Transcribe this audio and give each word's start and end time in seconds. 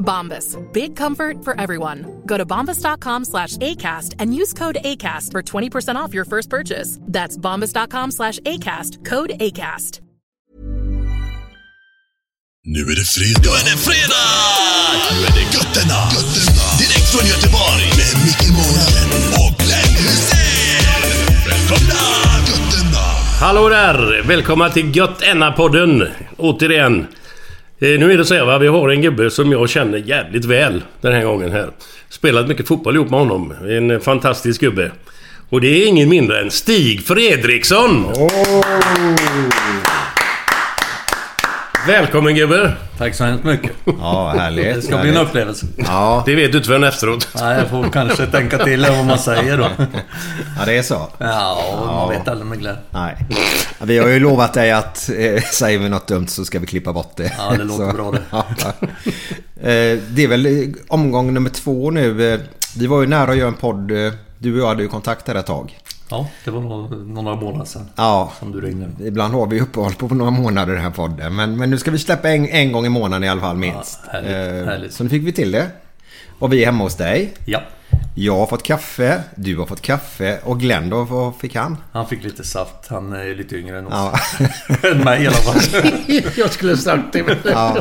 Bombas. 0.00 0.56
Big 0.72 0.96
comfort 0.96 1.44
for 1.44 1.60
everyone. 1.60 2.22
Go 2.26 2.36
to 2.36 2.44
bombas.com 2.46 3.24
slash 3.24 3.56
ACAST 3.58 4.16
and 4.18 4.34
use 4.34 4.52
code 4.52 4.78
ACAST 4.84 5.30
for 5.32 5.42
20% 5.42 5.94
off 5.94 6.14
your 6.14 6.24
first 6.24 6.50
purchase. 6.50 6.98
That's 7.02 7.36
bombas.com 7.36 8.10
slash 8.10 8.38
ACAST. 8.40 9.04
Code 9.04 9.30
ACAST. 9.40 10.00
Nu 12.64 12.80
är 12.80 12.96
det 12.96 13.04
fredag. 13.04 13.40
Nu 13.42 13.48
är 13.50 13.64
det 13.64 13.78
fredag! 13.88 14.26
Nu 15.10 15.26
är 15.26 15.32
det 15.34 15.46
götterna. 15.56 16.00
götterna. 16.14 16.66
Direkt 16.78 17.08
från 17.12 17.26
Göteborg. 17.28 17.84
Med 17.98 18.24
Micke 18.24 18.48
Månaden 18.58 19.10
och 19.40 19.58
Glenn 19.58 19.94
Hysén. 19.96 21.02
Välkomna! 21.48 22.02
Götterna. 22.48 23.04
Hallå 23.40 23.68
där! 23.68 24.22
Välkomna 24.22 24.70
till 24.70 24.96
Gött 24.96 25.22
Enna-podden. 25.22 26.08
Återigen. 26.36 27.06
Eh, 27.82 27.98
nu 27.98 28.12
är 28.12 28.18
det 28.18 28.24
så 28.24 28.34
här 28.34 28.44
va, 28.44 28.58
vi 28.58 28.66
har 28.66 28.88
en 28.88 29.02
gubbe 29.02 29.30
som 29.30 29.52
jag 29.52 29.68
känner 29.68 29.98
jävligt 29.98 30.44
väl 30.44 30.82
den 31.00 31.12
här 31.12 31.24
gången 31.24 31.52
här. 31.52 31.70
Spelat 32.08 32.48
mycket 32.48 32.68
fotboll 32.68 32.96
ihop 32.96 33.10
med 33.10 33.18
honom. 33.18 33.54
En 33.68 34.00
fantastisk 34.00 34.60
gubbe. 34.60 34.90
Och 35.48 35.60
det 35.60 35.82
är 35.82 35.86
ingen 35.86 36.08
mindre 36.08 36.40
än 36.40 36.50
Stig 36.50 37.06
Fredriksson! 37.06 38.06
Välkommen 41.90 42.34
gubbe! 42.34 42.72
Tack 42.98 43.14
så 43.14 43.24
hemskt 43.24 43.44
mycket. 43.44 43.70
Ja, 43.84 44.34
härligt. 44.38 44.74
Det 44.74 44.82
ska 44.82 44.98
bli 44.98 45.10
en 45.10 45.16
upplevelse. 45.16 45.66
Ja, 45.76 46.22
Det 46.26 46.34
vet 46.34 46.52
du 46.52 46.58
inte 46.58 46.68
förrän 46.68 46.84
efteråt. 46.84 47.28
Nej, 47.34 47.58
jag 47.58 47.68
får 47.68 47.90
kanske 47.90 48.26
tänka 48.26 48.58
till 48.64 48.86
vad 48.96 49.04
man 49.06 49.18
säger 49.18 49.58
då. 49.58 49.68
ja, 50.58 50.64
det 50.66 50.78
är 50.78 50.82
så. 50.82 51.08
Ja, 51.18 51.62
man 51.86 52.08
vet 52.08 52.28
aldrig 52.28 52.46
med 52.46 52.58
Glenn. 52.58 52.76
Nej. 52.90 53.16
Vi 53.82 53.98
har 53.98 54.08
ju 54.08 54.20
lovat 54.20 54.54
dig 54.54 54.72
att 54.72 55.10
eh, 55.18 55.42
säger 55.42 55.78
vi 55.78 55.88
något 55.88 56.06
dumt 56.06 56.26
så 56.28 56.44
ska 56.44 56.58
vi 56.58 56.66
klippa 56.66 56.92
bort 56.92 57.12
det. 57.16 57.32
Ja, 57.38 57.54
det 57.58 57.64
låter 57.64 57.92
bra 57.92 58.10
det. 58.12 58.20
Ja. 58.30 58.44
Eh, 59.62 59.98
Det 60.08 60.24
är 60.24 60.28
väl 60.28 60.46
eh, 60.46 60.68
omgång 60.88 61.34
nummer 61.34 61.50
två 61.50 61.90
nu. 61.90 62.32
Eh, 62.34 62.40
Vi 62.76 62.86
var 62.86 63.00
ju 63.00 63.06
nära 63.06 63.30
att 63.30 63.36
göra 63.36 63.48
en 63.48 63.54
podd. 63.54 63.88
Du 64.38 64.52
och 64.54 64.58
jag 64.58 64.66
hade 64.68 64.82
ju 64.82 64.88
kontakt 64.88 65.28
här 65.28 65.34
ett 65.34 65.46
tag. 65.46 65.78
Ja, 66.10 66.28
det 66.44 66.50
var 66.50 66.60
några 67.06 67.34
månader 67.36 67.64
sedan 67.64 67.88
Ja, 67.96 68.32
som 68.38 68.52
du 68.52 68.60
ringde. 68.60 69.06
ibland 69.06 69.34
har 69.34 69.46
vi 69.46 69.60
uppehåll 69.60 69.94
på 69.94 70.14
några 70.14 70.30
månader 70.30 70.72
i 70.72 70.76
den 70.76 70.84
här 70.84 70.90
podden. 70.90 71.34
Men, 71.36 71.56
men 71.56 71.70
nu 71.70 71.78
ska 71.78 71.90
vi 71.90 71.98
släppa 71.98 72.30
en, 72.30 72.46
en 72.48 72.72
gång 72.72 72.86
i 72.86 72.88
månaden 72.88 73.24
i 73.24 73.28
alla 73.28 73.40
fall 73.40 73.56
minst. 73.56 74.00
Ja, 74.06 74.12
härligt, 74.12 74.30
Eh, 74.30 74.66
härligt. 74.66 74.92
Så 74.94 75.04
nu 75.04 75.10
fick 75.10 75.26
vi 75.26 75.32
till 75.32 75.52
det. 75.52 75.66
Och 76.38 76.52
vi 76.52 76.62
är 76.62 76.66
hemma 76.66 76.84
hos 76.84 76.96
dig. 76.96 77.34
Ja, 77.44 77.60
Jag 78.14 78.36
har 78.36 78.46
fått 78.46 78.62
kaffe, 78.62 79.22
du 79.34 79.56
har 79.58 79.66
fått 79.66 79.80
kaffe 79.80 80.38
och 80.44 80.60
Glenn 80.60 80.90
då, 80.90 81.04
vad 81.04 81.36
fick 81.36 81.56
han? 81.56 81.76
han 81.92 82.06
fick 82.08 82.24
lite 82.24 82.44
saft. 82.44 82.86
Han 82.88 83.12
är 83.12 83.34
lite 83.34 83.56
yngre 83.56 83.78
än 83.78 83.86
oss. 83.86 83.92
Ja. 84.40 84.48
än 84.90 84.98
mig 84.98 85.22
i 85.22 85.26
alla 85.26 85.36
fall. 85.36 85.82
jag 86.36 86.50
skulle 86.52 86.76
sagt 86.76 87.12
det. 87.12 87.24
Ja. 87.44 87.76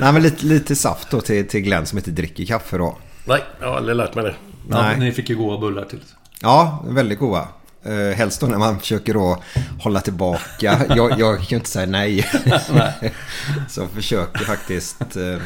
Nej, 0.00 0.12
men 0.12 0.22
lite, 0.22 0.46
lite 0.46 0.76
saft 0.76 1.10
då 1.10 1.20
till, 1.20 1.48
till 1.48 1.60
Glenn 1.60 1.86
som 1.86 1.98
inte 1.98 2.10
dricker 2.10 2.44
kaffe 2.44 2.78
då. 2.78 2.96
Nej, 3.24 3.40
jag 3.60 3.68
har 3.68 3.76
aldrig 3.76 3.96
lärt 3.96 4.14
mig 4.14 4.24
det. 4.24 4.34
Ja, 4.70 4.82
Nej. 4.82 4.98
ni 4.98 5.12
fick 5.12 5.28
ju 5.30 5.36
goda 5.36 5.58
bullar 5.58 5.84
till. 5.84 6.00
Ja, 6.42 6.84
väldigt 6.88 7.18
goda. 7.18 7.48
Uh, 7.86 8.12
helst 8.12 8.40
då 8.40 8.46
när 8.46 8.58
man 8.58 8.80
försöker 8.80 9.14
då 9.14 9.42
hålla 9.80 10.00
tillbaka. 10.00 10.80
Jag, 10.88 11.18
jag 11.20 11.36
kan 11.36 11.46
ju 11.46 11.56
inte 11.56 11.70
säga 11.70 11.86
nej. 11.86 12.26
Så 13.68 13.80
jag 13.80 13.90
försöker 13.90 14.44
faktiskt 14.44 15.16
eh, 15.16 15.36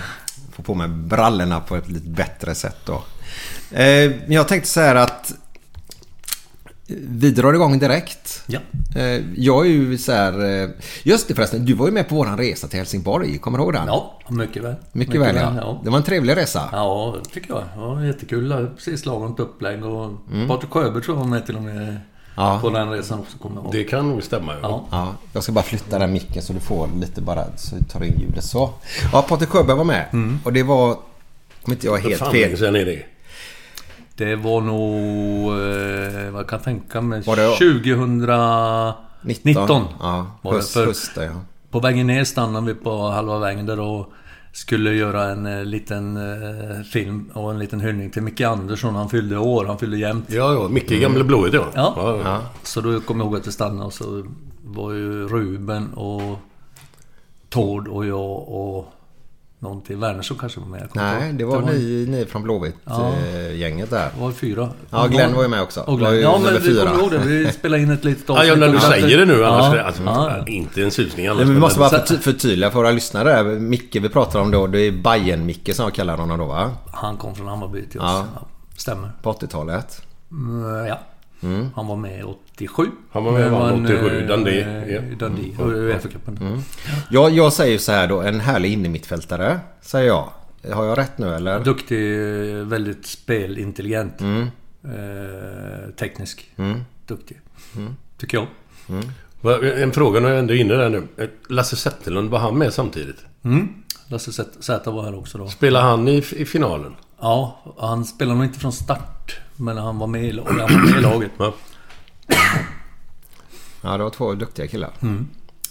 få 0.53 0.63
på 0.63 0.75
mig 0.75 0.89
brallorna 0.89 1.61
på 1.61 1.77
ett 1.77 1.89
lite 1.89 2.09
bättre 2.09 2.55
sätt 2.55 2.77
då. 2.85 3.03
Eh, 3.71 4.33
jag 4.33 4.49
tänkte 4.49 4.69
så 4.69 4.81
här 4.81 4.95
att 4.95 5.33
vi 7.09 7.31
drar 7.31 7.55
igång 7.55 7.79
direkt. 7.79 8.43
Ja. 8.47 8.59
Eh, 8.97 9.21
Jag 9.37 9.67
är 9.67 9.71
ju 9.71 9.99
så 9.99 10.13
här... 10.13 10.63
eh, 10.63 10.69
Just 11.03 11.29
det 11.29 11.35
förresten, 11.35 11.65
du 11.65 11.75
var 11.75 11.87
ju 11.87 11.93
med 11.93 12.09
på 12.09 12.15
våran 12.15 12.39
resa 12.39 12.69
till 12.69 12.79
Helsingborg. 12.79 13.39
Kommer 13.39 13.59
du 13.59 13.65
ihåg 13.65 13.73
den? 13.73 13.87
Ja, 13.87 14.21
mycket 14.29 14.63
väl. 14.63 14.75
Mycket, 14.93 15.21
väl 15.21 15.37
ja. 15.37 15.55
ja. 15.57 15.81
Det 15.85 15.91
var 15.91 15.99
en 15.99 16.05
trevlig 16.05 16.37
resa. 16.37 16.69
Ja, 16.73 17.17
det 17.25 17.31
tycker 17.31 17.55
jag. 17.55 17.63
Det 17.75 17.81
var 17.81 18.03
jättekul. 18.03 18.71
Precis 18.77 19.07
lagom 19.07 19.35
upplägg 19.39 19.85
och 19.85 20.11
Patrik 20.49 20.71
Sjöberg 20.71 21.03
tror 21.03 21.17
jag 21.17 21.21
var 21.25 21.31
med 21.31 21.47
till 21.47 21.57
och 21.57 21.63
med 21.63 22.01
Ja. 22.37 22.59
på 22.63 22.71
den 22.71 22.91
resan 22.91 23.21
också. 23.21 23.39
Kommer 23.39 23.57
jag 23.57 23.65
ihåg. 23.65 23.73
Det 23.73 23.85
kan 23.85 24.09
nog 24.09 24.23
stämma. 24.23 24.53
Ja. 24.53 24.59
Ja. 24.63 24.85
Ja, 24.91 25.15
jag 25.33 25.43
ska 25.43 25.53
bara 25.53 25.65
flytta 25.65 25.99
den 25.99 26.13
micken 26.13 26.43
så 26.43 26.53
du 26.53 26.61
får 26.61 26.89
lite 27.01 27.21
bara 27.21 27.45
så 27.57 27.77
du 27.77 27.85
tar 27.85 28.05
in 28.05 28.19
ljudet 28.21 28.45
så. 28.45 28.71
Ja, 29.13 29.23
Patrik 29.29 29.49
Sjöberg 29.49 29.77
var 29.77 29.85
med. 29.85 30.07
Och 30.45 30.53
det 30.53 30.63
var, 30.63 30.91
om 31.65 31.73
inte 31.73 31.87
jag 31.87 31.99
är 31.99 32.03
helt 32.03 32.19
fan 32.19 32.33
fel. 32.33 32.59
sedan 32.59 32.77
är 32.77 32.85
det? 32.85 33.03
Det 34.17 34.37
var 34.37 34.61
nog... 34.61 35.53
Eh, 36.27 36.31
vad 36.31 36.47
kan 36.47 36.57
jag 36.57 36.65
tänka 36.65 37.01
mig? 37.01 37.21
Var 37.21 37.37
det- 37.37 37.57
2019. 39.23 39.83
Ja, 40.01 40.27
Var 40.43 40.53
det 40.53 40.59
höst, 40.59 40.73
för- 40.73 40.87
hösten 40.87 41.25
ja. 41.25 41.33
På 41.71 41.81
vägen 41.81 42.07
ner 42.07 42.25
stannade 42.25 42.67
vi 42.67 42.75
på 42.75 43.09
halva 43.09 43.39
vägen 43.39 43.67
där 43.67 43.81
och 43.81 44.13
skulle 44.55 44.93
göra 44.93 45.25
en 45.31 45.47
eh, 45.47 45.65
liten 45.65 46.17
eh, 46.17 46.83
film 46.83 47.31
och 47.33 47.51
en 47.51 47.59
liten 47.59 47.81
hyllning 47.81 48.11
till 48.11 48.23
Micke 48.23 48.41
Andersson. 48.41 48.95
Han 48.95 49.09
fyllde 49.09 49.39
år, 49.39 49.65
han 49.65 49.79
fyllde 49.79 49.97
jämnt. 49.97 50.33
Ja, 50.33 50.53
ja. 50.53 50.69
Micke 50.69 51.01
gamle 51.01 51.25
blået 51.25 51.55
ja. 51.55 51.67
Ja. 51.75 52.21
ja. 52.25 52.41
Så 52.63 52.81
då 52.81 53.01
kom 53.01 53.21
jag 53.21 53.27
ihåg 53.27 53.37
att 53.37 53.47
vi 53.47 53.53
stannade 53.53 53.87
och 53.87 53.93
så 53.93 54.27
var 54.65 54.93
ju 54.93 55.29
Ruben 55.29 55.95
och 55.95 56.39
Tord 57.49 57.89
och 57.89 58.07
jag 58.07 58.49
och 58.49 58.94
någon 59.65 59.83
till. 59.83 59.97
Wernersson 59.97 60.37
kanske 60.41 60.61
var 60.61 60.67
med. 60.67 60.89
Nej, 60.93 61.27
ihåg. 61.29 61.39
det 61.39 61.45
var 61.45 61.61
ni, 61.63 62.07
ni 62.09 62.25
från 62.25 62.43
Ja. 62.43 62.45
Blåvitt-gänget 62.45 63.91
där. 63.91 64.11
Det 64.15 64.21
var 64.21 64.31
fyra. 64.33 64.69
Ja, 64.91 65.07
Glenn 65.07 65.35
var 65.35 65.43
ju 65.43 65.49
med 65.49 65.63
också. 65.63 65.81
Och 65.81 66.01
Var 66.01 66.13
ju 66.13 66.19
Glenn. 66.19 66.31
Ja, 66.33 66.39
nummer 66.39 66.53
men 66.53 66.63
vi 66.63 66.69
fyra. 66.69 66.87
kommer 66.91 67.03
ihåg 67.03 67.11
det. 67.11 67.19
Vi 67.19 67.53
spelade 67.53 67.83
in 67.83 67.91
ett 67.91 68.05
litet 68.05 68.25
Ja, 68.29 68.45
ja, 68.45 68.55
när 68.55 68.69
du 68.69 68.79
säger 68.81 69.19
det 69.19 69.25
nu 69.25 69.39
Ja, 69.41 69.47
annars... 69.49 69.81
alltså, 69.87 70.03
ja. 70.03 70.47
Inte 70.47 70.83
en 70.83 70.91
susning 70.91 71.27
annars. 71.27 71.37
Nej, 71.37 71.47
men 71.47 71.55
vi 71.55 71.61
måste 71.61 71.79
bara 71.79 71.89
förty- 71.91 72.19
förtydliga 72.19 72.71
för 72.71 72.79
våra 72.79 72.91
lyssnare. 72.91 73.43
Micke 73.45 73.97
vi 73.97 74.09
pratar 74.09 74.41
om 74.41 74.51
då, 74.51 74.67
det 74.67 74.81
är 74.81 74.93
Bajen 74.93 75.47
micke 75.47 75.75
som 75.75 75.83
jag 75.85 75.95
kallar 75.95 76.17
honom 76.17 76.39
då 76.39 76.45
va? 76.45 76.71
Han 76.93 77.17
kom 77.17 77.35
från 77.35 77.47
Hammarby 77.49 77.83
till 77.87 78.01
oss. 78.01 78.07
Ja. 78.09 78.25
Ja. 78.35 78.47
Stämmer. 78.77 79.11
På 79.23 79.33
80-talet. 79.33 80.03
Mm, 80.31 80.87
ja. 80.87 80.99
Han 81.75 81.87
var 81.87 81.97
med 81.97 82.25
87. 82.55 82.87
Han 83.13 83.25
var 83.25 83.33
med 83.33 83.51
vann 83.51 83.75
en, 83.75 83.85
87, 83.85 84.21
eh, 84.21 84.27
Dundee, 84.27 84.61
eh, 84.61 84.95
ja. 84.95 85.01
Dundee. 85.19 85.57
Och 85.59 85.71
Uefa-cupen. 85.73 86.63
Jag, 87.11 87.31
jag 87.31 87.53
säger 87.53 87.79
så 87.79 87.93
här 87.93 88.07
då, 88.07 88.21
en 88.21 88.41
härlig 88.41 88.73
innermittfältare, 88.73 89.61
säger 89.81 90.07
jag. 90.07 90.29
Har 90.73 90.85
jag 90.85 90.99
rätt 90.99 91.19
nu 91.19 91.35
eller? 91.35 91.65
Duktig, 91.65 92.15
eh, 92.59 92.67
väldigt 92.67 93.07
spelintelligent. 93.07 94.21
Mm. 94.21 94.43
Eh, 94.85 95.91
teknisk. 95.97 96.51
Duktig. 97.07 97.41
Mm. 97.77 97.97
Tycker 98.19 98.39
jag. 98.39 98.47
Va, 99.41 99.59
En 99.67 99.93
fråga 99.93 100.21
när 100.21 100.29
jag 100.29 100.39
ändå 100.39 100.55
är 100.55 100.59
inne 100.59 100.75
där 100.75 100.89
nu. 100.89 101.03
Lasse 101.49 101.77
Zetterlund, 101.77 102.31
var 102.31 102.39
han 102.39 102.59
med 102.59 102.73
samtidigt? 102.75 103.25
Mm. 103.45 103.69
Lasse 104.09 104.45
Zäta 104.61 104.91
var 104.91 105.03
här 105.05 105.19
också 105.19 105.39
då. 105.39 105.49
Spelar 105.49 105.83
han 105.83 106.09
i, 106.09 106.17
i 106.17 106.45
finalen? 106.45 106.95
Ja, 107.21 107.63
han 107.79 108.05
spelade 108.05 108.37
nog 108.37 108.45
inte 108.47 108.59
från 108.59 108.73
start. 108.73 109.41
Men 109.57 109.77
han 109.77 109.99
var 109.99 110.07
med 110.07 110.25
i, 110.25 110.41
han 110.47 110.59
var 110.59 110.87
med 110.91 110.99
i 110.99 111.03
laget. 111.03 111.31
Ja. 111.39 111.55
Ja, 113.83 113.97
det 113.97 114.03
var 114.05 114.11
två 114.11 114.35
duktiga 114.35 114.67
killar. 114.67 114.91
Mm. 115.03 115.29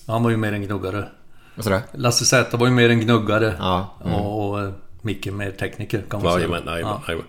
Han 0.08 0.24
var 0.24 0.30
ju 0.32 0.38
mer 0.38 0.54
en 0.54 0.62
gnuggare. 0.62 1.08
Vad 1.56 1.66
sa 1.66 1.70
du? 1.72 1.82
Lasse 1.94 2.26
Z 2.26 2.58
var 2.58 2.68
ju 2.68 2.74
mer 2.74 2.90
en 2.90 3.00
gnuggare. 3.00 3.56
Ja, 3.60 3.98
mm. 4.06 4.16
Och, 4.16 4.50
och 4.50 4.62
eh, 4.62 4.70
Micke 5.02 5.26
mer 5.32 5.52
tekniker 5.52 6.04
kan 6.10 6.24
man 6.24 6.34
säga. 6.34 6.48
Jajamän, 6.48 6.74
jajamän, 6.74 7.00
jajamän. 7.08 7.26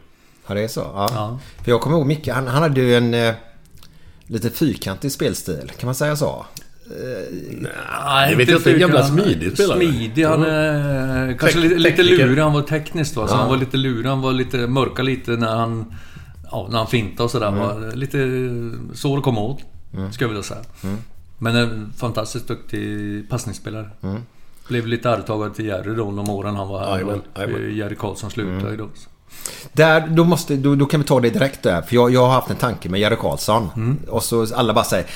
Ja, 0.47 0.55
det 0.55 0.61
är 0.61 0.69
så? 0.69 0.81
Ja. 0.81 1.09
Ja. 1.15 1.38
För 1.65 1.71
jag 1.71 1.81
kommer 1.81 1.97
ihåg 1.97 2.06
Micke, 2.06 2.29
han, 2.29 2.47
han 2.47 2.62
hade 2.62 2.81
ju 2.81 2.94
en 2.97 3.15
eh, 3.15 3.35
lite 4.26 4.50
fyrkantig 4.50 5.12
spelstil. 5.12 5.73
Kan 5.79 5.87
man 5.87 5.94
säga 5.94 6.17
så? 6.17 6.47
Nej, 7.50 8.31
Jag 8.31 8.37
vet 8.37 8.49
inte, 8.49 8.73
en 8.73 8.81
jävla 8.81 9.05
smidig 9.06 9.53
spelare. 9.53 9.79
Smidig, 9.79 10.25
han 10.25 10.43
är... 10.43 11.38
Kanske 11.38 11.59
Tek- 11.59 11.62
lite, 11.79 12.03
lite 12.03 12.03
lurig, 12.03 12.43
han 12.43 12.53
var 12.53 12.62
tekniskt 12.62 13.17
va. 13.17 13.29
Så 13.29 13.35
Ja. 13.35 13.38
han 13.38 13.49
var 13.49 13.56
lite 13.56 13.77
lurig, 13.77 14.06
han 14.06 14.20
var 14.20 14.32
lite 14.32 14.56
mörka 14.56 15.03
lite 15.03 15.31
när 15.31 15.56
han... 15.56 15.94
Ja, 16.55 16.67
när 16.71 16.79
han 16.79 16.87
fintade 16.87 17.23
och 17.23 17.31
sådär. 17.31 17.51
Var 17.51 17.97
lite 17.97 18.19
svår 18.97 19.19
att 19.19 19.25
komma 19.25 19.41
åt. 19.41 19.59
Skulle 19.91 20.25
jag 20.25 20.29
vilja 20.29 20.43
säga. 20.43 20.61
Men 21.39 21.56
en 21.56 21.93
fantastiskt 21.97 22.49
duktig 22.49 23.31
passningsspelare. 23.31 23.91
Blev 24.69 24.87
lite 24.87 25.11
arvtagare 25.11 25.51
till 25.51 25.67
Jerry 25.67 25.95
då 25.95 26.11
de 26.11 26.31
åren 26.31 26.56
han 26.56 26.69
var 26.69 26.81
här. 26.81 27.21
För 27.35 27.69
Jerry 27.69 27.95
Karlsson 27.95 28.31
slutade 28.31 28.71
ju 28.71 28.77
då. 28.77 28.89
Där, 29.73 30.06
då, 30.09 30.25
måste, 30.25 30.56
då, 30.56 30.75
då 30.75 30.87
kan 30.87 31.01
vi 31.01 31.06
ta 31.06 31.21
det 31.21 31.31
direkt 31.31 31.62
där. 31.62 31.83
För 31.83 31.95
jag, 31.95 32.11
jag 32.11 32.21
har 32.21 32.33
haft 32.33 32.51
en 32.51 32.56
tanke 32.56 32.89
med 32.89 33.01
Jerry 33.01 33.17
Karlsson. 33.17 33.99
Och 34.09 34.25
så 34.25 34.55
alla 34.55 34.75
bara 34.75 34.85
säger... 34.85 35.06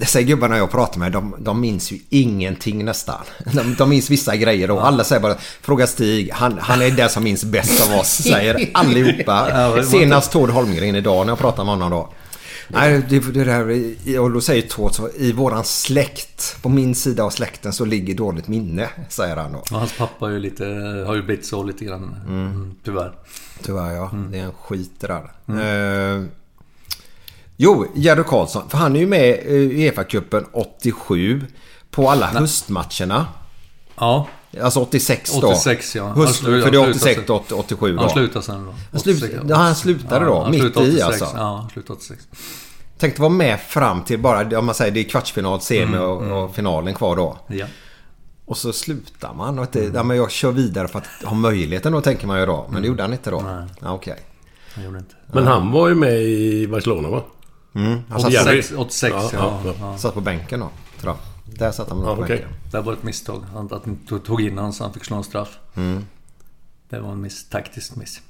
Dessa 0.00 0.22
gubbarna 0.22 0.56
jag 0.56 0.70
pratar 0.70 0.98
med, 0.98 1.12
de, 1.12 1.34
de 1.38 1.60
minns 1.60 1.92
ju 1.92 1.98
ingenting 2.08 2.84
nästan. 2.84 3.24
De, 3.52 3.74
de 3.74 3.88
minns 3.88 4.10
vissa 4.10 4.36
grejer 4.36 4.70
och 4.70 4.86
alla 4.86 5.04
säger 5.04 5.22
bara 5.22 5.36
Fråga 5.62 5.86
Stig, 5.86 6.30
han, 6.32 6.58
han 6.58 6.82
är 6.82 6.90
den 6.90 7.08
som 7.08 7.24
minns 7.24 7.44
bäst 7.44 7.88
av 7.88 7.98
oss, 7.98 8.08
säger 8.08 8.70
allihopa. 8.74 9.48
Ja, 9.50 9.82
Senast 9.82 10.32
Tord 10.32 10.50
Holmgren 10.50 10.96
idag 10.96 11.26
när 11.26 11.30
jag 11.30 11.38
pratade 11.38 11.64
med 11.64 11.74
honom 11.74 11.90
då. 11.90 12.12
Nej, 12.68 13.02
det, 13.08 13.18
det 13.18 13.44
där, 13.44 14.20
och 14.20 14.30
då 14.30 14.40
säger 14.40 14.62
Tord 14.62 14.94
så, 14.94 15.08
i 15.16 15.32
våran 15.32 15.64
släkt, 15.64 16.62
på 16.62 16.68
min 16.68 16.94
sida 16.94 17.24
av 17.24 17.30
släkten 17.30 17.72
så 17.72 17.84
ligger 17.84 18.14
dåligt 18.14 18.48
minne, 18.48 18.88
säger 19.08 19.36
han 19.36 19.52
då. 19.52 19.58
Och 19.58 19.68
hans 19.70 19.98
pappa 19.98 20.28
är 20.28 20.32
ju 20.32 20.38
lite, 20.38 20.64
har 21.06 21.14
ju 21.14 21.22
blivit 21.22 21.46
så 21.46 21.62
lite 21.62 21.84
grann. 21.84 22.16
Mm. 22.28 22.74
Tyvärr. 22.84 23.12
Tyvärr 23.62 23.92
ja. 23.94 24.10
Det 24.30 24.38
är 24.38 24.42
en 24.42 24.52
skit 24.52 24.92
det 25.00 25.06
där. 25.06 25.32
Eh, 26.16 26.24
jo, 27.62 27.86
Jerry 27.94 28.22
Karlsson. 28.24 28.68
För 28.68 28.78
han 28.78 28.96
är 28.96 29.00
ju 29.00 29.06
med 29.06 29.28
i 29.28 29.90
Uefa-cupen 29.90 30.44
87. 30.52 31.42
På 31.90 32.10
alla 32.10 32.26
höstmatcherna. 32.26 33.26
Ja, 33.96 34.26
Alltså 34.62 34.80
86 34.80 35.32
då. 35.40 35.46
86 35.48 35.96
ja. 35.96 36.04
Höst, 36.08 36.42
slu- 36.42 36.62
för 36.62 36.70
det 36.70 36.76
är 36.76 36.80
han 36.80 36.90
86 36.90 37.14
slutade 37.14 37.44
till 37.44 37.54
87 37.56 37.92
då. 37.96 38.00
Han 38.00 38.10
slutade 38.10 38.44
sen 38.44 38.64
då. 38.64 38.74
Han 38.92 39.00
slut- 39.00 39.16
86, 39.22 39.44
ja, 39.48 39.56
han 39.56 39.74
slutade 39.74 40.24
då, 40.24 40.42
han 40.42 40.50
mitt 40.50 40.60
slutade 40.60 40.86
i 40.86 40.90
86, 40.90 41.06
alltså. 41.22 41.36
Ja, 41.36 41.56
han 41.56 41.70
slutade 41.70 41.92
86. 41.98 42.28
Tänk 42.98 43.12
att 43.12 43.18
vara 43.18 43.28
med 43.30 43.60
fram 43.60 44.02
till 44.04 44.18
bara, 44.18 44.58
om 44.58 44.66
man 44.66 44.74
säger 44.74 44.92
det 44.92 45.00
är 45.00 45.04
kvartsfinal, 45.04 45.60
semi 45.60 45.82
Mm, 45.82 46.00
och, 46.02 46.44
och 46.44 46.54
finalen 46.54 46.94
kvar 46.94 47.16
då. 47.16 47.38
Ja. 47.46 47.66
Och 48.46 48.56
så 48.56 48.72
slutar 48.72 49.34
man. 49.34 49.58
Och 49.58 49.64
inte, 49.64 49.90
ja, 49.94 50.02
men 50.02 50.16
jag 50.16 50.30
kör 50.30 50.52
vidare 50.52 50.88
för 50.88 50.98
att 50.98 51.06
ha 51.24 51.34
möjligheten 51.34 51.92
då 51.92 52.00
tänker 52.00 52.26
man 52.26 52.40
ju 52.40 52.46
då. 52.46 52.66
Men 52.72 52.82
det 52.82 52.88
gjorde 52.88 53.02
han 53.02 53.12
inte 53.12 53.30
då. 53.30 53.40
Nej. 53.40 53.64
Ja, 53.80 53.92
Okej. 53.92 54.16
Han 54.74 54.84
gjorde 54.84 54.98
inte. 54.98 55.14
Men 55.32 55.46
han 55.46 55.72
var 55.72 55.88
ju 55.88 55.94
med 55.94 56.22
i 56.22 56.66
Barcelona 56.68 57.08
va? 57.08 57.22
Mm. 57.74 57.98
Han 58.08 58.20
satt, 58.20 58.32
Jerry. 58.32 58.58
86, 58.60 58.72
86 58.78 59.14
Ja, 59.14 59.30
ja. 59.32 59.60
ja, 59.64 59.74
ja. 59.80 59.98
satt 59.98 60.14
på 60.14 60.20
bänken 60.20 60.60
då. 60.60 60.70
Tror 61.00 61.12
jag. 61.46 61.56
Där 61.58 61.70
satt 61.72 61.88
han 61.90 61.98
Ja, 61.98 62.04
på 62.16 62.22
okej. 62.22 62.36
bänken. 62.36 62.48
Det 62.70 62.80
var 62.80 62.92
ett 62.92 63.02
misstag. 63.02 63.44
Han- 63.54 63.68
Att 63.72 64.24
tog- 64.24 64.40
in 64.40 64.58
honom 64.58 64.72
så 64.72 64.84
han 64.84 64.92
fick 64.92 65.04
slå 65.04 65.16
en 65.16 65.24
straff. 65.24 65.58
Mm. 65.76 66.04
Det 66.90 67.00
var 67.00 67.12
en 67.12 67.20
miss, 67.20 67.48
taktisk 67.48 67.96
miss. 67.96 68.20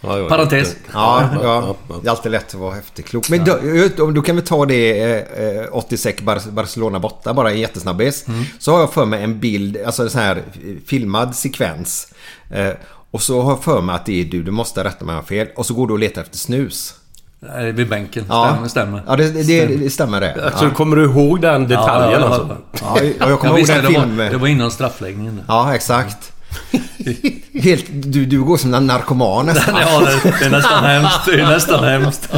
Ja, 0.00 0.18
ja, 0.18 0.28
Parentes. 0.28 0.76
Ja, 0.92 1.28
Ja. 1.42 1.76
Det 2.02 2.06
är 2.06 2.10
alltid 2.10 2.32
lätt 2.32 2.46
att 2.54 2.60
vara 2.60 2.78
efterklok. 2.78 3.30
Men 3.30 3.44
då, 3.44 4.10
då, 4.10 4.22
kan 4.22 4.36
vi 4.36 4.42
ta 4.42 4.66
det 4.66 5.00
eh, 5.02 5.58
eh, 5.62 5.66
86 5.72 6.22
Bar- 6.22 6.50
Barcelona 6.50 7.00
borta 7.00 7.34
bara 7.34 7.50
en 7.50 7.60
jättesnabbis. 7.60 8.28
Mm. 8.28 8.44
Så 8.58 8.72
har 8.72 8.80
jag 8.80 8.92
för 8.92 9.04
mig 9.04 9.22
en 9.24 9.40
bild, 9.40 9.76
alltså 9.86 10.02
en 10.02 10.10
sån 10.10 10.20
här 10.20 10.36
eh, 10.36 10.76
filmad 10.86 11.36
sekvens. 11.36 12.12
Eh, 12.50 12.70
och 13.10 13.22
så 13.22 13.42
har 13.42 13.50
jag 13.50 13.64
för 13.64 13.80
mig 13.80 13.94
att 13.94 14.06
det 14.06 14.20
är 14.20 14.24
du, 14.24 14.42
du 14.42 14.50
måste 14.50 14.84
rätta 14.84 15.04
mig 15.04 15.12
om 15.12 15.16
jag 15.16 15.22
har 15.22 15.26
fel. 15.26 15.48
Och 15.56 15.66
så 15.66 15.74
går 15.74 15.86
du 15.86 15.92
och 15.92 15.98
letar 15.98 16.22
efter 16.22 16.38
snus. 16.38 16.94
Nej, 17.40 17.72
Vid 17.72 17.88
bänken. 17.88 18.24
Ja. 18.28 18.48
Stämmer, 18.52 18.68
stämmer. 18.68 19.02
Ja, 19.06 19.16
det, 19.16 19.30
det, 19.46 19.66
det 19.66 19.90
stämmer 19.90 20.20
det. 20.20 20.44
Alltså, 20.44 20.64
Ja. 20.64 20.70
kommer 20.70 20.96
du 20.96 21.04
ihåg 21.04 21.40
den 21.40 21.68
detaljen 21.68 22.20
ja, 22.20 22.26
alltså? 22.26 22.56
Ja, 22.72 22.96
jag 23.18 23.40
kommer 23.40 23.44
Ja, 23.44 23.48
ihåg 23.48 23.56
visst, 23.56 23.74
den 23.74 23.84
det, 23.84 23.98
var, 23.98 24.04
filmen. 24.04 24.32
det 24.32 24.38
var 24.38 24.46
innan 24.48 24.70
straffläggningen. 24.70 25.40
Ja, 25.48 25.74
exakt. 25.74 26.32
Helt, 27.62 27.84
du, 27.88 28.26
du 28.26 28.44
går 28.44 28.56
som 28.56 28.74
en 28.74 28.86
narkoman 28.86 29.46
nästan. 29.46 29.74
Ja, 29.80 30.00
det, 30.00 30.34
det 30.40 30.44
är 30.46 30.50
nästan 30.50 30.84
hemskt. 30.90 31.26
Det 31.26 31.40
är 31.40 31.46
nästan 31.46 31.84
hemskt. 31.84 32.28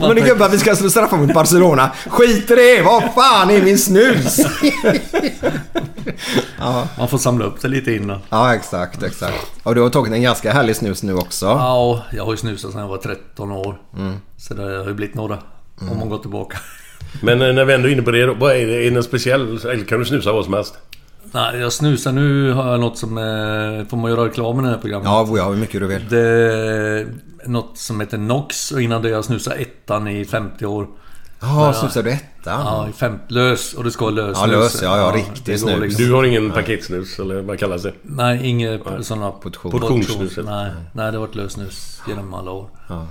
Men 0.00 0.14
det 0.14 0.20
gubbar, 0.20 0.48
vi 0.48 0.58
ska 0.58 0.76
slå 0.76 0.90
straffa 0.90 1.16
mot 1.16 1.34
Barcelona. 1.34 1.90
Skit 2.06 2.50
i 2.50 2.54
det! 2.54 2.82
Vad 2.82 3.14
fan 3.14 3.50
är 3.50 3.62
min 3.62 3.78
snus? 3.78 4.40
Man 6.98 7.08
får 7.08 7.18
samla 7.18 7.44
upp 7.44 7.62
det 7.62 7.68
lite 7.68 7.92
innan. 7.92 8.20
Ja, 8.28 8.54
exakt, 8.54 9.02
exakt. 9.02 9.50
Och 9.62 9.74
du 9.74 9.80
har 9.80 9.90
tagit 9.90 10.12
en 10.12 10.22
ganska 10.22 10.52
härlig 10.52 10.76
snus 10.76 11.02
nu 11.02 11.14
också. 11.14 11.46
Ja, 11.46 12.02
jag 12.12 12.24
har 12.24 12.30
ju 12.32 12.36
snusat 12.36 12.70
sedan 12.72 12.80
jag 12.80 12.88
var 12.88 12.96
13 12.96 13.52
år. 13.52 13.80
Mm. 13.96 14.16
Så 14.36 14.54
det 14.54 14.62
har 14.62 14.88
ju 14.88 14.94
blivit 14.94 15.14
några. 15.14 15.38
Om 15.80 15.98
man 15.98 16.08
går 16.08 16.18
tillbaka. 16.18 16.58
Men 17.20 17.42
eh, 17.42 17.52
när 17.52 17.64
vi 17.64 17.74
ändå 17.74 17.88
är 17.88 17.92
inne 17.92 18.02
på 18.02 18.10
det 18.10 18.26
vad 18.26 18.56
är 18.56 18.66
det? 18.66 18.74
Är 18.74 18.84
det 18.84 18.90
något 18.90 19.04
speciell? 19.04 19.58
Eller 19.66 19.84
kan 19.84 19.98
du 19.98 20.04
snusa 20.04 20.32
vad 20.32 20.44
som 20.44 20.54
helst? 20.54 20.74
Nej, 21.32 21.60
jag 21.60 21.72
snusar. 21.72 22.12
Nu 22.12 22.52
har 22.52 22.70
jag 22.70 22.80
något 22.80 22.98
som... 22.98 23.18
Eh, 23.18 23.88
får 23.88 23.96
man 23.96 24.10
göra 24.10 24.24
reklam 24.24 24.60
i 24.60 24.62
det 24.62 24.68
här 24.68 24.78
programmet? 24.78 25.06
Ja, 25.06 25.28
ja, 25.36 25.48
hur 25.48 25.56
mycket 25.56 25.80
du 25.80 25.86
vill. 25.86 26.08
Det 26.08 27.06
något 27.46 27.78
som 27.78 28.00
heter 28.00 28.18
Nox 28.18 28.72
och 28.72 28.82
innan 28.82 29.02
det 29.02 29.08
jag 29.08 29.24
snusat 29.24 29.54
ettan 29.54 30.08
i 30.08 30.24
50 30.24 30.66
år. 30.66 30.86
Jaha, 31.40 31.72
snusar 31.72 32.02
du 32.02 32.10
ettan? 32.10 32.60
Ja, 32.66 32.88
i 32.88 32.92
fem, 32.92 33.18
lös. 33.28 33.74
Och 33.74 33.84
det 33.84 33.90
ska 33.90 34.04
vara 34.04 34.14
lös 34.14 34.38
Ja, 34.40 34.46
lös, 34.46 34.82
ja, 34.82 34.98
ja, 34.98 35.12
riktig 35.16 35.44
det 35.44 35.50
går 35.62 35.68
snus. 35.68 35.80
liksom- 35.80 36.04
Du 36.04 36.12
har 36.12 36.24
ingen 36.24 36.50
paketsnus 36.50 37.18
eller 37.18 37.42
vad 37.42 37.58
kallas 37.58 37.82
det? 37.82 37.92
Nej, 38.02 38.46
inget 38.48 38.80
sådana... 39.00 39.30
Portion. 39.30 39.72
Portionssnus. 39.72 40.36
Nej, 40.36 40.70
nej, 40.92 41.06
det 41.12 41.18
har 41.18 41.26
varit 41.26 41.34
lösnus 41.34 42.02
genom 42.08 42.34
alla 42.34 42.50
år. 42.50 42.68
Ja. 42.88 43.06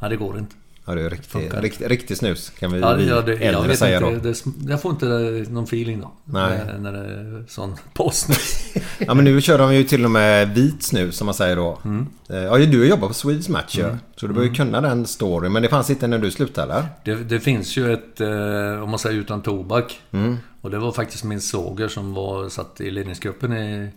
Nej, 0.00 0.10
det 0.10 0.16
går 0.16 0.38
inte. 0.38 0.56
Ja, 0.84 0.94
det 0.94 1.02
är 1.02 1.10
riktig, 1.10 1.50
riktig, 1.60 1.90
riktig 1.90 2.16
snus 2.16 2.50
kan 2.58 2.72
vi, 2.72 2.80
Ja, 2.80 2.94
vi 2.94 3.08
ja, 3.08 3.20
det, 3.20 3.32
jag 3.32 3.42
äldre 3.42 3.68
vet 3.68 3.78
säga 3.78 3.96
inte. 3.96 4.10
då. 4.10 4.16
Det, 4.16 4.44
det, 4.44 4.70
jag 4.70 4.82
får 4.82 4.90
inte 4.90 5.06
någon 5.52 5.64
feeling 5.64 6.00
då. 6.00 6.12
Nej. 6.24 6.58
När, 6.66 6.78
när 6.78 6.92
det 6.92 6.98
är 6.98 7.44
sån 7.48 7.76
påsnus. 7.94 8.74
Ja, 8.98 9.14
men 9.14 9.24
nu 9.24 9.40
kör 9.40 9.58
de 9.58 9.74
ju 9.74 9.84
till 9.84 10.04
och 10.04 10.10
med 10.10 10.54
vit 10.54 10.82
snus 10.82 11.16
som 11.16 11.24
man 11.26 11.34
säger 11.34 11.56
då. 11.56 11.78
Mm. 11.84 12.06
Eh, 12.28 12.36
Ja, 12.36 12.58
du 12.58 12.78
har 12.78 12.86
jobbat 12.86 13.08
på 13.08 13.14
Swedish 13.14 13.50
Match 13.50 13.78
ju. 13.78 13.84
Så 14.16 14.26
du 14.26 14.34
bör 14.34 14.42
ju 14.42 14.54
kunna 14.54 14.80
den 14.80 15.06
storyn. 15.06 15.52
Men 15.52 15.62
det 15.62 15.68
fanns 15.68 15.90
inte 15.90 16.06
när 16.06 16.18
du 16.18 16.30
slutade 16.30 16.72
eller? 16.72 16.86
Det, 17.04 17.14
det 17.14 17.40
finns 17.40 17.76
ju 17.76 17.92
ett, 17.92 18.20
eh, 18.20 18.82
om 18.82 18.90
man 18.90 18.98
säger 18.98 19.20
utan 19.20 19.42
tobak. 19.42 20.00
Mm. 20.10 20.36
Och 20.60 20.70
det 20.70 20.78
var 20.78 20.92
faktiskt 20.92 21.24
min 21.24 21.40
såger 21.40 21.88
som 21.88 22.14
var 22.14 22.48
satt 22.48 22.80
i 22.80 22.90
ledningsgruppen 22.90 23.52
i 23.52 23.90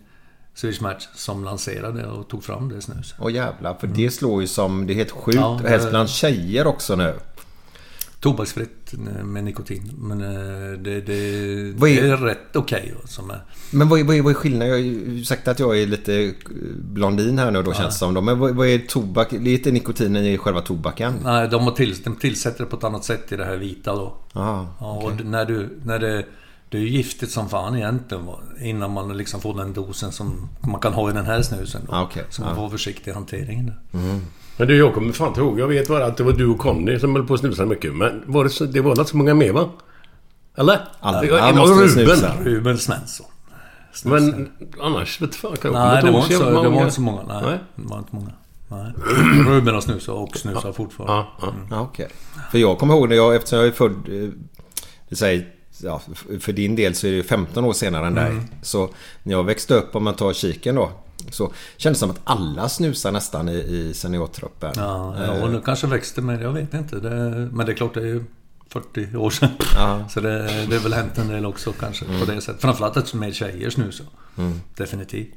Swedish 0.56 0.82
Match 0.82 1.08
som 1.14 1.44
lanserade 1.44 2.06
och 2.06 2.28
tog 2.28 2.44
fram 2.44 2.68
det 2.68 2.82
snuset. 2.82 3.16
Åh 3.20 3.32
jävlar, 3.32 3.74
för 3.74 3.86
det 3.86 4.10
slår 4.10 4.40
ju 4.40 4.46
som... 4.48 4.86
Det 4.86 4.92
är 4.92 4.94
helt 4.94 5.10
sjukt. 5.10 5.38
Ja, 5.38 5.60
det- 5.62 5.68
Helst 5.68 5.90
bland 5.90 6.08
tjejer 6.08 6.66
också 6.66 6.96
nu. 6.96 7.14
Tobaksfritt 8.20 8.92
med 9.24 9.44
nikotin. 9.44 9.92
Men 9.98 10.20
eh, 10.20 10.78
det, 10.78 11.00
det, 11.00 11.12
är- 11.14 11.72
det 11.80 11.98
är 12.08 12.16
rätt 12.16 12.56
okej. 12.56 12.94
är- 13.30 13.40
Men 13.70 13.88
vad 13.88 14.00
är, 14.00 14.04
vad 14.04 14.16
är, 14.16 14.22
vad 14.22 14.30
är 14.30 14.34
skillnaden? 14.34 15.16
Jag 15.16 15.26
sagt 15.26 15.48
att 15.48 15.58
jag 15.58 15.78
är 15.82 15.86
lite 15.86 16.34
blondin 16.80 17.38
här 17.38 17.50
nu 17.50 17.62
då 17.62 17.72
känns 17.72 17.94
det 17.94 17.98
som. 17.98 18.14
Då. 18.14 18.20
Men 18.20 18.38
vad, 18.38 18.54
vad 18.54 18.68
är 18.68 18.78
tobak? 18.78 19.28
Det 19.30 19.50
är 19.50 19.54
inte 19.54 19.70
nikotinen 19.70 20.24
i 20.24 20.38
själva 20.38 20.60
tobaken? 20.60 21.14
Nej, 21.24 21.48
de, 21.48 21.64
har 21.64 21.70
till, 21.72 22.02
de 22.04 22.16
tillsätter 22.16 22.64
det 22.64 22.70
på 22.70 22.76
ett 22.76 22.84
annat 22.84 23.04
sätt 23.04 23.32
i 23.32 23.36
det 23.36 23.44
här 23.44 23.56
vita 23.56 23.94
då. 23.94 24.16
Aha, 24.32 24.66
Ja, 24.80 24.86
och 24.96 25.24
när 25.24 25.44
du, 25.44 25.78
när 25.84 25.98
det, 25.98 26.24
det 26.68 26.76
är 26.78 26.82
ju 26.82 26.88
giftigt 26.88 27.32
som 27.32 27.48
fan 27.48 27.76
egentligen 27.76 28.24
innan 28.60 28.90
man 28.92 29.16
liksom 29.16 29.40
får 29.40 29.54
den 29.54 29.72
dosen 29.72 30.12
som 30.12 30.48
man 30.60 30.80
kan 30.80 30.92
ha 30.92 31.10
i 31.10 31.12
den 31.12 31.26
här 31.26 31.42
snusen. 31.42 31.80
Då. 31.86 31.92
Ah, 31.94 32.02
okej. 32.02 32.24
Så 32.30 32.40
man 32.42 32.48
Ja. 32.50 32.54
får 32.54 32.62
vara 32.62 32.70
försiktig 32.72 33.10
i 33.10 33.14
hanteringen. 33.14 33.66
där. 33.66 33.76
Men 34.58 34.68
du, 34.68 34.76
jag 34.76 34.94
kommer 34.94 35.12
fan 35.12 35.28
inte 35.28 35.40
ihåg. 35.40 35.60
Jag 35.60 35.68
vet 35.68 35.88
bara 35.88 36.06
att 36.06 36.16
det 36.16 36.22
var 36.24 36.32
du 36.32 36.46
och 36.46 36.58
Conny 36.58 36.98
som 36.98 37.14
höll 37.16 37.26
på 37.26 37.34
att 37.34 37.40
snusa 37.40 37.66
mycket. 37.66 37.94
Men 37.94 38.22
var 38.26 38.44
det, 38.44 38.50
så, 38.50 38.64
det 38.64 38.80
var 38.80 38.90
inte 38.90 39.04
så 39.04 39.16
många 39.16 39.34
mer 39.34 39.52
va? 39.52 39.68
Eller? 40.56 40.80
Alla- 41.00 41.20
Det 41.20 41.30
var- 41.30 41.38
alla 41.38 41.62
Ruben. 41.64 41.88
snusa. 41.88 42.32
Ruben 42.44 42.78
Svensson. 42.78 43.26
Men 44.04 44.48
annars 44.80 45.22
vet 45.22 45.34
fan. 45.34 45.56
kan 45.56 45.72
jag 45.72 45.80
Nej, 45.88 46.02
det 46.02 46.10
var, 46.10 46.18
inte 46.22 46.34
så, 46.34 46.44
det 46.44 46.52
många. 46.52 46.68
var 46.68 46.80
inte 46.82 46.94
så 46.94 47.00
många. 47.00 47.22
Nej, 47.22 47.42
Nej. 47.46 47.58
det 47.76 47.88
var 47.88 47.98
inte 47.98 48.14
många. 48.16 48.30
Nej. 48.68 48.92
Ruben 49.48 49.74
har 49.74 49.80
snusat 49.80 50.14
och 50.14 50.36
snusar 50.36 50.72
fortfarande. 50.72 51.14
Ja, 51.14 51.32
ja. 51.42 51.52
Ja, 51.70 51.80
okej. 51.80 52.08
För 52.50 52.58
jag 52.58 52.78
kommer 52.78 52.94
ihåg 52.94 53.08
när 53.08 53.16
jag, 53.16 53.34
eftersom 53.36 53.58
jag 53.58 53.68
är 53.68 53.72
född... 53.72 53.92
eh, 54.08 54.28
Vi 55.08 55.16
säger, 55.16 55.46
ja, 55.82 56.00
för 56.40 56.52
din 56.52 56.76
del 56.76 56.94
så 56.94 57.06
är 57.06 57.10
det 57.10 57.16
ju 57.16 57.22
15 57.22 57.64
år 57.64 57.72
senare 57.72 58.06
än 58.06 58.18
Mm. 58.18 58.36
dig. 58.36 58.46
Så 58.62 58.90
när 59.22 59.32
jag 59.32 59.44
växte 59.44 59.74
upp, 59.74 59.96
om 59.96 60.04
man 60.04 60.14
tar 60.14 60.32
kiken 60.32 60.74
då. 60.74 60.90
Så 61.30 61.52
kändes 61.76 61.98
det 61.98 62.00
som 62.00 62.10
att 62.10 62.20
alla 62.24 62.68
snusar 62.68 63.12
nästan 63.12 63.48
i, 63.48 63.52
i 63.52 63.94
seniortruppen. 63.94 64.72
Ja, 64.76 65.16
Eh, 65.24 65.42
och 65.42 65.50
nu 65.50 65.60
kanske 65.64 65.86
växte 65.86 66.20
med 66.22 66.42
jag 66.42 66.52
vet 66.52 66.74
inte. 66.74 66.96
Det, 66.96 67.10
men 67.52 67.66
det 67.66 67.72
är 67.72 67.76
klart, 67.76 67.94
det 67.94 68.00
är 68.00 68.04
ju 68.06 68.24
40 68.68 69.16
år 69.16 69.30
sedan. 69.30 69.48
Ja. 69.74 70.04
Så 70.10 70.20
det, 70.20 70.38
det 70.66 70.76
är 70.76 70.80
väl 70.80 70.92
hänt 70.92 71.18
en 71.18 71.28
del 71.28 71.46
också 71.46 71.72
kanske 71.72 72.04
på 72.20 72.24
det 72.32 72.40
sättet. 72.40 72.62
Framförallt 72.62 72.96
att 72.96 73.14
mer 73.14 73.32
tjejer 73.32 73.70
snusar. 73.70 74.06
Definitivt. 74.76 75.34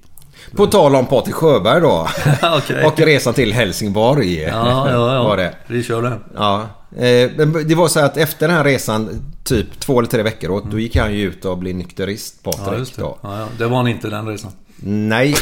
På 0.56 0.68
tal 0.68 0.96
om 0.96 1.06
Patrik 1.06 1.36
Sjöberg 1.36 1.82
då. 1.82 2.08
Okej. 2.58 2.86
Och 2.86 3.00
resan 3.00 3.34
till 3.34 3.54
Helsingborg. 3.54 4.42
Ja, 4.42 4.92
ja, 4.92 5.14
ja. 5.14 5.24
Var 5.28 5.38
det. 5.38 5.56
Vi 5.68 5.84
kör 5.84 6.02
det. 6.02 6.18
Ja. 6.36 6.68
Eh, 6.98 7.30
det 7.66 7.76
var 7.76 7.88
så 7.88 8.00
att 8.00 8.18
efter 8.18 8.48
den 8.48 8.58
här 8.58 8.64
resan, 8.64 9.10
typ 9.44 9.80
två 9.80 10.00
eller 10.00 10.10
tre 10.10 10.24
veckor 10.24 10.52
åt, 10.52 10.72
då 10.72 10.80
gick 10.80 10.96
han 10.96 11.14
ju 11.14 11.22
ut 11.22 11.46
och 11.46 11.58
blev 11.58 11.76
nykterist, 11.76 12.44
Patrik. 12.44 12.68
Ja, 12.68 12.78
just 12.78 12.96
det. 12.96 13.02
Då. 13.02 13.18
Ja, 13.24 13.40
ja. 13.40 13.48
Det 13.58 13.66
var 13.66 13.78
han 13.78 13.88
inte 13.88 14.10
den 14.10 14.28
resan. 14.28 14.52
Nej, 14.84 15.36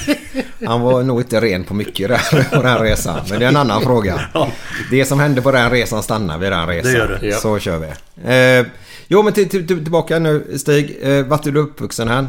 han 0.66 0.80
var 0.80 1.02
nog 1.02 1.20
inte 1.20 1.40
ren 1.40 1.64
på 1.64 1.74
mycket 1.74 2.08
där 2.08 2.42
på 2.50 2.56
den 2.56 2.66
här 2.66 2.80
resan. 2.80 3.20
Men 3.30 3.38
det 3.38 3.44
är 3.44 3.48
en 3.48 3.56
annan 3.56 3.82
fråga. 3.82 4.20
Det 4.90 5.04
som 5.04 5.20
hände 5.20 5.42
på 5.42 5.50
den 5.52 5.70
resan 5.70 6.02
stannar 6.02 6.38
vid 6.38 6.52
den 6.52 6.66
resan. 6.66 6.92
Det 6.92 6.98
gör 6.98 7.18
det. 7.20 7.32
Så 7.32 7.58
kör 7.58 7.78
vi. 7.78 7.86
Eh, 8.60 8.66
jo, 9.08 9.22
men 9.22 9.32
till, 9.32 9.48
till, 9.48 9.66
till, 9.66 9.82
tillbaka 9.82 10.18
nu 10.18 10.58
Stig. 10.58 10.98
Eh, 11.02 11.24
vart 11.24 11.46
är 11.46 11.50
du 11.50 11.60
uppvuxen 11.60 12.08
här? 12.08 12.26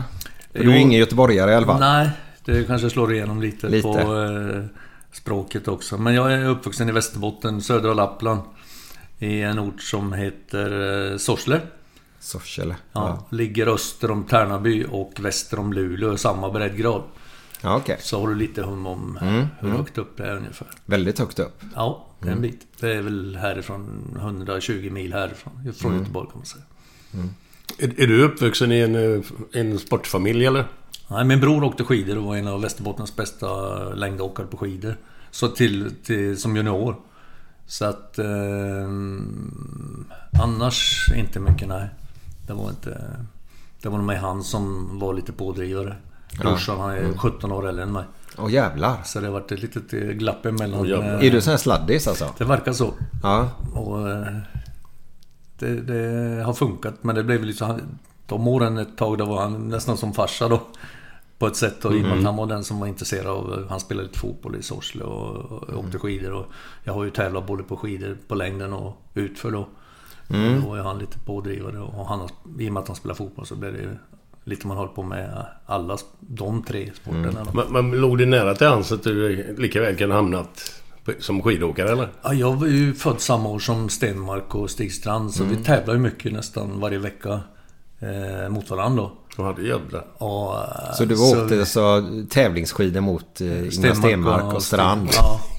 För 0.51 0.59
Du 0.63 0.69
är 0.69 0.73
ju 0.75 0.79
ingen 0.81 0.99
göteborgare 0.99 1.51
i 1.51 1.55
alla 1.55 1.65
fall. 1.65 1.79
Nej, 1.79 2.09
det 2.45 2.67
kanske 2.67 2.89
slår 2.89 3.13
igenom 3.13 3.41
lite, 3.41 3.69
Lite. 3.69 3.83
på 3.87 3.99
eh, 4.21 4.63
språket 5.11 5.67
också. 5.67 5.97
Men 5.97 6.13
jag 6.15 6.33
är 6.33 6.45
uppvuxen 6.49 6.89
i 6.89 6.91
Västerbotten, 6.91 7.61
södra 7.61 7.93
Lappland. 7.93 8.41
I 9.19 9.41
en 9.41 9.59
ort 9.59 9.81
som 9.81 10.13
heter 10.13 11.11
eh, 11.11 11.17
Sorsele. 11.17 11.61
Sorsele. 12.19 12.75
Ja, 12.93 13.25
Ligger 13.29 13.67
öster 13.67 14.11
om 14.11 14.23
Tärnaby 14.23 14.85
och 14.91 15.13
väster 15.19 15.59
om 15.59 15.73
Luleå, 15.73 16.17
samma 16.17 16.49
breddgrad. 16.51 17.01
Ja, 17.61 17.75
okej. 17.77 17.97
Så 18.01 18.19
har 18.21 18.27
du 18.27 18.35
lite 18.35 18.61
hum 18.61 18.87
om 18.87 19.17
Mm, 19.21 19.47
hur 19.59 19.69
högt 19.69 19.97
upp 19.97 20.17
det 20.17 20.23
är 20.27 20.35
ungefär. 20.35 20.67
Väldigt 20.85 21.19
högt 21.19 21.39
upp. 21.39 21.61
Ja, 21.75 22.07
det 22.19 22.27
är 22.27 22.31
en 22.31 22.37
Mm. 22.37 22.51
bit. 22.51 22.67
Det 22.79 22.93
är 22.95 23.01
väl 23.01 23.35
härifrån 23.35 24.15
120 24.19 24.89
mil 24.91 25.13
härifrån. 25.13 25.73
Från 25.77 25.91
Mm. 25.91 26.01
Göteborg 26.03 26.27
kan 26.29 26.37
man 26.37 26.45
säga. 26.45 26.63
Är, 27.77 28.01
är 28.01 28.07
du 28.07 28.23
uppvuxen 28.23 28.71
i 28.71 28.79
en, 28.79 28.95
eh, 29.15 29.21
en 29.53 29.79
sportfamilj 29.79 30.45
eller? 30.45 30.65
Nej, 31.07 31.25
min 31.25 31.39
bror 31.39 31.63
åkte 31.63 31.83
skidor 31.83 32.17
och 32.17 32.23
var 32.23 32.35
en 32.35 32.47
av 32.47 32.61
Västerbottens 32.61 33.15
bästa 33.15 33.79
längdåkare 33.93 34.45
på 34.47 34.57
skidor. 34.57 34.97
Så 35.31 35.47
till, 35.47 35.91
till 36.03 36.37
som 36.41 36.55
junior. 36.55 36.95
Så 37.67 37.85
att... 37.85 38.19
Eh, 38.19 38.89
annars 40.43 41.05
inte 41.15 41.39
mycket, 41.39 41.67
nej. 41.67 41.89
Det 42.47 42.53
var 42.53 42.69
inte... 42.69 43.15
Det 43.81 43.89
var 43.89 43.97
nog 43.97 44.05
med 44.07 44.19
han 44.19 44.43
som 44.43 44.89
var 44.99 45.13
lite 45.13 45.31
pådrivare. 45.31 45.95
Brorsan, 46.41 46.79
han 46.79 46.89
är 46.91 47.17
17 47.17 47.51
år 47.51 47.67
äldre 47.69 47.83
än 47.83 47.91
mig. 47.91 48.03
Åh 48.37 48.51
jävlar. 48.53 48.97
Så 49.05 49.19
det 49.19 49.25
har 49.25 49.33
varit 49.33 49.51
ett 49.51 49.61
litet 49.61 49.93
eh, 49.93 49.99
glapp 49.99 50.45
emellan. 50.45 50.85
Jävlar. 50.87 51.13
eh, 51.19 51.25
Är 51.27 51.31
du 51.31 51.41
sån 51.41 51.51
här 51.51 51.57
sladdis 51.57 52.07
alltså? 52.07 52.33
Det 52.37 52.45
verkar 52.45 52.73
så. 52.73 52.93
Ja. 53.23 53.49
Och 53.73 54.09
eh, 54.09 54.37
det, 55.59 55.81
det 55.81 56.43
har 56.43 56.53
funkat 56.53 56.93
men 57.03 57.15
det 57.15 57.23
blev 57.23 57.61
han- 57.61 57.99
De 58.25 58.47
åren 58.47 58.77
ett 58.77 58.97
tag 58.97 59.17
då 59.17 59.25
var 59.25 59.41
han 59.41 59.67
nästan 59.69 59.97
som 59.97 60.13
farsa 60.13 60.47
då. 60.47 60.61
På 61.37 61.47
ett 61.47 61.55
sätt 61.55 61.85
och 61.85 61.93
i 61.93 61.97
och 62.03 62.07
med 62.07 62.17
att 62.17 62.23
han 62.23 62.35
var 62.35 62.45
den 62.45 62.63
som 62.63 62.79
var 62.79 62.87
intresserad 62.87 63.27
av... 63.27 63.65
Han 63.69 63.79
spelade 63.79 64.07
lite 64.07 64.19
fotboll 64.19 64.55
i 64.55 64.61
Sorsele 64.63 65.03
och, 65.03 65.35
och 65.51 65.79
åkte 65.79 65.99
skidor 65.99 66.31
och... 66.33 66.45
Jag 66.83 66.93
har 66.93 67.03
ju 67.03 67.09
tävlat 67.09 67.47
både 67.47 67.63
på 67.63 67.77
skidor 67.77 68.17
på 68.27 68.35
längden 68.35 68.73
och 68.73 68.97
utför 69.13 69.51
då. 69.51 69.59
Och 70.27 70.61
då 70.65 70.73
är 70.75 70.81
han 70.81 70.99
lite 70.99 71.19
pådrivare 71.19 71.79
och 71.79 72.05
han, 72.07 72.29
i 72.59 72.69
och 72.69 72.73
med 72.73 72.81
att 72.81 72.87
han 72.87 72.95
spelar 72.95 73.15
fotboll 73.15 73.45
så 73.45 73.55
blir 73.55 73.71
det 73.71 73.77
ju 73.77 73.89
lite 74.43 74.67
man 74.67 74.77
håller 74.77 74.91
på 74.91 75.03
med 75.03 75.45
alla 75.65 75.97
de 76.19 76.63
tre 76.63 76.91
sporterna. 76.95 77.43
då. 77.53 77.63
Men, 77.69 77.89
men 77.89 78.01
låg 78.01 78.17
det 78.17 78.25
nära 78.25 78.55
till 78.55 78.67
hands 78.67 78.91
att 78.91 79.03
du 79.03 79.55
lika 79.57 79.81
väl 79.81 79.95
kan 79.97 80.11
hamnat 80.11 80.81
som 81.19 81.41
skidåkare 81.41 81.91
eller? 81.91 82.07
Ja, 82.23 82.33
jag 82.33 82.55
var 82.55 82.67
ju 82.67 82.93
född 82.93 83.21
samma 83.21 83.49
år 83.49 83.59
som 83.59 83.89
Stenmark 83.89 84.55
och 84.55 84.69
Stig 84.69 84.93
Strand 84.93 85.33
så 85.33 85.43
vi 85.43 85.55
tävlar 85.55 85.93
ju 85.93 85.99
mycket 85.99 86.33
nästan 86.33 86.79
varje 86.79 86.97
vecka 86.99 87.39
eh, 87.99 88.49
mot 88.49 88.69
varandra 88.69 89.01
då. 89.03 89.11
Ja, 89.37 89.53
det 89.57 89.63
jävlar. 89.67 90.05
Och, 90.23 90.55
Så 90.97 91.05
du 91.05 91.15
åkte 91.15 91.65
så 91.65 92.03
tävlingsskidor 92.29 93.01
mot 93.01 93.41
eh, 93.41 93.47
Ingmar 93.47 93.93
Stenmark 93.93 94.53
och 94.53 94.63
Strand? 94.63 95.09
Ja. 95.13 95.41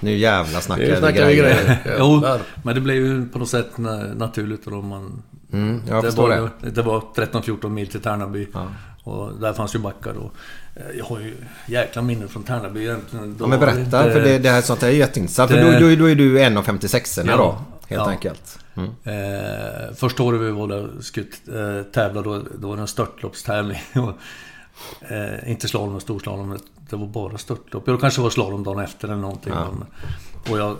Nu 0.00 0.16
jävlar 0.16 0.60
snackar 0.60 0.82
Nu 0.84 0.90
vi 0.90 0.96
snackar 0.96 1.26
vi 1.26 1.36
grejer. 1.36 1.64
grejer. 1.64 1.96
Jo, 1.98 2.22
men 2.62 2.74
det 2.74 2.80
blev 2.80 2.96
ju 2.96 3.28
på 3.28 3.38
något 3.38 3.48
sätt 3.48 3.70
na- 3.76 4.14
naturligt 4.14 4.64
då 4.64 4.82
man... 4.82 5.22
Mm, 5.52 5.82
jag 5.88 6.04
det, 6.04 6.10
var, 6.10 6.50
det. 6.60 6.70
det 6.70 6.82
var 6.82 7.00
13-14 7.00 7.68
mil 7.68 7.86
till 7.88 8.00
Tärnaby. 8.00 8.46
Och 9.08 9.40
där 9.40 9.52
fanns 9.52 9.74
ju 9.74 9.78
backar 9.78 10.14
då. 10.14 10.30
Eh, 10.74 10.96
Jag 10.98 11.04
har 11.04 11.20
ju 11.20 11.36
jäkla 11.66 12.02
minnen 12.02 12.28
från 12.28 12.42
Tärnaby 12.42 12.80
egentligen. 12.84 13.36
Ja, 13.40 13.46
men 13.46 13.60
berätta, 13.60 14.06
det- 14.06 14.12
för 14.12 14.20
det, 14.20 14.38
det 14.38 14.50
här 14.50 14.62
sånt 14.62 14.82
här 14.82 14.88
är 14.88 14.92
jätteintressant. 14.92 15.50
För 15.50 15.56
det- 15.58 15.80
då, 15.80 15.88
då, 15.88 15.94
då 15.96 16.10
är 16.10 16.14
du 16.14 16.40
en 16.42 16.56
av 16.56 16.62
56 16.62 17.18
Ja, 17.26 17.36
då, 17.36 17.52
helt 17.52 17.62
ja. 17.88 18.10
enkelt. 18.10 18.58
Mm. 18.76 18.90
Eh, 19.04 19.94
första 19.94 20.22
året 20.22 20.40
vi 20.40 20.50
var 20.50 20.66
där 20.68 20.90
skulle 21.00 21.26
eh, 21.78 21.82
tävla 21.82 22.22
då, 22.22 22.42
då 22.58 22.68
var 22.68 22.76
det 22.76 22.82
en 22.82 22.88
störtloppstävling. 22.88 23.78
Eh, 25.00 25.50
inte 25.50 25.68
slalom 25.68 25.94
och 25.94 26.02
storslalom, 26.02 26.58
det 26.90 26.96
var 26.96 27.06
bara 27.06 27.38
störtlopp. 27.38 27.82
Ja, 27.86 27.92
det 27.92 27.98
kanske 28.00 28.20
var 28.20 28.30
slalom 28.30 28.64
dagen 28.64 28.84
efter 28.84 29.08
eller 29.08 29.16
någonting. 29.20 29.52
Men, 29.54 29.84
och 30.52 30.58
jag 30.58 30.76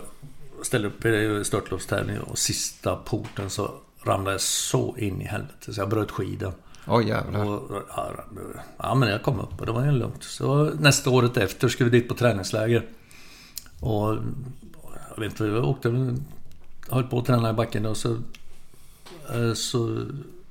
ställde 0.63 0.87
upp 0.87 1.05
i 1.05 1.41
störtloppstävling 1.45 2.19
och 2.19 2.37
sista 2.37 2.95
porten 2.95 3.49
så 3.49 3.71
ramlade 4.03 4.31
jag 4.31 4.41
så 4.41 4.95
in 4.97 5.21
i 5.21 5.25
helvete 5.25 5.73
så 5.73 5.81
jag 5.81 5.89
bröt 5.89 6.11
skidan. 6.85 6.97
Oj 6.97 7.07
jävlar. 7.07 7.45
Och, 7.45 7.83
ja, 7.95 8.11
ja, 8.77 8.95
men 8.95 9.09
jag 9.09 9.23
kom 9.23 9.39
upp 9.39 9.59
och 9.59 9.65
det 9.65 9.71
var 9.71 9.85
ju 9.85 9.91
lugnt. 9.91 10.23
Så 10.23 10.63
nästa 10.79 11.09
året 11.09 11.37
efter 11.37 11.67
skulle 11.67 11.89
vi 11.89 11.99
dit 11.99 12.07
på 12.09 12.15
träningsläger. 12.15 12.85
Och 13.79 14.17
jag 15.15 15.19
vet 15.19 15.31
inte, 15.31 15.43
jag 15.45 15.65
åkte 15.65 15.89
väl... 15.89 16.15
Höll 16.89 17.03
på 17.03 17.19
att 17.19 17.25
träna 17.25 17.49
i 17.49 17.53
backen 17.53 17.85
och 17.85 17.97
så... 17.97 18.09
eh, 19.33 19.53
Så 19.55 20.05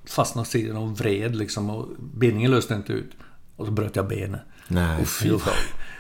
fastnade 0.07 0.49
sidan 0.49 0.77
och 0.77 0.99
vred 0.99 1.37
liksom 1.37 1.71
och 1.71 1.89
bindningen 2.15 2.51
löste 2.51 2.75
inte 2.75 2.93
ut. 2.93 3.11
Och 3.57 3.67
så 3.67 3.73
bröt 3.73 3.97
jag 3.97 4.09
benet. 4.09 4.41
Nej. 4.69 5.07
Jo. 5.25 5.41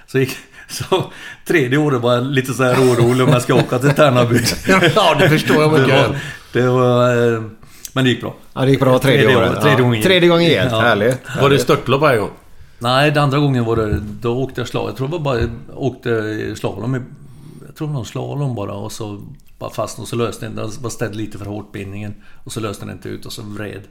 Så, 0.07 0.19
gick, 0.19 0.37
så 0.69 1.13
tredje 1.47 1.79
året 1.79 2.01
var 2.01 2.15
jag 2.15 2.25
lite 2.27 2.53
så 2.55 2.63
här 2.63 2.75
orolig 2.75 3.27
om 3.27 3.33
jag 3.33 3.43
ska 3.43 3.55
åka 3.55 3.79
till 3.79 3.91
Tärnaby. 3.95 4.39
Ja, 4.95 5.15
det 5.19 5.29
förstår 5.29 5.57
jag 5.63 5.73
mycket 5.73 5.89
det 5.89 5.97
var, 5.97 6.09
väl. 6.09 6.19
det 6.53 6.69
var... 6.69 7.51
Men 7.99 8.05
det 8.05 8.11
gick 8.11 8.21
bra. 8.21 8.35
Ja, 8.55 8.61
det 8.61 8.71
gick 8.71 8.81
bra 8.81 8.99
tredje, 8.99 9.23
Tredje 9.23 9.37
året. 9.37 9.61
tredje 9.61 9.79
ja. 9.79 9.85
gången. 9.85 10.03
Tredje 10.03 10.29
gången 10.29 10.51
helt. 10.51 10.73
Ja. 10.73 10.81
Härligt. 10.81 11.19
Var 11.41 11.51
det 11.51 11.59
störtlopp 11.59 12.01
varje 12.01 12.19
gång? 12.19 12.31
Nej, 12.79 13.11
den 13.11 13.23
andra 13.23 13.39
gången 13.39 13.65
var 13.65 13.77
det... 13.77 14.01
Då 14.01 14.37
åkte 14.37 14.61
jag 14.61 14.69
slalom. 14.69 14.89
Jag 14.89 14.97
tror 14.97 15.07
det 15.09 15.13
var 15.13 15.19
bara... 15.19 15.41
Jag 15.41 15.51
åkte 15.75 16.57
slalom 16.57 16.95
i... 16.95 17.01
Jag 17.67 17.77
tror 17.77 17.89
någon 17.89 18.05
slalom 18.07 18.55
bara 18.55 18.73
och 18.73 18.93
så... 18.93 19.23
Bara 19.59 19.71
fastnade 19.71 20.03
och 20.03 20.09
så 20.09 20.17
löste 20.17 20.47
den. 20.47 20.57
Den 20.57 20.71
var 20.81 20.91
ställd 20.91 21.17
lite 21.17 21.39
för 21.39 21.47
hårt 21.47 21.73
bindningen. 21.73 22.15
Och 22.45 22.53
så 22.53 22.61
löste 22.61 22.85
den 22.87 22.95
inte 22.95 23.09
ut 23.09 23.27
och 23.27 23.33
så 23.33 23.43
vred. 23.43 23.83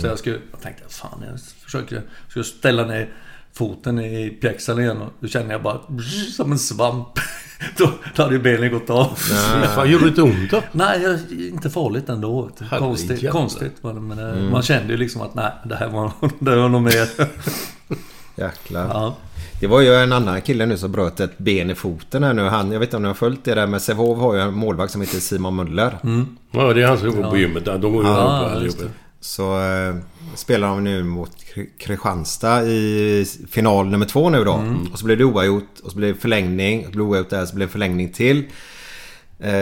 Så 0.00 0.06
jag 0.06 0.18
skulle... 0.18 0.38
Jag 0.50 0.60
tänkte, 0.60 0.82
fan 0.88 1.24
jag 1.30 1.40
försöker... 1.64 2.02
Skulle 2.28 2.44
ställa 2.44 2.84
ner 2.84 3.08
foten 3.52 4.00
i 4.00 4.30
pjäxan 4.40 4.80
igen 4.80 4.96
och 5.02 5.12
då 5.20 5.28
kände 5.28 5.52
jag 5.52 5.62
bara... 5.62 5.80
Som 6.36 6.52
en 6.52 6.58
svamp. 6.58 7.08
då, 7.76 7.90
då 8.16 8.22
hade 8.22 8.34
ju 8.34 8.42
benen 8.42 8.72
gått 8.72 8.90
av. 8.90 9.14
Fan, 9.74 9.90
gjorde 9.90 10.04
det 10.04 10.08
inte 10.08 10.22
ont 10.22 10.50
då? 10.50 10.62
Nej, 10.72 11.02
jag, 11.02 11.18
inte 11.48 11.70
farligt 11.70 12.08
ändå. 12.08 12.50
Konstigt, 12.78 13.30
konstigt 13.30 13.72
var 13.80 13.94
det. 13.94 14.00
Men 14.00 14.18
eh, 14.18 14.50
man 14.50 14.62
kände 14.62 14.92
ju 14.92 14.96
liksom 14.96 15.22
att 15.22 15.34
nej, 15.34 15.52
det 15.64 15.76
här 15.76 15.88
var, 15.88 16.12
det 16.38 16.56
var 16.56 16.68
nog 16.68 16.82
mer. 16.82 17.08
Jäklar. 18.36 18.88
ja. 18.88 19.16
Det 19.60 19.66
var 19.66 19.80
ju 19.80 19.94
en 19.94 20.12
annan 20.12 20.40
kille 20.40 20.66
nu 20.66 20.76
som 20.76 20.92
bröt 20.92 21.20
ett 21.20 21.38
ben 21.38 21.70
i 21.70 21.74
foten 21.74 22.22
här 22.22 22.32
nu. 22.32 22.42
Han, 22.42 22.72
jag 22.72 22.80
vet 22.80 22.86
inte 22.86 22.96
om 22.96 23.02
ni 23.02 23.08
har 23.08 23.14
följt 23.14 23.44
det 23.44 23.54
där 23.54 23.66
men 23.66 23.80
Sävehof 23.80 24.18
har 24.18 24.34
ju 24.34 24.40
en 24.40 24.54
målvakt 24.54 24.92
som 24.92 25.00
heter 25.00 25.18
Simon 25.18 25.56
Muller. 25.56 25.98
Ja, 26.50 26.72
det 26.72 26.82
är 26.82 26.86
han 26.86 26.98
som 26.98 27.10
går 27.10 27.30
på 27.30 27.36
gymmet. 27.36 27.64
De 27.64 27.80
går 27.80 28.04
ju 28.04 28.10
Ja, 28.10 28.42
ja, 28.42 28.54
på 28.54 28.82
det. 28.82 28.90
Så 29.20 29.60
eh, 29.60 29.94
spelar 30.40 30.68
de 30.68 30.84
nu 30.84 31.02
mot 31.04 31.30
Kri- 31.54 31.70
Kristianstad 31.78 32.62
i 32.64 33.26
final 33.50 33.86
nummer 33.86 34.06
två 34.06 34.30
nu 34.30 34.44
då. 34.44 34.64
Och 34.92 34.98
så 34.98 35.04
blev 35.04 35.18
det 35.18 35.24
oavgjort 35.24 35.80
och 35.84 35.90
så 35.90 35.96
blev 35.96 36.14
det 36.14 36.20
förlängning. 36.20 36.78
Och 36.80 36.84
så 36.86 36.90
blev 36.90 37.06
oavgjort 37.06 37.30
där 37.30 37.46
så 37.46 37.54
blev 37.54 37.68
det 37.68 37.72
förlängning 37.72 38.12
till. 38.12 38.44
Eh, 39.38 39.52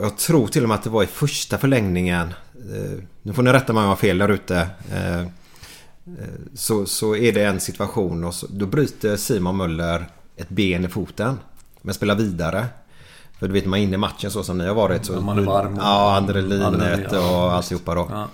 jag 0.00 0.16
tror 0.18 0.46
till 0.46 0.62
och 0.62 0.68
med 0.68 0.74
att 0.74 0.82
det 0.84 0.90
var 0.90 1.02
i 1.02 1.06
första 1.06 1.58
förlängningen. 1.58 2.34
Eh, 2.54 2.98
nu 3.22 3.32
får 3.32 3.42
ni 3.42 3.52
rätta 3.52 3.72
mig 3.72 3.78
om 3.80 3.84
jag 3.84 3.90
har 3.90 3.96
fel 3.96 4.18
där 4.18 4.28
ute. 4.28 4.68
Eh, 4.92 5.20
eh, 5.20 5.26
så, 6.54 6.86
så 6.86 7.16
är 7.16 7.32
det 7.32 7.44
en 7.44 7.60
situation 7.60 8.24
och 8.24 8.34
så, 8.34 8.46
då 8.50 8.66
bryter 8.66 9.16
Simon 9.16 9.56
Möller 9.56 10.06
ett 10.36 10.48
ben 10.48 10.84
i 10.84 10.88
foten. 10.88 11.38
Men 11.82 11.94
spelar 11.94 12.14
vidare. 12.14 12.66
För 13.38 13.46
du 13.48 13.52
vet 13.52 13.66
man 13.66 13.78
är 13.78 13.82
inne 13.82 13.94
i 13.94 13.98
matchen 13.98 14.30
så 14.30 14.42
som 14.42 14.58
ni 14.58 14.66
har 14.66 14.74
varit. 14.74 15.04
Så, 15.04 15.12
Ja, 15.12 15.20
man 15.20 15.38
är 15.38 15.42
varm 15.42 15.72
och- 15.74 15.78
Ja, 15.82 16.16
adrenalinet 16.16 17.12
och 17.12 17.52
alltihopa 17.52 17.94
då. 17.94 18.08
Ja. 18.10 18.28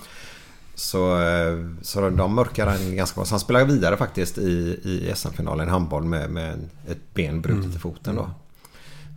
Så, 0.81 1.21
eh, 1.23 1.57
så 1.83 2.11
de 2.11 2.35
mörkar 2.35 2.67
han 2.67 2.97
ganska 2.97 3.15
bra. 3.15 3.25
Så 3.25 3.33
han 3.33 3.41
spelar 3.41 3.65
vidare 3.65 3.97
faktiskt 3.97 4.39
i, 4.39 4.51
i 4.85 5.13
SM-finalen 5.15 5.69
i 5.69 5.71
handboll 5.71 6.05
med, 6.05 6.31
med 6.31 6.69
ett 6.89 7.15
ben 7.15 7.41
brutet 7.41 7.77
i 7.77 7.79
foten 7.79 8.15
då. 8.17 8.31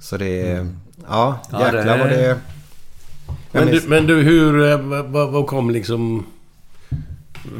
Så 0.02 0.18
det... 0.18 0.52
är- 0.52 0.68
Ja, 1.10 1.40
Ja, 1.52 1.66
jäklar 1.66 1.84
det- 1.98 2.04
vad 2.04 2.10
det... 2.10 2.40
Men 3.52 3.68
du, 3.68 3.82
men 3.88 4.08
du, 4.08 4.16
hur... 4.22 4.72
eh, 4.72 4.78
Vad, 5.04 5.30
vad 5.32 5.48
kom 5.48 5.70
liksom... 5.70 6.26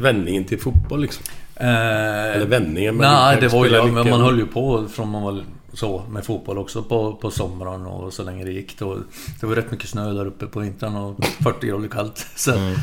Vändningen 0.00 0.44
till 0.44 0.60
fotboll 0.60 1.00
liksom? 1.00 1.24
Eller 1.56 2.46
vändningen, 2.46 2.96
men 2.96 3.12
Nej, 3.12 3.40
det 3.40 3.48
var 3.48 3.66
ju... 3.66 3.92
Men 3.92 4.10
man 4.10 4.20
höll 4.20 4.38
ju 4.38 4.46
på 4.46 4.86
från 4.88 5.08
man 5.08 5.22
var 5.22 5.44
så 5.72 6.02
med 6.10 6.24
fotboll 6.24 6.58
också 6.58 6.82
på, 6.82 7.12
på 7.14 7.30
sommaren 7.30 7.86
och 7.86 8.12
så 8.12 8.22
länge 8.22 8.44
det 8.44 8.52
gick. 8.52 8.78
Då, 8.78 8.98
det 9.40 9.46
var 9.46 9.54
rätt 9.54 9.70
mycket 9.70 9.88
snö 9.88 10.12
där 10.12 10.26
uppe 10.26 10.46
på 10.46 10.60
vintern 10.60 10.96
och 10.96 11.24
40 11.24 11.66
grader 11.66 11.88
kallt. 11.88 12.26
Så, 12.36 12.50
eh, 12.54 12.78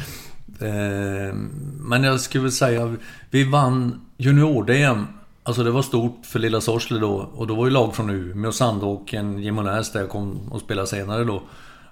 men 1.80 2.04
jag 2.04 2.22
skulle 2.22 2.42
väl 2.42 2.52
säga... 2.52 2.96
Vi 3.30 3.44
vann 3.44 4.02
junior-DM 4.18 5.06
Alltså 5.44 5.64
det 5.64 5.72
var 5.72 5.82
stort 5.82 6.26
för 6.26 6.40
lilla 6.40 6.62
Sorsele 6.62 7.00
då. 7.00 7.30
Och 7.36 7.48
då 7.48 7.56
var 7.56 7.66
ju 7.66 7.72
lag 7.72 7.96
från 7.96 8.10
Umeå, 8.10 8.52
Sandåken, 8.52 9.40
Gimonäs 9.40 9.92
där 9.92 10.00
jag 10.00 10.10
kom 10.10 10.52
och 10.52 10.62
spelade 10.62 10.88
senare 10.88 11.24
då. 11.24 11.44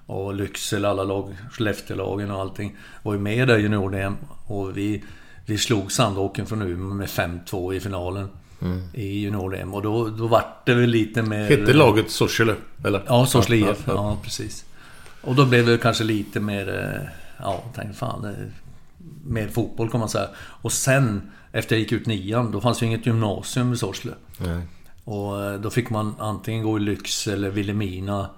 Och 0.06 0.34
Lycksele, 0.34 0.88
alla 0.88 1.04
lag, 1.04 1.36
Skellefteålagen 1.52 2.30
och 2.30 2.40
allting. 2.40 2.76
Var 3.02 3.12
ju 3.12 3.18
med 3.20 3.48
där 3.48 3.58
i 3.58 3.62
junior 3.62 4.16
Och 4.46 4.76
vi, 4.76 5.04
vi 5.46 5.58
slog 5.58 5.92
Sandåken 5.92 6.46
från 6.46 6.62
Umeå 6.62 6.94
med 6.94 7.08
5-2 7.08 7.74
i 7.74 7.80
finalen. 7.80 8.28
I 8.94 9.20
junior 9.20 9.74
Och 9.74 9.82
då, 9.82 10.08
då 10.08 10.26
vart 10.26 10.66
det 10.66 10.74
väl 10.74 10.90
lite 10.90 11.22
mer... 11.22 11.48
Hette 11.48 11.72
laget 11.72 12.10
Sorsele? 12.10 12.54
Eller? 12.84 13.02
Ja, 13.06 13.26
Sorsele 13.26 13.56
IF. 13.56 13.84
ja, 13.86 14.18
precis. 14.22 14.64
Och 15.20 15.34
då 15.34 15.46
blev 15.46 15.66
det 15.66 15.78
kanske 15.78 16.04
lite 16.04 16.40
mer... 16.40 17.10
Ja, 17.42 17.62
tänkte 17.74 17.98
fan... 17.98 18.24
eh, 18.24 18.30
Mer 19.24 19.48
fotboll 19.48 19.90
kan 19.90 20.00
man 20.00 20.08
säga. 20.08 20.28
Och 20.38 20.72
sen, 20.72 21.30
efter 21.52 21.74
jag 21.76 21.80
gick 21.80 21.92
ut 21.92 22.06
nian, 22.06 22.50
då 22.52 22.60
fanns 22.60 22.82
ju 22.82 22.86
inget 22.86 23.06
gymnasium 23.06 23.72
i 23.72 23.76
Sorsele. 23.76 24.14
Nej. 24.38 24.62
Och 25.04 25.44
eh, 25.44 25.60
då 25.60 25.70
fick 25.70 25.90
man 25.90 26.14
antingen 26.18 26.62
gå 26.62 26.76
i 26.76 26.80
Lycksele, 26.80 27.50
Vilhelmina, 27.50 28.30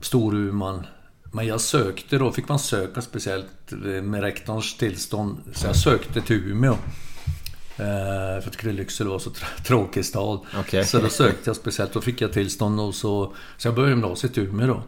Storuman. 0.00 0.86
Men 1.32 1.46
jag 1.46 1.60
sökte 1.60 2.18
då, 2.18 2.32
fick 2.32 2.48
man 2.48 2.58
söka 2.58 3.02
speciellt 3.02 3.72
eh, 3.72 3.78
med 4.02 4.20
rektorns 4.20 4.76
tillstånd. 4.76 5.38
Så 5.52 5.66
jag 5.66 5.76
sökte 5.76 6.20
till 6.20 6.36
Umeå. 6.36 6.76
För 7.76 8.34
jag 8.34 8.44
tyckte 8.44 8.72
Lycksele 8.72 9.10
var 9.10 9.18
så 9.18 9.30
tr- 9.30 9.62
tråkig 9.66 10.04
stad. 10.04 10.40
Okej. 10.58 10.84
Så 10.84 10.98
då 11.00 11.08
sökte 11.08 11.50
jag 11.50 11.56
speciellt. 11.56 11.92
Då 11.92 12.00
fick 12.00 12.20
jag 12.20 12.32
tillstånd 12.32 12.80
och 12.80 12.94
så... 12.94 13.34
Så 13.56 13.68
jag 13.68 13.74
började 13.74 13.92
gymnasiet 13.92 14.38
i 14.38 14.40
Umeå 14.40 14.66
då. 14.66 14.82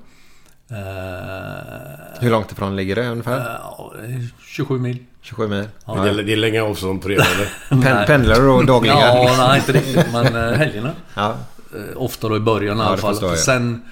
Eh, 0.71 2.21
Hur 2.21 2.31
långt 2.31 2.53
ifrån 2.53 2.77
ligger 2.77 2.97
det 2.97 3.09
ungefär? 3.09 3.59
ja, 3.63 3.93
det 4.01 4.07
är 4.07 4.29
27 4.47 4.79
mil. 4.79 4.99
27 5.23 5.49
mil? 5.49 5.69
Det 5.87 5.93
är- 5.93 6.23
Det 6.23 6.33
är 6.33 6.37
länge 6.37 6.63
avstånd 6.63 7.03
på 7.03 7.09
det 7.09 7.15
eller? 7.15 7.83
Pen, 7.83 8.07
pendlar 8.07 8.35
du 8.35 8.47
då 8.47 8.63
dagligen? 8.63 8.99
Ja, 8.99 9.35
nej 9.39 9.59
inte 9.59 9.73
riktigt. 9.73 10.13
Men 10.13 10.27
eh, 10.37 10.53
helgerna. 10.59 10.91
Ja. 11.15 11.35
Eh, 11.77 11.97
Ofta 12.03 12.29
då 12.29 12.37
i 12.37 12.41
början 12.41 12.77
i 12.77 12.81
Ja, 12.81 12.87
alla 12.87 12.97
det 12.97 13.03
fall. 13.03 13.19
jag. 13.23 13.39
Sen, 13.39 13.83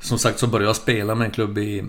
som 0.00 0.18
sagt, 0.18 0.38
så 0.38 0.46
började 0.46 0.68
jag 0.68 0.76
spela 0.76 1.14
med 1.14 1.24
en 1.24 1.30
klubb 1.30 1.58
i 1.58 1.84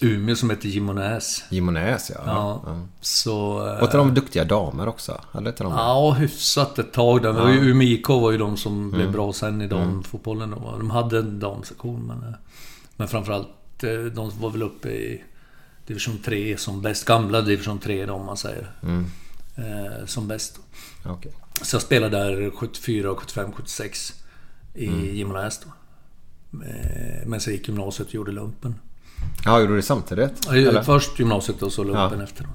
Umeå 0.00 0.36
som 0.36 0.50
heter 0.50 0.68
Gimonäs. 0.68 1.44
Gimonäs 1.50 2.10
ja. 2.14 2.20
Ja, 2.26 2.62
ja. 2.66 2.76
så... 3.00 3.66
eh, 3.68 3.82
Och 3.82 3.90
till 3.90 3.98
de 3.98 4.14
duktiga 4.14 4.44
damer 4.44 4.88
också? 4.88 5.20
Hade 5.32 5.48
inte 5.50 5.62
de 5.64 5.72
Ja, 5.72 6.10
hyfsat 6.18 6.78
ett 6.78 6.92
tag 6.92 7.22
där. 7.22 7.32
Var 7.32 7.48
ju 7.48 7.70
Umeå 7.70 7.88
IK 7.88 8.08
var 8.08 8.30
ju 8.32 8.38
de 8.38 8.56
som 8.56 8.90
blev 8.90 9.00
Mm. 9.02 9.12
bra 9.12 9.32
sen 9.32 9.62
i 9.62 9.66
damfotbollen 9.68 10.50
då. 10.50 10.74
De 10.78 10.90
hade 10.90 11.18
en 11.18 11.40
damsektion 11.40 12.02
men... 12.06 12.28
eh, 12.28 12.34
Men 12.96 13.08
framförallt, 13.08 13.46
eh, 13.48 13.52
de 13.90 14.30
var 14.40 14.50
väl 14.50 14.62
uppe 14.62 14.88
i 14.88 15.22
division 15.86 16.18
3 16.24 16.56
som 16.56 16.82
bäst. 16.82 17.04
Gamla 17.04 17.40
division 17.40 17.78
3 17.78 18.06
då 18.06 18.12
om 18.14 18.26
man 18.26 18.36
säger. 18.36 18.70
Mm. 18.82 19.04
Eh, 19.56 20.06
som 20.06 20.28
bäst. 20.28 20.60
Okej. 21.04 21.32
Så 21.62 21.74
jag 21.76 21.82
spelade 21.82 22.16
där 22.18 22.50
74, 22.50 23.14
75, 23.16 23.52
76 23.52 24.12
i 24.74 24.86
Mm. 24.86 25.16
Då. 25.64 25.68
Eh, 26.64 27.26
Men 27.26 27.40
sen 27.40 27.52
gick 27.52 27.68
gymnasiet 27.68 28.08
och 28.08 28.14
gjorde 28.14 28.32
lumpen. 28.32 28.74
Ja, 29.44 29.60
gjorde 29.60 29.76
du 29.76 29.82
samtidigt? 29.82 30.46
Eller? 30.48 30.82
Först 30.82 31.18
gymnasiet 31.18 31.62
och 31.62 31.72
så 31.72 31.84
lumpen 31.84 32.18
Ja. 32.18 32.24
efteråt. 32.24 32.50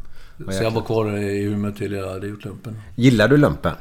Så 0.58 0.64
jag 0.64 0.72
var 0.72 0.82
kvar 0.82 1.18
i 1.18 1.44
Umeå 1.44 1.72
till 1.72 1.92
jag 1.92 2.08
hade 2.14 2.28
gjort 2.28 2.46
lumpen. 2.46 2.82
Gillar 2.96 3.28
du 3.28 3.38
lumpen? 3.38 3.76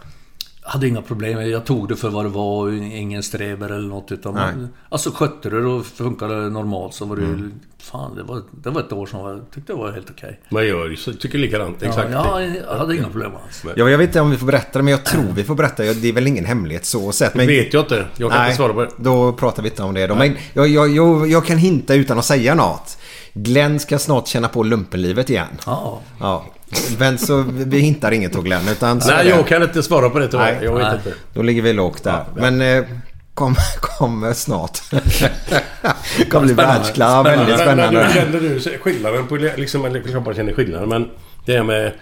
Jag 0.66 0.73
hade 0.73 0.88
inga 0.88 1.02
problem. 1.02 1.50
Jag 1.50 1.64
tog 1.64 1.88
det 1.88 1.96
för 1.96 2.08
vad 2.08 2.25
det 2.25 2.28
var. 2.28 2.73
Ingen 2.73 3.23
streber 3.23 3.66
eller 3.66 3.88
något. 3.88 4.12
Utan 4.12 4.35
Nej. 4.35 4.44
Mm. 4.44 4.61
man, 4.61 4.68
alltså 4.88 5.11
skötte 5.11 5.50
det 5.50 5.66
och 5.66 5.87
funkade 5.87 6.50
normalt 6.50 6.94
så 6.94 7.04
var 7.04 7.16
det 7.16 7.23
ju... 7.23 7.50
Fan, 7.78 8.16
det 8.16 8.23
var, 8.23 8.42
det 8.50 8.70
var 8.70 8.80
ett 8.80 8.92
år 8.92 9.06
som 9.06 9.20
jag 9.20 9.50
tyckte 9.54 9.73
det 9.73 9.78
var 9.78 9.92
helt 9.92 10.11
okej. 10.11 10.40
Man 10.49 10.66
gör 10.66 10.88
ju 10.88 10.96
så, 10.96 11.12
tycker 11.12 11.38
likadant. 11.38 11.82
Exakt. 11.82 12.08
Ja, 12.12 12.40
jag, 12.42 12.78
hade 12.78 12.96
inga 12.96 13.08
problem 13.08 13.32
alls. 13.44 13.64
Ja, 13.76 13.90
jag 13.90 13.99
vet 13.99 14.08
inte 14.08 14.20
om 14.20 14.30
vi 14.30 14.37
får 14.37 14.46
berätta 14.46 14.78
det, 14.78 14.82
men 14.82 14.90
jag 14.90 15.04
tror 15.04 15.32
vi 15.35 15.44
får 15.44 15.54
berätta. 15.54 15.82
Det 15.82 16.08
är 16.08 16.12
väl 16.12 16.26
ingen 16.26 16.44
hemlighet 16.44 16.85
så 16.85 17.12
sett. 17.12 17.35
Men... 17.35 17.46
vet 17.46 17.73
jag 17.73 17.82
inte. 17.85 18.06
Jag 18.16 18.32
kan 18.32 18.44
inte 18.44 18.56
svara 18.56 18.73
på 18.73 18.82
det. 18.82 18.90
då 18.96 19.32
pratar 19.32 19.62
vi 19.62 19.68
inte 19.68 19.82
om 19.82 19.94
det 19.94 20.06
då. 20.06 20.14
Men 20.14 20.37
jag, 20.52 20.68
jag, 20.68 20.88
jag, 20.88 21.28
jag 21.28 21.46
kan 21.46 21.58
hinta 21.58 21.94
utan 21.94 22.18
att 22.18 22.25
säga 22.25 22.54
något. 22.54 22.99
Glenn 23.35 23.80
ska 23.80 23.99
snart 23.99 24.26
känna 24.26 24.49
på 24.49 24.62
lumpenlivet 24.62 25.30
igen. 25.30 25.49
Ja. 25.66 26.02
Ja. 26.20 26.44
Men 26.99 27.18
så 27.18 27.44
vi 27.49 27.78
hintar 27.78 28.12
inget 28.12 28.32
på 28.32 28.40
Glenn. 28.40 28.68
Utan 28.68 29.00
Nej, 29.06 29.28
jag 29.28 29.46
kan 29.46 29.62
inte 29.62 29.82
svara 29.82 30.11
på 30.11 30.18
det 30.18 30.28
tyvärr. 30.28 30.54
Nej. 30.54 30.64
Jag 30.64 30.76
vet 30.76 30.92
inte. 30.94 31.18
Då 31.35 31.42
ligger 31.42 31.62
vi 31.62 31.73
lågt 31.73 32.04
där. 32.04 32.25
Men 32.37 32.61
eh, 32.61 32.85
kom, 33.35 33.57
kommer 33.81 34.33
snart. 34.33 34.79
kommer 36.31 36.44
bli 36.44 36.55
världsklass. 36.55 37.26
Väldigt 37.26 37.59
spännande. 37.59 38.07
du, 38.07 38.14
kände 38.14 38.40
du 38.40 38.61
skillnaden 38.79 39.26
på... 39.26 39.37
Liksom, 39.37 39.81
man 39.81 40.35
känner 40.35 40.52
skillnaden 40.52 40.88
men... 40.88 41.09
Det 41.44 41.52
här 41.52 41.62
med... 41.62 41.92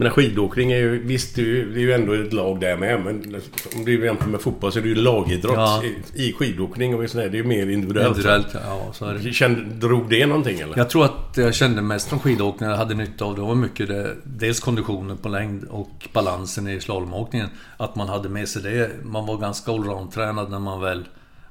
Men 0.00 0.10
skidåkning 0.10 0.72
är 0.72 0.76
ju... 0.76 0.98
Visst, 0.98 1.36
det 1.36 1.42
är 1.42 1.78
ju, 1.78 1.92
ändå 1.92 2.12
ett 2.12 2.32
lag 2.32 2.60
där 2.60 2.76
med. 2.76 3.00
Men 3.00 3.36
om 3.76 3.84
du 3.84 4.04
jämför 4.04 4.28
med 4.28 4.40
fotboll 4.40 4.72
så 4.72 4.78
är 4.78 4.82
det 4.82 4.88
ju 4.88 4.94
lagidrott. 4.94 5.56
Ja. 5.56 5.82
I, 6.14 6.28
I 6.28 6.32
skidåkning 6.32 6.94
och 6.94 7.10
sådär. 7.10 7.28
Det 7.28 7.38
är 7.38 7.42
ju 7.42 7.48
mer 7.48 7.70
individuellt. 7.70 8.08
Individuellt, 8.08 8.46
ja. 8.54 8.92
Så 8.92 9.04
är 9.04 9.14
det. 9.14 9.32
Kände, 9.32 9.86
drog 9.86 10.10
det 10.10 10.26
någonting 10.26 10.60
eller? 10.60 10.78
Jag 10.78 10.90
tror 10.90 11.04
att 11.04 11.36
jag 11.36 11.54
kände 11.54 11.82
mest 11.82 12.08
från 12.08 12.18
skidåkning 12.18 12.70
jag 12.70 12.76
hade 12.76 12.94
nytta 12.94 13.24
av 13.24 13.34
det 13.34 13.40
var 13.40 13.54
mycket 13.54 13.88
det, 13.88 14.14
dels 14.24 14.60
konditionen 14.60 15.16
på 15.16 15.28
längd 15.28 15.64
och 15.64 16.08
balansen 16.12 16.68
i 16.68 16.80
slalomåkningen. 16.80 17.48
Att 17.76 17.96
man 17.96 18.08
hade 18.08 18.28
med 18.28 18.48
sig 18.48 18.62
det. 18.62 18.90
Man 19.02 19.26
var 19.26 19.36
ganska 19.36 19.72
allround-tränad 19.72 20.50
när 20.50 20.58
man 20.58 20.80
väl 20.80 21.04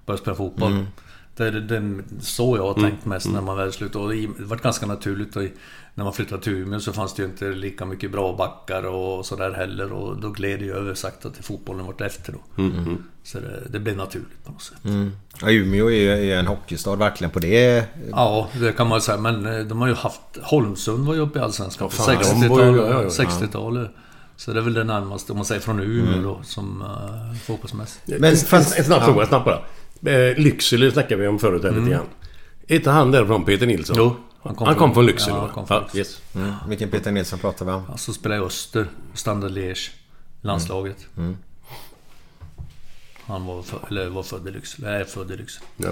började 0.05 0.21
spela 0.21 0.35
fotboll. 0.35 0.71
Mm. 0.71 0.85
Det 1.37 1.47
är 1.47 1.51
den, 1.51 2.03
så 2.21 2.57
jag 2.57 2.63
har 2.63 2.73
tänkt 2.73 3.05
mest 3.05 3.31
när 3.31 3.41
man 3.41 3.57
väl 3.57 3.73
slutade. 3.73 4.05
Och 4.05 4.11
det 4.11 4.43
var 4.43 4.57
ganska 4.57 4.85
naturligt. 4.85 5.35
Och 5.35 5.43
när 5.93 6.03
man 6.03 6.13
flyttade 6.13 6.41
till 6.41 6.53
Umeå 6.53 6.79
så 6.79 6.93
fanns 6.93 7.13
det 7.13 7.21
ju 7.21 7.29
inte 7.29 7.45
lika 7.45 7.85
mycket 7.85 8.11
bra 8.11 8.35
backar 8.35 8.83
och 8.83 9.25
sådär 9.25 9.51
heller. 9.51 9.93
Och 9.93 10.21
då 10.21 10.29
gled 10.29 10.59
det 10.59 10.65
ju 10.65 10.73
över 10.73 10.93
sakta 10.93 11.29
till 11.29 11.43
fotbollen 11.43 11.85
vart 11.85 12.01
efter 12.01 12.33
då. 12.33 12.39
Så 13.23 13.39
det, 13.39 13.61
det 13.69 13.79
blev 13.79 13.97
naturligt 13.97 14.45
på 14.45 14.51
något 14.51 14.61
sätt. 14.61 14.85
Mm. 14.85 15.11
Ja, 15.41 15.51
Umeå 15.51 15.91
är 15.91 16.15
ju 16.15 16.33
en 16.33 16.47
hockeystad 16.47 16.95
verkligen 16.95 17.31
på 17.31 17.39
det. 17.39 17.85
Ja, 18.11 18.49
det 18.59 18.71
kan 18.71 18.87
man 18.87 19.01
säga. 19.01 19.17
Men 19.17 19.45
eh, 19.45 19.65
de 19.65 19.81
har 19.81 19.87
ju 19.87 19.93
haft... 19.93 20.21
Holmsund 20.41 21.07
var 21.07 21.13
ju 21.13 21.19
uppe 21.19 21.39
i 21.39 21.41
Allsvenskan 21.41 21.89
på 21.89 21.95
fan, 21.95 22.17
de 22.41 22.47
var 22.47 22.61
ju- 22.61 22.65
60-talet. 22.65 22.91
ja, 22.91 23.03
ja, 23.03 23.03
ja. 23.03 23.09
60-talet. 23.09 23.91
Så 24.35 24.53
det 24.53 24.59
är 24.59 24.63
väl 24.63 24.73
det 24.73 24.83
närmaste, 24.83 25.31
om 25.31 25.37
man 25.37 25.45
säger 25.45 25.61
från 25.61 25.79
Umeå 25.79 26.21
då, 26.21 26.39
som 26.43 26.81
uh, 26.81 27.37
fotbollsmässigt. 27.45 28.07
Men 28.07 28.23
en, 28.23 28.37
snabb 28.37 29.01
ja. 29.01 29.05
fråga, 29.05 29.25
snabbt 29.25 29.45
bara. 29.45 29.61
Eh, 30.05 30.37
Lycksele 30.37 30.91
snackade 30.91 31.21
vi 31.21 31.27
om 31.27 31.39
förut 31.39 31.63
här 31.63 31.71
lite 31.71 31.89
grann. 31.91 32.05
Är 32.67 32.75
inte 32.75 32.89
han 32.89 33.11
därifrån, 33.11 33.45
Peter 33.45 33.65
Nilsson? 33.65 33.95
Jo, 33.99 34.15
han 34.43 34.55
kom 34.55 34.67
han 34.67 34.75
från- 34.75 34.87
kom 34.87 34.93
från 34.93 35.05
Lycksele 35.05 35.35
ja, 35.35 35.39
va? 35.39 35.45
han 35.45 35.53
kom 35.53 35.67
från 35.67 35.83
ja, 35.93 35.99
yes. 35.99 36.21
Mm. 36.35 36.53
Vilken 36.67 36.89
Peter 36.89 37.11
Nilsson 37.11 37.39
pratar 37.39 37.65
vi 37.65 37.71
om? 37.71 37.83
Alltså 37.91 38.13
spelade 38.13 38.41
i 38.41 38.45
Öster, 38.45 38.87
Standard 39.13 39.51
Liège, 39.51 39.91
landslaget. 40.41 41.07
Mm. 41.17 41.37
Han 43.25 43.45
var, 43.45 43.61
för, 43.61 43.79
eller 43.89 44.09
var 44.09 44.23
född 44.23 44.47
i 44.47 44.51
Lycksele, 44.51 44.89
är 44.89 45.03
född 45.03 45.31
i 45.31 45.37
Lycksele. 45.37 45.65
Ja. 45.77 45.89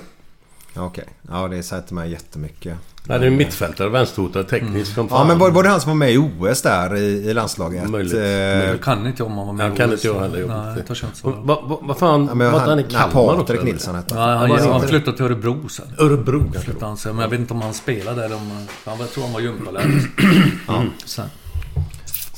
Ja, 0.76 0.86
Okej. 0.86 1.06
Ja, 1.30 1.48
det 1.48 1.64
säger 1.64 1.94
mig 1.94 2.12
jättemycket. 2.12 2.78
Nej, 3.08 3.20
det 3.20 3.26
är 3.26 3.30
mittfältare, 3.30 3.90
vänsterfotad, 3.90 4.44
teknisk 4.44 4.94
som 4.94 5.08
Ja, 5.12 5.24
men 5.24 5.40
var, 5.40 5.52
var 5.52 5.64
det 5.64 5.70
han 5.70 5.82
som 5.82 5.90
var 5.90 5.96
med 5.96 6.12
i 6.14 6.18
OS 6.18 6.62
där 6.62 6.96
i, 6.96 7.00
i 7.30 7.34
landslaget? 7.34 7.90
Möjligt. 7.90 8.14
Eh, 8.14 8.22
Jag 8.22 8.82
kan 8.82 9.08
inte 9.08 9.24
om 9.24 9.38
han 9.38 9.48
var 9.48 9.54
med 9.54 9.74
i 9.74 9.78
kan 9.78 9.90
OS, 9.90 9.94
inte 9.94 10.08
jag 10.08 10.16
så- 10.16 10.22
heller. 10.22 10.48
Nej, 10.48 10.70
inte. 10.70 10.80
inte 10.80 10.92
Och 10.92 11.18
svara. 11.18 11.36
Vad 11.44 11.64
vad- 11.70 11.80
vad 11.82 11.98
fan, 11.98 12.26
ja, 12.30 12.36
men 12.36 12.52
var 12.52 12.60
han, 12.60 12.70
han 12.70 12.80
i 12.80 12.84
Kalmar 12.84 13.06
också? 13.24 13.38
Patrik 13.38 13.60
eller? 13.62 13.72
Nilsson 13.72 13.96
hette 13.96 14.16
han, 14.16 14.50
var 14.50 14.58
han 14.60 14.76
inte- 14.76 14.88
flyttade 14.88 15.18
till 15.18 15.26
Örebro 15.26 15.70
sen. 15.70 15.86
Örebro? 16.00 16.52
Flyttade 16.54 16.86
han 16.86 16.98
sig, 16.98 17.14
men 17.14 17.22
jag 17.22 17.30
vet 17.30 17.40
inte 17.40 17.54
om 17.54 17.62
han 17.62 17.74
spelade 17.74 18.22
där. 18.22 18.36
Om, 18.36 18.52
han, 18.86 19.00
jag 19.00 19.12
tror 19.12 19.24
han 19.24 19.34
var 19.34 19.40
gympalärare. 19.40 19.92
ja. 20.68 20.84
Sen. 21.06 21.26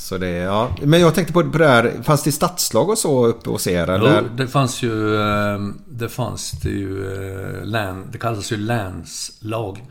Så 0.07 0.17
det, 0.17 0.29
ja. 0.29 0.69
Men 0.81 0.99
jag 1.01 1.15
tänkte 1.15 1.33
på, 1.33 1.41
det 1.41 1.67
här. 1.67 1.93
Fanns 2.03 2.23
det 2.23 2.31
stadslag 2.31 2.89
och 2.89 2.97
så 2.97 3.25
uppe 3.27 3.49
hos 3.49 3.67
er? 3.67 3.89
Eller? 3.89 4.21
Jo, 4.21 4.27
det 4.37 4.47
fanns 4.47 4.83
ju... 4.83 5.15
eh, 5.15 5.59
Det 5.87 6.09
fanns 6.09 6.51
det 6.51 6.69
ju... 6.69 7.13
eh, 7.59 7.65
Län, 7.65 8.07
det 8.11 8.17
kallas 8.17 8.51
ju 8.51 8.57
länslag. 8.57 9.83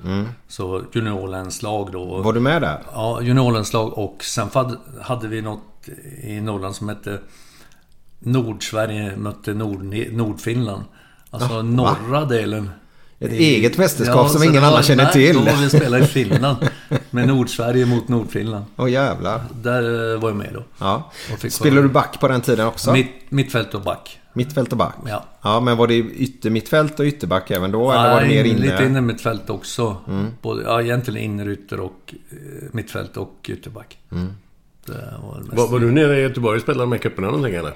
Så 0.48 0.83
juniorlänslag 0.92 1.92
då. 1.92 2.05
Var 2.22 2.33
du 2.33 2.40
med 2.40 2.62
där? 2.62 2.83
Ja, 2.94 3.20
juniorlänslag 3.22 3.98
och 3.98 4.24
sen 4.24 4.48
hade 5.02 5.29
vi 5.29 5.42
något 5.42 5.88
i 6.22 6.40
Norrland 6.40 6.74
som 6.76 6.88
hette 6.88 7.18
Nordsverige 8.18 9.16
mötte 9.16 9.55
Nord, 9.55 9.85
Nordfinland. 10.12 10.85
Alltså 11.31 11.55
va? 11.55 11.62
norra 11.62 12.24
delen. 12.24 12.70
Ett 13.18 13.33
i- 13.33 13.37
eget 13.37 13.79
mästerskap 13.79 14.31
som 14.31 14.38
så 14.40 14.44
ingen 14.44 14.62
det 14.62 14.68
annan 14.68 14.83
känner 14.83 15.05
nej, 15.05 15.12
till. 15.12 15.35
Då 15.35 15.40
var 15.40 15.62
vi 15.62 15.68
spelade 15.70 16.05
i 16.05 16.07
Finland. 16.07 16.57
Med 17.11 17.29
Nordsverige 17.29 17.87
mot 17.87 18.09
Nordfinland. 18.09 18.64
Åh 18.76 18.90
jävlar. 18.90 19.40
Där 19.62 20.12
eh, 20.14 20.20
var 20.20 20.29
jag 20.29 20.37
med 20.37 20.50
då. 20.55 20.64
Ja. 20.79 21.12
Spelade 21.50 21.83
du 21.83 21.88
back 21.88 22.20
på 22.20 22.29
den 22.29 22.40
tiden 22.40 22.66
också? 22.66 22.92
Mitt, 22.92 23.11
mittfält 23.29 23.74
och 23.74 23.83
back. 23.83 24.18
Mittfält 24.33 24.72
och 24.72 24.79
back? 24.79 24.94
Ja. 25.09 25.24
Ja, 25.42 25.61
men 25.61 25.76
var 25.76 25.87
det 25.87 25.94
yttermittfält 25.94 27.00
och 27.00 27.07
ytterback 27.07 27.50
även 27.50 27.70
då? 27.72 27.92
eller 27.92 28.11
var 28.14 28.20
det 28.20 28.29
mer 28.29 28.42
Nej, 28.42 28.50
inne? 28.52 28.61
lite 28.61 28.85
inne 28.85 29.00
mittfält 29.00 29.50
också. 29.50 29.96
Mm. 30.09 30.26
Både, 30.42 30.62
ja, 30.62 30.83
egentligen 30.83 31.20
innerytter 31.24 31.81
och 31.81 32.14
eh, 32.31 32.37
mittfält 32.72 33.16
och 33.16 33.46
ytterback. 33.48 33.98
Mm. 34.12 34.33
Det 34.87 34.92
var 35.22 35.42
det. 35.50 35.57
Var, 35.57 35.68
var 35.68 35.79
du 35.79 35.90
nere 35.90 36.18
i 36.18 36.22
Göteborg 36.22 36.57
och 36.57 36.62
spelade 36.62 36.87
med 36.87 37.02
cuperna 37.02 37.26
någonting 37.26 37.55
eller? 37.55 37.72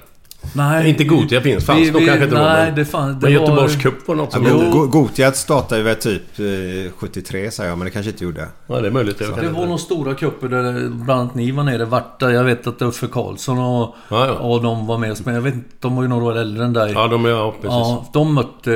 Nej, 0.53 0.89
Inte 0.89 1.03
Gotia 1.03 1.41
finns. 1.41 1.65
Fanns 1.65 1.79
vi- 1.87 1.91
nog 1.91 2.01
vi- 2.01 2.07
kanske 2.07 2.23
inte 2.23 2.35
då, 2.35 2.41
Nej, 2.41 2.65
men- 2.65 2.75
det 2.75 2.85
fanns... 2.85 3.21
Det 3.21 3.29
Men 3.29 3.39
var- 3.39 3.41
Göteborgs 3.41 3.75
Cup 3.75 4.07
var 4.07 4.15
något 4.15 4.31
som 4.33 4.45
Ja, 4.45 4.85
Gotia 4.85 5.31
startade 5.31 5.77
ju 5.81 5.83
väl 5.85 5.95
typ 5.95 6.39
eh, 6.39 6.91
73 6.97 7.51
säger 7.51 7.69
jag, 7.69 7.77
men 7.77 7.85
det 7.85 7.91
kanske 7.91 8.11
inte 8.11 8.23
gjorde. 8.23 8.47
Ja, 8.67 8.81
det 8.81 8.87
är 8.87 8.91
möjligt. 8.91 9.19
Det 9.19 9.25
inte. 9.25 9.47
var 9.49 9.65
några 9.65 9.77
stora 9.77 10.13
cuper 10.13 10.47
där 10.47 10.89
bland 10.89 11.21
annat 11.21 11.35
ni 11.35 11.51
var 11.51 11.63
nere. 11.63 11.85
Varta, 11.85 12.31
jag 12.31 12.43
vet 12.43 12.67
att 12.67 12.81
Uffe 12.81 13.07
Karlsson 13.07 13.59
och, 13.59 13.95
Ja, 14.09 14.25
ja. 14.27 14.31
och 14.33 14.61
de 14.63 14.87
var 14.87 14.97
med. 14.97 15.17
Men 15.25 15.33
jag 15.35 15.41
vet 15.41 15.53
inte, 15.53 15.69
de 15.79 15.95
var 15.95 16.03
ju 16.03 16.09
några 16.09 16.25
år 16.25 16.37
äldre 16.37 16.65
än 16.65 16.73
dig. 16.73 16.91
Ja, 16.95 17.07
de 17.07 17.25
är... 17.25 17.29
Ja, 17.29 17.51
precis. 17.51 17.69
Ja, 17.71 18.05
de 18.13 18.33
mötte, 18.33 18.71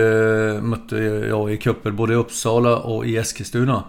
mötte 0.64 0.96
jag 1.30 1.52
i 1.54 1.58
cuper 1.58 1.92
både 1.92 2.14
i 2.14 2.16
Uppsala 2.16 2.78
och 2.78 3.06
i 3.06 3.18
Eskilstuna. 3.18 3.84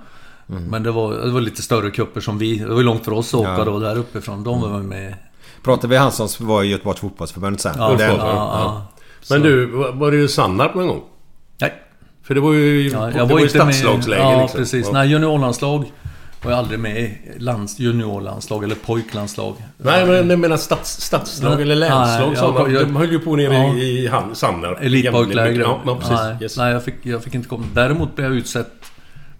Mm. 0.50 0.64
Men 0.64 0.82
det 0.82 0.90
var, 0.90 1.12
det 1.14 1.30
var 1.30 1.40
lite 1.40 1.62
större 1.62 1.90
cuper 1.90 2.20
som 2.20 2.38
vi... 2.38 2.58
Det 2.58 2.74
var 2.74 2.82
långt 2.82 3.04
för 3.04 3.12
oss 3.12 3.34
att 3.34 3.40
åka 3.40 3.54
Ja. 3.58 3.64
då 3.64 3.78
där 3.78 3.98
uppifrån. 3.98 4.44
De 4.44 4.60
var 4.60 4.78
med. 4.82 5.14
Pratade 5.66 5.88
vi 5.88 5.96
han 5.96 6.12
som 6.12 6.28
var 6.46 6.62
i 6.62 6.66
Göteborgs 6.66 7.00
fotbollsförbund 7.00 7.60
sen? 7.60 7.74
Ja, 7.78 7.88
den- 7.98 8.16
ja, 8.16 8.16
ja. 8.20 8.86
Men 9.30 9.42
du, 9.42 9.66
var 9.92 10.10
du 10.10 10.24
i 10.24 10.28
Sannarp 10.28 10.74
någon 10.74 10.86
gång? 10.88 11.02
Nej. 11.60 11.74
För 12.22 12.34
det 12.34 12.40
var 12.40 12.52
ju... 12.52 12.88
Ja, 12.88 13.00
det 13.06 13.18
jag 13.18 13.26
var 13.26 13.38
ju 13.38 13.44
inte 13.44 13.64
med... 13.64 13.74
stadslagsläge 13.74 14.22
Ja, 14.22 14.40
liksom. 14.42 14.58
precis. 14.60 14.86
Ja. 14.86 14.92
Nej, 14.92 15.08
juniorlandslag 15.08 15.92
var 16.42 16.50
jag 16.50 16.58
aldrig 16.58 16.80
med 16.80 16.96
i. 17.00 17.18
Lands, 17.38 17.78
juniorlandslag 17.78 18.64
eller 18.64 18.74
pojklandslag. 18.74 19.54
Nej, 19.78 20.06
men 20.06 20.30
jag 20.30 20.38
menar 20.38 20.56
stads, 20.56 21.00
stadslag 21.00 21.52
Nej, 21.54 21.62
eller 21.62 21.74
länslag. 21.76 22.28
nej, 22.28 22.36
sådana. 22.36 22.70
jag- 22.70 22.86
De 22.86 22.96
höll 22.96 23.12
ju 23.12 23.18
på 23.18 23.36
nere 23.36 23.54
Ja. 23.54 23.74
i, 23.74 24.10
Sannarp. 24.34 24.78
Elitpojkläger. 24.82 25.60
Ja, 25.60 25.80
ja, 25.86 25.94
precis. 25.96 26.10
Nej, 26.20 26.36
Yes. 26.40 26.56
nej 26.56 26.72
jag, 26.72 26.84
fick, 26.84 26.94
jag 27.02 27.22
fick 27.24 27.34
inte 27.34 27.48
komma. 27.48 27.64
Däremot 27.74 28.16
blev 28.16 28.26
jag 28.28 28.36
utsett 28.36 28.72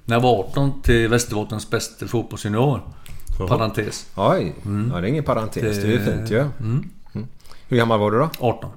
när 0.05 0.17
jag 0.17 0.21
var 0.21 0.39
18 0.39 0.83
till 0.83 1.09
Västerbottens 1.09 1.71
bästa 1.71 2.07
fotbollsjunior. 2.07 2.81
Parentes. 3.38 4.07
Oj, 4.14 4.55
ja, 4.64 5.01
det 5.01 5.07
är 5.07 5.11
ingen 5.11 5.25
parentes. 5.25 5.62
Det, 5.77 5.83
är 5.83 5.87
ju 5.87 5.99
Det- 5.99 6.05
fint 6.05 6.31
ju. 6.31 6.38
Mm. 6.61 6.90
Hur 7.68 7.77
gammal 7.77 7.99
var 8.01 8.11
du 8.11 8.18
då? 8.18 8.31
18. 8.38 8.70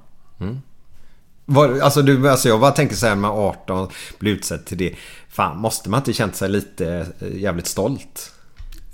Var, 1.46 1.80
alltså, 1.80 2.02
du, 2.02 2.30
alltså 2.30 2.48
jag 2.50 2.60
bara 2.60 2.72
tänker 2.72 2.96
så 2.96 3.08
här 3.08 3.16
med 3.16 3.32
18, 3.32 3.88
bli 4.20 4.32
utsedd 4.32 4.66
till 4.66 4.78
det. 4.78 4.96
Fan, 5.30 5.58
måste 5.58 5.90
man 5.90 6.00
inte 6.00 6.14
känt 6.14 6.36
sig 6.36 6.50
lite 6.50 7.08
eh, 7.20 7.38
jävligt 7.38 7.68
stolt? 7.68 8.32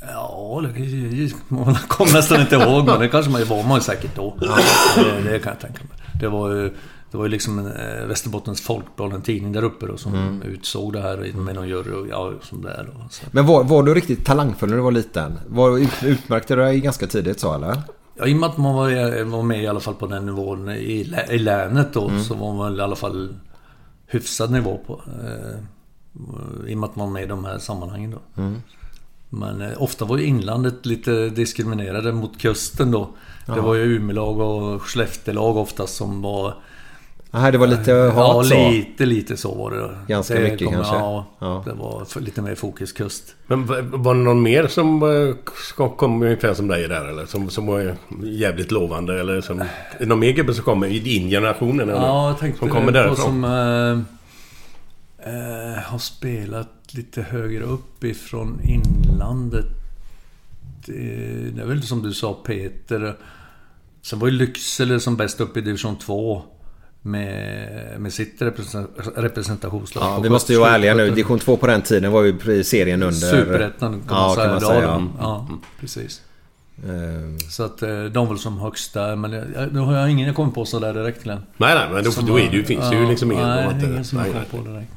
Ja, 0.02 0.64
det 0.76 1.32
man 1.48 1.76
kommer 1.88 2.14
nästan 2.14 2.42
inte 2.42 2.56
ihåg 2.56 2.86
men 2.86 3.00
det 3.00 3.08
kanske 3.08 3.32
man 3.32 3.46
var 3.46 3.64
man 3.64 3.82
säkert 3.82 4.16
då. 4.16 4.38
Det, 4.40 5.30
det 5.32 5.40
kan 5.40 5.52
jag 5.54 5.60
tänka 5.62 5.80
mig. 5.84 5.98
Det 6.20 6.28
var 6.28 6.52
ju, 6.52 6.74
det 7.16 7.20
var 7.20 7.26
ju 7.26 7.32
liksom 7.32 7.60
en, 7.60 7.72
eh, 7.72 8.06
Västerbottens 8.08 8.62
Folkblad, 8.62 9.14
en 9.14 9.22
tidning 9.22 9.52
där 9.52 9.64
uppe 9.64 9.86
då, 9.86 9.98
som 9.98 10.42
utsåg 10.42 10.94
det 10.94 11.02
här 11.02 11.32
med 11.34 11.56
någon 11.56 11.68
jury 11.68 11.92
och 11.92 12.08
ja, 12.08 12.34
som 12.42 12.62
det 12.62 12.72
är 12.72 12.84
då. 12.84 12.92
Så. 13.10 13.26
Men 13.32 13.46
var, 13.46 13.64
var 13.64 13.84
du 13.84 13.94
riktigt 13.94 14.26
talangfull 14.26 14.70
när 14.70 14.78
du 14.78 14.84
var 14.84 14.92
liten? 14.92 15.40
Var, 15.48 15.78
ut, 15.78 16.04
utmärkte 16.04 16.56
du 16.56 16.62
dig 16.62 16.80
ganska 16.80 17.08
tidigt 17.08 17.40
så 17.40 17.54
eller? 17.54 17.82
Ja, 18.16 18.28
I 18.28 18.34
och 18.34 18.38
med 18.38 18.50
att 18.50 18.58
man 18.58 18.76
var, 18.76 19.24
var 19.24 19.44
med 19.44 19.64
i 19.64 19.68
alla 19.68 19.80
fall 19.80 19.94
på 19.94 20.08
den 20.08 20.26
nivån 20.26 20.70
i, 20.70 21.14
i 21.30 21.38
länet 21.38 21.94
då, 21.94 22.12
så 22.28 22.34
var 22.34 22.54
man 22.54 22.78
i 22.78 22.82
alla 22.82 22.96
fall 22.96 23.36
hyfsad 24.08 24.52
nivå 24.52 24.80
på. 24.88 25.02
Eh, 25.24 26.70
I 26.72 26.76
och 26.76 26.78
med 26.78 26.90
att 26.90 26.96
man 26.96 27.08
var 27.08 27.14
med 27.14 27.24
i 27.24 27.28
de 27.28 27.46
här 27.46 27.58
sammanhangen 27.58 28.12
då. 28.12 28.42
Men 29.30 29.62
eh, 29.62 29.82
ofta 29.82 30.06
var 30.06 30.18
ju 30.18 30.24
inlandet 30.24 30.86
lite 30.86 31.30
diskriminerade 31.30 32.12
mot 32.12 32.38
kusten 32.38 32.92
då. 32.92 33.10
Det 33.46 33.62
var 33.62 33.76
ju 33.76 33.96
Umeålag 33.96 34.40
och 34.40 34.82
Skellefteålag 34.82 35.58
oftast 35.58 35.96
som 35.96 36.22
var... 36.22 36.54
Nej, 37.32 37.52
det 37.52 37.58
var 37.58 37.68
lite 37.68 37.92
Ja, 37.92 38.10
hat 38.12 38.46
så. 38.48 38.70
lite, 38.70 39.06
lite 39.06 39.38
så 39.38 39.56
var 39.56 39.72
det. 39.72 39.90
Ganska 40.08 40.34
det 40.34 40.52
mycket 40.52 40.70
kanske. 40.70 40.96
Ja, 40.96 41.26
Ja. 41.40 41.64
det 41.66 41.74
var 41.74 42.20
lite 42.20 42.42
mer 42.42 42.56
fokus 42.56 42.92
kust. 42.92 43.36
Men 43.48 43.66
var 44.02 44.14
det 44.14 44.20
någon 44.20 44.42
mer 44.42 44.68
som 44.68 45.04
eh, 45.04 45.36
ska- 45.70 45.90
kom 45.90 46.22
ungefär 46.22 46.54
som 46.54 46.68
dig 46.68 46.88
där 46.88 47.06
eller? 47.06 47.26
Som, 47.26 47.50
som 47.50 47.66
var 47.66 47.96
jävligt 48.24 48.72
lovande 48.72 49.20
eller 49.20 49.42
som... 49.42 49.62
Är 49.62 49.68
det 50.00 50.06
någon 50.06 50.20
mer 50.20 50.32
gubbe 50.32 50.54
som 50.54 50.64
kommer 50.64 50.88
i 50.88 51.00
din 51.00 51.30
generation 51.30 51.80
eller? 51.80 51.94
Ja, 51.94 52.28
jag 52.28 52.40
tänkte 52.40 52.60
Som 52.60 52.70
kommer 52.70 52.86
på 52.86 52.92
därifrån? 52.92 53.16
som 53.16 53.44
eh, 55.26 55.84
har 55.84 55.98
spelat 55.98 56.70
lite 56.92 57.22
högre 57.22 57.64
upp 57.64 58.04
ifrån 58.04 58.60
inlandet. 58.64 59.66
Det, 60.86 60.94
det 61.56 61.62
är 61.62 61.66
väl 61.66 61.84
som 61.84 62.02
du 62.04 62.14
sa 62.14 62.34
Peter. 62.34 63.16
Sen 64.02 64.20
var 64.20 64.28
ju 64.28 64.34
Lycksele 64.34 65.00
som 65.00 65.16
bäst 65.18 65.42
upp 65.42 65.58
i 65.58 65.62
division 65.62 65.96
2. 65.96 66.42
Med, 67.08 68.02
med 68.02 68.14
sitt 68.14 68.42
represent- 68.42 68.88
representationslag. 69.16 70.04
Ja, 70.04 70.20
vi 70.24 70.30
måste 70.30 70.54
ju 70.54 70.60
vara 70.60 70.70
ärliga 70.70 70.94
nu. 70.94 71.10
Division 71.10 71.40
2 71.40 71.58
på 71.58 71.68
den 71.68 71.82
tiden 71.82 72.12
var 72.12 72.24
ju 72.24 72.54
i 72.54 72.64
serien 72.64 73.04
under... 73.04 73.14
Superettan 73.32 74.02
kan 74.08 74.16
man 74.18 74.30
Ja, 74.30 74.36
säga. 74.36 74.46
kan 74.46 74.54
man 74.54 74.62
säga. 74.62 74.82
Ja, 74.82 75.08
ja, 75.20 75.48
precis. 75.80 76.22
Eh, 76.86 77.38
Så 77.50 77.64
att 77.64 77.82
eh, 77.84 78.04
de 78.04 78.28
var 78.28 78.36
som 78.36 78.58
högst 78.58 78.94
där. 78.94 79.16
Men 79.16 79.32
nu 79.72 79.80
har 79.80 79.94
jag 79.98 80.10
ingen 80.12 80.28
jag 80.28 80.36
kommer 80.36 80.52
på 80.52 80.66
sådär 80.66 80.94
direkt 80.94 81.24
Glenn. 81.24 81.40
Nej, 81.58 81.76
nej, 81.76 81.88
men 81.94 82.04
då, 82.04 82.12
Som 82.12 82.26
då 82.26 82.40
är 82.40 82.50
det 82.52 82.64
finns 82.64 82.90
det 82.90 82.96
ju 82.96 83.04
ja, 83.04 83.10
liksom 83.10 83.32
ingen... 83.32 83.48
Nej, 83.50 83.66
att 83.66 83.84
ingen 83.84 84.06
som 84.06 84.18
jag 84.20 84.28
nej, 84.28 84.46
på 84.52 84.70
direkt. 84.70 84.92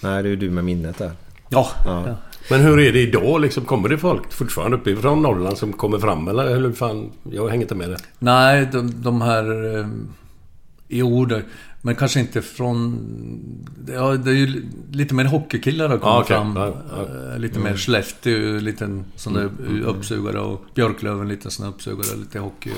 Nej, 0.00 0.22
det 0.22 0.28
är 0.28 0.30
ju 0.30 0.36
du 0.36 0.50
med 0.50 0.64
minnet 0.64 0.98
där. 0.98 1.12
Ja, 1.48 1.68
Ja. 1.84 2.04
ja. 2.06 2.14
Men 2.50 2.60
hur 2.60 2.80
är 2.80 2.92
det 2.92 3.00
idag 3.00 3.40
liksom? 3.40 3.64
Kommer 3.64 3.88
det 3.88 3.98
folk 3.98 4.32
fortfarande 4.32 4.76
uppifrån 4.76 5.22
Norrland 5.22 5.58
som 5.58 5.72
kommer 5.72 5.98
fram 5.98 6.28
eller 6.28 6.56
hur 6.56 6.72
fan? 6.72 7.10
Jag 7.30 7.48
hänger 7.48 7.62
inte 7.62 7.74
med 7.74 7.90
det. 7.90 7.98
Nej, 8.18 8.68
de, 8.72 9.02
de 9.02 9.20
här... 9.22 9.44
Jo, 10.92 11.24
det, 11.24 11.42
men 11.82 11.96
kanske 11.96 12.20
inte 12.20 12.42
från... 12.42 12.98
Ja, 13.88 14.16
det 14.16 14.30
är 14.30 14.34
ju 14.34 14.62
lite 14.92 15.14
mer 15.14 15.24
hockeykillar 15.24 15.88
har 15.88 15.98
kommit 15.98 16.04
Ja, 16.14 16.20
okej. 16.22 16.36
fram. 16.36 16.56
Ja, 16.56 16.82
ja. 16.90 17.32
Eh, 17.32 17.38
Lite 17.38 17.58
mer 17.58 17.76
Skellefteå, 17.76 18.56
en 18.56 18.64
liten 18.64 19.04
sån 19.16 19.32
där 19.32 19.50
uppsugare 19.84 20.40
och 20.40 20.64
Björklöven, 20.74 21.28
lite 21.28 21.50
sån 21.50 21.66
uppsugare, 21.66 22.16
lite 22.16 22.38
hockey. 22.38 22.70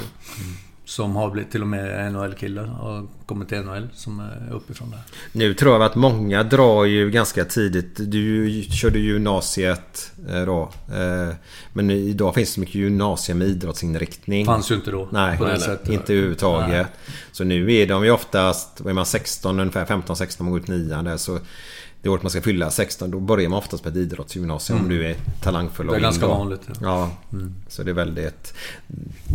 Som 0.93 1.17
har 1.17 1.31
blivit 1.31 1.51
till 1.53 1.61
och 1.63 1.69
med 1.69 2.13
NHL-killar. 2.13 2.65
Har 2.65 3.07
kommit 3.27 3.49
till 3.49 3.59
NHL 3.59 3.89
som 3.95 4.21
är 4.21 4.53
uppifrån 4.53 4.91
där. 4.91 5.01
Nu 5.33 5.55
tror 5.55 5.73
jag 5.73 5.83
att 5.83 5.95
många 5.95 6.43
drar 6.43 6.85
ju 6.85 7.11
ganska 7.11 7.45
tidigt. 7.45 7.95
Du 7.99 8.63
körde 8.63 8.99
gymnasiet 8.99 10.13
eh, 10.29 10.43
då. 10.43 10.63
Eh, 10.95 11.35
Men 11.73 11.91
idag 11.91 12.35
finns 12.35 12.55
det 12.55 12.61
mycket 12.61 12.75
gymnasium 12.75 13.39
med 13.39 13.49
idrottsinriktning. 13.49 14.47
Fanns 14.47 14.71
ju 14.71 14.75
inte 14.75 14.91
då. 14.91 15.09
Nej, 15.13 15.39
på 15.39 15.45
det 15.45 15.51
nej, 15.51 15.61
sättet. 15.61 15.89
inte 15.89 16.13
överhuvudtaget. 16.13 16.87
Så 17.33 17.45
nu 17.45 17.75
är 17.75 17.87
de 17.87 18.05
ju 18.05 18.11
oftast, 18.11 18.81
vad 18.81 18.91
är 18.91 18.95
man 18.95 19.07
16, 19.07 19.61
ungefär 19.61 19.85
15-16 19.85 20.43
man 20.43 20.53
går 20.53 20.61
ut 20.61 20.69
nian 20.69 21.05
där. 21.05 21.17
Så 21.17 21.39
det 22.03 22.09
året 22.09 22.23
man 22.23 22.31
ska 22.31 22.41
fylla 22.43 22.71
16 22.71 23.11
då 23.11 23.21
börjar 23.21 23.49
man 23.49 23.59
oftast 23.59 23.83
på 23.83 23.89
ett 23.89 23.97
idrottsgymnasium 23.97 24.79
om 24.81 24.89
du 24.89 25.07
är 25.07 25.17
talangfull 25.43 25.87
Mm. 25.89 25.93
Det 25.95 25.99
är 26.01 26.03
ganska 26.03 26.27
då. 26.27 26.33
vanligt, 26.35 26.61
ja. 26.81 27.11
Mm. 27.33 27.55
Ja, 27.67 27.71
så 27.71 27.83
det 27.83 27.91
är 27.91 27.95
väldigt... 27.95 28.55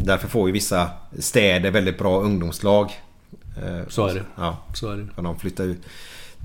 Därför 0.05 0.27
får 0.27 0.47
ju 0.49 0.53
vissa 0.53 0.89
städer 1.19 1.71
väldigt 1.71 1.97
bra 1.97 2.21
ungdomslag. 2.21 2.91
Eh, 3.63 3.87
Så 3.87 4.07
är 4.07 4.13
det. 4.13 4.23
Ja, 4.35 4.57
Så 4.73 4.89
är 4.91 4.97
det. 4.97 5.07
för 5.15 5.21
de 5.21 5.39
flyttar 5.39 5.63
ju 5.63 5.75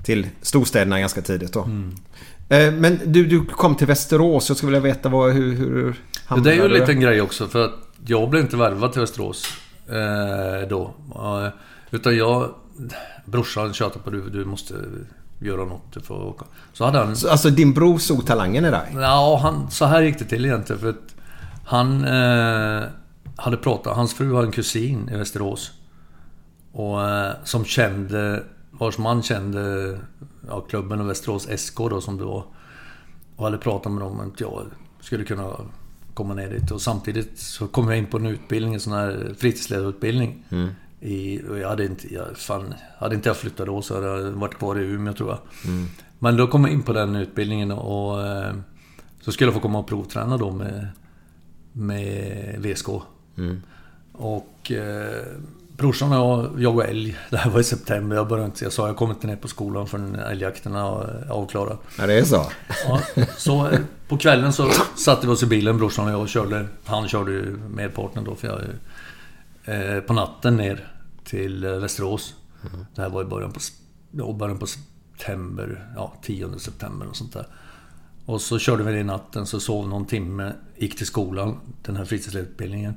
till 0.03 0.27
storstäderna 0.41 0.99
ganska 0.99 1.21
tidigt 1.21 1.53
då. 1.53 1.63
Mm. 1.63 1.95
Eh, 2.49 2.71
Men 2.73 2.99
du, 3.05 3.25
du 3.25 3.45
kom 3.45 3.75
till 3.75 3.87
Västerås. 3.87 4.49
Jag 4.49 4.57
skulle 4.57 4.71
vilja 4.79 4.93
veta 4.95 5.09
vad, 5.09 5.33
hur, 5.33 5.55
hur 5.55 5.95
hamnade 6.25 6.49
det 6.49 6.55
är 6.55 6.59
ju 6.59 6.65
en 6.75 6.79
liten 6.81 6.99
grej 6.99 7.21
också 7.21 7.47
för 7.47 7.65
att 7.65 7.73
jag 8.05 8.29
blev 8.29 8.43
inte 8.43 8.57
värvad 8.57 8.91
till 8.91 9.01
Västerås 9.01 9.45
eh, 9.87 10.67
då. 10.69 10.93
Eh, 11.15 11.47
utan 11.91 12.17
jag... 12.17 12.53
Brorsan 13.25 13.73
tjatade 13.73 14.03
på 14.03 14.09
du, 14.09 14.29
du 14.29 14.45
måste 14.45 14.73
göra 15.39 15.65
något, 15.65 15.93
du 15.93 15.99
får 15.99 16.25
åka. 16.25 16.45
Så 16.73 16.85
hade 16.85 16.97
han... 16.97 17.15
Så, 17.15 17.29
Alltså 17.29 17.49
din 17.49 17.73
bror 17.73 17.97
såg 17.97 18.25
talangen 18.25 18.65
i 18.65 18.71
dig? 18.71 18.91
Ja, 18.95 19.39
han, 19.43 19.71
så 19.71 19.85
här 19.85 20.01
gick 20.01 20.19
det 20.19 20.25
till 20.25 20.45
egentligen. 20.45 20.79
För 20.81 20.89
att 20.89 21.15
han 21.65 22.05
eh, 22.05 22.83
hade 23.35 23.57
pratat... 23.57 23.95
Hans 23.95 24.13
fru 24.13 24.33
har 24.33 24.43
en 24.43 24.51
kusin 24.51 25.09
i 25.09 25.17
Västerås. 25.17 25.71
Och 26.71 27.09
eh, 27.09 27.31
som 27.43 27.65
kände... 27.65 28.43
Vars 28.71 28.97
man 28.97 29.23
kände 29.23 29.97
ja, 30.47 30.61
klubben 30.61 31.01
och 31.01 31.09
Västerås 31.09 31.47
SK 31.57 31.77
då 31.77 32.01
som 32.01 32.17
det 32.17 32.23
var. 32.23 32.45
Och 33.35 33.45
hade 33.45 33.57
pratat 33.57 33.91
med 33.91 34.01
dem 34.01 34.19
att 34.19 34.39
jag 34.39 34.65
skulle 35.01 35.23
kunna 35.23 35.51
komma 36.13 36.33
ner 36.33 36.49
dit. 36.49 36.71
Och 36.71 36.81
samtidigt 36.81 37.39
så 37.39 37.67
kom 37.67 37.89
jag 37.89 37.97
in 37.97 38.05
på 38.05 38.17
en 38.17 38.25
utbildning, 38.25 38.73
en 38.73 38.79
sån 38.79 38.93
här 38.93 39.33
fritidsledarutbildning. 39.37 40.45
I, 41.05 41.41
och 41.49 41.57
jag 41.59 41.69
hade 41.69 41.85
inte... 41.85 42.13
Jag, 42.13 42.37
fan, 42.37 42.73
hade 42.97 43.15
inte 43.15 43.29
jag 43.29 43.37
flyttat 43.37 43.65
då 43.67 43.81
så 43.81 43.95
hade 43.95 44.07
jag 44.07 44.31
varit 44.31 44.55
kvar 44.57 44.79
i 44.79 44.83
Umeå 44.83 45.13
tror 45.13 45.29
jag. 45.29 45.39
Men 46.19 46.37
då 46.37 46.47
kom 46.47 46.63
jag 46.63 46.73
in 46.73 46.83
på 46.83 46.93
den 46.93 47.15
utbildningen 47.15 47.71
och... 47.71 48.21
eh, 48.27 48.53
Så 49.21 49.31
skulle 49.31 49.47
jag 49.47 49.53
få 49.53 49.59
komma 49.59 49.79
och 49.79 49.87
provträna 49.87 50.37
då 50.37 50.51
med... 50.51 50.87
Med 51.73 52.55
VSK. 52.59 52.87
Och... 54.13 54.71
Eh, 54.71 55.23
brorsan 55.77 56.11
och 56.13 56.17
jag 56.17 56.61
jagade 56.61 56.89
älg. 56.89 57.17
Det 57.29 57.37
här 57.37 57.49
var 57.51 57.59
i 57.59 57.63
september. 57.63 58.15
Jag 58.15 58.27
började 58.27 58.45
inte... 58.45 58.63
Jag 58.63 58.73
sa 58.73 58.87
jag 58.87 58.95
kommer 58.95 59.13
inte 59.13 59.27
ner 59.27 59.35
på 59.35 59.47
skolan 59.47 59.87
förrän 59.87 60.15
älgjakten 60.15 60.75
är 60.75 61.31
avklarad. 61.31 61.77
Ja, 61.99 62.07
det 62.07 62.13
är 62.13 62.23
så. 62.23 62.45
Ja, 62.87 63.01
så 63.37 63.67
eh, 63.67 63.79
på 64.07 64.17
kvällen 64.17 64.53
så 64.53 64.69
satte 64.95 65.27
vi 65.27 65.33
oss 65.33 65.43
i 65.43 65.45
bilen, 65.45 65.77
brorsan 65.77 66.05
och 66.05 66.11
jag, 66.11 66.21
och 66.21 66.29
körde. 66.29 66.67
Han 66.85 67.07
körde 67.07 67.31
ju 67.31 67.57
merparten 67.69 68.23
då, 68.23 68.35
för 68.35 68.47
jag... 68.47 68.61
Eh, 69.65 69.99
på 69.99 70.13
natten 70.13 70.57
ner 70.57 70.87
till 71.23 71.63
eh, 71.63 71.71
Västerås. 71.71 72.35
Det 72.95 73.01
här 73.01 73.09
var 73.09 73.21
i 73.21 73.25
början 73.25 73.51
på, 73.51 73.59
ja, 74.11 74.33
början 74.33 74.59
på 74.59 74.67
september, 74.67 75.87
ja 75.95 76.13
10 76.21 76.59
september 76.59 77.07
och 77.07 77.15
sånt 77.15 77.33
där. 77.33 77.47
Och 78.25 78.41
så 78.41 78.59
körde 78.59 78.83
vi 78.83 78.91
det 78.91 78.99
i 78.99 79.03
natten, 79.03 79.45
så 79.45 79.59
sov 79.59 79.87
någon 79.87 80.05
timme, 80.05 80.53
gick 80.77 80.97
till 80.97 81.05
skolan, 81.07 81.59
den 81.81 81.95
här 81.95 82.05
fritidsledarutbildningen. 82.05 82.93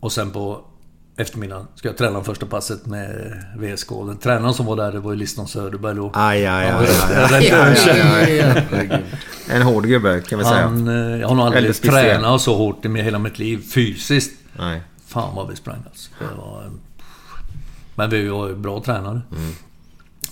Och 0.00 0.12
sen 0.12 0.30
på 0.30 0.64
eftermiddagen. 1.16 1.66
Ska 1.74 1.88
jag 1.88 1.96
träna 1.96 2.22
första 2.22 2.46
passet 2.46 2.86
med 2.86 3.44
VSK. 3.58 3.88
Den 3.88 4.18
tränaren 4.18 4.54
som 4.54 4.66
var 4.66 4.76
där, 4.76 4.92
det 4.92 5.00
var 5.00 5.12
ju 5.12 5.18
Liston 5.18 5.48
Söderberg 5.48 5.96
då. 5.96 6.10
Aj, 6.14 6.46
aj, 6.46 6.70
aj. 6.70 6.86
aj. 8.72 9.04
En 9.48 9.62
hård 9.62 9.86
gubbe 9.86 10.20
kan 10.20 10.38
vi 10.38 10.44
säga. 10.44 10.62
Han, 10.62 10.88
eh, 10.88 11.20
jag 11.20 11.28
har 11.28 11.34
nog 11.34 11.46
aldrig 11.46 11.82
tränat 11.82 12.40
så 12.40 12.56
hårt 12.56 12.84
i 12.84 12.88
hela 12.88 13.18
mitt 13.18 13.38
liv 13.38 13.62
fysiskt. 13.74 14.32
Nej. 14.52 14.82
Fan 15.14 15.34
vad 15.36 15.48
vi 15.48 15.56
sprang 15.56 15.82
alltså. 15.86 16.10
Det 16.18 16.24
var, 16.38 16.62
eh, 16.64 16.70
men 17.94 18.10
vi 18.10 18.28
var 18.28 18.48
ju 18.48 18.54
bra 18.56 18.82
tränare. 18.82 19.20
Mm. 19.36 19.52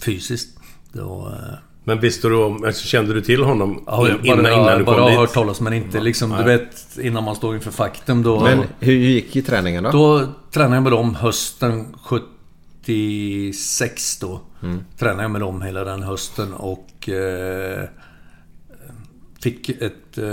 Fysiskt. 0.05 0.59
Det 0.93 1.03
var... 1.03 1.29
eh, 1.31 1.37
Men 1.85 2.01
visste 2.01 2.29
du 2.29 2.37
om... 2.45 2.65
Alltså, 2.65 2.87
kände 2.87 3.15
du 3.15 3.21
till 3.21 3.43
honom 3.43 3.83
Ja, 3.87 3.97
bara, 3.97 4.11
innan, 4.23 4.47
innan 4.53 4.79
du 4.79 4.85
bara 4.85 4.97
kom 4.99 5.09
dit? 5.09 5.19
hört 5.19 5.33
talas 5.33 5.61
men 5.61 5.73
inte 5.73 6.01
liksom, 6.01 6.31
du 6.31 6.37
Nej. 6.37 6.45
vet, 6.45 6.99
innan 7.01 7.25
man 7.25 7.37
står 7.37 7.55
inför 7.55 7.71
faktum 7.71 8.23
då... 8.23 8.41
Men 8.41 8.63
hur 8.81 8.93
gick 8.93 9.37
i 9.37 9.43
träningen 9.43 9.85
då? 9.85 9.91
Då 9.91 10.27
tränade 10.51 10.77
jag 10.77 10.83
med 10.83 10.93
dem 10.93 11.15
hösten 11.15 11.97
76 12.03 14.19
då. 14.19 14.41
Mm. 14.63 14.85
Tränade 14.99 15.23
jag 15.23 15.31
med 15.31 15.41
dem 15.41 15.63
hela 15.63 15.85
den 15.85 16.03
hösten 16.03 16.55
och... 16.55 17.09
Eh, 17.09 17.85
fick 19.43 19.69
ett 19.69 20.19
eh, 20.19 20.25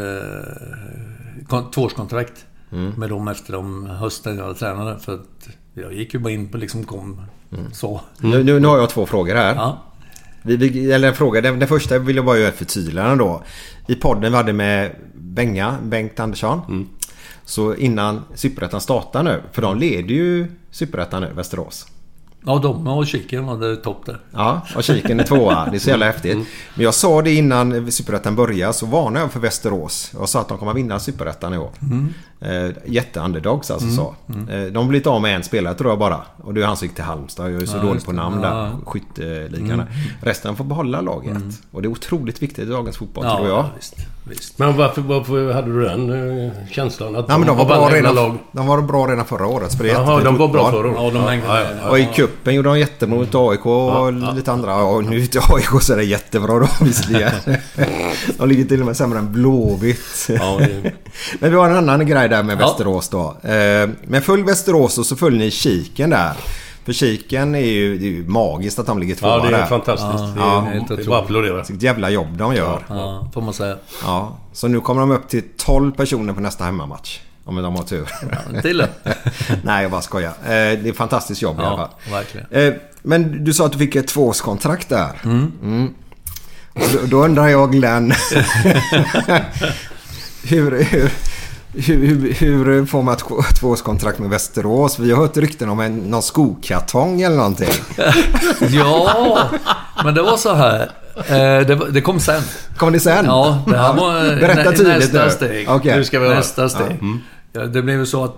kon- 1.47 1.71
tvåårskontrakt 1.71 2.45
Mm. 2.71 2.91
med 2.97 3.09
dem 3.09 3.27
efter 3.27 3.53
de 3.53 3.85
hösten 3.85 4.37
jag 4.37 4.57
tränade. 4.57 4.99
För 4.99 5.13
att 5.13 5.49
jag 5.73 5.93
gick 5.93 6.13
ju 6.13 6.19
bara 6.19 6.33
in 6.33 6.49
på 6.49 6.57
liksom 6.57 6.83
kom 6.83 7.21
så. 7.71 8.01
Nu, 8.17 8.43
nu, 8.43 8.59
nu 8.59 8.67
har 8.67 8.77
jag 8.77 8.89
två 8.89 9.05
frågor 9.05 9.35
här. 9.35 9.55
Ja. 9.55 9.83
Vi, 10.41 10.57
vi, 10.57 10.91
eller 10.91 11.07
en 11.07 11.15
fråga. 11.15 11.41
Den, 11.41 11.59
den 11.59 11.67
första 11.67 11.99
vill 11.99 12.15
jag 12.15 12.25
bara 12.25 12.37
göra 12.37 12.49
ett 12.49 12.57
förtydligande 12.57 13.15
då. 13.15 13.43
I 13.87 13.95
podden 13.95 14.31
vi 14.31 14.37
hade 14.37 14.53
med 14.53 14.95
Benga, 15.13 15.75
Bengt 15.83 16.19
Andersson. 16.19 16.89
Så 17.45 17.75
innan 17.75 18.21
Superettan 18.35 18.81
startar 18.81 19.23
nu. 19.23 19.41
För 19.51 19.61
de 19.61 19.77
leder 19.77 20.15
ju 20.15 20.47
Superettan 20.71 21.21
nu, 21.21 21.33
Västerås. 21.35 21.87
Ja, 22.45 22.59
de 22.59 22.87
och 22.87 23.07
Kiken 23.07 23.47
hade 23.47 23.75
topp 23.75 24.05
där. 24.05 24.19
Ja, 24.31 24.61
och 24.75 24.83
kiken 24.83 25.19
är 25.19 25.23
tvåa. 25.23 25.65
Det 25.69 25.77
är 25.77 25.79
så 25.79 25.89
jävla 25.89 26.05
häftigt. 26.05 26.33
Mm. 26.33 26.45
Men 26.75 26.83
jag 26.83 26.93
sa 26.93 27.21
det 27.21 27.33
innan 27.33 27.91
Superettan 27.91 28.35
började 28.35 28.73
så 28.73 28.85
varnade 28.85 29.19
jag 29.19 29.31
för 29.31 29.39
Västerås. 29.39 30.11
Jag 30.13 30.29
sa 30.29 30.41
att 30.41 30.47
de 30.47 30.57
kommer 30.57 30.73
vinna 30.73 30.99
Superettan 30.99 31.53
i 31.53 31.57
år. 31.57 31.71
Mm. 31.81 32.13
Eh, 32.41 32.69
Jätteunderdogs 32.85 33.71
alltså 33.71 33.87
Mm. 33.87 33.97
sa. 33.97 34.15
Eh, 34.53 34.61
de 34.63 34.75
har 34.77 34.83
blivit 34.83 35.07
av 35.07 35.21
med 35.21 35.35
en 35.35 35.43
spelare 35.43 35.73
tror 35.75 35.89
jag 35.91 35.99
bara. 35.99 36.21
Och 36.43 36.53
det 36.53 36.61
är 36.61 36.65
han 36.65 36.77
som 36.77 36.85
gick 36.85 36.95
till 36.95 37.03
Halmstad. 37.03 37.51
Jag 37.53 37.61
är 37.61 37.65
så 37.65 37.77
Ja, 37.77 37.81
dålig 37.81 38.05
på 38.05 38.11
det. 38.11 38.17
namn 38.17 38.39
Ja. 38.43 38.49
där. 38.49 38.71
Skytteligan. 38.85 39.71
Mm. 39.79 39.87
Resten 40.21 40.55
får 40.55 40.63
behålla 40.63 41.01
laget. 41.01 41.37
Och 41.71 41.81
det 41.81 41.87
är 41.87 41.89
otroligt 41.91 42.41
viktigt 42.43 42.59
i 42.67 42.71
dagens 42.71 42.97
fotboll 42.97 43.25
Ja, 43.25 43.35
tror 43.37 43.49
jag. 43.49 43.65
visst, 43.77 43.95
visst. 44.23 44.59
Men 44.59 44.77
varför, 44.77 45.01
varför 45.01 45.53
hade 45.53 45.67
du 45.73 45.81
den 45.85 46.45
eh, 46.45 46.51
känslan? 46.71 47.15
Att 47.15 47.25
Ja, 47.29 47.37
men 47.37 47.47
de 47.47 47.57
var, 47.57 47.65
bra 47.65 47.79
vann 47.79 47.93
hela 47.93 48.09
redan, 48.09 48.15
lag? 48.15 48.37
de 48.51 48.67
var 48.67 48.81
bra 48.81 49.07
redan 49.07 49.25
förra 49.25 49.47
året. 49.47 49.71
Spelade 49.71 49.93
Jaha, 49.99 50.13
jättefint 50.13 50.37
de 50.39 50.47
var 50.47 50.53
bra 50.53 50.71
förra 50.71 50.79
året. 51.01 51.13
Ja, 51.15 51.19
de 51.29 51.37
Ja, 51.47 51.59
ja, 51.61 51.67
ja. 51.83 51.89
Och 51.89 51.99
i 51.99 52.09
kuppen 52.15 52.55
gjorde 52.55 52.69
de 52.69 52.79
jättebra 52.79 53.15
mot 53.17 53.35
AIK 53.35 53.65
och 53.65 54.13
lite 54.35 54.51
andra. 54.51 54.71
Ja, 54.71 54.83
och 54.83 55.03
nu 55.03 55.15
ute 55.15 55.37
i 55.37 55.41
AIK 55.49 55.81
så 55.81 55.93
är 55.93 55.97
det 55.97 56.03
jättebra 56.03 56.59
då 56.59 56.67
visserligen. 56.81 57.31
De 58.37 58.49
ligger 58.49 58.65
till 58.65 58.79
och 58.79 58.85
med 58.85 58.97
sämre 58.97 59.19
än 59.19 59.31
Blåvitt. 59.33 60.27
Ja, 61.31 61.35
Men 61.39 61.51
vi 61.51 61.57
har 61.57 61.69
en 61.69 61.75
annan 61.77 62.05
grej 62.07 62.29
där 62.29 62.43
med 62.43 62.61
Ja. 62.61 62.67
Västerås 62.67 63.09
då. 63.09 63.37
Eh, 63.49 63.89
Men 64.07 64.21
följ 64.21 64.43
Västerås 64.43 64.97
och 64.97 65.05
så 65.05 65.15
följer 65.15 65.39
ni 65.39 65.51
Kiken 65.51 66.09
där. 66.09 66.33
För 66.85 66.93
Kiken 66.93 67.55
är 67.55 67.59
ju, 67.59 67.97
det 67.97 68.05
är 68.05 68.09
ju 68.09 68.27
magiskt 68.27 68.79
att 68.79 68.85
de 68.85 68.99
ligger 68.99 69.15
tvåa 69.15 69.29
Ja, 69.29 69.39
det 69.41 69.47
är 69.47 69.51
där. 69.59 69.65
fantastiskt. 69.65 70.11
Ja, 70.13 70.31
det, 70.35 70.39
ja, 70.39 70.57
är, 70.57 70.61
helt 70.73 70.87
det 70.87 70.93
är 70.93 70.93
otroligt. 70.93 71.07
bara 71.07 71.17
att 71.19 71.23
applådera. 71.25 71.55
Vilket 71.55 71.81
jävla 71.83 72.09
jobb 72.09 72.37
de 72.37 72.55
gör. 72.55 72.85
Ja, 72.89 73.27
får 73.33 73.41
man 73.41 73.53
säga. 73.53 73.75
Ja, 74.03 74.37
så 74.53 74.67
nu 74.67 74.79
kommer 74.79 75.01
de 75.01 75.11
upp 75.11 75.27
till 75.29 75.43
12 75.57 75.91
personer 75.91 76.33
på 76.33 76.39
nästa 76.41 76.63
hemmamatch. 76.63 77.19
Om 77.45 77.55
de 77.55 77.75
har 77.75 77.83
tur. 77.83 78.09
Ja, 78.53 78.61
till 78.61 78.77
det. 78.77 78.89
Nej, 79.63 79.81
jag 79.81 79.91
bara 79.91 80.01
skojar. 80.01 80.29
Eh, 80.29 80.33
Det 80.49 80.53
är 80.55 80.89
ett 80.89 80.97
fantastiskt 80.97 81.41
jobb 81.41 81.59
i 81.59 81.63
alla 81.63 81.77
fall. 81.77 81.89
Ja, 82.09 82.15
verkligen. 82.15 82.47
Eh, 82.51 82.73
Men 83.01 83.43
du 83.43 83.53
sa 83.53 83.65
att 83.65 83.71
du 83.71 83.77
fick 83.77 83.95
ett 83.95 84.07
tvåårskontrakt 84.07 84.89
där. 84.89 85.09
Mm. 85.23 85.93
Då, 86.73 86.99
då 87.05 87.23
undrar 87.25 87.47
jag 87.47 87.71
Glenn. 87.71 88.13
hur, 90.43 90.71
hur, 90.83 91.11
hur, 91.73 92.33
hur, 92.33 92.85
får 92.85 93.03
man 93.03 93.13
ett 93.13 93.19
två- 93.19 93.41
tvåårskontrakt 93.59 94.19
med 94.19 94.29
Västerås? 94.29 94.99
Vi 94.99 95.11
har 95.11 95.17
hört 95.21 95.37
rykten 95.37 95.69
om 95.69 95.79
en, 95.79 95.97
någon 95.97 96.21
skokartong 96.21 97.21
eller 97.21 97.35
någonting. 97.37 97.69
Ja, 98.69 99.39
men 100.03 100.13
det 100.15 100.21
var 100.21 100.37
så 100.37 100.53
här. 100.53 100.81
Eh, 101.17 101.67
Det, 101.67 101.91
det 101.91 102.01
kom 102.01 102.19
sen. 102.19 102.41
Kommer 102.77 102.91
det 102.91 102.99
sen? 102.99 103.25
Ja, 103.25 103.63
det 103.67 103.77
här 103.77 103.93
var 103.93 104.23
Berätta 104.39 104.69
nä- 104.71 104.77
tydligt 104.77 105.13
nästa 105.13 105.25
nu. 105.25 105.31
steg. 105.31 105.69
Okej. 105.69 105.95
Nu 105.97 106.03
ska 106.03 106.19
vi. 106.19 106.29
Nästa 106.29 106.69
steg. 106.69 106.97
Ja, 107.53 107.61
det 107.65 107.81
blev 107.81 107.99
ju 107.99 108.05
så 108.05 108.23
att 108.23 108.35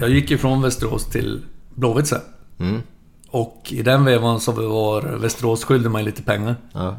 jag 0.00 0.10
gick 0.10 0.30
ifrån 0.30 0.62
Västerås 0.62 1.04
till 1.10 1.40
Blåvitt 1.74 2.06
sen. 2.06 2.20
Mm. 2.60 2.82
Och 3.30 3.62
i 3.68 3.82
den 3.82 4.04
vevan 4.04 4.40
så 4.40 4.52
var 4.52 5.02
Västerås 5.02 5.64
skyldig 5.64 5.90
mig 5.90 6.04
lite 6.04 6.22
pengar. 6.22 6.56
Ja. 6.72 6.96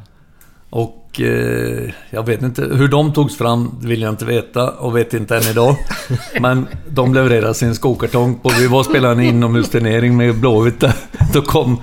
Och 0.76 1.22
eh, 1.22 1.92
jag 2.10 2.26
vet 2.26 2.42
inte 2.42 2.62
hur 2.62 2.88
de 2.88 3.14
togs 3.14 3.38
fram, 3.38 3.80
vill 3.82 4.02
jag 4.02 4.10
inte 4.10 4.26
veta 4.26 4.70
och 4.70 4.98
vet 4.98 5.14
inte 5.14 5.38
än 5.38 5.44
idag. 5.44 5.76
Men 6.40 6.68
de 6.88 7.14
levererade 7.14 7.54
sin 7.54 7.76
skokartong 7.76 8.40
och 8.42 8.52
vi 8.60 8.68
var 8.68 8.80
och 8.80 8.86
spelade 8.86 9.14
en 9.14 9.20
inomhusturnering 9.20 10.18
med 10.18 10.40
Blåvitt 10.40 10.80
där. 10.80 10.94
Då 11.34 11.42
kom 11.42 11.80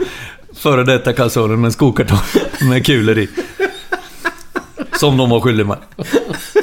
före 0.54 0.84
detta 0.84 1.12
kassören 1.12 1.60
med 1.60 1.68
en 1.68 1.72
skokartong 1.72 2.18
med 2.60 2.86
kulor 2.86 3.18
i. 3.18 3.28
Som 4.92 5.16
de 5.16 5.30
var 5.30 5.40
skyldiga 5.40 5.66
mig. 5.66 5.78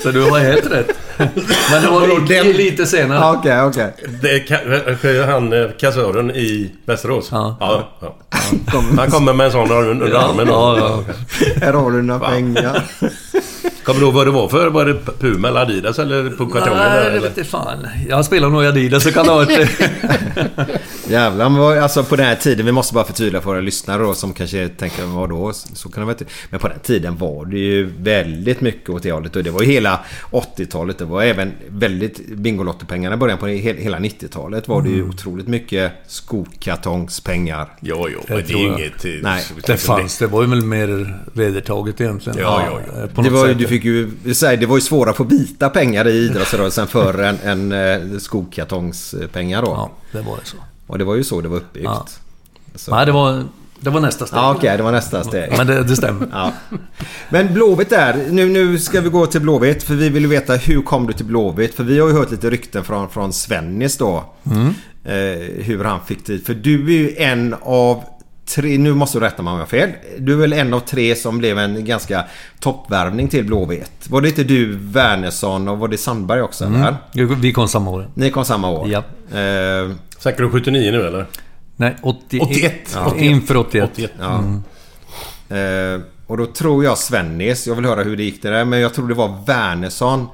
Så 0.04 0.12
du 0.12 0.22
har 0.22 0.40
helt 0.40 0.72
rätt. 0.72 1.07
Men 1.72 1.82
det 1.82 1.88
var 1.90 2.20
lite, 2.20 2.44
lite 2.44 2.86
senare. 2.86 3.20
Ja, 3.20 3.36
Okej, 3.40 3.62
okej. 3.62 3.94
Det 4.22 4.30
är 4.30 4.40
ka- 4.40 5.26
han 5.32 5.54
eh, 5.54 5.70
kassören 5.80 6.32
i 6.32 6.72
Västerås? 6.86 7.30
Ja. 7.32 7.58
ja, 7.60 7.90
ja. 8.02 8.16
Han 8.98 9.12
kommer 9.12 9.34
med 9.34 9.46
en 9.46 9.52
sån 9.52 9.72
under 9.72 10.08
Ja, 10.10 10.20
armen. 10.30 10.48
ja. 10.48 11.00
Här 11.62 11.74
har 11.74 11.92
du 11.92 12.02
dina 12.02 12.20
pengar. 12.20 12.84
Kommer 13.84 14.00
du 14.00 14.06
ihåg 14.06 14.14
vad 14.16 14.28
det 14.28 14.32
var 14.32 14.48
för? 14.50 14.70
Var 14.70 14.86
det 14.86 14.94
Puma 15.20 15.48
eller 15.48 15.60
Adidas 15.62 16.00
eller 16.00 16.30
på 16.30 16.46
kartongen? 16.46 16.78
Nej, 16.80 16.90
det 17.04 17.10
eller? 17.10 17.22
vet 17.22 17.38
jag 17.38 17.46
fan. 17.48 17.88
Jag 18.10 18.26
spelar 18.26 18.50
nog 18.50 18.64
i 18.64 18.68
Adidas 18.68 19.04
så 19.04 19.12
kan 19.12 19.26
det 19.26 19.32
ha 19.32 19.46
det. 19.46 19.70
Jävlar, 21.10 21.50
men 21.50 21.84
alltså 21.84 22.04
på 22.04 22.16
den 22.16 22.26
här 22.26 22.36
tiden, 22.36 22.66
vi 22.66 22.72
måste 22.72 22.94
bara 22.94 23.04
förtydliga 23.06 23.42
för 23.42 23.50
våra 23.50 23.62
lyssnare 23.62 24.04
då 24.04 24.14
som 24.14 24.34
kanske 24.34 24.68
tänker 24.70 25.06
vad 25.06 25.30
då? 25.30 25.54
Så 25.54 25.90
kan 25.90 26.02
det 26.02 26.06
vara 26.06 26.14
inte. 26.20 26.26
Men 26.50 26.60
på 26.60 26.68
den 26.68 26.80
tiden 26.80 27.18
var 27.18 27.46
det 27.46 27.58
ju 27.58 27.90
väldigt 28.00 28.62
mycket 28.62 28.90
åt 28.90 29.04
det 29.04 29.12
hållet 29.12 29.36
och 29.36 29.44
det 29.44 29.52
var 29.52 29.62
ju 29.62 29.68
hela 29.72 30.00
80-talet. 30.32 30.98
Det 30.98 31.06
var 31.06 31.24
även 31.24 31.52
väldigt 31.70 32.28
Bingolotto-pengarna 32.30 33.14
i 33.16 33.18
början 33.18 33.38
på 33.38 33.48
he- 33.48 33.78
hela 33.82 34.00
90-talet 34.00 34.68
var 34.68 34.82
det 34.82 34.90
ju 34.90 35.04
otroligt 35.10 35.48
mycket 35.48 35.92
skokartongspengar. 36.08 37.68
Ja, 37.80 38.08
ja, 38.10 38.20
men 38.28 38.44
det 38.48 38.54
är 38.54 38.58
inget... 38.58 39.06
eh, 39.06 39.12
Nej, 39.22 39.44
Det 39.66 39.78
fanns, 39.78 40.18
det 40.18 40.28
var 40.28 40.42
ju 40.44 40.50
väl 40.50 40.62
mer 40.62 41.18
vedertaget 41.34 42.02
egentligen. 42.02 42.40
Ja, 42.42 42.62
ja, 42.72 42.80
ja. 43.02 43.08
Det 43.30 43.40
var, 43.42 43.48
ju, 43.48 43.54
du 43.54 43.68
fick 43.68 43.84
ju, 43.84 44.12
det 44.42 44.66
var 44.66 44.78
ju 44.78 44.82
svårare 44.82 45.10
att 45.10 45.18
få 45.18 45.24
vita 45.24 45.70
pengar 45.70 46.08
i 46.08 46.26
idrottsrörelsen 46.26 46.88
för 46.88 47.20
en, 47.20 47.38
en 47.44 47.72
eh, 47.72 48.20
skokartongspengar 48.20 49.62
då. 49.62 49.68
Ja, 49.68 49.92
det 50.12 50.22
var 50.22 50.38
det 50.38 50.46
så. 50.46 50.58
Och 50.88 50.98
det 50.98 51.04
var 51.04 51.16
ju 51.16 51.24
så 51.24 51.42
det 51.42 51.48
var 51.48 51.58
uppbyggt. 51.58 51.86
Ja. 51.86 52.08
Så. 52.76 52.96
Nej, 52.96 53.06
det 53.06 53.12
var, 53.12 53.44
det 53.80 53.90
var 53.90 54.00
nästa 54.00 54.26
steg. 54.26 54.40
Ja, 54.40 54.56
okej, 54.56 54.78
det 54.78 54.84
var 54.84 54.92
nästa 54.92 55.24
steg. 55.24 55.54
Men 55.58 55.68
det, 55.68 55.84
det 55.84 55.96
stämmer. 55.96 56.28
Ja. 56.32 56.54
Men 57.30 57.54
Blåvitt 57.54 57.90
där. 57.90 58.26
Nu, 58.30 58.46
nu 58.46 58.80
ska 58.80 59.02
vi 59.02 59.10
gå 59.10 59.26
till 59.26 59.42
Blåvitt. 59.42 59.84
För 59.84 59.94
vi 59.94 60.10
vill 60.10 60.24
ju 60.24 60.30
veta 60.30 60.56
hur 60.56 60.82
kom 60.82 61.08
du 61.08 61.14
till 61.14 61.26
Blåvitt? 61.26 61.76
För 61.76 61.84
vi 61.84 62.00
har 62.00 62.08
ju 62.08 62.14
hört 62.14 62.32
lite 62.32 62.50
rykten 62.50 62.84
från, 62.84 63.10
från 63.10 63.34
Svennis 63.34 63.98
då. 63.98 64.24
Eh, 65.04 65.14
hur 65.64 65.84
han 65.84 66.00
fick 66.06 66.26
dit. 66.26 66.46
För 66.46 66.54
du 66.54 66.86
är 66.86 67.00
ju 67.00 67.16
en 67.16 67.56
av 67.62 68.04
tre... 68.56 68.78
Nu 68.78 68.94
måste 68.94 69.20
du 69.20 69.26
rätta 69.26 69.44
mig 69.44 69.52
om 69.52 69.58
jag 69.58 69.66
har 69.66 69.70
fel. 69.70 69.90
Du 70.20 70.34
är 70.34 70.38
väl 70.38 70.54
en 70.54 70.74
av 70.74 70.80
tre 70.80 71.16
som 71.16 71.38
blev 71.38 71.60
en 71.60 71.86
ganska 71.86 72.26
toppvärvning 72.60 73.28
till 73.28 73.46
Blåvitt. 73.46 74.10
Var 74.10 74.22
det 74.22 74.30
inte 74.30 74.44
du, 74.44 74.76
Wernersson 74.76 75.68
och 75.68 75.78
var 75.78 75.88
det 75.88 75.98
Sandberg 75.98 76.42
också? 76.42 76.66
Eller? 76.66 76.96
Vi 77.36 77.54
kom 77.54 77.68
samma 77.68 77.92
år. 77.92 78.10
Ni 78.14 78.32
kom 78.32 78.46
samma 78.46 78.70
år? 78.70 78.88
Ja. 78.90 79.00
Eh, 79.40 79.92
Snackar 80.20 80.44
du 80.44 80.50
79 80.50 80.92
nu 80.92 81.08
eller? 81.08 81.26
Nej, 81.76 81.96
80, 82.02 82.40
81. 82.40 82.74
Ja. 82.94 83.16
Inför 83.18 83.58
81. 83.58 83.90
81. 83.94 84.12
Ja. 84.20 84.44
Eh, 85.58 86.02
och 86.28 86.38
då 86.38 86.46
tror 86.46 86.84
jag 86.84 86.98
Svennis, 86.98 87.68
jag 87.68 87.76
vill 87.76 87.86
höra 87.86 88.04
hur 88.04 88.18
det 88.18 88.24
gick 88.24 88.42
det 88.42 88.50
där, 88.50 88.66
men 88.66 88.80
jag 88.80 88.94
tror 88.94 89.08
det 89.08 89.14
var 89.14 89.38
Wernersson. 89.46 90.28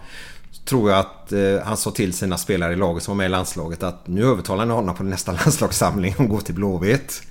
Tror 0.65 0.89
jag 0.89 0.99
att 0.99 1.31
eh, 1.31 1.39
han 1.65 1.77
sa 1.77 1.91
till 1.91 2.13
sina 2.13 2.37
spelare 2.37 2.73
i 2.73 2.75
laget 2.75 3.03
som 3.03 3.11
var 3.11 3.17
med 3.17 3.25
i 3.25 3.29
landslaget 3.29 3.83
att 3.83 4.07
nu 4.07 4.25
övertalar 4.25 4.65
ni 4.65 4.73
honom 4.73 4.95
på 4.95 5.03
nästa 5.03 5.31
landslagssamling 5.43 6.15
och 6.17 6.27
gå 6.27 6.41
till 6.41 6.55
Blåvitt. 6.55 7.21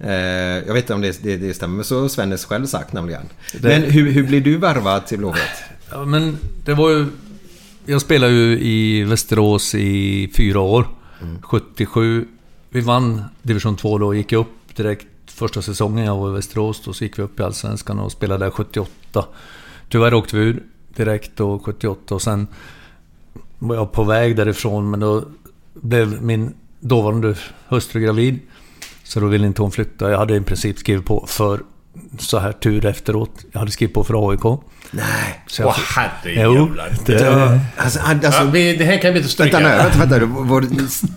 Eh, 0.00 0.10
jag 0.66 0.74
vet 0.74 0.84
inte 0.84 0.94
om 0.94 1.00
det, 1.00 1.22
det, 1.22 1.36
det 1.36 1.54
stämmer, 1.54 1.74
men 1.76 1.84
så 1.84 2.00
har 2.00 2.08
Svennis 2.08 2.44
själv 2.44 2.66
sagt 2.66 2.92
nämligen. 2.92 3.22
Det- 3.52 3.68
Men 3.68 3.82
hur, 3.82 4.10
hur 4.10 4.22
blev 4.26 4.42
du 4.42 4.56
värvad 4.56 5.06
till 5.06 5.18
Blåvitt? 5.18 5.40
Ja, 5.90 6.04
men 6.04 6.38
det 6.64 6.74
var 6.74 6.90
ju... 6.90 7.06
Jag 7.86 8.00
spelade 8.00 8.32
ju 8.32 8.58
i 8.60 9.04
Västerås 9.04 9.74
i 9.74 10.30
fyra 10.36 10.60
år. 10.60 10.88
77. 11.42 12.26
Vi 12.70 12.80
vann 12.80 13.22
division 13.42 13.76
2 13.76 13.98
då 13.98 14.06
och 14.06 14.16
gick 14.16 14.32
upp 14.32 14.76
direkt 14.76 15.06
första 15.26 15.62
säsongen 15.62 16.04
jag 16.04 16.16
var 16.16 16.30
i 16.30 16.32
Västerås. 16.34 16.82
Då 16.84 16.92
så 16.92 17.04
gick 17.04 17.18
vi 17.18 17.22
upp 17.22 17.40
i 17.40 17.42
Allsvenskan 17.42 17.98
och 17.98 18.12
spelade 18.12 18.44
där 18.44 18.50
78. 18.50 19.24
Tyvärr 19.88 20.14
åkte 20.14 20.36
vi 20.36 20.42
ur 20.42 20.62
direkt 20.96 21.30
då 21.36 21.58
78 21.58 22.14
och 22.14 22.22
sen 22.22 22.46
var 23.58 23.76
jag 23.76 23.92
på 23.92 24.04
väg 24.04 24.36
därifrån 24.36 24.90
men 24.90 25.00
då 25.00 25.24
blev 25.74 26.22
min 26.22 26.54
dåvarande 26.80 27.34
hustru 27.68 28.00
gravid. 28.00 28.38
Så 29.08 29.20
då 29.20 29.26
ville 29.26 29.46
inte 29.46 29.62
hon 29.62 29.70
flytta. 29.70 30.10
Jag 30.10 30.18
hade 30.18 30.36
i 30.36 30.40
princip 30.40 30.78
skrivit 30.78 31.04
på 31.06 31.24
för 31.28 31.60
så 32.18 32.38
här 32.38 32.52
tur 32.52 32.86
efteråt. 32.86 33.30
Jag 33.52 33.58
hade 33.58 33.70
skrivit 33.70 33.94
på 33.94 34.04
för 34.04 34.30
AIK. 34.30 34.60
Nej. 34.90 35.44
Så 35.46 35.62
jag, 35.62 35.68
Åh 35.68 35.76
herrejävlar. 35.96 36.92
det, 37.06 37.60
Alltså, 37.76 38.00
alltså, 38.00 38.30
Ja, 38.40 38.44
det 38.52 38.84
här 38.84 39.02
kan 39.02 39.12
vi 39.12 39.18
inte 39.18 39.30
stryka. 39.30 39.56
vänta 39.60 39.70
nu, 39.70 39.76
vänta, 39.82 39.98
vänta. 39.98 40.18
Du, 40.18 40.26
var, 40.26 40.64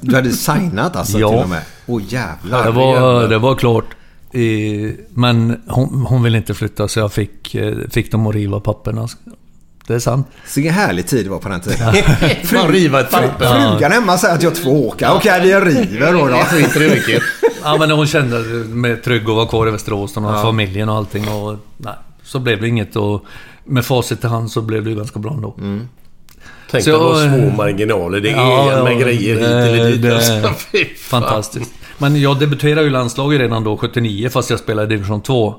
du 0.02 0.16
hade 0.16 0.32
signat 0.32 0.96
alltså 0.96 1.20
Ja. 1.20 1.30
till 1.30 1.38
och 1.44 1.50
med? 1.50 1.62
Åh 1.86 2.02
jävlar. 2.08 2.66
det, 2.66 2.72
var, 2.72 3.28
det 3.28 3.38
var 3.38 3.56
klart. 3.56 3.86
Eh, 4.34 4.42
Men 5.10 5.62
hon, 5.68 6.06
hon 6.10 6.24
ville 6.24 6.38
inte 6.38 6.54
flytta 6.54 6.88
så 6.88 7.00
jag 7.00 7.14
fick, 7.14 7.56
eh, 7.56 7.78
fick 7.90 8.12
dem 8.12 8.28
att 8.28 8.36
riva 8.36 8.60
papperna. 8.60 9.08
Det 9.88 9.94
är 9.94 10.00
sant. 10.00 10.28
Så 10.46 10.60
vilken 10.60 10.74
härlig 10.76 11.08
tid 11.08 11.26
det 11.26 11.30
var 11.30 11.40
på 11.40 11.50
den 11.50 11.62
tiden. 11.62 11.96
Man 12.54 12.68
riva 12.72 13.00
ett 13.00 13.12
papper. 13.12 13.70
Frugan 13.72 13.92
hemma 13.92 14.18
säger 14.18 14.36
att 14.36 14.44
jag 14.44 14.50
har 14.50 14.56
två 14.56 14.88
åkare. 14.88 15.14
Okej, 15.16 15.42
vi 15.42 15.54
river 15.54 16.14
då. 16.14 16.26
då. 16.26 16.32
Jag 16.32 16.48
skiter. 16.48 17.24
Ja 17.64 17.78
men 17.80 17.92
hon 17.92 18.08
kände 18.08 18.40
med 18.68 19.04
trygg 19.04 19.22
att 19.22 19.36
vara 19.36 19.46
kvar 19.46 19.68
i 19.68 19.72
Västerås 19.72 20.18
och 20.18 20.24
ja. 20.24 20.42
familjen 20.42 20.90
och 20.90 20.96
allting 20.96 21.28
och... 21.28 21.58
Nej, 21.78 21.94
så 22.24 22.40
blev 22.40 22.62
det 22.62 22.68
inget 22.68 22.96
och... 22.96 23.26
Med 23.66 23.86
facit 23.86 24.24
i 24.24 24.28
hand 24.28 24.52
så 24.52 24.62
blev 24.62 24.84
det 24.84 24.90
ju 24.90 24.96
ganska 24.96 25.20
bra 25.20 25.34
ändå. 25.34 25.56
Tänk 26.72 26.84
Så, 26.84 26.90
dig 26.90 27.00
vad 27.00 27.18
små 27.40 27.56
marginaler 27.58 28.20
det 28.20 28.30
är 28.30 28.36
ja, 28.36 28.84
med 28.84 28.94
ja, 28.94 29.00
grejer 29.00 29.36
hit 29.36 29.44
eller 29.48 29.90
dit. 29.92 30.02
det- 30.02 30.16
Alltså. 30.16 30.52
Fantastiskt. 31.10 31.72
Men 31.98 32.22
jag 32.22 32.40
debuterade 32.40 32.82
ju 32.82 32.88
i 32.88 32.90
landslaget 32.90 33.40
redan 33.42 33.64
då, 33.64 33.78
79, 33.78 34.30
fast 34.30 34.50
jag 34.50 34.60
spelade 34.60 34.94
i 34.94 34.98
division 34.98 35.22
2. 35.22 35.56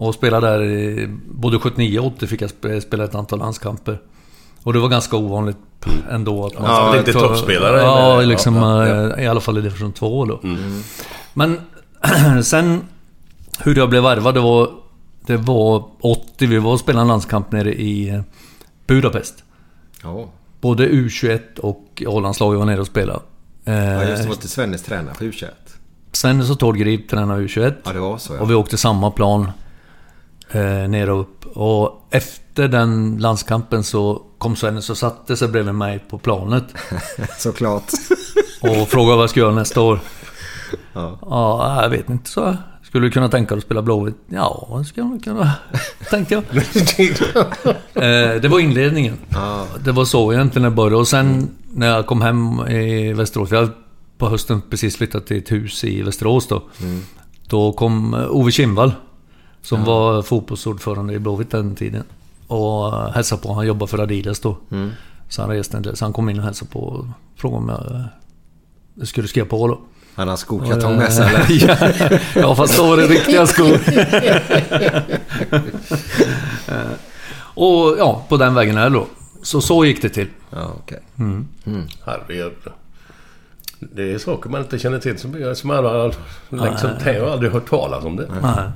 Och 0.00 0.14
spelade 0.14 0.46
där, 0.46 0.62
i- 0.64 1.08
både 1.30 1.58
79 1.58 1.98
och 2.00 2.06
80 2.06 2.26
fick 2.26 2.42
jag 2.42 2.50
sp- 2.50 2.80
spela 2.80 3.04
ett 3.04 3.14
antal 3.14 3.38
landskamper. 3.38 3.98
Och 4.62 4.72
det 4.72 4.78
var 4.78 4.88
ganska 4.88 5.16
ovanligt 5.16 5.56
ändå 6.10 6.46
att 6.46 6.54
man... 6.58 6.64
Ja, 6.70 6.94
lite 6.98 7.12
toppspelare, 7.12 7.78
Ja, 7.80 8.20
liksom 8.20 8.56
Ja, 8.56 8.88
ja, 8.88 9.16
eh, 9.16 9.24
i 9.24 9.26
alla 9.26 9.40
fall 9.40 9.58
i 9.58 9.60
division 9.60 9.92
2 9.92 10.24
då. 10.24 10.40
Men 11.34 11.60
sen 12.42 12.80
hur 13.58 13.74
jag 13.76 13.88
blev 13.90 14.02
värvad, 14.02 14.34
det 14.34 14.40
var... 14.40 14.70
Det 15.26 15.36
var 15.36 15.84
80, 16.00 16.46
vi 16.46 16.58
var 16.58 16.72
och 16.72 16.80
spelade 16.80 17.02
en 17.02 17.08
landskamp 17.08 17.52
nere 17.52 17.74
i 17.74 18.08
eh, 18.08 18.20
Budapest. 18.86 19.44
Ja, 20.02 20.28
Både 20.60 20.88
U21 20.88 21.58
och 21.58 22.02
A-landslaget 22.06 22.58
var 22.58 22.66
nere 22.66 22.80
och 22.80 22.86
spelade. 22.86 23.20
Ja, 23.64 23.72
just 24.04 24.16
det. 24.16 24.22
Eh, 24.22 24.26
var 24.26 24.34
inte 24.34 24.48
Svennes 24.48 24.82
tränare 24.82 25.14
på 25.14 25.24
U21. 25.24 25.46
Svennis 26.12 26.50
och 26.50 26.58
Tord 26.58 26.76
Grip 26.76 27.08
tränade 27.08 27.42
U21. 27.42 27.74
Ja, 27.84 27.92
det 27.92 28.00
var 28.00 28.18
så 28.18 28.34
ja. 28.34 28.40
Och 28.40 28.50
vi 28.50 28.54
åkte 28.54 28.76
samma 28.76 29.10
plan. 29.10 29.50
Eh, 30.50 30.88
ner 30.88 31.10
och 31.10 31.20
upp. 31.20 31.46
Och 31.56 32.08
efter 32.10 32.68
den 32.68 33.16
landskampen 33.18 33.84
så 33.84 34.22
kom 34.38 34.56
Svennis 34.56 34.90
och 34.90 34.98
satte 34.98 35.36
sig 35.36 35.48
bredvid 35.48 35.74
mig 35.74 36.04
på 36.10 36.18
planet. 36.18 36.64
Såklart. 37.38 37.92
Och 38.60 38.88
frågade 38.88 39.16
vad 39.16 39.22
jag 39.22 39.30
ska 39.30 39.40
göra 39.40 39.54
nästa 39.54 39.80
år. 39.80 40.00
Ja. 40.92 41.18
Ja, 41.20 41.82
jag 41.82 41.90
vet 41.90 42.10
inte, 42.10 42.30
så 42.30 42.40
jag. 42.40 42.56
Skulle 42.82 43.06
du 43.06 43.10
kunna 43.10 43.28
tänka 43.28 43.54
dig 43.54 43.58
att 43.58 43.64
spela 43.64 43.82
Blåvitt? 43.82 44.16
Ja, 44.26 44.76
det 44.78 44.84
skulle 44.84 45.06
jag 45.06 45.24
kunna. 45.24 45.52
Tänkte 46.10 46.34
jag. 46.34 46.44
Eh, 47.94 48.40
det 48.40 48.48
var 48.48 48.60
inledningen. 48.60 49.18
Det 49.84 49.92
var 49.92 50.04
så 50.04 50.32
egentligen 50.32 50.64
det 50.64 50.70
började. 50.70 50.96
Och 50.96 51.08
sen 51.08 51.50
när 51.72 51.86
jag 51.86 52.06
kom 52.06 52.20
hem 52.20 52.66
i 52.68 53.12
Västerås. 53.12 53.50
Jag 53.50 53.70
på 54.18 54.28
hösten 54.28 54.62
precis 54.70 54.96
flyttat 54.96 55.26
till 55.26 55.38
ett 55.38 55.52
hus 55.52 55.84
i 55.84 56.02
Västerås 56.02 56.46
då. 56.48 56.62
Då 57.46 57.72
kom 57.72 58.14
eh, 58.14 58.26
Ove 58.30 58.50
Kindvall. 58.50 58.92
Som 59.68 59.84
var 59.84 60.22
fotbollsordförande 60.22 61.14
i 61.14 61.18
Blåvitt 61.18 61.50
den 61.50 61.74
tiden. 61.74 62.02
Och 62.46 62.86
eh, 62.86 63.10
hälsade 63.12 63.42
på. 63.42 63.52
Han 63.52 63.66
jobbade 63.66 63.90
för 63.90 63.98
Adidas 63.98 64.40
då. 64.40 64.56
Så 65.28 65.42
han 65.42 65.50
reste 65.50 65.76
en 65.76 65.82
del. 65.82 65.96
Så 65.96 66.04
han 66.04 66.12
kom 66.12 66.28
in 66.28 66.38
och 66.38 66.44
hälsade 66.44 66.70
på 66.70 66.80
och 66.80 67.06
frågade 67.36 67.62
om 67.62 67.68
jag 67.68 68.00
eh, 69.00 69.04
skulle 69.04 69.28
skriva 69.28 69.46
på 69.46 69.68
då. 69.68 69.80
Han 70.14 70.28
har 70.28 70.36
skokartong 70.36 70.96
med 70.96 71.12
sig 71.12 71.34
eller? 71.34 71.46
ja, 72.08 72.18
ja, 72.34 72.54
fast 72.54 72.76
då 72.76 72.86
var 72.86 72.96
det 72.96 73.06
riktiga 73.06 73.46
skor. 73.46 73.78
Eh, 76.68 76.90
och 77.54 77.96
ja, 77.98 78.24
på 78.28 78.36
den 78.36 78.54
vägen 78.54 78.76
är 78.76 78.90
det 78.90 78.96
då. 78.96 79.06
Så 79.42 79.60
så 79.60 79.84
gick 79.84 80.02
det 80.02 80.08
till. 80.08 80.28
Ja, 80.50 80.72
okej. 80.78 81.00
Herregud. 82.06 82.52
Det 83.78 84.12
är 84.14 84.18
saker 84.18 84.50
man 84.50 84.60
inte 84.60 84.78
känner 84.78 84.98
till 84.98 85.18
som, 85.18 85.54
som 85.54 85.70
alla 85.70 86.06
liksom, 86.48 86.90
jag 87.04 87.24
har 87.24 87.32
aldrig 87.32 87.52
hört 87.52 87.68
talas 87.70 88.04
om 88.04 88.16
det. 88.16 88.28
Nej. 88.42 88.70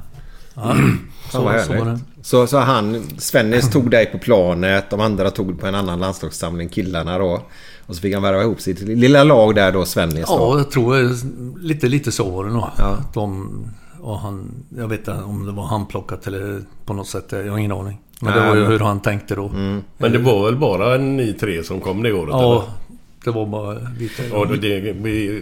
Så 1.30 1.42
var 1.42 1.52
härligt. 1.52 1.84
det. 1.84 1.98
Så, 2.22 2.46
så 2.46 2.58
han, 2.58 3.02
Svennis 3.18 3.70
tog 3.70 3.90
dig 3.90 4.06
på 4.06 4.18
planet, 4.18 4.90
de 4.90 5.00
andra 5.00 5.30
tog 5.30 5.60
på 5.60 5.66
en 5.66 5.74
annan 5.74 6.00
landslagssamling, 6.00 6.68
killarna 6.68 7.18
då. 7.18 7.42
Och 7.86 7.96
så 7.96 8.00
fick 8.02 8.14
han 8.14 8.22
värva 8.22 8.42
ihop 8.42 8.60
sitt 8.60 8.80
lilla 8.80 9.24
lag 9.24 9.54
där 9.54 9.72
då, 9.72 9.84
Svennis 9.84 10.26
då. 10.26 10.34
Ja, 10.34 10.58
jag 10.58 10.70
tror 10.70 10.94
det, 10.96 11.16
lite, 11.62 11.88
lite 11.88 12.12
så 12.12 12.30
var 12.30 12.44
det 12.44 12.52
nog. 12.52 12.64
Ja. 12.78 12.96
De, 13.14 13.50
och 14.00 14.18
han, 14.18 14.50
jag 14.76 14.88
vet 14.88 14.98
inte 14.98 15.12
om 15.12 15.46
det 15.46 15.52
var 15.52 15.66
handplockat 15.66 16.26
eller 16.26 16.62
på 16.84 16.94
något 16.94 17.08
sätt. 17.08 17.26
Jag 17.30 17.50
har 17.50 17.58
ingen 17.58 17.72
aning. 17.72 18.00
Men 18.20 18.32
det 18.32 18.40
Nej, 18.40 18.48
var 18.48 18.56
ju 18.56 18.64
hur 18.64 18.78
han 18.78 19.00
tänkte 19.00 19.34
då. 19.34 19.48
Men 19.48 20.12
det 20.12 20.18
var 20.18 20.44
väl 20.44 20.56
bara 20.56 20.96
ni 20.96 21.32
tre 21.32 21.64
som 21.64 21.80
kom 21.80 22.02
det 22.02 22.12
året? 22.12 22.30
Ja, 22.32 22.64
det 23.24 23.30
var 23.30 23.46
bara 23.46 23.78
vi 23.98 24.08
tre. 24.08 24.26
eller? 24.26 24.36
Ja, 24.36 24.44
det, 24.44 24.56
det, 24.80 24.92
vi, 24.92 25.40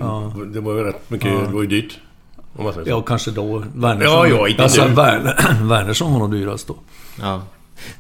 det 0.52 0.60
var 0.60 0.74
ju 0.74 0.84
rätt 0.84 1.10
mycket... 1.10 1.46
Det 1.46 1.52
var 1.54 1.62
ju 1.62 1.66
dyrt. 1.68 1.98
Om 2.56 2.64
man 2.64 2.72
säger 2.72 2.84
så. 2.84 2.90
Ja, 2.90 3.02
kanske 3.02 3.30
då. 3.30 3.58
Wernersson. 3.74 4.12
Ja, 4.12 4.26
ja, 4.26 4.48
inte 4.48 4.62
alltså, 4.62 4.84
nu. 4.86 4.94
Wernersson 5.68 6.12
var 6.12 6.18
nog 6.18 6.30
dyrast 6.30 6.66
då. 6.68 6.76
Ja. 7.20 7.42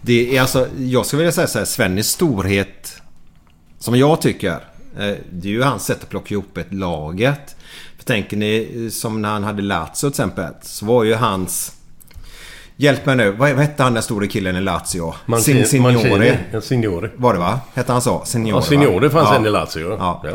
Det 0.00 0.36
är 0.36 0.40
alltså, 0.40 0.66
jag 0.78 1.06
skulle 1.06 1.18
vilja 1.20 1.32
säga 1.32 1.46
så 1.46 1.58
här, 1.58 1.66
Svennis 1.66 2.08
storhet, 2.08 3.02
som 3.78 3.96
jag 3.98 4.20
tycker, 4.20 4.50
eh, 4.98 5.14
det 5.32 5.48
är 5.48 5.52
ju 5.52 5.62
hans 5.62 5.84
sätt 5.84 6.02
att 6.02 6.08
plocka 6.08 6.34
ihop 6.34 6.56
ett 6.58 6.74
laget. 6.74 7.56
För 7.96 8.04
tänker 8.04 8.36
ni, 8.36 8.84
eh, 8.84 8.90
som 8.90 9.22
när 9.22 9.28
han 9.28 9.44
hade 9.44 9.62
Lazio 9.62 9.94
till 10.00 10.08
exempel, 10.08 10.52
så 10.62 10.86
var 10.86 11.04
ju 11.04 11.14
hans... 11.14 11.72
Hjälp 12.76 13.06
mig 13.06 13.16
nu, 13.16 13.30
vad 13.30 13.50
vad 13.50 13.58
hette 13.64 13.82
han 13.82 13.94
den 13.94 14.02
store 14.02 14.26
killen 14.26 14.56
i 14.56 14.60
Lazio? 14.60 15.14
Sin, 15.40 15.66
Signore. 15.66 15.92
Mancini. 15.92 16.38
Ja, 16.52 16.60
Signore. 16.60 17.10
Var 17.16 17.32
det 17.32 17.38
va? 17.38 17.60
Hette 17.74 17.92
han 17.92 18.02
så? 18.02 18.22
Signore, 18.24 18.50
Ja, 18.50 18.62
Signore 18.62 19.10
fanns 19.10 19.30
va? 19.30 19.36
en 19.36 19.46
i 19.46 19.50
Lazio. 19.50 19.96
Ja. 19.98 20.20
Ja. 20.24 20.30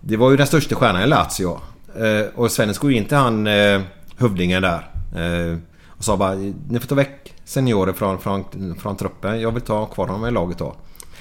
Det 0.00 0.16
var 0.16 0.30
ju 0.30 0.36
den 0.36 0.46
största 0.46 0.74
stjärnan 0.74 1.02
i 1.02 1.06
Lazio. 1.06 1.60
Eh, 1.96 2.26
och 2.34 2.50
Svennis 2.50 2.78
går 2.78 2.92
in 2.92 3.04
till 3.04 3.16
han 3.16 3.46
eh, 3.46 3.80
hövdingen 4.16 4.62
där. 4.62 4.90
Eh, 5.16 5.58
och 5.88 6.04
sa 6.04 6.16
bara 6.16 6.34
ni 6.68 6.80
får 6.80 6.88
ta 6.88 6.94
väck 6.94 7.34
Seniore 7.44 7.92
från, 7.92 8.18
från, 8.18 8.44
från 8.78 8.96
truppen. 8.96 9.40
Jag 9.40 9.52
vill 9.52 9.62
ta 9.62 9.86
kvar 9.86 10.06
honom 10.06 10.28
i 10.28 10.30
laget 10.30 10.58
då. 10.58 10.74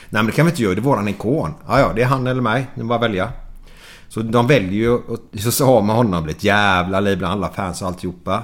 Nej 0.10 0.23
men 0.23 0.25
det 0.25 0.31
kan 0.31 0.45
vi 0.45 0.51
inte 0.51 0.63
göra. 0.63 0.75
Det 0.75 0.79
är 0.79 0.84
våran 0.84 1.07
ikon. 1.07 1.53
Ja 1.67 1.79
ja, 1.79 1.91
det 1.95 2.01
är 2.01 2.05
han 2.05 2.27
eller 2.27 2.41
mig. 2.41 2.67
Ni 2.75 2.84
bara 2.84 2.99
välja. 2.99 3.29
Så 4.10 4.21
de 4.21 4.47
väljer 4.47 4.71
ju 4.71 4.89
och 4.91 5.19
så, 5.53 5.65
har 5.65 5.81
man 5.81 5.95
honom 5.95 6.23
blivit 6.23 6.43
jävla 6.43 6.99
liv 6.99 7.17
bland 7.17 7.34
alla 7.34 7.53
fans 7.53 7.81
och 7.81 7.88
alltihopa. 7.88 8.43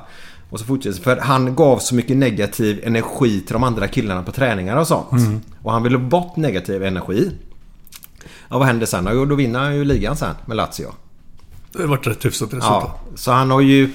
Och 0.49 0.59
så 0.59 0.65
fortsätter 0.65 1.01
För 1.01 1.17
han 1.17 1.55
gav 1.55 1.77
så 1.77 1.95
mycket 1.95 2.17
negativ 2.17 2.81
energi 2.83 3.41
till 3.41 3.53
de 3.53 3.63
andra 3.63 3.87
killarna 3.87 4.23
på 4.23 4.31
träningar 4.31 4.77
och 4.77 4.87
sånt. 4.87 5.43
Och 5.63 5.71
han 5.71 5.83
ville 5.83 5.97
bort 5.97 6.35
negativ 6.35 6.83
energi. 6.83 7.31
Ja, 8.49 8.57
vad 8.57 8.67
händer 8.67 8.85
sen? 8.85 9.09
Jo, 9.11 9.25
då 9.25 9.35
vinner 9.35 9.59
han 9.59 9.75
ju 9.75 9.85
ligan 9.85 10.17
sen 10.17 10.35
med 10.45 10.57
Lazio. 10.57 10.91
Det 11.71 11.79
har 11.81 11.87
varit 11.87 12.07
rätt 12.07 12.25
hyfsat 12.25 12.53
resultat. 12.53 12.89
Ja, 13.11 13.17
så 13.17 13.31
han 13.31 13.51
har 13.51 13.61
ju... 13.61 13.89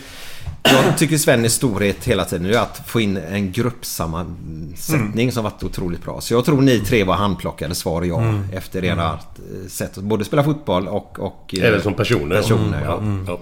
Jag 0.65 0.99
tycker 0.99 1.19
Svennis 1.19 1.53
storhet 1.55 2.05
hela 2.05 2.25
tiden 2.25 2.47
är 2.47 2.59
att 2.59 2.83
få 2.87 3.01
in 3.01 3.17
en 3.17 3.53
gruppsammansättning 3.53 5.33
som 5.33 5.45
varit 5.45 5.63
otroligt 5.63 6.05
bra. 6.05 6.21
Så 6.21 6.35
jag 6.35 6.45
tror 6.45 6.61
ni 6.61 6.81
tre 6.81 7.05
var 7.05 7.15
handplockade, 7.15 7.75
svar 7.75 8.03
ja. 8.03 8.23
Efter 8.53 8.85
era 8.85 9.05
eh, 9.13 9.69
sätt 9.69 9.99
att 9.99 10.05
både 10.05 10.25
spela 10.25 10.45
fotboll 10.45 10.89
och... 10.89 11.19
och 11.19 11.55
eh, 11.59 11.69
Även 11.69 11.83
som 11.83 11.95
personer. 11.95 12.37
Personer, 12.37 12.85
ja. 12.85 13.03
ja. 13.27 13.39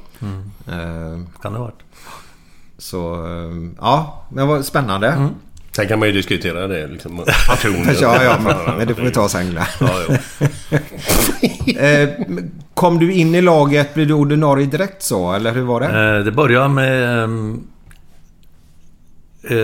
eh, 0.73 1.21
Kan 1.43 1.53
det 1.53 1.59
ha 1.59 1.65
varit. 1.65 1.81
Så... 2.79 3.15
eh, 3.27 3.71
Ja, 3.81 4.25
men 4.31 4.49
vad 4.49 4.65
spännande. 4.65 5.29
Sen 5.77 5.89
kan 5.89 5.99
man 5.99 6.09
ju 6.09 6.15
diskutera 6.15 6.67
det 6.67 6.87
liksom. 6.87 7.25
Personer. 7.49 7.97
Ja, 8.01 8.23
ja, 8.25 8.39
men, 8.45 8.77
men 8.79 8.87
det 8.89 8.95
får 8.95 9.03
vi 9.03 9.11
ta 9.11 9.29
sen. 9.29 9.59
Ja, 9.81 9.91
ja. 10.09 10.17
Eh, 11.81 12.09
Kom 12.75 12.99
du 12.99 13.13
in 13.13 13.35
i 13.35 13.41
laget, 13.43 13.95
blev 13.95 14.07
du 14.07 14.15
ordinarie 14.15 14.67
direkt 14.67 15.03
så? 15.03 15.33
Eller 15.33 15.53
hur 15.53 15.63
var 15.63 15.81
det? 15.81 15.87
Eh, 16.19 16.25
det 16.25 16.33
började 16.33 16.69
med... 16.69 17.23
ehm, 17.25 17.63
eh, 19.45 19.57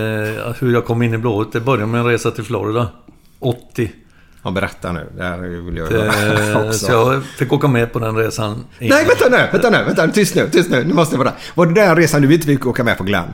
hur 0.58 0.72
jag 0.72 0.84
kom 0.84 1.02
in 1.02 1.14
i 1.14 1.18
Blåvitt. 1.18 1.52
Det 1.52 1.60
började 1.60 1.86
med 1.86 2.00
en 2.00 2.06
resa 2.06 2.30
till 2.30 2.44
Florida. 2.44 2.88
80. 3.38 3.92
Ja, 4.42 4.50
berätta 4.50 4.92
nu. 4.92 5.06
Det 5.16 5.22
här 5.22 5.38
vill 5.38 5.76
jag 5.76 5.86
höra 5.86 6.12
Eh, 6.50 6.66
också. 6.68 6.78
så 6.86 6.92
jag 6.92 7.22
fick 7.24 7.52
åka 7.52 7.68
med 7.68 7.92
på 7.92 7.98
den 7.98 8.16
resan. 8.16 8.64
Nej, 8.78 9.04
vänta 9.04 9.28
nu! 9.30 9.48
Vänta 9.52 9.70
nu! 9.70 9.84
Vänta, 9.84 10.08
tyst 10.08 10.34
nu! 10.34 10.48
Tyst 10.52 10.70
nu! 10.70 10.84
Nu 10.84 10.94
måste 10.94 11.14
jag 11.16 11.24
vara. 11.24 11.32
Var 11.54 11.66
det 11.66 11.72
den 11.74 11.96
resan 11.96 12.22
du 12.22 12.34
inte 12.34 12.46
fick 12.46 12.66
åka 12.66 12.84
med 12.84 12.98
på 12.98 13.04
Glenn? 13.04 13.28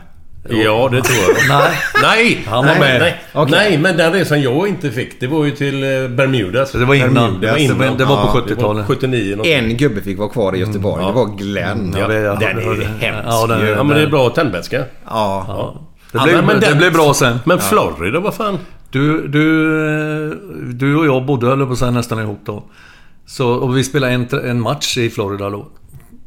Ja, 0.49 0.89
det 0.93 1.03
tror 1.03 1.19
jag. 1.19 1.49
Nej, 1.59 1.73
Nej! 2.03 2.45
Han 2.47 2.59
var 2.67 2.73
nej, 2.73 2.79
med. 2.81 3.01
Nej, 3.01 3.23
Okej. 3.33 3.55
nej, 3.59 3.79
men 3.79 3.97
den 3.97 4.13
resan 4.13 4.43
jag 4.43 4.69
inte 4.69 4.91
fick, 4.91 5.21
det 5.21 5.27
var 5.27 5.45
ju 5.45 5.51
till 5.51 5.83
eh, 5.83 6.09
Bermudas. 6.09 6.73
det 6.73 6.85
var 6.85 6.95
innan. 6.95 7.15
Bermuda, 7.15 7.41
Det 7.41 7.51
var, 7.51 7.59
innan. 7.85 7.97
det 7.97 8.05
var 8.05 8.17
på 8.33 8.39
Ja, 8.39 8.45
Det 8.49 8.55
var 8.55 8.75
70-talet. 8.75 8.87
79 8.87 9.37
något. 9.37 9.47
En 9.47 9.77
gubbe 9.77 10.01
fick 10.01 10.19
vara 10.19 10.29
kvar 10.29 10.55
i 10.57 10.59
Göteborg. 10.59 11.07
Det 11.07 11.13
var 11.13 11.27
Glenn. 11.37 11.95
Ja, 11.99 12.09
det- 12.09 12.21
den 12.21 12.59
är 12.59 12.85
hemsk 13.01 13.23
ja, 13.27 13.47
den- 13.47 13.61
ju. 13.61 13.67
Ja, 13.69 13.83
men 13.83 13.97
det 13.97 14.03
är 14.03 14.07
bra 14.07 14.29
tändvätska. 14.31 14.79
Ja. 14.79 15.45
Ja. 15.49 15.75
Det 16.13 16.19
blev, 16.25 16.37
Ja, 16.37 16.43
men 16.43 16.61
det 16.61 16.67
den- 16.67 16.79
blev 16.79 16.93
bra 16.93 17.15
sen. 17.15 17.39
Men 17.45 17.59
Florida, 17.59 18.21
vad 18.21 18.35
fan? 18.35 18.59
Du, 18.91 19.29
du, 19.29 19.77
eh, 20.31 20.37
du 20.75 20.97
och 20.97 21.07
jag 21.07 21.25
bodde, 21.27 21.47
höll 21.47 21.67
på 21.67 21.73
att 21.73 21.79
säga, 21.79 21.91
nästan 21.91 22.21
ihop 22.21 22.41
då. 22.45 22.65
Så, 23.27 23.49
och 23.49 23.77
vi 23.77 23.85
spelade 23.85 24.13
en, 24.13 24.27
en 24.45 24.61
match 24.61 24.99
i 24.99 25.11
Florida 25.11 25.51
då. 25.51 25.67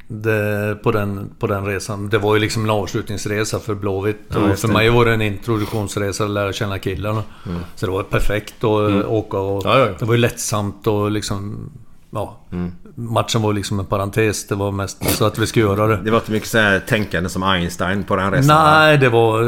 Det, 0.08 0.78
på, 0.84 0.92
den, 0.92 1.30
på 1.40 1.48
den 1.48 1.66
resan. 1.66 2.10
Det 2.10 2.18
var 2.18 2.36
ju 2.36 2.42
liksom 2.42 2.64
en 2.64 2.70
avslutningsresa 2.70 3.60
för 3.60 3.76
Blåvitt. 3.76 4.20
Ja, 4.30 4.56
för 4.56 4.68
mig 4.68 4.90
var 4.90 5.06
det 5.06 5.14
en 5.14 5.22
introduktionsresa 5.22 6.24
att 6.24 6.30
lära 6.30 6.54
känna 6.54 6.80
killarna. 6.80 7.24
Mm. 7.46 7.60
Så 7.76 7.86
det 7.86 7.92
var 7.92 8.04
perfekt 8.04 8.64
att 8.64 8.90
Mm. 8.90 9.06
åka 9.08 9.38
och... 9.38 9.62
Ja, 9.66 9.80
ja. 9.80 9.88
Det 10.00 10.06
var 10.06 10.14
ju 10.14 10.20
lättsamt 10.20 10.88
och 10.88 11.12
liksom... 11.12 11.70
Ja. 12.12 12.38
Mm. 12.52 12.72
Matchen 12.96 13.42
var 13.42 13.54
liksom 13.54 13.80
en 13.80 13.86
parentes. 13.86 14.48
Det 14.48 14.56
var 14.56 14.72
mest 14.72 15.10
så 15.18 15.26
att 15.26 15.38
vi 15.38 15.48
skulle 15.48 15.66
göra 15.66 15.88
det. 15.88 15.98
Det 16.04 16.12
var 16.12 16.18
inte 16.18 16.32
mycket 16.32 16.50
så 16.50 16.58
här 16.58 16.80
tänkande 16.80 17.30
som 17.30 17.44
Einstein 17.44 18.04
på 18.04 18.16
den 18.16 18.32
resan. 18.32 18.64
Nej, 18.72 18.98
det 18.98 19.10
var 19.10 19.42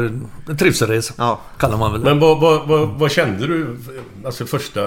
en 0.48 0.56
trivselresa. 0.58 1.14
Ja. 1.18 1.40
Kallar 1.58 1.76
man 1.78 1.92
väl 1.92 2.00
det. 2.00 2.06
Men 2.10 2.20
vad, 2.20 2.40
vad, 2.40 2.68
vad, 2.68 2.88
vad 2.88 3.10
kände 3.10 3.46
du 3.46 3.76
alltså 4.24 4.46
första 4.46 4.80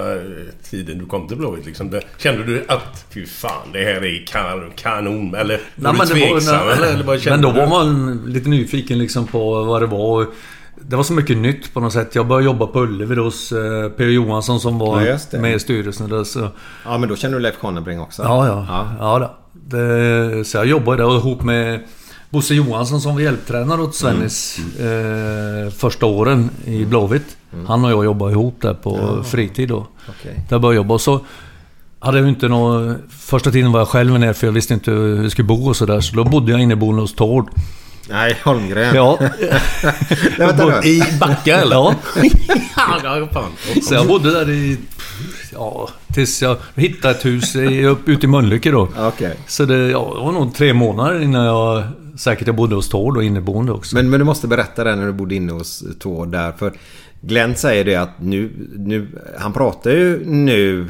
tiden 0.70 0.98
du 0.98 1.06
kom 1.06 1.28
till 1.28 1.36
Blåvitt? 1.36 1.66
Liksom? 1.66 1.90
Det- 1.90 2.02
Kände 2.18 2.44
du 2.44 2.64
att 2.68 3.04
fy 3.10 3.26
fan, 3.26 3.72
det 3.72 3.78
här 3.84 4.04
är 4.04 4.26
kan, 4.26 4.70
kanon? 4.76 5.34
Eller 5.34 5.60
var 5.76 5.92
Nej, 5.92 5.92
du 5.92 5.98
men, 5.98 6.20
det 6.20 6.26
var, 6.32 6.32
tveksam? 6.40 6.66
nej, 6.66 6.76
eller, 6.76 6.86
eller 6.92 7.04
vad 7.04 7.26
men 7.26 7.42
då 7.42 7.52
du? 7.52 7.58
var 7.60 7.66
man 7.66 8.22
lite 8.26 8.48
nyfiken 8.48 8.98
liksom 8.98 9.26
på 9.26 9.64
vad 9.64 9.82
det 9.82 9.86
var. 9.86 10.26
Det 10.88 10.96
var 10.96 11.02
så 11.02 11.12
mycket 11.12 11.36
nytt 11.36 11.74
på 11.74 11.80
något 11.80 11.92
sätt. 11.92 12.14
Jag 12.14 12.26
började 12.26 12.44
jobba 12.44 12.66
på 12.66 12.80
Ullevi 12.82 13.16
hos 13.16 13.52
eh, 13.52 13.88
P.O. 13.88 14.06
Johansson 14.08 14.60
som 14.60 14.78
var 14.78 15.02
Ja, 15.02 15.18
med 15.38 15.54
i 15.54 15.58
styrelsen 15.58 16.08
där. 16.08 16.24
Så, 16.24 16.48
Ja, 16.84 16.98
men 16.98 17.08
då 17.08 17.16
känner 17.16 17.34
du 17.34 17.40
Leif 17.42 17.58
Konnerbring 17.60 18.00
också? 18.00 18.22
ja, 18.22 18.46
ja. 18.46 18.86
ja. 18.98 19.18
då. 19.18 19.30
Det, 19.76 20.44
så 20.44 20.56
jag 20.56 20.66
jobbade 20.66 21.02
där 21.02 21.16
ihop 21.16 21.42
med 21.42 21.80
Bosse 22.30 22.54
Johansson 22.54 23.00
som 23.00 23.14
var 23.14 23.20
hjälptränare 23.20 23.80
åt 23.82 23.94
Svennis 23.94 24.58
Mm. 24.80 25.66
eh, 25.66 25.70
första 25.72 26.06
åren 26.06 26.50
i 26.64 26.84
Blåvitt. 26.84 27.36
Han 27.66 27.84
och 27.84 27.90
jag 27.90 28.04
jobbade 28.04 28.32
ihop 28.32 28.56
där 28.60 28.74
på 28.74 29.22
fritid 29.24 29.68
då. 29.68 29.86
Okej. 30.08 30.44
Där 30.48 30.58
började 30.58 30.66
jag 30.76 30.82
jobba. 30.84 30.94
Och 30.94 31.00
så 31.00 31.20
hade 31.98 32.18
jag 32.18 32.28
inte 32.28 32.48
nå 32.48 32.94
Första 33.10 33.50
tiden 33.50 33.72
var 33.72 33.80
jag 33.80 33.88
själv 33.88 34.18
ner 34.18 34.32
för 34.32 34.46
jag 34.46 34.52
visste 34.52 34.74
inte 34.74 34.90
hur 34.90 35.22
jag 35.22 35.30
skulle 35.32 35.48
bo 35.48 35.68
och 35.68 35.76
sådär. 35.76 36.00
Så 36.00 36.16
då 36.16 36.24
bodde 36.24 36.52
jag 36.52 36.60
inneboende 36.60 37.00
hos 37.02 37.14
Tord. 37.14 37.46
Nej, 38.08 38.40
Holmgren. 38.44 38.94
Ja. 38.94 39.18
Nej, 39.20 39.30
vänta 40.38 40.66
nu. 40.66 40.88
I 40.88 41.02
Backa 41.20 41.56
eller? 41.56 41.76
Ja. 41.76 41.94
ja, 43.02 43.28
fan. 43.32 43.50
Så 43.82 43.94
jag 43.94 44.06
bodde 44.06 44.30
där 44.30 44.50
i... 44.50 44.78
Ja, 45.52 45.88
tills 46.14 46.42
jag 46.42 46.56
hittade 46.74 47.14
ett 47.14 47.24
hus 47.24 47.56
i, 47.56 47.84
upp, 47.84 48.08
ute 48.08 48.26
i 48.26 48.28
Mölnlycke 48.28 48.70
då. 48.70 48.88
Okej. 48.98 49.36
Så 49.46 49.64
det, 49.64 49.90
ja, 49.90 50.12
det 50.14 50.24
var 50.24 50.32
nog 50.32 50.54
tre 50.54 50.72
månader 50.74 51.22
innan 51.22 51.44
jag... 51.44 51.84
Säkert 52.16 52.46
jag 52.46 52.56
bodde 52.56 52.74
hos 52.74 52.88
Tord 52.88 53.16
och 53.16 53.24
inneboende 53.24 53.72
också. 53.72 53.96
Men, 53.96 54.10
men 54.10 54.18
du 54.20 54.24
måste 54.24 54.46
berätta 54.46 54.84
det 54.84 54.96
när 54.96 55.06
du 55.06 55.12
bodde 55.12 55.34
inne 55.34 55.52
hos 55.52 55.84
Tord 56.00 56.28
där. 56.28 56.52
För 56.52 56.72
Glenn 57.20 57.56
säger 57.56 57.84
det 57.84 57.96
att 57.96 58.20
nu... 58.20 58.68
nu 58.76 59.22
han 59.38 59.52
pratar 59.52 59.90
ju 59.90 60.26
nu... 60.26 60.88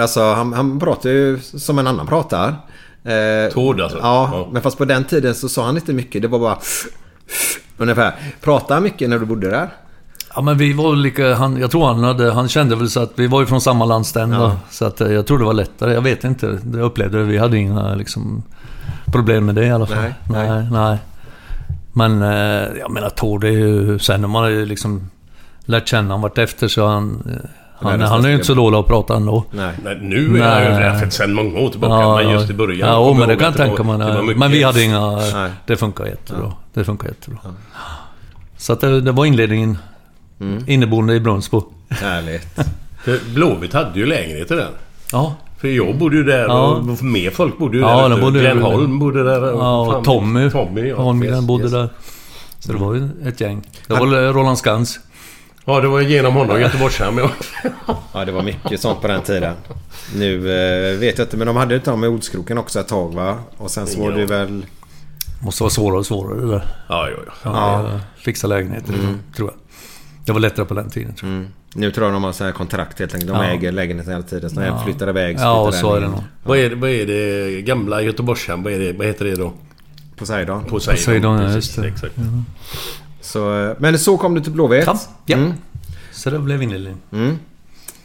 Alltså 0.00 0.20
han, 0.20 0.52
han 0.52 0.80
pratar 0.80 1.10
ju 1.10 1.38
som 1.40 1.78
en 1.78 1.86
annan 1.86 2.06
pratar. 2.06 2.56
Eh, 3.12 3.52
Tord 3.52 3.80
alltså? 3.80 3.98
Ja, 3.98 4.30
Ja. 4.32 4.48
men 4.52 4.62
fast 4.62 4.78
på 4.78 4.84
den 4.84 5.04
tiden 5.04 5.34
så 5.34 5.48
sa 5.48 5.66
han 5.66 5.76
inte 5.76 5.92
mycket. 5.92 6.22
Det 6.22 6.28
var 6.28 6.38
bara... 6.38 6.58
Ungefär. 7.76 8.14
Pratade 8.40 8.74
han 8.74 8.82
mycket 8.82 9.10
när 9.10 9.18
du 9.18 9.26
bodde 9.26 9.50
där? 9.50 9.68
Ja 10.34 10.40
men 10.42 10.58
vi 10.58 10.72
var 10.72 10.96
lika... 10.96 11.34
Han, 11.34 11.56
jag 11.56 11.70
tror 11.70 11.86
han 11.86 12.04
hade... 12.04 12.32
Han 12.32 12.48
kände 12.48 12.76
väl 12.76 12.90
så 12.90 13.00
att 13.00 13.12
vi 13.14 13.26
var 13.26 13.40
ju 13.40 13.46
från 13.46 13.60
samma 13.60 13.84
landsända. 13.84 14.56
Så 14.70 14.84
att 14.84 15.00
eh, 15.00 15.12
jag 15.12 15.26
tror 15.26 15.38
det 15.38 15.44
var 15.44 15.52
lättare. 15.52 15.94
Jag 15.94 16.00
vet 16.02 16.24
inte. 16.24 16.58
Jag 16.72 16.80
upplevde 16.82 17.18
det. 17.18 17.24
Vi 17.24 17.38
hade 17.38 17.58
inga 17.58 17.94
liksom... 17.94 18.42
Problem 19.12 19.46
med 19.46 19.54
det 19.54 19.64
i 19.66 19.70
alla 19.70 19.86
fall. 19.86 19.96
Nej, 19.96 20.14
nej. 20.30 20.48
nej. 20.48 20.66
nej. 20.70 20.98
Men 21.92 22.22
eh, 22.22 22.78
jag 22.78 22.90
menar 22.90 23.10
Tord 23.10 23.44
är 23.44 23.48
ju... 23.48 23.98
Sen 23.98 24.20
när 24.20 24.28
man 24.28 24.42
har 24.42 24.50
ju 24.50 24.66
liksom 24.66 25.10
lärt 25.64 25.88
känna 25.88 26.02
honom 26.08 26.20
vartefter 26.20 26.68
så 26.68 26.86
han... 26.86 27.38
Han, 27.80 28.00
han 28.00 28.24
är 28.24 28.28
ju 28.28 28.34
inte 28.34 28.46
så 28.46 28.54
dålig 28.54 28.78
att 28.78 28.86
prata 28.86 29.16
ändå. 29.16 29.44
Nej. 29.50 29.72
Nej, 29.84 29.98
nu 30.02 30.42
är 30.42 30.50
han 30.50 30.64
ju 30.64 31.00
det 31.04 31.10
sen 31.10 31.32
många 31.34 31.58
år 31.58 31.68
tillbaka. 31.70 32.22
men 32.24 32.32
just 32.32 32.50
i 32.50 32.54
början. 32.54 32.88
Ja, 32.88 33.14
men 33.18 33.28
det 33.28 33.36
kan 33.36 33.44
jag 33.44 33.56
tänka 33.56 33.82
mig. 33.82 34.34
Men 34.36 34.50
vi 34.50 34.62
hade 34.62 34.82
inga... 34.82 35.10
Nej. 35.16 35.50
Det 35.66 35.76
funkar 35.76 36.04
jättebra. 36.06 36.52
Det 36.74 36.84
funkar 36.84 37.08
jättebra. 37.08 37.38
Så 38.56 38.72
att 38.72 38.80
det, 38.80 39.00
det 39.00 39.12
var 39.12 39.24
inledningen. 39.26 39.78
Mm. 40.40 40.64
Inneboende 40.66 41.14
i 41.14 41.20
Brunnsbo. 41.20 41.62
Härligt. 41.88 42.58
Blåvitt 43.34 43.72
hade 43.72 43.98
ju 43.98 44.06
lägenheter 44.06 44.56
där. 44.56 44.68
Ja. 45.12 45.34
För 45.58 45.68
jag 45.68 45.98
bodde 45.98 46.16
ju 46.16 46.24
där 46.24 46.38
Ja. 46.48 46.66
och 46.66 47.02
mer 47.04 47.30
folk 47.30 47.58
bodde 47.58 47.76
ju 47.76 47.82
Ja, 47.82 48.08
där. 48.08 48.12
ute. 48.12 48.20
bodde- 48.22 48.40
Glenn 48.40 48.62
Holm 48.62 48.98
bodde 48.98 49.24
där. 49.24 49.46
Ja, 49.46 49.80
och 49.96 50.04
Tommy. 50.04 50.50
Tommy 50.50 50.88
ja. 50.88 50.96
Holmgren 50.96 51.34
Yes, 51.34 51.44
bodde 51.46 51.62
yes. 51.64 51.72
där. 51.72 51.88
Så 52.58 52.72
det 52.72 52.78
var 52.78 52.94
ju 52.94 53.08
ett 53.26 53.40
gäng. 53.40 53.62
Det 53.86 53.94
var 53.94 54.32
Roland 54.32 54.58
Skans. 54.58 55.00
Ja, 55.68 55.80
det 55.80 55.88
var 55.88 56.00
genom 56.00 56.34
honom. 56.34 56.60
Göteborgshamn. 56.60 57.18
ja. 57.86 58.02
Ja, 58.12 58.24
det 58.24 58.32
var 58.32 58.42
mycket 58.42 58.80
sånt 58.80 59.00
på 59.00 59.08
den 59.08 59.22
tiden. 59.22 59.54
Nu 60.14 60.34
eh, 60.34 60.98
vet 60.98 61.18
jag 61.18 61.24
inte, 61.24 61.36
men 61.36 61.46
de 61.46 61.56
hade 61.56 61.74
ju 61.74 61.78
inte 61.78 61.90
de 61.90 62.00
med 62.00 62.10
Olskroken 62.10 62.58
också 62.58 62.80
ett 62.80 62.88
tag 62.88 63.14
va? 63.14 63.38
Och 63.56 63.70
sen 63.70 63.86
så 63.86 64.00
var 64.00 64.12
det 64.12 64.26
väl... 64.26 64.66
Måste 65.42 65.62
vara 65.62 65.70
svårare 65.70 65.98
och 65.98 66.06
svårare 66.06 66.40
det 66.40 66.50
där. 66.50 66.66
Ja, 66.88 67.08
ja, 67.10 67.16
ja. 67.26 67.38
Ja, 67.44 68.00
Fixa 68.16 68.46
lägenheter, 68.46 68.94
tror 69.36 69.48
jag. 69.50 69.54
Det 70.26 70.32
var 70.32 70.40
lättare 70.40 70.66
på 70.66 70.74
den 70.74 70.90
tiden 70.90 71.14
tror 71.14 71.30
jag. 71.32 71.38
Mm. 71.38 71.50
Nu 71.74 71.90
tror 71.90 72.06
jag 72.06 72.14
de 72.14 72.24
har 72.24 72.32
så 72.32 72.44
här 72.44 72.52
kontrakt 72.52 72.98
helt 72.98 73.14
enkelt. 73.14 73.32
De 73.32 73.36
Ja. 73.44 73.50
äger 73.50 73.72
lägenheten 73.72 74.12
hela 74.12 74.24
tiden. 74.24 74.50
Så 74.50 74.60
när 74.60 74.66
en 74.66 74.84
flyttar 74.84 75.08
iväg 75.08 75.38
så 75.38 75.44
Ja, 75.44 75.60
och 75.60 75.74
så 75.74 75.94
är 75.94 76.00
det 76.00 76.08
nog. 76.08 76.20
Vad 76.44 76.58
är, 76.58 76.70
det, 76.70 76.76
vad 76.76 76.90
är 76.90 77.06
det 77.06 77.62
gamla 77.62 78.02
Göteborgshamn? 78.02 78.62
Vad, 78.62 78.72
är 78.72 78.78
det, 78.78 78.92
vad 78.92 79.06
heter 79.06 79.24
det 79.24 79.34
då? 79.34 79.52
Poseidon. 80.16 80.64
Poseidon. 80.64 80.96
Poseidon, 80.96 81.42
ja, 81.42 81.52
just 81.52 81.76
det. 81.76 81.88
Exakt. 81.88 82.14
Så, 83.28 83.68
eh, 83.68 83.76
men 83.78 83.98
så 83.98 84.18
kom 84.18 84.34
du 84.34 84.40
till 84.40 84.52
Blåvitt. 84.52 84.86
Ja. 84.86 84.98
ja. 85.26 85.36
Mm. 85.36 85.52
Så 86.12 86.30
det 86.30 86.38
blev 86.38 86.62
inledningen. 86.62 86.98
Mm. 87.12 87.38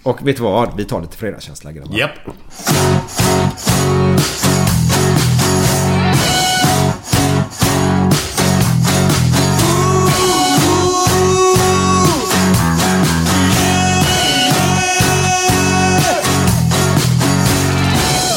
Och 0.03 0.27
vet 0.27 0.37
du 0.37 0.43
vad? 0.43 0.77
Vi 0.77 0.85
tar 0.85 1.01
lite 1.01 1.17
fredagskänsla 1.17 1.71
grabbar. 1.71 1.97
Japp. 1.97 2.11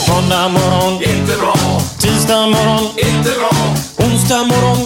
Måndag 0.08 0.48
morgon, 0.48 1.02
inte 1.02 1.36
bra. 1.40 1.80
Tisdag 1.98 2.46
morgon, 2.46 2.84
inte 2.96 3.30
bra. 3.38 3.50
Onsdag 4.06 4.44
morgon. 4.44 4.85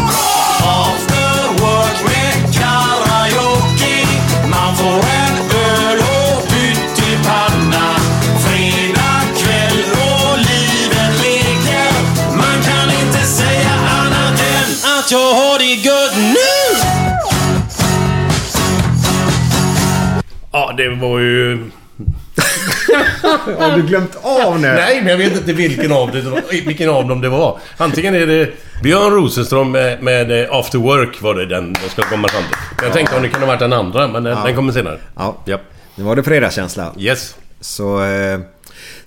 Det 20.89 20.95
var 20.95 21.19
ju... 21.19 21.59
Har 23.59 23.77
du 23.77 23.83
glömt 23.83 24.15
av 24.21 24.59
nu? 24.59 24.67
Nej, 24.67 24.99
men 25.01 25.07
jag 25.07 25.17
vet 25.17 25.35
inte 25.37 25.53
vilken 25.53 25.91
av, 25.91 26.11
det, 26.11 26.21
vilken 26.65 26.89
av 26.89 27.07
dem 27.07 27.21
det 27.21 27.29
var. 27.29 27.59
Antingen 27.77 28.15
är 28.15 28.27
det 28.27 28.49
Björn 28.83 29.13
Rosenström 29.13 29.71
med, 29.71 30.03
med 30.03 30.43
eh, 30.43 30.47
After 30.55 30.77
Work 30.79 31.21
var 31.21 31.35
det 31.35 31.45
den 31.45 31.75
jag 31.81 31.91
ska 31.91 32.01
komma 32.01 32.27
fram 32.27 32.43
till. 32.43 32.57
Men 32.77 32.85
Jag 32.85 32.93
tänkte 32.93 33.15
om 33.15 33.21
det 33.21 33.29
kunde 33.29 33.45
ha 33.45 33.53
varit 33.53 33.59
den 33.59 33.73
andra, 33.73 34.07
men 34.07 34.23
den, 34.23 34.45
den 34.45 34.55
kommer 34.55 34.73
senare. 34.73 34.99
Ja. 35.15 35.37
Japp. 35.45 35.61
Nu 35.95 36.03
var 36.03 36.15
det 36.15 36.23
fredagskänsla. 36.23 36.91
Yes. 36.97 37.35
Så... 37.61 38.03
Eh, 38.03 38.39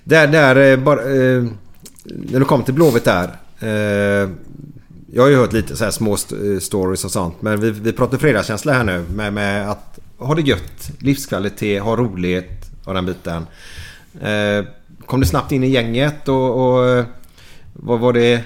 där, 0.03 0.27
där 0.27 0.55
eh, 0.71 0.77
bara... 0.77 0.99
Eh, 1.01 1.43
när 2.03 2.39
du 2.39 2.45
kom 2.45 2.63
till 2.63 2.73
Blåvitt 2.73 3.03
där. 3.05 3.29
Eh, 3.59 4.29
jag 5.13 5.23
har 5.23 5.27
ju 5.29 5.35
hört 5.35 5.53
lite 5.53 5.75
så 5.75 5.83
här 5.83 5.91
små 5.91 6.13
st- 6.13 6.35
eh, 6.53 6.59
stories 6.59 7.05
och 7.05 7.11
sånt. 7.11 7.41
Men 7.41 7.59
vi, 7.61 7.71
vi 7.71 7.93
pratar 7.93 8.17
fredagskänsla 8.17 8.73
här 8.73 8.83
nu. 8.83 9.05
Med, 9.15 9.33
med 9.33 9.69
att 9.71 9.99
ha 10.17 10.35
det 10.35 10.41
gött, 10.41 10.91
livskvalitet, 10.99 11.83
ha 11.83 11.95
roligt 11.95 12.71
och 12.85 12.93
den 12.93 13.05
biten. 13.05 13.47
Eh, 14.21 14.65
kom 15.05 15.19
du 15.19 15.25
snabbt 15.25 15.51
in 15.51 15.63
i 15.63 15.69
gänget 15.69 16.27
och, 16.27 16.75
och 16.75 16.87
eh, 16.89 17.05
vad 17.73 17.99
var 17.99 18.13
det... 18.13 18.43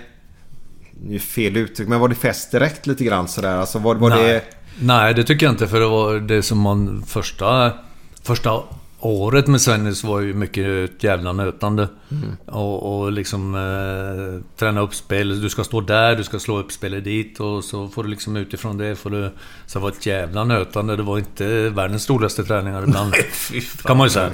Nu 1.01 1.15
är 1.15 1.19
fel 1.19 1.57
uttryck, 1.57 1.87
men 1.87 1.99
var 1.99 2.07
det 2.07 2.15
fest 2.15 2.51
direkt 2.51 2.87
lite 2.87 3.03
grann 3.03 3.27
sådär? 3.27 3.55
Alltså 3.55 3.79
var, 3.79 3.95
var 3.95 4.09
Nej. 4.09 4.23
det... 4.23 4.43
Nej, 4.81 5.13
det 5.13 5.23
tycker 5.23 5.45
jag 5.45 5.53
inte. 5.53 5.67
För 5.67 5.79
det 5.79 5.87
var 5.87 6.19
det 6.19 6.43
som 6.43 6.59
man 6.59 7.03
första... 7.07 7.73
Första 8.23 8.63
året 8.99 9.47
med 9.47 9.61
Svennis 9.61 10.03
var 10.03 10.19
ju 10.19 10.33
mycket 10.33 10.91
ett 10.91 11.03
jävla 11.03 11.33
nötande. 11.33 11.87
Mm. 12.11 12.37
Och, 12.45 13.01
och 13.01 13.11
liksom 13.11 13.55
eh, 13.55 14.57
träna 14.59 14.81
upp 14.81 14.95
spel. 14.95 15.41
Du 15.41 15.49
ska 15.49 15.63
stå 15.63 15.81
där, 15.81 16.15
du 16.15 16.23
ska 16.23 16.39
slå 16.39 16.59
upp 16.59 16.71
spelet 16.71 17.03
dit 17.03 17.39
och 17.39 17.63
så 17.63 17.87
får 17.87 18.03
du 18.03 18.09
liksom 18.09 18.35
utifrån 18.35 18.77
det 18.77 18.95
får 18.95 19.09
du... 19.09 19.31
Så 19.65 19.79
det 19.79 19.83
var 19.83 19.89
ett 19.89 20.05
jävla 20.05 20.43
nötande. 20.43 20.95
Det 20.95 21.03
var 21.03 21.17
inte 21.17 21.69
världens 21.69 22.09
roligaste 22.09 22.43
träningar 22.43 22.83
ibland. 22.87 23.13
kan 23.83 23.97
man 23.97 24.05
ju 24.05 24.11
säga. 24.11 24.31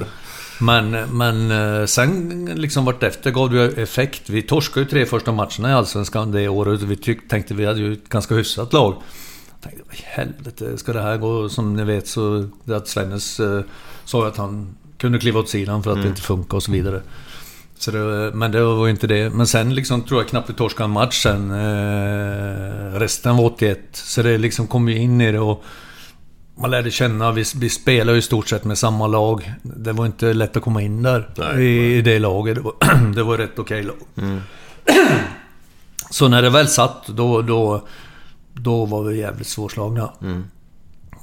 Men, 0.60 0.90
men 0.90 1.50
eh, 1.50 1.86
sen 1.86 2.44
liksom 2.54 2.84
vartefter 2.84 3.30
gav 3.30 3.50
det 3.50 3.82
effekt. 3.82 4.30
Vi 4.30 4.42
torskade 4.42 4.84
ju 4.84 4.90
tre 4.90 5.06
första 5.06 5.32
matcherna 5.32 5.70
i 5.70 5.72
Allsvenskan 5.72 6.32
det 6.32 6.48
året. 6.48 6.82
Vi 6.82 6.96
tyck, 6.96 7.28
tänkte 7.28 7.54
vi 7.54 7.66
hade 7.66 7.80
ju 7.80 7.92
ett 7.92 8.08
ganska 8.08 8.34
hyfsat 8.34 8.72
lag. 8.72 8.94
tänkte, 9.60 9.82
vad 9.86 9.94
i 9.94 10.02
helvete, 10.04 10.78
ska 10.78 10.92
det 10.92 11.02
här 11.02 11.16
gå? 11.16 11.48
Som 11.48 11.76
ni 11.76 11.84
vet 11.84 12.08
så... 12.08 12.48
det 12.64 12.76
Att 12.76 12.88
Svennes 12.88 13.40
eh, 13.40 13.60
sa 14.06 14.26
att 14.26 14.36
han 14.36 14.76
kunde 14.98 15.18
kliva 15.18 15.40
åt 15.40 15.48
sidan 15.48 15.82
för 15.82 15.92
att 15.92 16.02
det 16.02 16.08
inte 16.08 16.22
funkar 16.22 16.56
och 16.56 16.62
så 16.62 16.72
vidare. 16.72 17.02
Så 17.78 17.90
det, 17.90 18.30
men 18.34 18.52
det 18.52 18.64
var 18.64 18.86
ju 18.86 18.90
inte 18.90 19.06
det. 19.06 19.30
Men 19.30 19.46
sen 19.46 19.74
liksom 19.74 20.02
tror 20.02 20.20
jag 20.20 20.28
knappt 20.28 20.50
vi 20.50 20.54
torskade 20.54 20.84
en 20.84 20.90
match 20.90 21.22
sen. 21.22 21.50
Eh, 21.50 22.98
resten 22.98 23.36
var 23.36 23.44
81. 23.44 23.78
Så 23.92 24.22
det 24.22 24.38
liksom 24.38 24.66
kom 24.66 24.88
ju 24.88 24.98
in 24.98 25.20
i 25.20 25.32
det 25.32 25.40
och... 25.40 25.64
Man 26.58 26.70
lärde 26.70 26.90
känna, 26.90 27.32
vi, 27.32 27.44
vi 27.56 27.68
spelade 27.68 28.12
ju 28.12 28.18
i 28.18 28.22
stort 28.22 28.48
sett 28.48 28.64
med 28.64 28.78
samma 28.78 29.06
lag. 29.06 29.52
Det 29.62 29.92
var 29.92 30.06
inte 30.06 30.32
lätt 30.32 30.56
att 30.56 30.62
komma 30.62 30.82
in 30.82 31.02
där 31.02 31.30
Nej. 31.36 31.64
i, 31.64 31.96
i 31.96 32.02
det 32.02 32.18
laget. 32.18 32.54
Det 32.54 32.60
var, 32.60 32.74
det 33.14 33.22
var 33.22 33.38
ett 33.38 33.58
okej 33.58 33.82
lag. 33.82 33.96
Så 36.10 36.28
när 36.28 36.42
det 36.42 36.50
väl 36.50 36.68
satt, 36.68 37.06
då, 37.06 37.42
då, 37.42 37.88
då 38.54 38.84
var 38.84 39.02
vi 39.04 39.18
jävligt 39.18 39.46
svårslagna. 39.46 40.10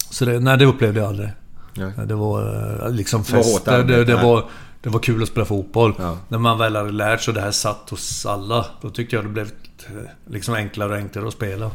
Så 0.10 0.26
det, 0.26 0.40
nej, 0.40 0.58
det 0.58 0.66
upplevde 0.66 1.00
jag 1.00 1.10
aldrig. 1.10 1.30
Nej. 1.76 1.92
Det 2.08 2.16
var 2.16 2.42
eh, 2.86 2.92
liksom 2.92 3.24
Det 3.28 3.32
var 3.32 3.38
hårt 3.38 3.46
fest. 3.64 3.66
Det, 3.88 4.06
det, 4.06 4.16
var, 4.16 4.46
det 4.82 4.90
var 4.90 5.00
kul 5.00 5.24
att 5.24 5.30
spela 5.30 5.46
fotboll. 5.46 5.94
Ja. 5.98 6.18
När 6.28 6.38
man 6.38 6.58
väl 6.58 6.76
hade 6.76 6.92
lärt 6.92 7.22
sig 7.22 7.32
och 7.32 7.36
det 7.36 7.42
här 7.42 7.52
satt 7.52 7.90
hos 7.90 8.26
alla. 8.26 8.66
Då 8.82 8.90
tyckte 8.90 9.16
jag 9.16 9.26
det 9.26 9.30
blev 9.30 9.46
eh, 9.88 9.92
liksom 10.32 10.54
enklare 10.54 10.90
och 10.92 10.98
enklare 10.98 11.28
att 11.28 11.34
spela. 11.34 11.72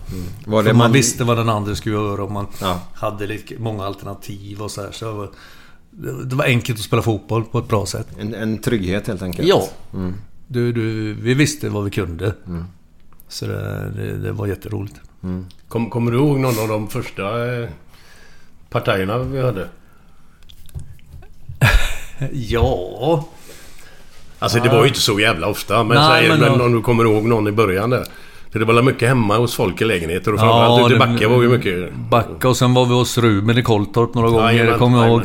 Var 0.46 0.62
För 0.62 0.68
det 0.68 0.74
man, 0.74 0.78
man- 0.78 0.92
visste 0.92 1.24
vad 1.24 1.36
den 1.36 1.48
andra 1.48 1.74
skulle 1.74 1.94
göra 1.94 2.22
och 2.24 2.30
man 2.30 2.46
Ja. 2.60 2.80
hade 2.94 3.26
lite, 3.26 3.54
många 3.58 3.84
alternativ 3.86 4.62
och 4.62 4.70
så 4.70 4.82
här. 4.82 4.90
Så 4.92 5.04
det, 5.04 5.12
var, 5.12 5.28
det, 5.90 6.24
det 6.24 6.36
var 6.36 6.44
enkelt 6.44 6.78
att 6.78 6.84
spela 6.84 7.02
fotboll 7.02 7.44
på 7.44 7.58
ett 7.58 7.68
bra 7.68 7.86
sätt. 7.86 8.08
En, 8.18 8.34
en 8.34 8.58
trygghet 8.58 9.06
helt 9.06 9.22
enkelt? 9.22 9.48
Ja. 9.48 9.68
Du, 10.50 10.72
du, 10.72 11.14
vi 11.14 11.34
visste 11.34 11.68
vad 11.68 11.84
vi 11.84 11.90
kunde. 11.90 12.34
Så 13.28 13.46
det, 13.46 13.90
det, 13.96 14.18
det 14.18 14.32
var 14.32 14.46
jätteroligt. 14.46 15.00
Kom, 15.68 15.90
kommer 15.90 16.10
du 16.12 16.18
ihåg 16.18 16.38
någon 16.40 16.58
av 16.58 16.68
de 16.68 16.88
första 16.88 17.54
eh, 17.62 17.68
partierna 18.70 19.18
vi 19.18 19.42
hade? 19.42 19.68
Ja... 22.32 23.24
Alltså 24.38 24.58
det 24.60 24.68
var 24.68 24.82
ju 24.82 24.88
inte 24.88 25.00
så 25.00 25.20
jävla 25.20 25.46
ofta. 25.46 25.84
Men, 25.84 25.96
Nej, 25.96 26.20
säg, 26.20 26.28
men 26.28 26.40
men, 26.40 26.58
då- 26.58 26.64
om 26.64 26.72
du 26.72 26.82
kommer 26.82 27.04
ihåg 27.04 27.24
någon 27.24 27.48
i 27.48 27.52
början 27.52 27.90
där. 27.90 28.04
För 28.52 28.58
det 28.58 28.64
var 28.64 28.74
väl 28.74 28.84
mycket 28.84 29.08
hemma 29.08 29.36
hos 29.36 29.54
folk 29.54 29.80
i 29.80 29.84
lägenheter 29.84 30.32
och 30.34 30.40
framförallt 30.40 30.80
ute 30.86 30.94
i 30.94 30.98
det- 30.98 31.06
Backa 31.06 31.28
var 31.28 31.42
ju 31.42 31.48
mycket... 31.48 31.94
Backa 32.10 32.48
och 32.48 32.56
sen 32.56 32.74
var 32.74 32.86
vi 32.86 32.92
hos 32.94 33.18
Ruben 33.18 33.58
i 33.58 33.62
Kolltorp 33.62 34.14
några 34.14 34.28
gånger, 34.30 34.44
Jajamän, 34.50 34.72
det 34.72 34.78
kommer 34.78 34.98
jag 34.98 35.08
ihåg. 35.08 35.22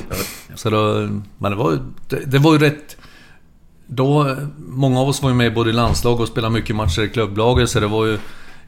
Så 0.55 0.69
då, 0.69 1.07
men 1.37 1.51
det 1.51 1.55
var, 1.57 1.79
det, 2.09 2.19
det 2.25 2.37
var 2.39 2.53
ju 2.53 2.59
rätt... 2.59 2.97
Då, 3.87 4.35
många 4.57 4.99
av 4.99 5.09
oss 5.09 5.21
var 5.21 5.29
ju 5.29 5.35
med 5.35 5.53
både 5.53 5.69
i 5.69 5.73
landslag 5.73 6.19
och 6.19 6.27
spelade 6.27 6.53
mycket 6.53 6.75
matcher 6.75 7.01
i 7.01 7.09
klubblaget, 7.09 7.69
så 7.69 7.79
det 7.79 7.87
var 7.87 8.05
ju... 8.05 8.17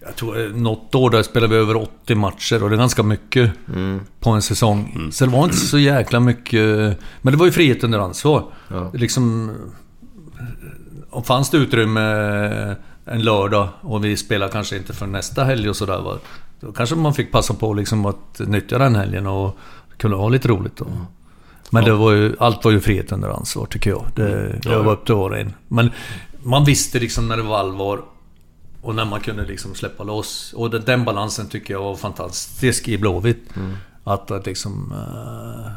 Jag 0.06 0.16
tror 0.16 0.42
eh, 0.42 0.50
något 0.50 0.96
år 0.96 1.10
där 1.10 1.24
spelade 1.24 1.54
vi 1.56 1.62
över 1.62 1.76
80 1.76 2.16
matcher 2.16 2.64
och 2.64 2.70
det 2.70 2.76
är 2.76 2.78
ganska 2.78 3.04
mycket 3.04 3.52
på 4.20 4.30
en 4.30 4.42
säsong. 4.42 5.10
Så 5.12 5.26
det 5.26 5.32
var 5.32 5.44
inte 5.44 5.58
så 5.58 5.78
jäkla 5.78 6.20
mycket... 6.20 7.00
Men 7.22 7.34
det 7.34 7.38
var 7.38 7.46
ju 7.46 7.52
frihet 7.52 7.84
under 7.84 8.00
ansvar. 8.00 8.44
Det 8.92 8.98
Liksom... 8.98 9.52
Om 11.10 11.24
fanns 11.24 11.50
det 11.50 11.58
utrymme 11.58 12.02
en 13.06 13.22
lördag 13.22 13.70
och 13.82 14.06
vi 14.06 14.18
spelade 14.18 14.52
kanske 14.52 14.78
inte 14.78 14.94
för 14.94 15.08
nästa 15.08 15.44
helg 15.44 15.70
och 15.70 15.76
sådär. 15.76 16.20
Då 16.60 16.72
kanske 16.72 16.96
man 16.96 17.14
fick 17.14 17.32
passa 17.32 17.54
på 17.54 17.74
liksom 17.74 18.06
att 18.06 18.40
nyttja 18.40 18.78
den 18.78 18.96
helgen 18.96 19.28
och 19.28 19.58
kunna 19.98 20.16
ha 20.16 20.30
lite 20.30 20.48
roligt. 20.48 20.82
Och, 20.82 20.92
men 21.70 21.84
det 21.84 21.94
var 21.94 22.12
ju, 22.12 22.36
allt 22.40 22.66
var 22.66 22.72
ju 22.72 22.80
frihet 22.80 23.12
under 23.12 23.30
ansvar 23.30 23.66
tycker 23.66 23.90
jag. 23.90 24.06
Det, 24.16 24.60
det 24.64 24.78
var 24.78 24.94
upp 24.94 25.06
till 25.06 25.16
var 25.16 25.30
och 25.30 25.38
en. 25.38 25.54
Men 25.68 25.92
man 26.44 26.66
visste 26.66 27.00
liksom 27.00 27.28
när 27.28 27.38
det 27.38 27.44
var 27.44 27.58
allvar 27.58 28.02
och 28.86 28.96
när 28.96 29.06
man 29.06 29.20
kunde 29.22 29.46
liksom 29.46 29.76
släppa 29.76 30.04
loss. 30.04 30.54
Och 30.54 30.70
den, 30.70 30.82
den 30.86 31.06
balansen 31.06 31.50
tycker 31.50 31.74
jag 31.74 31.82
var 31.84 31.96
fantastisk 31.96 32.88
i 32.88 32.98
Blåvitt. 32.98 33.50
Att, 34.04 34.32
att 34.32 34.46
liksom... 34.46 34.94
eh, 34.94 35.72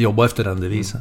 jobba 0.00 0.24
efter 0.24 0.44
den 0.44 0.60
devisen. 0.60 1.00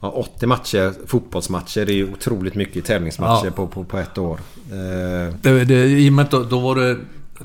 Ja, 0.00 0.10
80 0.10 0.46
matcher, 0.46 0.94
fotbollsmatcher, 1.06 1.86
det 1.86 1.92
är 1.92 1.96
ju 1.96 2.12
otroligt 2.12 2.54
mycket 2.54 2.84
tävlingsmatcher 2.84 3.44
Ja. 3.46 3.50
på, 3.50 3.66
på, 3.66 3.84
på 3.84 3.98
ett 3.98 4.18
år. 4.18 4.40
Eh, 4.70 5.34
Det, 5.42 5.64
det, 5.64 5.86
I 5.88 6.08
och 6.08 6.12
med 6.12 6.24
att 6.24 6.30
då, 6.30 6.42
då 6.44 6.60
var 6.60 6.74
det... 6.74 6.96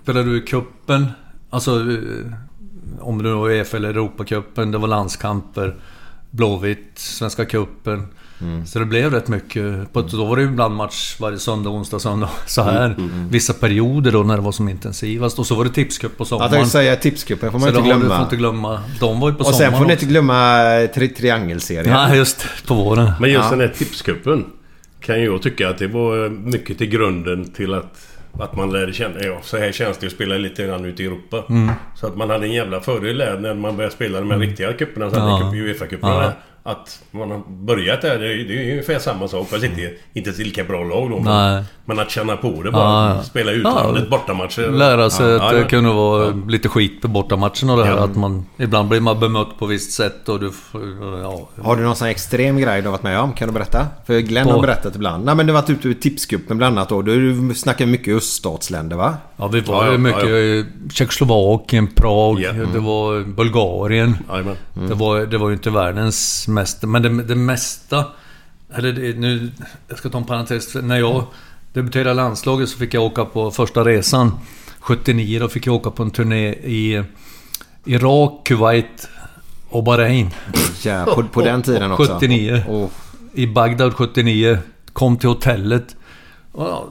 Spelade 0.03 0.25
du 0.29 0.37
i 0.37 0.41
cupen, 0.41 1.07
alltså... 1.49 1.79
eh, 1.79 2.33
Om 2.99 3.23
det 3.23 3.33
var 3.33 3.49
EF 3.49 3.73
eller 3.73 3.89
Europacupen, 3.89 4.71
det 4.71 4.77
var 4.77 4.87
landskamper. 4.87 5.75
Blåvitt, 6.29 6.91
Svenska 6.95 7.45
cupen. 7.45 8.07
Så 8.65 8.79
det 8.79 8.85
blev 8.85 9.11
rätt 9.11 9.27
mycket. 9.27 9.93
På, 9.93 10.01
då 10.01 10.25
var 10.25 10.35
det 10.35 10.41
ju 10.41 10.47
ibland 10.47 10.75
match 10.75 11.15
varje 11.19 11.37
söndag, 11.37 11.69
onsdag, 11.69 11.99
söndag. 11.99 12.29
Så 12.45 12.61
här. 12.61 12.95
Vissa 13.29 13.53
perioder 13.53 14.11
då 14.11 14.23
när 14.23 14.35
det 14.35 14.41
var 14.41 14.51
som 14.51 14.69
intensivast. 14.69 15.39
Och 15.39 15.45
så 15.47 15.55
var 15.55 15.63
det 15.65 15.69
tipscup 15.71 16.17
på 16.17 16.21
jag 16.21 16.27
sommaren. 16.27 16.51
tänkte 16.51 16.69
säga 16.69 16.95
tipscupen 16.95 17.51
får 17.51 17.59
man 17.59 17.69
så 17.73 17.77
inte 17.77 17.89
glömma. 17.89 18.15
får 18.15 18.23
inte 18.23 18.35
glömma. 18.35 18.79
De 18.99 19.19
var 19.19 19.29
ju 19.29 19.35
på 19.35 19.39
Och 19.39 19.45
sen 19.45 19.53
sommaren 19.55 19.77
får 19.77 19.85
ni 19.85 19.93
inte 19.93 20.05
glömma 20.05 20.57
tri 20.95 21.07
triangelserien. 21.07 21.93
Nej, 21.93 22.17
just 22.17 22.45
på 22.67 22.73
våren. 22.73 23.11
Men 23.19 23.31
just 23.31 23.43
Ja. 23.43 23.49
den 23.49 23.59
här 23.59 23.67
tipscupen 23.77 24.45
kan 24.99 25.19
ju 25.19 25.25
jag 25.25 25.41
tycka 25.41 25.69
att 25.69 25.77
det 25.77 25.87
var 25.87 26.29
mycket 26.29 26.77
till 26.77 26.87
grunden 26.89 27.51
till 27.51 27.73
att, 27.73 28.07
att 28.39 28.55
man 28.55 28.71
lärde 28.71 28.93
känna... 28.93 29.15
Ja, 29.23 29.39
så 29.43 29.57
här 29.57 29.71
känns 29.71 29.97
det 29.97 30.05
att 30.07 30.13
spela 30.13 30.35
lite 30.37 30.65
grann 30.65 30.85
ute 30.85 31.03
i 31.03 31.05
Europa. 31.05 31.43
Mm. 31.49 31.71
Så 31.95 32.07
att 32.07 32.17
man 32.17 32.29
hade 32.29 32.45
en 32.45 32.51
jävla 32.53 32.79
fördel 32.81 33.17
där 33.17 33.39
när 33.39 33.53
man 33.53 33.75
började 33.75 33.95
spela 33.95 34.19
de 34.19 34.31
här 34.31 34.37
riktiga 34.37 34.73
cuperna. 34.73 35.09
Så 35.09 35.15
Ja. 35.15 35.51
ja. 35.55 35.63
Uefa-cuperna. 35.63 36.23
Ja. 36.23 36.33
Att 36.65 36.99
man 37.11 37.31
har 37.31 37.41
börjat 37.47 38.01
där, 38.01 38.19
det 38.19 38.25
är, 38.33 38.37
det 38.47 38.53
är 38.67 38.71
ungefär 38.71 38.99
samma 38.99 39.27
sak. 39.27 39.47
Fast 39.49 39.63
inte, 39.63 39.91
inte 40.13 40.29
ett 40.29 40.37
lika 40.37 40.63
bra 40.63 40.83
lag 40.83 41.09
då. 41.09 41.15
Nej. 41.15 41.53
Men, 41.53 41.63
men 41.85 41.99
att 41.99 42.11
känna 42.11 42.37
på 42.37 42.63
det 42.63 42.71
bara. 42.71 43.15
Ja. 43.15 43.23
Spela 43.23 43.51
utlandet, 43.51 44.03
Ja. 44.03 44.09
bortamatcher. 44.17 44.71
Lära 44.71 45.09
sig 45.09 45.29
Ja, 45.29 45.43
att 45.43 45.51
det 45.53 45.59
ja. 45.59 45.67
kunde 45.67 45.89
vara 45.93 46.33
lite 46.47 46.69
skit 46.69 47.01
på 47.01 47.07
bortamatchen 47.07 47.69
och 47.69 47.77
det 47.77 47.85
här 47.85 47.91
Ja. 47.97 48.03
att 48.03 48.15
man... 48.15 48.45
Ibland 48.57 48.89
blir 48.89 48.99
man 48.99 49.19
bemött 49.19 49.59
på 49.59 49.65
visst 49.65 49.91
sätt 49.91 50.29
och 50.29 50.39
du 50.39 50.51
Har 51.63 51.75
du 51.75 51.83
någon 51.83 51.95
sån 51.95 52.07
extrem 52.07 52.57
grej 52.57 52.81
du 52.81 52.87
har 52.87 52.91
varit 52.91 53.03
med 53.03 53.19
om? 53.19 53.33
Kan 53.33 53.47
du 53.47 53.53
berätta? 53.53 53.87
För 54.05 54.19
Glenn 54.19 54.45
På- 54.45 54.51
har 54.51 54.61
berättat 54.61 54.95
ibland. 54.95 55.25
Nej 55.25 55.35
men 55.35 55.47
du 55.47 55.53
har 55.53 55.61
varit 55.61 55.69
ute 55.69 55.89
i 55.89 55.95
tipscupen 55.95 56.57
bland 56.57 56.77
annat 56.77 56.89
då. 56.89 57.01
Du 57.01 57.51
snackar 57.55 57.85
mycket 57.85 58.17
öststatsländer 58.17 58.95
va? 58.97 59.13
Ja, 59.37 59.47
vi 59.47 59.59
var 59.61 59.75
Ja, 59.75 59.85
ju 59.85 59.91
ja, 59.91 59.97
mycket 59.97 60.23
ja, 60.29 60.35
i 60.37 60.65
Tjeckoslovakien, 60.93 61.87
Prag, 61.87 62.39
Ja. 62.39 62.51
det 62.73 62.79
var 62.79 63.23
Bulgarien. 63.23 64.17
Jajamän. 64.29 64.55
Det, 64.73 64.93
var, 64.93 65.19
det 65.19 65.37
var 65.37 65.49
ju 65.49 65.53
inte 65.55 65.69
världens 65.69 66.47
mesta, 66.53 66.87
men 66.87 67.01
det, 67.01 67.23
det 67.23 67.35
mesta... 67.35 68.05
Eller 68.75 68.91
det, 68.91 69.19
nu, 69.19 69.51
jag 69.87 69.97
ska 69.97 70.09
ta 70.09 70.17
en 70.17 70.23
parentes. 70.23 70.75
När 70.75 70.99
jag 70.99 71.25
debuterade 71.73 72.11
i 72.11 72.13
landslaget 72.13 72.69
så 72.69 72.77
fick 72.77 72.93
jag 72.93 73.03
åka 73.03 73.25
på 73.25 73.51
första 73.51 73.83
resan. 73.83 74.31
79, 74.79 75.39
då 75.39 75.47
fick 75.47 75.67
jag 75.67 75.75
åka 75.75 75.91
på 75.91 76.03
en 76.03 76.11
turné 76.11 76.53
i 76.53 77.03
Irak, 77.85 78.41
Kuwait 78.43 79.09
och 79.69 79.83
Bahrain. 79.83 80.29
Ja, 80.83 81.05
på, 81.05 81.23
på 81.23 81.41
den 81.41 81.61
tiden 81.61 81.91
också. 81.91 82.13
79. 82.13 82.63
Och, 82.69 82.91
I 83.33 83.47
Bagdad 83.47 83.93
79. 83.93 84.57
Kom 84.93 85.17
till 85.17 85.29
hotellet. 85.29 85.95
Ja, 86.57 86.87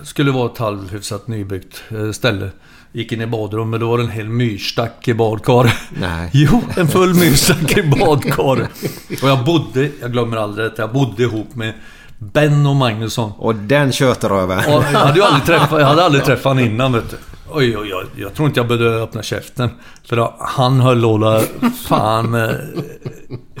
det 0.00 0.06
skulle 0.06 0.30
vara 0.30 0.52
ett 0.52 0.58
halvhyfsat 0.58 1.28
nybyggt 1.28 1.82
eh, 1.88 2.10
ställe. 2.10 2.50
Gick 2.92 3.12
in 3.12 3.20
i 3.20 3.26
badrummet, 3.26 3.80
då 3.80 3.88
var 3.90 3.98
det 3.98 4.04
en 4.04 4.10
hel 4.10 4.28
myrstack 4.28 5.08
i 5.08 5.14
badkar. 5.14 5.72
Nej. 6.00 6.30
Jo, 6.34 6.62
en 6.76 6.88
full 6.88 7.14
myrstack 7.14 7.78
i 7.78 7.82
badkar. 7.82 8.68
Och 9.22 9.28
jag 9.28 9.44
bodde, 9.44 9.90
jag 10.00 10.12
glömmer 10.12 10.36
aldrig 10.36 10.66
detta, 10.70 10.82
jag 10.82 10.92
bodde 10.92 11.22
ihop 11.22 11.54
med 11.54 11.72
Benno 12.18 12.74
Magnusson. 12.74 13.32
och 13.38 13.54
den 13.54 13.92
tjötröven. 13.92 14.58
Och 14.58 14.64
jag 14.92 14.98
hade 14.98 15.18
ju 15.18 15.22
aldrig 15.24 15.44
träffat, 15.46 15.80
jag 15.80 15.86
hade 15.86 16.04
aldrig 16.04 16.24
träffat 16.24 16.44
honom 16.44 16.64
innan 16.64 16.92
vet 16.92 17.10
du. 17.10 17.16
Oj, 17.50 17.76
oj, 17.78 17.94
oj. 17.94 18.06
Jag 18.22 18.34
tror 18.34 18.48
inte 18.48 18.60
jag 18.60 18.68
behövde 18.68 19.02
öppna 19.02 19.22
käften. 19.22 19.70
För 20.08 20.16
då, 20.16 20.34
han 20.38 20.80
höll 20.80 20.98
låda... 20.98 21.42
Fan... 21.88 22.34
eh, 22.34 22.50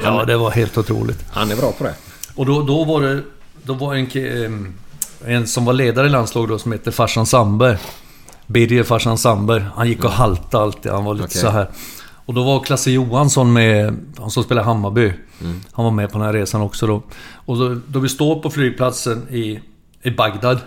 Ja, 0.04 0.24
det 0.24 0.36
var 0.36 0.50
helt 0.50 0.78
otroligt. 0.78 1.24
Han 1.32 1.50
är 1.50 1.56
bra 1.56 1.72
på 1.72 1.84
det. 1.84 1.94
Och 2.34 2.46
då, 2.46 2.62
då 2.62 2.84
var 2.84 3.00
det... 3.02 3.20
Då 3.62 3.74
var 3.74 3.94
en, 3.94 4.74
en 5.26 5.46
som 5.46 5.64
var 5.64 5.72
ledare 5.72 6.06
i 6.06 6.10
landslaget 6.10 6.48
då 6.50 6.58
som 6.58 6.72
hette 6.72 6.92
Farsan 6.92 7.26
Sandberg. 7.26 7.76
Birger 8.46 8.82
Farsan 8.82 9.18
Sandberg. 9.18 9.62
Han 9.74 9.88
gick 9.88 10.04
och 10.04 10.10
haltade 10.10 10.64
alltid. 10.64 10.92
Han 10.92 11.04
var 11.04 11.14
lite 11.14 11.26
Okej. 11.26 11.40
så 11.40 11.48
här. 11.48 11.68
Och 12.26 12.34
då 12.34 12.44
var 12.44 12.60
Klasse 12.60 12.90
Johansson 12.90 13.52
med, 13.52 13.96
han 14.18 14.30
som 14.30 14.44
spelar 14.44 14.62
Hammarby. 14.62 15.12
Han 15.72 15.84
var 15.84 15.92
med 15.92 16.12
på 16.12 16.18
den 16.18 16.26
här 16.26 16.32
resan 16.32 16.60
också 16.60 16.86
då. 16.86 17.02
Och 17.34 17.56
då, 17.56 17.76
då 17.86 17.98
vi 17.98 18.08
står 18.08 18.40
på 18.40 18.50
flygplatsen 18.50 19.28
i, 19.30 19.60
i 20.02 20.10
Bagdad. 20.10 20.58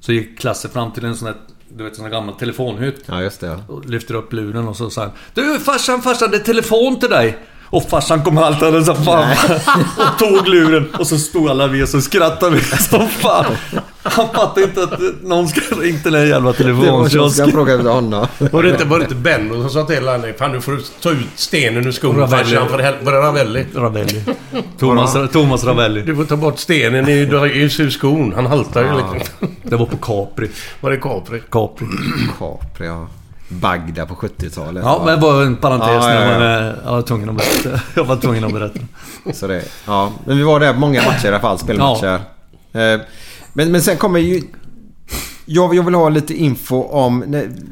Så 0.00 0.12
gick 0.12 0.38
Klasse 0.38 0.68
fram 0.68 0.92
till 0.92 1.04
en 1.04 1.16
sån 1.16 1.26
här, 1.28 1.36
du 1.68 1.84
vet 1.84 1.96
sån 1.96 2.10
gammal 2.10 2.34
telefonhytt. 2.34 3.02
Ja, 3.06 3.22
just 3.22 3.40
det. 3.40 3.46
Ja. 3.46 3.58
Och 3.68 3.86
lyfter 3.86 4.14
upp 4.14 4.32
luren 4.32 4.68
och 4.68 4.76
så 4.76 4.90
han 4.96 5.10
Du 5.34 5.58
farsan, 5.60 6.02
farsan, 6.02 6.30
det 6.30 6.36
är 6.36 6.40
telefon 6.40 6.98
till 7.00 7.10
dig! 7.10 7.38
Och 7.68 7.82
farsan 7.88 8.22
kom 8.24 8.36
haltande 8.36 8.84
som 8.84 8.96
fan 9.04 9.30
och 9.98 10.18
tog 10.18 10.48
luren 10.48 10.90
och 10.98 11.06
så 11.06 11.18
stod 11.18 11.48
alla 11.50 11.66
vi 11.66 11.82
och 11.82 11.88
så 11.88 12.00
skrattade 12.00 12.56
vi 12.56 12.62
som 12.62 13.08
fan. 13.08 13.44
Han 14.10 14.28
fattade 14.34 14.62
inte 14.66 14.82
att 14.82 15.00
någon 15.22 15.48
ska 15.48 15.60
ringt 15.76 16.04
den 16.04 16.14
här 16.14 16.24
jävla 16.24 16.52
så 16.52 16.62
jag 16.62 16.66
telefonkiosken. 16.66 17.52
fråga 17.52 17.74
efter 17.74 17.90
honom. 17.90 18.26
Var 18.38 18.62
det 18.62 18.70
inte, 18.70 18.84
var 18.84 18.98
det 18.98 19.02
inte 19.02 19.14
Benno 19.14 19.60
som 19.62 19.70
sa 19.70 19.84
till 19.84 20.08
honom 20.08 20.32
Fan 20.38 20.52
nu 20.52 20.60
får 20.60 20.72
du 20.72 20.82
ta 21.02 21.10
ut 21.10 21.26
stenen 21.34 21.86
ur 21.86 21.92
skon 21.92 22.28
farsan 22.28 22.68
Var 22.70 23.12
det 23.12 23.18
Ravelli? 23.20 23.66
Ravelli. 23.74 24.22
Thomas, 24.78 25.16
Thomas 25.32 25.64
Ravelli. 25.64 26.02
Du 26.02 26.16
får 26.16 26.24
ta 26.24 26.36
bort 26.36 26.58
stenen 26.58 27.08
i- 27.08 27.12
ur 27.80 27.90
skon. 27.90 28.32
Han 28.36 28.46
haltar 28.46 28.82
ju 28.82 28.88
liksom. 29.18 29.48
Det 29.62 29.76
var 29.76 29.86
på 29.86 29.96
Capri. 29.96 30.50
Var 30.80 30.90
det 30.90 30.96
Capri? 30.96 31.42
Capri. 31.50 31.86
Capri, 32.38 32.86
ja. 32.86 33.08
Bagdad 33.48 34.08
på 34.08 34.14
70-talet. 34.14 34.82
Ja, 34.84 35.02
men 35.04 35.14
det 35.20 35.26
var 35.26 35.42
en 35.42 35.56
parentes 35.56 35.88
Ja, 35.88 36.14
ja, 36.14 36.20
när 36.20 36.32
ja. 36.32 36.60
man... 36.60 36.68
eh, 36.68 36.74
Jag 36.84 36.92
var 36.92 37.02
tvungen 37.02 37.28
att 37.30 37.36
berätta. 37.36 37.80
Jag 37.94 38.04
var 38.04 38.16
tvungen 38.16 38.44
att 38.44 38.52
berätta. 38.52 38.78
Så 39.34 39.46
det, 39.46 39.62
ja. 39.86 40.12
Men 40.24 40.36
vi 40.36 40.42
var 40.42 40.60
där 40.60 40.74
många 40.74 41.02
matcher 41.02 41.24
i 41.24 41.28
alla 41.28 41.40
fall, 41.40 41.58
spelmatcher. 41.58 42.20
Eh, 42.72 43.00
Men, 43.56 43.72
men 43.72 43.82
sen 43.82 43.96
kommer 43.96 44.18
ju... 44.20 44.42
Jag, 45.46 45.74
jag 45.74 45.82
vill 45.82 45.94
ha 45.94 46.08
lite 46.08 46.34
info 46.34 46.82
om 46.82 47.24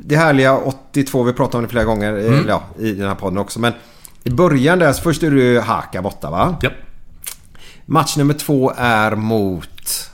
det 0.05 0.17
härliga 0.17 0.57
82. 0.59 1.23
Vi 1.23 1.33
pratat 1.33 1.55
om 1.55 1.63
det 1.63 1.69
flera 1.69 1.85
gånger 1.85 2.17
eh, 2.19 2.27
Mm. 2.27 2.45
ja, 2.49 2.63
i 2.79 2.93
den 2.93 3.09
här 3.09 3.15
podden 3.15 3.39
också. 3.39 3.61
Men 3.61 3.73
i 4.25 4.31
början 4.31 4.79
där, 4.79 4.93
så 4.93 5.03
först 5.03 5.23
är 5.23 5.31
det 5.31 5.61
Haka 5.61 6.03
borta 6.03 6.31
va? 6.31 6.57
Ja. 6.63 6.71
Match 7.87 8.17
nummer 8.17 8.35
två 8.35 8.73
är 8.77 9.17
mot... 9.17 10.11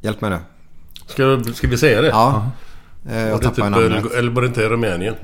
Hjälp 0.00 0.20
mig 0.20 0.30
nu. 0.30 0.38
Ska, 1.06 1.52
ska 1.54 1.66
vi 1.68 1.76
säga 1.78 2.00
det? 2.02 2.08
Ja. 2.08 2.50
Eh, 3.08 3.14
Var 3.14 3.20
Jag 3.20 3.28
det 3.28 3.32
inte 3.34 3.56
tappar 3.56 3.70
namnet. 3.70 4.02
Böl- 4.02 4.12
Eller 4.18 4.30
var 4.30 4.42
det 4.42 4.48
inte 4.48 4.68
Rumänien? 4.68 5.14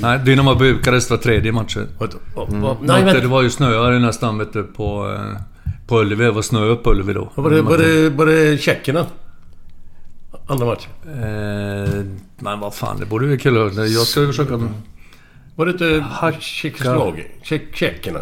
Nej, 0.00 0.18
Dynamo 0.18 0.54
Bukarest 0.54 1.10
var 1.10 1.16
tredje 1.16 1.52
matchen. 1.52 1.88
Mm. 2.00 2.60
Nej, 2.62 2.76
Nej, 2.82 3.04
det 3.14 3.20
men... 3.20 3.30
var 3.30 3.42
ju 3.42 3.50
snöare 3.50 3.98
nästan 3.98 4.38
vet 4.38 4.52
du, 4.52 4.62
på, 4.62 5.12
eh, 5.14 5.40
på 5.86 6.00
Ullevi. 6.00 6.24
Det 6.24 6.30
var 6.30 6.42
snö 6.42 6.74
på 6.76 6.90
Ullevi 6.90 7.12
då. 7.12 7.32
Var 7.34 7.50
det, 7.50 7.62
var 7.62 7.78
det, 7.78 8.10
var 8.10 8.26
det 8.26 8.58
tjeckerna? 8.60 9.06
Andra 10.50 10.66
matchen? 10.66 10.90
Eh, 11.04 12.04
men 12.38 12.60
vad 12.60 12.74
fan, 12.74 13.00
det 13.00 13.06
borde 13.06 13.26
vi 13.26 13.38
kunna... 13.38 13.58
Jag 13.86 14.06
ska 14.06 14.26
försöka... 14.26 14.60
Var 15.56 15.66
det 15.66 15.72
inte 15.72 16.06
Tjeckoslovakien? 16.40 17.26
Tjeck- 17.42 17.74
Tjeckerna? 17.74 18.20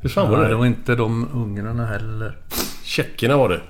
Hur 0.00 0.08
fan 0.08 0.30
var 0.30 0.42
det? 0.42 0.48
det 0.48 0.54
var 0.54 0.66
inte 0.66 0.94
de 0.94 1.28
ungrarna 1.34 1.86
heller. 1.86 2.36
Tjeckerna 2.84 3.36
var 3.36 3.48
det. 3.48 3.60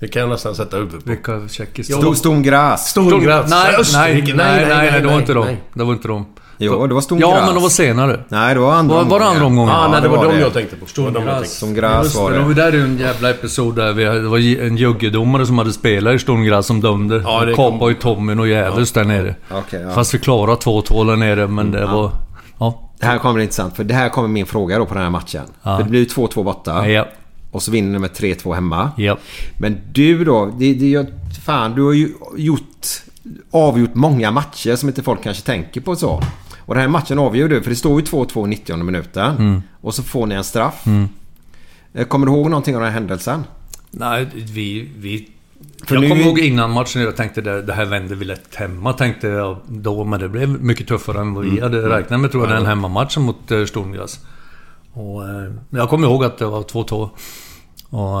Det 0.00 0.08
kan 0.08 0.20
jag 0.22 0.28
nästan 0.28 0.54
sätta 0.54 0.76
huvudet 0.76 1.04
på. 1.04 1.10
Vilka 1.10 1.48
tjeckiska... 1.48 1.94
Stor, 1.94 2.14
Ston 2.14 2.42
Graz. 2.42 2.88
Stor 2.90 3.20
Graz. 3.20 3.50
Nej, 3.50 3.72
nej, 3.92 4.22
nej, 4.22 4.34
nej, 4.36 4.90
nej, 4.90 5.00
det 5.00 5.06
var 5.06 5.18
inte 5.20 5.34
de. 5.34 5.56
Det 5.74 5.84
var 5.84 5.92
inte 5.92 6.08
de. 6.08 6.26
Jo, 6.62 6.86
det 6.86 6.94
var 6.94 7.00
Ston 7.00 7.18
Ja, 7.18 7.42
men 7.46 7.54
det 7.54 7.60
var 7.60 7.68
senare. 7.68 8.20
Nej, 8.28 8.54
det 8.54 8.60
var 8.60 8.72
andra 8.72 8.94
Var, 8.94 9.04
var 9.04 9.18
det 9.20 9.26
andra 9.26 9.44
omgången? 9.46 9.74
Ah, 9.74 9.88
nej, 9.88 10.02
det 10.02 10.08
var, 10.08 10.26
det. 10.26 10.32
de 10.32 10.40
jag 10.40 10.52
tänkte 10.52 10.76
på. 10.76 10.86
Det 10.94 11.00
var 11.02 11.10
de 11.10 11.26
jag 11.26 11.34
tänkte 11.36 11.50
Ston 11.56 11.74
Graz 11.74 12.04
Just 12.04 12.16
var 12.16 12.30
det, 12.30 12.38
det 12.38 12.54
det. 12.54 12.54
där 12.78 12.84
en 12.84 12.98
jävla 12.98 13.30
episod 13.30 13.76
där 13.76 13.92
vi, 13.92 14.04
det 14.04 14.20
var 14.28 14.38
en 14.66 14.76
juggedomare 14.76 15.46
som 15.46 15.58
hade 15.58 15.72
spelat 15.72 16.14
i 16.14 16.18
Sturmgras 16.18 16.66
som 16.66 16.80
dömde. 16.80 17.22
Ja, 17.24 17.44
det 17.44 17.50
Ja, 17.50 17.56
kom- 17.56 17.72
Kapade 17.72 17.92
ju 17.92 17.98
Tommy 17.98 18.34
och 18.34 18.48
jävels 18.48 18.92
där 18.92 19.04
nere. 19.04 19.34
Okej, 19.50 19.80
ja. 19.80 19.90
Fast 19.94 20.14
vi 20.14 20.18
klarade 20.18 20.56
2-2 20.56 21.06
där 21.06 21.16
nere, 21.16 21.46
men 21.46 21.70
det 21.70 21.86
var... 21.86 22.10
Ja. 22.58 22.90
Det 23.00 23.06
här 23.06 23.18
kommer 23.18 23.34
bli 23.34 23.42
intressant 23.42 23.76
för 23.76 23.84
det 23.84 23.94
här 23.94 24.08
kommer 24.08 24.28
min 24.28 24.46
fråga 24.46 24.78
då 24.78 24.86
på 24.86 24.94
den 24.94 25.02
här 25.02 25.10
matchen. 25.10 25.42
Ja. 25.62 25.76
För 25.76 25.84
det 25.84 25.90
blir 25.90 26.00
ju 26.00 26.06
2-2 26.06 26.44
borta. 26.44 26.88
Ja. 26.88 27.06
Och 27.52 27.62
så 27.62 27.70
vinner 27.70 27.92
ni 27.92 27.98
med 27.98 28.10
3-2 28.10 28.54
hemma. 28.54 28.90
Ja. 28.96 29.16
Men 29.58 29.80
du 29.92 30.24
då, 30.24 30.46
det, 30.58 30.74
det, 30.74 30.86
gör- 30.86 31.06
fan 31.46 31.74
du 31.74 31.82
har 31.82 31.92
ju 31.92 32.08
gjort, 32.36 32.86
avgjort 33.50 33.94
många 33.94 34.30
matcher 34.30 34.76
som 34.76 34.88
inte 34.88 35.02
folk 35.02 35.22
kanske 35.22 35.42
tänker 35.42 35.80
på 35.80 35.96
så. 35.96 36.22
Och 36.70 36.74
den 36.76 36.80
här 36.80 36.88
matchen 36.88 37.18
avgör 37.18 37.48
du, 37.48 37.62
för 37.62 37.70
det 37.70 37.76
står 37.76 38.00
ju 38.00 38.06
2-2 38.06 38.44
i 38.46 38.48
90 38.48 38.76
minuten. 38.76 39.36
Mm. 39.36 39.62
Och 39.80 39.94
så 39.94 40.02
får 40.02 40.26
ni 40.26 40.34
en 40.34 40.44
straff. 40.44 40.84
Eh, 41.92 42.06
Kommer 42.06 42.26
du 42.26 42.32
ihåg 42.32 42.50
någonting 42.50 42.74
av 42.76 42.80
den 42.80 42.90
här 42.92 43.00
händelsen? 43.00 43.44
Nej, 43.90 44.26
vi... 44.34 44.90
vi 44.98 45.28
För 45.84 45.94
jag 45.94 46.02
nu- 46.02 46.08
kommer 46.08 46.22
ihåg 46.22 46.38
innan 46.38 46.70
matchen, 46.70 47.02
jag 47.02 47.16
tänkte 47.16 47.40
det, 47.40 47.62
det 47.62 47.72
här 47.72 47.84
vänder 47.84 48.16
vi 48.16 48.24
lätt 48.24 48.54
hemma, 48.54 48.92
tänkte 48.92 49.28
jag 49.28 49.56
då. 49.68 50.04
Men 50.04 50.20
det 50.20 50.28
blev 50.28 50.48
mycket 50.48 50.88
tuffare 50.88 51.20
än 51.20 51.34
vad 51.34 51.44
vi 51.44 51.60
hade 51.60 51.88
räknat 51.88 52.20
med, 52.20 52.30
tror 52.30 52.46
jag, 52.48 52.56
den 52.56 52.66
hemmamatchen 52.66 53.22
mot 53.22 53.52
uh, 53.52 53.66
Sturmgras. 53.66 54.20
Och 54.92 55.28
eh, 55.28 55.52
jag 55.70 55.88
kommer 55.88 56.06
ihåg 56.08 56.24
att 56.24 56.38
det 56.38 56.46
var 56.46 56.62
2-2. 56.62 57.10
Och... 57.90 58.20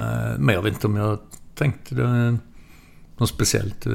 Eh, 0.00 0.38
Men 0.38 0.54
jag 0.54 0.62
vet 0.62 0.72
inte 0.74 0.86
om 0.86 0.96
jag 0.96 1.18
tänkte 1.54 1.94
det, 1.94 2.38
något 3.16 3.28
speciellt. 3.28 3.86
eh, 3.86 3.92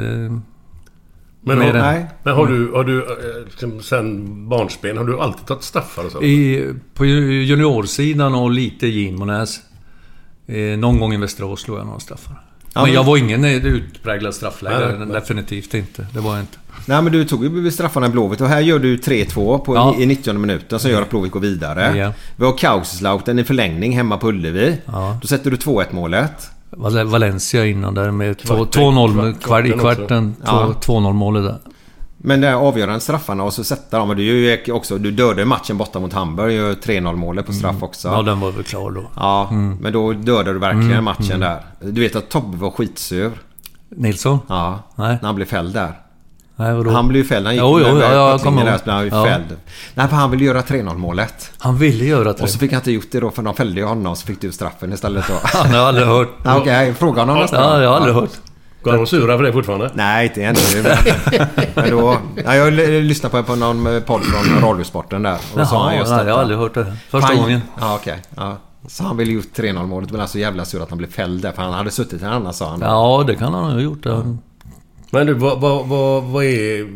Men, 1.41 1.57
har, 1.57 1.73
än- 1.73 2.05
men 2.23 2.33
har 2.35 2.47
du, 2.47 2.71
har 2.71 2.83
du 2.83 2.99
eh, 3.03 3.45
liksom, 3.45 3.81
sen 3.81 4.49
barnsben, 4.49 4.97
har 4.97 5.05
du 5.05 5.19
alltid 5.19 5.45
tagit 5.45 5.63
straffar 5.63 6.05
och 6.05 6.11
så? 6.11 6.21
I, 6.23 6.73
på 6.93 7.05
juniorsidan 7.05 8.35
och 8.35 8.51
lite 8.51 8.87
i 8.87 8.89
Ginmonäs. 8.89 9.59
Eh, 10.47 10.77
någon 10.77 10.99
gång 10.99 11.13
i 11.13 11.17
Västerås 11.17 11.61
slog 11.61 11.77
jag 11.79 11.85
några 11.85 11.99
straffar. 11.99 12.41
Ja, 12.75 12.81
men 12.81 12.83
men- 12.89 12.93
jag 12.93 13.03
var 13.03 13.17
ingen 13.17 13.45
utpräglad 13.45 14.33
straffläggare. 14.35 14.97
Nej, 14.97 15.07
nej. 15.07 15.19
Definitivt 15.19 15.73
inte. 15.73 16.07
Det 16.13 16.19
var 16.19 16.31
jag 16.31 16.39
inte. 16.39 16.57
Nej 16.85 17.01
men 17.01 17.11
du 17.13 17.25
tog 17.25 17.43
ju 17.45 17.71
straffarna 17.71 18.07
i 18.07 18.09
Blåvitt 18.09 18.41
och 18.41 18.47
här 18.47 18.59
gör 18.61 18.79
du 18.79 18.97
3-2 18.97 19.59
på, 19.59 19.75
Ja. 19.75 19.95
i 19.99 20.05
90 20.05 20.33
minuten 20.33 20.79
som 20.79 20.91
gör 20.91 21.01
att 21.01 21.09
Blåvitt 21.09 21.31
går 21.31 21.39
vidare. 21.39 21.97
Ja. 21.97 22.11
Vi 22.35 22.45
har 22.45 22.57
Kausislauten 22.57 23.39
i 23.39 23.43
förlängning 23.43 23.95
hemma 23.97 24.17
på 24.17 24.27
Ullevi. 24.29 24.77
Ja. 24.85 25.17
Då 25.21 25.27
sätter 25.27 25.51
du 25.51 25.57
2-1 25.57 25.85
målet. 25.91 26.49
Val- 26.69 27.05
Valencia 27.07 27.65
innan 27.65 27.93
där 27.93 28.11
med 28.11 28.37
två- 28.37 28.55
Kvarten, 28.55 28.81
2-0 28.83 29.13
med- 29.13 29.41
kvarten 29.43 29.43
kvart, 29.43 29.65
i 29.65 29.79
kvarten. 29.97 30.35
också. 30.41 30.51
Ja. 30.51 30.73
2-0 30.81 31.13
målet 31.13 31.43
där. 31.43 31.57
Men 32.27 32.41
det 32.41 32.55
avgörande 32.55 32.99
straffarna 32.99 33.43
och 33.43 33.53
så 33.53 33.63
sätta 33.63 33.97
dem. 33.99 34.09
Och 34.09 34.15
du, 34.15 34.61
också, 34.71 34.97
du 34.97 35.11
dödade 35.11 35.45
matchen 35.45 35.77
borta 35.77 35.99
mot 35.99 36.13
Hamburg. 36.13 36.53
Gör 36.55 36.73
3-0 36.73 37.15
målet 37.15 37.45
på 37.45 37.53
straff 37.53 37.83
också. 37.83 38.07
Mm. 38.07 38.17
Ja, 38.19 38.23
den 38.25 38.39
var 38.39 38.51
väl 38.51 38.63
klar 38.63 38.91
då. 38.91 39.03
Ja, 39.15 39.47
Mm. 39.51 39.77
men 39.81 39.93
då 39.93 40.13
dödade 40.13 40.53
du 40.53 40.59
verkligen 40.59 40.91
Mm, 40.91 41.03
matchen 41.03 41.25
mm. 41.25 41.39
där. 41.39 41.65
Du 41.91 42.01
vet 42.01 42.15
att 42.15 42.29
Tobbe 42.29 42.57
var 42.57 42.71
skitsur. 42.71 43.31
Nilsson? 43.89 44.39
Ja, 44.47 44.79
Nej. 44.95 45.17
när 45.21 45.27
han 45.27 45.35
blev 45.35 45.45
fälld 45.45 45.73
där. 45.73 45.99
Nej, 46.55 46.73
vadå? 46.73 46.91
Han 46.91 47.07
blev 47.07 47.21
ju 47.23 47.27
fälld. 47.29 47.45
Han 47.45 47.55
gick 47.55 47.61
Jo, 47.63 47.79
jo, 47.79 47.99
ja, 47.99 48.13
jag 48.13 48.41
kommer 48.41 48.65
ihåg. 48.71 48.79
blev 48.83 48.95
han 48.95 49.03
ju 49.03 49.09
Ja. 49.09 49.25
fälld. 49.25 49.57
Nej, 49.93 50.07
för 50.07 50.15
han 50.15 50.31
ville 50.31 50.45
göra 50.45 50.61
3-0 50.61 50.97
målet. 50.97 51.51
Han 51.57 51.77
ville 51.77 52.05
göra 52.05 52.23
det. 52.33 52.43
Och 52.43 52.49
så 52.49 52.59
fick 52.59 52.71
han 52.71 52.79
inte 52.79 52.91
gjort 52.91 53.07
det 53.11 53.19
då 53.19 53.31
för 53.31 53.41
de 53.43 53.53
fällde 53.55 53.79
ju 53.81 53.85
honom 53.87 54.15
så 54.15 54.25
fick 54.27 54.41
du 54.41 54.51
straffen 54.51 54.93
istället 54.93 55.27
då. 55.27 55.33
Han 55.43 55.71
har 55.73 55.79
aldrig 55.79 56.07
hört. 56.07 56.29
Ja, 56.43 56.57
Okej, 56.57 56.93
fråga 56.93 57.21
honom 57.21 57.37
nästa 57.37 57.55
Ja, 57.61 57.71
gång. 57.73 57.81
jag 57.81 57.89
har 57.89 57.95
aldrig 57.95 58.15
hört. 58.15 58.29
Går 58.91 58.97
de 58.97 59.07
sura 59.07 59.37
för 59.37 59.43
det 59.43 59.53
fortfarande? 59.53 59.91
Nej, 59.93 60.27
inte 60.27 60.43
ännu. 60.43 60.59
Men, 60.83 60.97
men 61.75 61.89
då, 61.91 62.17
ja, 62.45 62.55
jag 62.55 62.73
lyssnade 63.03 63.37
på, 63.37 63.43
på 63.43 63.55
någon 63.55 64.01
podd 64.01 64.21
från 64.23 64.61
Radiosporten 64.69 65.23
där. 65.23 65.33
Och 65.35 65.39
sa 65.39 65.59
Jaha, 65.75 65.83
han 65.83 65.97
just 65.97 66.11
detta. 66.11 66.27
jag 66.27 66.33
har 66.33 66.41
aldrig 66.41 66.59
hört 66.59 66.73
det. 66.73 66.95
Första 67.09 67.27
Fan, 67.27 67.37
gången. 67.37 67.61
Ja, 67.79 67.95
okej. 68.01 68.17
Ja. 68.35 68.57
Så 68.87 69.03
han 69.03 69.17
ville 69.17 69.31
gjort 69.33 69.47
3-0 69.57 69.85
målet 69.87 70.11
men 70.11 70.21
alltså 70.21 70.37
jävla 70.39 70.65
sur 70.65 70.83
att 70.83 70.89
han 70.89 70.97
blev 70.97 71.11
fälld 71.11 71.41
där. 71.41 71.51
För 71.51 71.61
han 71.61 71.73
hade 71.73 71.91
suttit 71.91 72.21
i 72.21 72.25
en 72.25 72.31
annan 72.31 72.53
sa 72.53 72.69
han. 72.69 72.79
då. 72.79 72.85
Ja, 72.85 73.23
det 73.27 73.35
kan 73.35 73.53
han 73.53 73.71
ha 73.71 73.79
gjort. 73.79 73.99
Ja. 74.05 74.23
Men 75.11 75.27
du, 75.27 75.33
vad, 75.33 75.61
vad, 75.61 75.85
vad, 75.87 76.23
vad 76.23 76.43
är... 76.43 76.87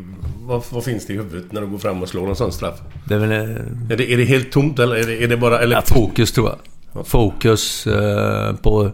Vad, 0.41 0.63
vad 0.69 0.83
finns 0.83 1.05
det 1.07 1.13
i 1.13 1.15
huvudet 1.17 1.51
när 1.51 1.61
du 1.61 1.67
går 1.67 1.77
fram 1.77 2.01
och 2.03 2.09
slår 2.09 2.29
en 2.29 2.35
sån 2.35 2.51
straff? 2.51 2.75
Det 3.05 3.13
är 3.13 3.19
väl... 3.19 3.31
eh, 3.31 3.37
Är 3.93 3.97
det, 3.97 4.11
är 4.13 4.17
det 4.17 4.23
helt 4.25 4.51
tomt 4.51 4.79
eller 4.79 4.95
är 4.95 5.03
det, 5.07 5.23
är 5.23 5.27
det 5.27 5.37
bara... 5.37 5.59
Eller, 5.59 5.75
Ja, 5.75 5.81
fokus 5.85 6.31
tror 6.31 6.49
jag. 6.93 7.07
Fokus 7.07 7.87
eh, 7.87 8.55
på 8.55 8.91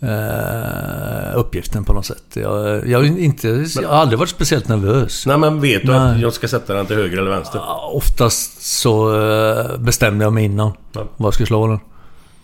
eh, 0.00 1.38
uppgiften 1.38 1.84
på 1.84 1.92
något 1.92 2.06
sätt. 2.06 2.22
Jag, 2.34 2.86
jag, 2.88 3.06
inte, 3.06 3.66
jag 3.82 3.88
har 3.88 3.96
aldrig 3.96 4.18
varit 4.18 4.28
speciellt 4.28 4.68
nervös. 4.68 5.26
Nej 5.26 5.38
men 5.38 5.60
vet 5.60 5.86
du 5.86 5.94
att 5.94 6.12
Nej. 6.12 6.22
jag 6.22 6.32
ska 6.32 6.48
sätta 6.48 6.74
den 6.74 6.86
till 6.86 6.96
höger 6.96 7.18
eller 7.18 7.30
vänster? 7.30 7.60
Oftast 7.92 8.62
så 8.62 9.20
eh, 9.22 9.78
bestämde 9.78 10.24
jag 10.24 10.32
mig 10.32 10.44
innan 10.44 10.72
vad 10.92 11.26
jag 11.26 11.34
skulle 11.34 11.46
slå 11.46 11.66
den. 11.66 11.78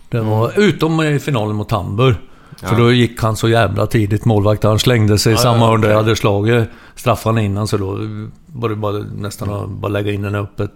Det 0.08 0.20
var, 0.20 0.52
Utom 0.60 1.00
i 1.00 1.18
finalen 1.18 1.56
mot 1.56 1.70
Hamburg. 1.70 2.14
För 2.60 2.66
Mm. 2.68 2.78
Ja. 2.78 2.84
då 2.84 2.92
gick 2.92 3.22
han 3.22 3.36
så 3.36 3.48
jävla 3.48 3.86
tidigt, 3.86 4.24
målvakten. 4.24 4.68
Han 4.70 4.78
slängde 4.78 5.18
sig 5.18 5.32
Ja, 5.32 5.38
samma 5.38 5.70
ja, 5.70 5.76
där 5.76 5.88
jag 5.90 5.96
hade 5.96 6.16
slagit 6.16 6.68
straffarna 6.94 7.40
innan. 7.42 7.68
Så 7.68 7.76
då 7.76 7.98
var 8.46 8.68
det 8.68 8.76
bara 8.76 8.98
nästan 9.16 9.50
att 9.50 9.68
bara 9.68 9.88
lägga 9.88 10.12
in 10.12 10.22
den 10.22 10.34
öppet. 10.34 10.70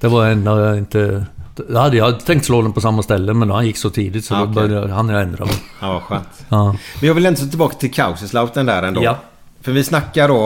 Det 0.00 0.08
var 0.08 0.26
enda 0.26 0.66
jag 0.66 0.78
inte... 0.78 1.26
Jag 1.70 1.80
hade, 1.80 1.96
jag 1.96 2.20
tänkt 2.24 2.44
slå 2.46 2.62
den 2.62 2.72
på 2.72 2.80
samma 2.80 3.02
ställe, 3.02 3.34
men 3.34 3.50
han 3.50 3.66
gick 3.66 3.76
så 3.76 3.90
tidigt 3.90 4.24
så 4.24 4.34
Ja, 4.34 4.38
då 4.38 4.44
okej. 4.44 4.54
började 4.68 4.92
han 4.92 5.08
jag 5.08 5.22
ändra 5.22 5.44
mig. 5.44 5.54
Ja, 5.80 5.92
vad 5.92 6.02
skönt. 6.02 6.28
Ja. 6.48 6.76
Men 7.00 7.06
jag 7.08 7.14
vill 7.14 7.26
ändå 7.26 7.40
tillbaka 7.40 7.76
till 7.76 7.92
Kausislauten 7.92 8.66
där 8.66 8.82
ändå. 8.82 9.04
Ja. 9.04 9.18
För 9.60 9.72
vi 9.72 9.84
snackar 9.84 10.28
då... 10.28 10.44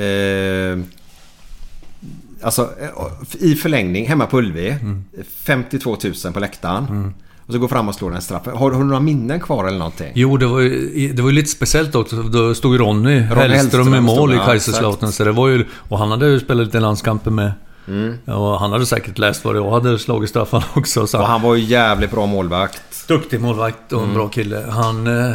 Eh, 0.00 0.78
alltså 2.42 2.62
eh, 2.80 2.88
i 3.50 3.54
förlängning 3.54 4.08
hemma 4.08 4.26
på 4.26 4.38
Ullevi. 4.38 4.70
Mm. 4.70 5.04
52 5.44 5.96
000 6.24 6.32
på 6.32 6.40
läktaren. 6.40 7.14
Och 7.46 7.52
så 7.52 7.58
går 7.58 7.68
fram 7.68 7.88
och 7.88 7.94
slår 7.94 8.14
en 8.14 8.22
straff. 8.22 8.46
Har, 8.46 8.52
har 8.52 8.70
du 8.70 8.78
några 8.84 9.00
minnen 9.00 9.40
kvar 9.40 9.66
eller 9.66 9.78
någonting? 9.78 10.12
Jo, 10.14 10.36
det 10.36 10.46
var, 10.46 10.60
ju, 10.60 11.12
det 11.12 11.22
var 11.22 11.28
ju 11.28 11.34
lite 11.34 11.48
speciellt 11.48 11.94
också. 11.94 12.16
Då 12.22 12.54
stod 12.54 12.72
ju 12.72 12.78
Ronny, 12.78 13.18
Hellström, 13.18 13.50
Hellström 13.50 13.94
i 13.94 14.00
mål 14.00 14.30
stod 14.30 14.34
i 14.42 14.44
Kaiserslautern. 14.46 15.08
exakt. 15.08 15.14
Så 15.14 15.24
det 15.24 15.32
var 15.32 15.48
ju... 15.48 15.66
Och 15.72 15.98
han 15.98 16.10
hade 16.10 16.26
ju 16.26 16.40
spelat 16.40 16.66
lite 16.66 16.80
landskamper 16.80 17.30
med. 17.30 17.52
Mm. 17.90 18.18
Och 18.38 18.60
han 18.60 18.72
hade 18.72 18.86
säkert 18.86 19.18
läst 19.18 19.44
vad 19.44 19.56
jag 19.56 19.70
hade 19.70 19.98
slagit 19.98 20.30
straffarna 20.30 20.64
också. 20.74 21.06
Så 21.06 21.18
Och 21.20 21.26
han 21.26 21.42
var 21.42 21.54
ju 21.54 21.64
jävligt 21.64 22.10
bra 22.10 22.26
målvakt. 22.26 23.08
Duktig 23.08 23.40
målvakt 23.40 23.92
och 23.92 23.98
en 23.98 24.04
Mm. 24.04 24.16
bra 24.16 24.28
kille. 24.28 24.64
Han... 24.70 25.06
eh, 25.06 25.34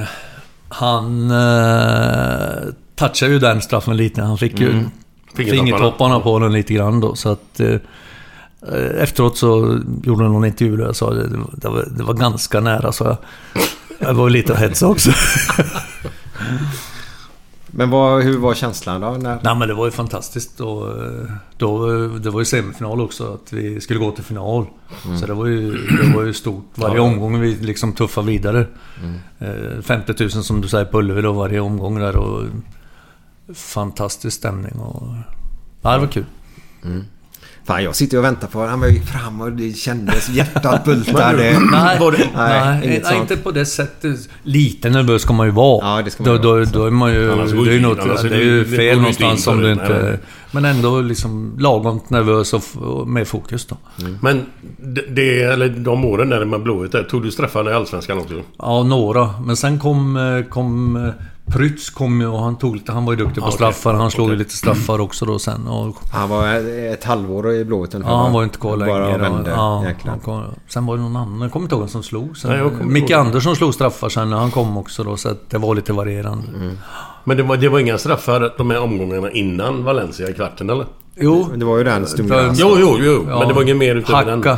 Han... 0.70 1.32
Uh, 1.32 2.74
touchade 2.96 3.32
ju 3.32 3.40
den 3.40 3.62
straffen 3.62 3.98
lite. 3.98 4.22
Han 4.22 4.38
fick 4.38 4.60
ju 4.60 4.70
Mm. 4.72 4.90
fingertopparna 5.36 6.20
på 6.20 6.40
den 6.40 6.52
lite 6.54 6.74
grann 6.74 7.00
då. 7.00 7.16
Så 7.16 7.30
att... 7.32 7.60
eh, 7.60 7.76
Efteråt 9.00 9.38
så 9.38 9.80
gjorde 10.04 10.24
han 10.24 10.34
någon 10.34 10.46
intervju 10.46 10.78
där 10.78 10.86
jag 10.86 10.96
sa 10.96 11.14
det, 11.14 11.28
det, 11.54 11.70
var, 11.70 11.88
det 11.98 12.04
var 12.04 12.14
ganska 12.14 12.60
nära 12.60 12.92
så 12.92 13.04
jag. 13.04 13.18
Jag 14.00 14.14
var 14.14 14.30
lite 14.30 14.54
att 14.54 14.60
hetsa 14.60 14.88
också. 14.88 15.12
Men 17.68 17.90
vad, 17.90 18.24
hur 18.24 18.38
var 18.38 18.54
känslan 18.54 19.02
då? 19.02 19.10
När... 19.12 19.40
Nej 19.44 19.56
men 19.56 19.68
det 19.68 19.74
var 19.74 19.86
ju 19.86 19.92
fantastiskt. 19.92 20.60
Och, 20.60 20.88
eh, 21.04 21.26
då, 21.58 21.88
det 22.08 22.30
var 22.30 22.40
ju 22.40 22.46
semifinal 22.46 23.02
också, 23.02 23.34
att 23.34 23.54
vi 23.54 23.82
skulle 23.82 24.00
gå 24.00 24.12
till 24.12 24.24
final. 24.24 24.66
Mm. 25.06 25.18
Så 25.18 25.26
det 25.26 25.34
var, 25.34 25.46
ju, 25.46 25.72
det 25.72 26.16
var 26.16 26.24
ju 26.24 26.34
stort. 26.34 26.66
Varje 26.76 26.96
Ja. 26.96 27.02
omgång 27.02 27.40
vi 27.40 27.56
liksom 27.56 27.94
tuffade 27.94 28.28
vidare. 28.28 28.68
Mm. 29.04 29.16
Eh, 29.76 29.82
50 29.82 30.14
000 30.20 30.30
som 30.32 30.62
du 30.62 30.68
säger 30.68 30.86
på 30.86 31.00
Ullevi 31.00 31.22
då, 31.22 31.32
varje 31.32 31.60
omgång 31.60 32.00
där. 32.00 32.16
Och 32.16 32.44
fantastisk 33.56 34.38
stämning. 34.38 34.72
Och, 34.80 35.08
ja, 35.82 35.92
det 35.94 36.00
var 36.00 36.08
kul. 36.08 36.26
Mm. 36.84 37.04
Fan, 37.66 37.84
jag 37.84 37.96
sitter 37.96 38.18
och 38.18 38.24
väntar 38.24 38.48
på 38.48 38.60
honom. 38.60 38.82
Jag 38.84 38.92
gick 38.92 39.06
fram 39.06 39.42
och 39.42 39.52
det 39.52 39.78
kändes 39.78 40.30
hjärtat 40.30 40.86
bultar. 40.86 41.38
Det... 41.38 41.60
Nej, 41.72 42.00
nej, 42.00 42.32
nej, 42.36 43.02
nej 43.04 43.18
inte 43.18 43.38
på 43.38 43.52
det 43.52 43.66
sättet. 43.66 44.30
Lite 44.44 44.90
nervös 44.90 45.22
ska 45.22 45.34
man 45.34 45.48
ju 45.48 45.52
vara. 45.52 45.98
Ja, 45.98 46.02
det 46.02 46.12
ska 46.12 46.24
man 46.24 46.42
då, 46.42 46.60
ju 46.60 46.66
då, 46.66 46.72
då 46.80 46.86
är 46.86 46.92
man 46.92 47.14
ju... 47.14 47.32
Annars 47.32 47.52
det 47.52 47.58
är 47.58 47.74
ju 47.74 47.80
något, 47.80 48.00
annars 48.00 48.22
det 48.22 48.36
är 48.36 48.42
ju 48.42 48.64
går 48.64 48.78
fel 48.78 48.98
någonstans 48.98 49.48
om 49.48 49.62
du 49.62 49.72
inte... 49.72 50.04
Nej. 50.04 50.20
Men 50.52 50.66
ändå 50.66 51.02
liksom 51.02 51.56
lagom 51.60 52.02
nervös 52.08 52.54
och, 52.54 52.64
och 52.82 53.08
med 53.08 53.28
fokus 53.28 53.66
då. 53.66 53.78
Men 54.22 54.46
det, 54.78 55.02
det, 55.10 55.44
eller 55.44 55.70
de 55.70 56.06
åren 56.06 56.30
där 56.30 56.46
med 56.46 56.64
Blåvitt 56.64 57.10
tog 57.10 57.24
du 57.24 57.32
straffarna 57.32 57.72
i 57.72 57.74
Allsvenskan 57.74 58.18
också? 58.18 58.42
Ja, 58.58 58.84
några. 58.84 59.30
Men 59.46 59.58
sen 59.58 59.80
kom... 59.80 60.18
eh, 60.18 60.44
kom 60.44 60.96
eh, 60.96 61.14
Prytz 61.52 61.90
kom 61.90 62.22
ju 62.22 62.28
och 62.28 62.40
han 62.40 62.56
tog 62.58 62.76
lite... 62.76 62.92
Han 62.92 63.06
var 63.06 63.14
ju 63.14 63.18
duktig 63.18 63.36
på 63.44 63.48
Okej. 63.48 63.56
straffar. 63.56 63.94
Han 63.94 64.12
slog 64.12 64.28
ju 64.28 64.32
Okej. 64.34 64.38
lite 64.38 64.54
straffar 64.58 65.00
också 65.02 65.26
då 65.26 65.40
sen. 65.40 65.68
Och, 65.68 65.96
Han 66.12 66.30
var 66.30 66.54
ett 66.94 67.04
halvår 67.04 67.52
i 67.54 67.66
Blåvitt 67.66 67.94
ungefär. 67.96 68.14
ja, 68.14 68.24
han 68.24 68.34
var 68.34 68.44
inte 68.44 68.58
kvar 68.60 68.78
länge. 68.78 68.92
Bara 68.92 69.18
vände 69.18 69.50
ja, 69.50 69.86
kom, 70.24 70.44
sen 70.68 70.86
var 70.86 70.96
det 70.98 71.02
någon 71.04 71.16
annan. 71.16 71.42
Jag 71.42 71.52
kommer 71.52 71.64
inte 71.64 71.76
ihåg 71.76 71.82
vem 71.82 71.90
som 71.90 72.04
slog. 72.04 72.38
Sen, 72.38 72.52
Nej, 72.52 72.86
Micke 72.88 73.10
ihåg. 73.10 73.20
Andersson 73.20 73.56
slog 73.56 73.74
straffar 73.74 74.10
sen 74.10 74.30
när 74.30 74.38
han 74.38 74.52
kom 74.52 74.78
också 74.78 75.04
då. 75.04 75.18
Så 75.18 75.30
att 75.30 75.50
det 75.50 75.58
var 75.58 75.76
lite 75.76 75.94
varierande. 75.94 76.48
Mm. 76.56 76.78
Men 77.24 77.38
det 77.38 77.44
var, 77.44 77.58
det 77.58 77.70
var 77.70 77.80
inga 77.80 77.98
straffar 77.98 78.54
de 78.58 78.72
här 78.72 78.82
omgångarna 78.82 79.32
innan 79.32 79.84
Valencia 79.84 80.30
i 80.30 80.34
kvarten 80.34 80.70
eller? 80.70 80.86
Jo. 81.16 81.48
Det 81.56 81.66
var 81.66 81.78
ju 81.78 81.84
den 81.84 82.08
Stumgras. 82.08 82.60
Jo, 82.60 82.78
jo, 82.80 82.98
jo. 83.00 83.26
Ja. 83.30 83.40
Men 83.40 83.48
det 83.48 83.54
var 83.54 83.62
inget 83.62 83.78
mer 83.78 83.96
utöver 83.96 84.26
den. 84.26 84.38
Hacka. 84.44 84.58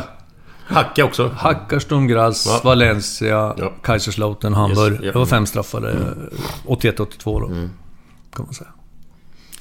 Hacka 0.68 1.04
också. 1.04 1.30
Hackar, 1.36 1.78
Sturmgras, 1.78 2.46
Ja. 2.46 2.60
Valencia, 2.64 3.54
Kaiserslautern, 3.82 4.54
Hamburg. 4.54 4.92
Yes, 4.92 5.00
ja. 5.02 5.12
Det 5.12 5.18
var 5.18 5.26
fem 5.26 5.46
straffade. 5.46 5.90
Mm. 5.90 6.30
81-82 6.66 7.40
då. 7.40 7.46
Kan 8.36 8.44
man 8.44 8.54
säga. 8.54 8.68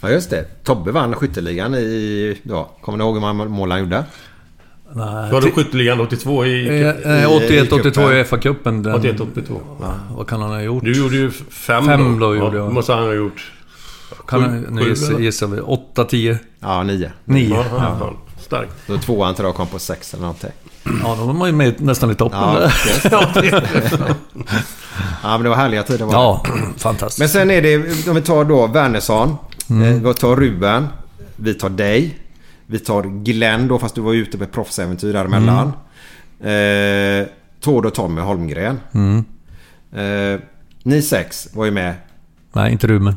Ja, 0.01 0.09
just 0.09 0.29
det. 0.29 0.63
Tobbe 0.63 0.91
vann 0.91 1.13
skytteligan 1.15 1.75
i... 1.75 2.37
Ja, 2.43 2.71
kommer 2.81 2.97
ni 2.97 3.03
ihåg 3.03 3.13
hur 3.13 3.21
många 3.21 3.45
mål 3.45 3.71
han 3.71 3.79
gjorde? 3.79 4.03
Nej, 4.93 5.31
Var 5.31 5.41
det 5.41 5.51
skytteligan 5.51 5.99
82 6.01 6.45
i... 6.45 6.81
Eh, 6.81 6.87
eh, 6.89 7.29
81-82 7.29 8.13
i 8.13 8.23
FA-cupen. 8.23 8.83
den- 8.83 8.95
81-82. 8.95 9.59
Ja, 9.81 9.93
vad 10.15 10.27
kan 10.27 10.41
han 10.41 10.49
ha 10.51 10.61
gjort? 10.61 10.83
Du 10.83 10.97
gjorde 10.97 11.15
ju 11.15 11.31
fem, 11.31 11.85
Fem 11.85 12.19
då 12.19 12.35
ja, 12.35 12.39
gjorde 12.39 12.57
jag. 12.57 12.73
måste 12.73 12.93
han 12.93 13.03
ha 13.03 13.13
gjort. 13.13 13.51
Kan 14.27 14.39
Sju- 14.39 14.45
han, 14.49 14.63
sju, 14.65 14.71
nu 14.71 14.89
gissar, 14.89 15.19
gissar 15.19 15.47
vi. 15.47 15.59
8-10? 15.59 16.37
Ja, 16.59 16.83
nio. 16.83 17.11
Nio. 17.25 17.49
Ja, 17.55 17.65
Ja. 17.71 17.97
ja. 17.99 18.13
Starkt. 18.39 18.71
Då 18.87 18.97
tvåan 18.97 19.35
tror 19.35 19.47
jag 19.47 19.55
kom 19.55 19.67
på 19.67 19.79
sex 19.79 20.13
eller 20.13 20.21
någonting. 20.21 20.51
Ja, 21.03 21.15
då 21.19 21.25
var 21.25 21.33
man 21.33 21.47
ju 21.49 21.55
med 21.55 21.81
nästan 21.81 22.11
i 22.11 22.15
toppen 22.15 22.39
Ja, 22.39 22.59
där. 22.59 22.73
Ja, 25.23 25.29
men 25.37 25.43
det 25.43 25.49
var 25.49 25.55
härliga 25.55 25.83
tider 25.83 26.05
var 26.05 26.13
Ja, 26.13 26.43
det. 26.45 26.79
fantastiskt. 26.79 27.19
Men 27.19 27.29
sen 27.29 27.51
är 27.51 27.61
det, 27.61 28.07
om 28.09 28.15
vi 28.15 28.21
tar 28.21 28.43
då 28.45 28.67
Wernersson. 28.67 29.35
Mm. 29.69 29.83
Eh, 30.05 30.07
vi 30.07 30.13
tar 30.13 30.35
Ruben. 30.35 30.87
Vi 31.35 31.53
tar 31.53 31.69
dig. 31.69 32.17
Vi 32.67 32.79
tar 32.79 33.03
Glenn 33.23 33.67
då, 33.67 33.79
fast 33.79 33.95
du 33.95 34.01
var 34.01 34.13
ju 34.13 34.21
ute 34.21 34.37
på 34.37 34.43
ett 34.43 34.51
proffsäventyr 34.51 35.13
däremellan. 35.13 35.67
Eh, 36.43 37.27
Tord 37.61 37.85
och 37.85 37.93
Tommy 37.93 38.21
Holmgren. 38.21 38.79
Mm. 38.91 39.25
Eh, 39.95 40.39
ni 40.83 41.01
sex 41.01 41.47
var 41.53 41.65
ju 41.65 41.71
med. 41.71 41.93
Nej, 42.53 42.71
inte 42.71 42.87
Ruben. 42.87 43.15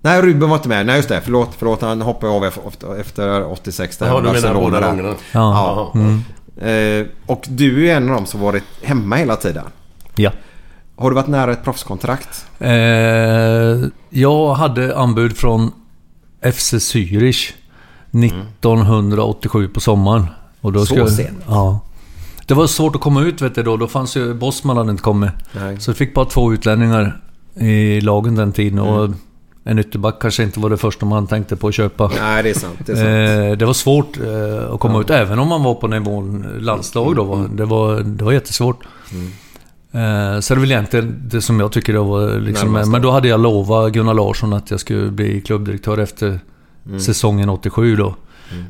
Nej, 0.00 0.22
Ruben 0.22 0.48
var 0.48 0.56
inte 0.56 0.68
med. 0.68 0.86
Nej, 0.86 0.96
just 0.96 1.08
det. 1.08 1.20
Förlåt, 1.24 1.50
förlåt. 1.58 1.82
Han 1.82 2.02
hoppade 2.02 2.32
av 2.32 2.44
efter, 2.44 3.00
efter 3.00 3.44
86. 3.52 3.96
där 3.96 4.06
Jaha, 4.06 4.20
du 4.20 4.32
menar 4.32 4.54
båda 4.54 4.80
där. 4.80 4.88
gångerna? 4.90 5.08
Ja. 5.08 5.90
Ja. 5.92 6.00
Mm. 6.00 6.20
Eh, 6.60 7.06
och 7.26 7.44
du 7.48 7.88
är 7.90 7.96
en 7.96 8.08
av 8.08 8.14
dem 8.14 8.26
som 8.26 8.40
varit 8.40 8.64
hemma 8.82 9.16
hela 9.16 9.36
tiden. 9.36 9.64
Ja. 10.16 10.30
Har 10.96 11.10
du 11.10 11.14
varit 11.14 11.26
nära 11.26 11.52
ett 11.52 11.64
proffskontrakt? 11.64 12.46
Eh, 12.58 12.70
jag 14.10 14.54
hade 14.54 14.96
anbud 14.98 15.36
från 15.36 15.70
FC 16.52 16.74
Zürich 16.74 17.52
1987 18.10 19.68
på 19.68 19.80
sommaren. 19.80 20.26
Och 20.60 20.72
då 20.72 20.86
Så 20.86 21.08
sent? 21.08 21.38
Ja. 21.48 21.80
Det 22.46 22.54
var 22.54 22.66
svårt 22.66 22.94
att 22.94 23.00
komma 23.00 23.22
ut 23.22 23.40
vet 23.42 23.54
du 23.54 23.62
då. 23.62 23.76
Då 23.76 23.86
fanns 23.88 24.16
ju... 24.16 24.34
Bosman 24.34 24.76
hade 24.76 24.90
inte 24.90 25.02
kommit. 25.02 25.30
Nej. 25.52 25.80
Så 25.80 25.90
vi 25.92 25.96
fick 25.96 26.14
bara 26.14 26.24
två 26.24 26.52
utlänningar 26.52 27.20
i 27.56 28.00
lagen 28.00 28.34
den 28.34 28.52
tiden. 28.52 28.78
Och 28.78 29.04
Mm. 29.04 29.16
En 29.64 29.78
ytterback 29.78 30.20
kanske 30.22 30.42
inte 30.42 30.60
var 30.60 30.70
det 30.70 30.76
första 30.76 31.06
man 31.06 31.26
tänkte 31.26 31.56
på 31.56 31.68
att 31.68 31.74
köpa. 31.74 32.10
Nej, 32.20 32.42
det 32.42 32.50
är 32.50 32.54
sant. 32.54 32.78
Det 32.86 32.92
är 32.92 32.96
sant. 32.96 33.52
Eh, 33.52 33.58
det 33.58 33.64
var 33.66 33.72
svårt 33.72 34.18
eh, 34.20 34.74
att 34.74 34.80
komma 34.80 35.00
ut, 35.00 35.10
även 35.10 35.38
om 35.38 35.48
man 35.48 35.62
var 35.62 35.74
på 35.74 35.86
nivån 35.88 36.46
landslag 36.58 37.16
då. 37.16 37.22
Mm. 37.34 37.42
va. 37.42 37.48
Det, 37.54 37.64
var, 37.64 38.00
det 38.00 38.24
var 38.24 38.32
jättesvårt. 38.32 38.84
Eh, 39.92 40.40
så 40.40 40.54
det 40.54 40.58
är 40.58 40.60
väl 40.60 40.70
egentligen 40.72 41.22
det 41.28 41.40
som 41.42 41.60
jag 41.60 41.72
tycker 41.72 41.92
det 41.92 41.98
var 41.98 42.38
liksom, 42.40 42.72
Närmast 42.72 42.90
Men 42.90 43.02
då 43.02 43.10
hade 43.10 43.28
jag 43.28 43.40
lovat 43.40 43.92
Gunnar 43.92 44.14
Larsson 44.14 44.52
att 44.52 44.70
jag 44.70 44.80
skulle 44.80 45.10
bli 45.10 45.40
klubbdirektör 45.40 45.98
efter 45.98 46.40
Mm. 46.86 47.00
säsongen 47.00 47.48
87 47.48 47.96
då. 47.96 48.14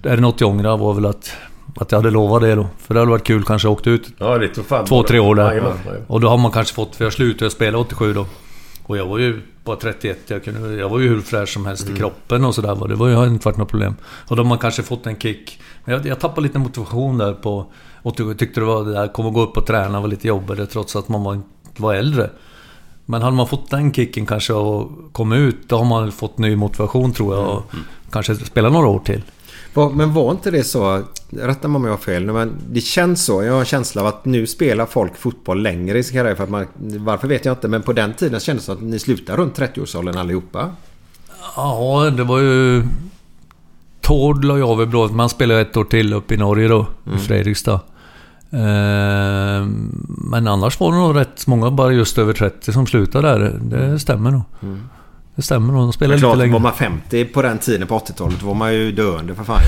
Det 0.02 0.08
är 0.08 0.16
något 0.16 0.40
jag 0.40 0.50
ångrar 0.50 0.76
var 0.76 0.94
väl 0.94 1.06
att, 1.06 1.32
att 1.76 1.92
jag 1.92 1.98
hade 1.98 2.10
lovat 2.10 2.42
det 2.42 2.54
då. 2.54 2.66
För 2.78 2.94
det 2.94 3.00
hade 3.00 3.10
varit 3.10 3.24
kul 3.24 3.44
kanske 3.44 3.68
åkt 3.68 3.86
ut 3.86 4.08
Ja, 4.18 4.38
det 4.38 4.54
fan 4.54 4.86
två, 4.86 5.02
tre 5.02 5.18
år 5.18 5.34
där. 5.34 5.44
Jajamän, 5.48 5.72
jajamän. 5.84 6.04
Och 6.06 6.20
då 6.20 6.28
har 6.28 6.38
man 6.38 6.50
kanske 6.50 6.74
fått, 6.74 6.96
för 6.96 7.04
jag 7.04 7.12
slutade 7.12 7.50
spela 7.50 7.78
87 7.78 8.14
då. 8.14 8.26
Och 8.86 8.96
jag 8.96 9.06
var 9.06 9.18
ju 9.18 9.40
bara 9.64 9.76
31, 9.76 10.18
jag, 10.26 10.44
kunde, 10.44 10.74
jag 10.74 10.88
var 10.88 10.98
ju 10.98 11.08
hur 11.08 11.20
fräsch 11.20 11.48
som 11.48 11.66
helst 11.66 11.82
Mm. 11.84 11.96
i 11.96 11.98
kroppen 11.98 12.44
och 12.44 12.54
sådär. 12.54 12.88
Det 12.88 12.94
var 12.94 13.08
ju 13.08 13.26
inte 13.26 13.48
varit 13.48 13.56
något 13.56 13.68
problem. 13.68 13.94
Och 14.28 14.36
de 14.36 14.50
har 14.50 14.58
kanske 14.58 14.82
fått 14.82 15.06
en 15.06 15.16
kick. 15.18 15.60
Men 15.84 15.94
jag, 15.94 16.06
jag 16.06 16.20
tappade 16.20 16.40
lite 16.40 16.58
motivation 16.58 17.18
där 17.18 17.32
på... 17.32 17.66
87. 18.04 18.34
Tyckte 18.34 18.60
det 18.60 18.66
var 18.66 18.84
det 18.84 18.92
där, 18.92 19.08
kom 19.08 19.26
och 19.26 19.32
gå 19.34 19.40
upp 19.42 19.56
och 19.56 19.66
träna 19.66 20.00
var 20.00 20.08
lite 20.08 20.28
jobbigare 20.28 20.66
trots 20.66 20.96
att 20.96 21.08
man 21.08 21.22
var, 21.24 21.40
var 21.76 21.94
äldre. 21.94 22.30
Men 23.06 23.22
hade 23.22 23.36
man 23.36 23.46
fått 23.48 23.70
den 23.70 23.92
kicken 23.92 24.26
kanske 24.26 24.52
och 24.52 24.90
kom 25.12 25.32
ut, 25.32 25.56
då 25.68 25.76
har 25.78 25.84
man 25.84 26.12
fått 26.12 26.38
ny 26.38 26.56
motivation 26.56 27.12
tror 27.12 27.34
jag. 27.36 27.48
Och 27.48 27.72
Mm. 27.74 27.84
kanske 28.10 28.34
spela 28.36 28.68
några 28.68 28.88
år 28.88 28.98
till. 28.98 29.22
Men 29.74 30.12
var 30.14 30.30
inte 30.30 30.50
det 30.50 30.64
så, 30.64 31.02
rätta 31.30 31.68
mig 31.68 31.76
om 31.76 31.84
jag 31.84 31.92
har 31.92 31.96
fel, 31.98 32.32
men 32.32 32.52
det 32.70 32.80
känns 32.80 33.24
så. 33.24 33.42
Jag 33.42 33.52
har 33.52 33.60
en 33.60 33.64
känsla 33.64 34.00
av 34.00 34.06
att 34.06 34.24
nu 34.24 34.46
spelar 34.46 34.86
folk 34.86 35.16
fotboll 35.16 35.62
längre 35.62 35.98
i 35.98 36.02
sin 36.02 36.16
karriär. 36.16 36.34
För 36.34 36.44
att 36.44 36.50
man, 36.50 36.66
varför 36.78 37.28
vet 37.28 37.44
jag 37.44 37.52
inte, 37.52 37.68
men 37.68 37.82
på 37.82 37.92
den 37.92 38.12
tiden 38.14 38.40
kändes 38.40 38.64
det 38.66 38.66
som 38.66 38.74
att 38.76 38.82
ni 38.90 38.98
slutar 38.98 39.36
runt 39.36 39.58
30-årsåldern 39.58 40.16
allihopa. 40.18 40.70
Ja, 41.56 42.10
det 42.16 42.24
var 42.24 42.38
ju... 42.38 42.82
Tord 44.00 44.44
la 44.44 44.58
jag 44.58 44.68
av 44.70 44.82
i 44.82 44.86
blått, 44.86 45.10
men 45.10 45.20
han 45.20 45.28
spelade 45.28 45.60
ett 45.60 45.76
år 45.76 45.84
till 45.84 46.12
upp 46.12 46.32
i 46.32 46.36
Norge 46.36 46.68
då, 46.68 46.86
Mm. 47.06 47.18
i 47.18 47.20
Fredrikstad. 47.20 47.80
Eh, 48.50 49.66
men 50.08 50.48
annars 50.48 50.80
var 50.80 50.92
det 50.92 50.98
nog 50.98 51.16
rätt 51.16 51.46
många, 51.46 51.70
bara 51.70 51.92
just 51.92 52.18
över 52.18 52.32
30, 52.32 52.72
som 52.72 52.86
slutade 52.86 53.28
där. 53.28 53.58
Det 53.62 53.98
stämmer 53.98 54.30
nog. 54.30 54.42
Det 55.34 55.42
stämmer 55.42 55.72
nog. 55.72 55.82
De 55.82 55.92
spelade 55.92 56.14
lite 56.14 56.26
klart, 56.26 56.38
längre. 56.38 56.52
var 56.52 56.60
man 56.60 56.74
50 56.74 57.24
på 57.24 57.42
den 57.42 57.58
tiden 57.58 57.88
på 57.88 57.98
80-talet 57.98 58.40
då 58.40 58.46
var 58.46 58.54
man 58.54 58.74
ju 58.74 58.92
döende 58.92 59.34
för 59.34 59.44
fan 59.44 59.60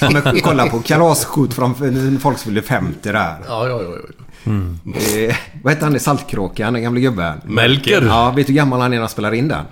ja, 0.00 0.10
men 0.10 0.40
kolla 0.40 0.66
på 0.66 0.80
kalasskjut 0.80 1.54
från 1.54 1.74
folk 2.20 2.38
som 2.38 2.44
fyllde 2.44 2.62
50 2.62 3.12
där. 3.12 3.36
Ja, 3.48 3.68
ja, 3.68 3.68
ja. 3.68 3.82
ja. 3.82 5.18
Eh, 5.18 5.36
vad 5.62 5.72
hette 5.72 5.84
han 5.84 5.96
i 5.96 5.98
Saltkråkan, 5.98 6.72
den 6.72 6.82
gamle 6.82 7.00
gubben? 7.00 7.40
Melker. 7.44 8.02
Ja, 8.02 8.30
vet 8.30 8.46
du 8.46 8.52
hur 8.52 8.56
gammal 8.56 8.80
han 8.80 8.92
är 8.92 8.96
när 8.96 9.00
han 9.00 9.08
spelar 9.08 9.32
in 9.32 9.48
den? 9.48 9.64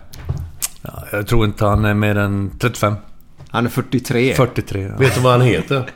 Ja, 0.82 1.04
jag 1.12 1.26
tror 1.26 1.44
inte 1.44 1.64
han 1.64 1.84
är 1.84 1.94
mer 1.94 2.16
än 2.16 2.50
35. 2.58 2.94
Han 3.50 3.66
är 3.66 3.70
43. 3.70 4.34
43, 4.34 4.82
ja. 4.82 4.96
Vet 4.98 5.14
du 5.14 5.20
vad 5.20 5.32
han 5.32 5.40
heter? 5.40 5.90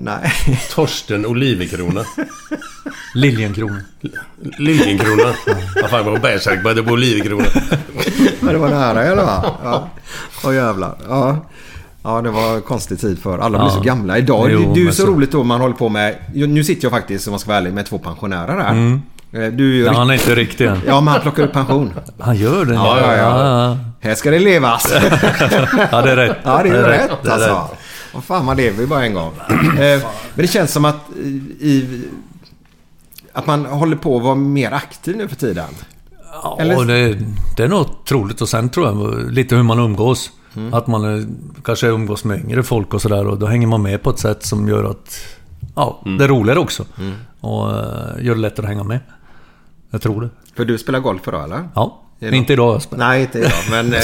Nej. 0.00 0.32
Torsten 0.74 1.26
Olivenkrona. 1.26 2.04
Liljenkrona. 3.14 3.80
Liljenkrona. 4.58 5.34
Vad 5.82 5.90
fan 5.90 6.04
var 6.04 6.18
bärsärk 6.18 6.62
bara 6.64 6.74
det 6.74 6.82
var 6.82 6.92
Olivenkrona. 6.92 7.44
Men 8.40 8.52
det 8.54 8.58
var 8.60 8.68
nära 8.68 9.06
i 9.06 9.08
alla 9.08 9.26
fall. 9.26 9.50
Ja. 9.64 9.88
Åh 10.44 10.54
jävlar. 10.54 10.94
Ja. 11.08 11.46
Ja, 12.04 12.20
det 12.22 12.30
var 12.30 12.60
konstig 12.60 13.00
tid 13.00 13.22
för 13.22 13.38
alla 13.38 13.58
blir 13.58 13.68
Ja. 13.68 13.74
så 13.74 13.80
gamla. 13.80 14.18
Idag, 14.18 14.48
Jo, 14.52 14.72
det, 14.74 14.80
är 14.80 14.84
ju 14.84 14.92
så, 14.92 15.02
så- 15.02 15.08
roligt 15.12 15.32
då 15.32 15.42
man 15.44 15.60
håller 15.60 15.74
på 15.74 15.88
med... 15.88 16.16
Nu 16.34 16.64
sitter 16.64 16.84
jag 16.84 16.92
faktiskt, 16.92 17.26
om 17.26 17.30
man 17.30 17.40
ska 17.40 17.48
vara 17.48 17.58
ärlig, 17.58 17.72
med 17.72 17.86
två 17.86 17.98
pensionärer 17.98 18.60
här. 18.60 18.70
Mm. 18.70 19.02
Eh, 19.32 19.40
Du 19.52 19.70
är 19.70 19.74
ju 19.76 19.84
Ja, 19.84 19.92
han 19.92 20.10
är 20.10 20.14
inte 20.14 20.34
riktig 20.34 20.66
än. 20.66 20.80
Ja, 20.86 21.00
men 21.00 21.12
han 21.12 21.22
plockar 21.22 21.42
upp 21.42 21.52
pension. 21.52 21.92
Han 22.18 22.36
gör 22.36 22.64
det? 22.64 22.74
Ja, 22.74 23.00
ja, 23.00 23.16
ja. 23.16 23.64
ja. 23.64 23.78
Här 24.00 24.14
ska 24.14 24.30
det 24.30 24.38
levas. 24.38 24.92
Ja, 25.90 26.02
det 26.02 26.10
är 26.10 26.16
rätt. 26.16 26.36
Ja, 26.44 26.60
det 26.62 26.68
är, 26.68 26.72
Det 26.72 26.78
är 26.78 26.82
rätt, 26.82 27.10
rätt. 27.10 27.18
Det 27.22 27.28
är 27.28 27.32
alltså. 27.32 27.50
rätt. 27.50 27.78
Vad 28.14 28.24
fan, 28.24 28.44
man 28.44 28.56
lever 28.56 28.80
ju 28.80 28.86
bara 28.86 29.04
en 29.06 29.14
gång. 29.14 29.32
Eh, 29.48 29.76
Men 29.78 30.02
det 30.34 30.46
känns 30.48 30.72
som 30.72 30.84
att 30.84 31.00
i... 31.60 32.02
Att 33.32 33.46
man 33.46 33.66
håller 33.66 33.96
på 33.96 34.16
att 34.16 34.22
vara 34.22 34.34
mer 34.34 34.72
aktiv 34.72 35.16
nu 35.16 35.28
för 35.28 35.36
tiden. 35.36 35.68
Ja, 36.42 36.56
Eller- 36.60 36.84
det, 36.84 37.18
det 37.56 37.62
är 37.64 37.68
nog 37.68 37.86
troligt. 38.04 38.40
Och 38.40 38.48
sen 38.48 38.68
tror 38.68 38.86
jag 38.86 39.30
lite 39.32 39.56
hur 39.56 39.62
man 39.62 39.78
umgås. 39.78 40.30
Mm. 40.56 40.74
Att 40.74 40.86
man 40.86 41.18
eh, 41.18 41.26
kanske 41.64 41.86
umgås 41.86 42.24
med 42.24 42.40
yngre 42.40 42.62
folk 42.62 42.94
och 42.94 43.02
sådär. 43.02 43.26
Och 43.26 43.38
då 43.38 43.46
hänger 43.46 43.66
man 43.66 43.82
med 43.82 44.02
på 44.02 44.10
ett 44.10 44.18
sätt 44.18 44.44
som 44.46 44.68
gör 44.68 44.84
att... 44.90 45.18
Ja, 45.74 46.02
det 46.18 46.24
är 46.24 46.28
roligare 46.28 46.58
också. 46.58 46.84
Mm. 46.98 47.14
Och 47.40 47.70
eh, 47.70 48.24
gör 48.24 48.34
det 48.34 48.40
lättare 48.40 48.66
att 48.66 48.70
hänga 48.72 48.84
med. 48.84 49.00
Jag 49.90 50.02
tror 50.02 50.20
det. 50.20 50.28
För 50.56 50.64
du 50.64 50.78
spelar 50.78 51.00
golf 51.00 51.28
idag, 51.28 51.44
eller? 51.44 51.68
Ja. 51.74 51.98
Det 52.18 52.36
Inte 52.36 52.52
idag 52.52 52.74
jag 52.74 52.82
spelar. 52.82 53.08
Nej, 53.08 53.22
inte 53.22 53.38
idag. 53.38 53.52
Men, 53.70 53.92
eh, 53.94 54.00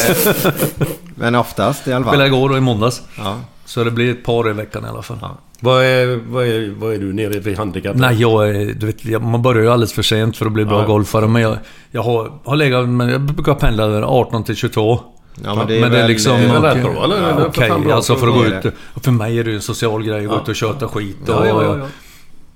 men 1.15 1.35
oftast 1.35 1.89
i 1.89 1.93
alla 1.93 2.05
fall. 2.05 2.13
Spelade 2.15 2.29
igår 2.29 2.51
och 2.51 2.57
i 2.57 2.61
måndags. 2.61 3.03
Ja. 3.19 3.37
Så 3.69 3.85
det 3.85 3.91
blir 3.91 4.11
ett 4.11 4.25
par 4.25 4.51
i 4.51 4.53
veckan 4.53 4.85
i 4.85 4.89
alla 4.89 5.03
fall. 5.03 5.19
Vad 5.61 5.85
är, 5.85 6.21
vad, 6.29 6.47
är, 6.47 6.75
vad 6.79 6.95
är 6.95 6.99
du 6.99 7.13
nere 7.13 7.39
vid 7.41 7.59
handikapp? 7.59 7.97
Nej, 7.97 8.17
jag 8.21 8.49
är, 8.49 8.75
du 8.75 8.87
vet, 8.87 9.23
man 9.23 9.43
börjar 9.43 9.63
ju 9.63 9.71
alldeles 9.71 9.93
för 9.93 10.03
sent 10.03 10.37
för 10.37 10.47
att 10.47 10.53
bli 10.53 10.65
bra 10.65 10.81
Ja. 10.81 10.87
golfare. 10.87 11.29
Men 11.29 11.43
jag, 11.43 11.57
jag 11.91 12.03
har, 12.03 12.33
har 12.45 12.57
legat, 12.57 12.89
men 12.89 13.09
jag 13.09 13.21
brukar 13.21 13.55
pendla 13.55 13.87
där 13.87 14.03
18 14.03 14.45
till 14.45 14.57
22. 14.57 15.01
Ja, 15.45 15.55
men 15.55 15.67
det 15.67 15.79
är 15.79 15.91
väl, 15.91 16.09
liksom... 16.09 16.33
det 16.41 16.47
är 16.47 16.61
rätt 16.61 16.83
bra, 16.83 17.05
eller? 17.05 17.17
Det 17.17 17.27
är 17.27 17.41
ja, 17.41 17.47
Okej, 17.47 17.71
bra 17.85 17.95
alltså 17.95 18.17
för 18.17 18.29
att 18.29 18.35
gå 18.35 18.43
det 18.43 18.57
är 18.57 18.67
ut... 18.67 18.75
För 19.05 19.11
mig 19.11 19.39
är 19.39 19.45
det 19.45 19.51
ju 19.51 19.57
en 19.57 19.63
social 19.63 20.03
grej 20.03 20.25
att 20.25 20.31
gå 20.31 20.37
ut 20.37 20.49
och 20.49 20.57
köta 20.57 20.89
skit 20.89 21.29
och... 21.29 21.35
Ja, 21.35 21.47
ja, 21.47 21.63
ja, 21.65 21.79
ja. 21.79 21.87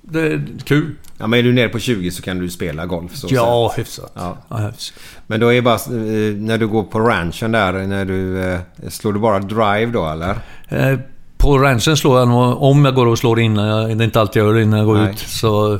Det 0.05 0.21
är 0.21 0.41
kul. 0.63 0.91
Ja, 1.17 1.27
men 1.27 1.39
är 1.39 1.43
du 1.43 1.53
nere 1.53 1.69
på 1.69 1.79
20 1.79 2.11
så 2.11 2.21
kan 2.21 2.39
du 2.39 2.49
spela 2.49 2.85
golf. 2.85 3.15
Så 3.15 3.27
Ja, 3.31 3.73
hyfsat. 3.77 4.11
Ja. 4.15 4.37
Ja, 4.49 4.57
hyfsat. 4.57 4.99
Men 5.27 5.39
då 5.39 5.53
är 5.53 5.61
bara... 5.61 5.75
eh, 5.75 6.35
När 6.37 6.57
du 6.57 6.67
går 6.67 6.83
på 6.83 6.99
ranchen 6.99 7.51
där, 7.51 7.73
när 7.73 8.05
du... 8.05 8.43
eh, 8.43 8.59
Slår 8.89 9.13
du 9.13 9.19
bara 9.19 9.39
drive 9.39 9.91
då, 9.91 10.05
eller? 10.09 10.35
Eh, 10.69 10.99
På 11.37 11.57
ranchen 11.57 11.97
slår 11.97 12.19
jag 12.19 12.27
nog, 12.27 12.61
om 12.63 12.85
jag 12.85 12.95
går 12.95 13.05
och 13.07 13.17
slår 13.19 13.39
innan 13.39 13.67
jag, 13.67 13.97
det 13.97 14.03
är 14.03 14.05
inte 14.05 14.19
alltid 14.21 14.41
jag 14.41 14.47
gör 14.47 14.53
det 14.55 14.61
innan 14.63 14.79
jag 14.79 14.87
går 14.87 14.95
Nej. 14.97 15.09
ut, 15.11 15.19
så 15.19 15.79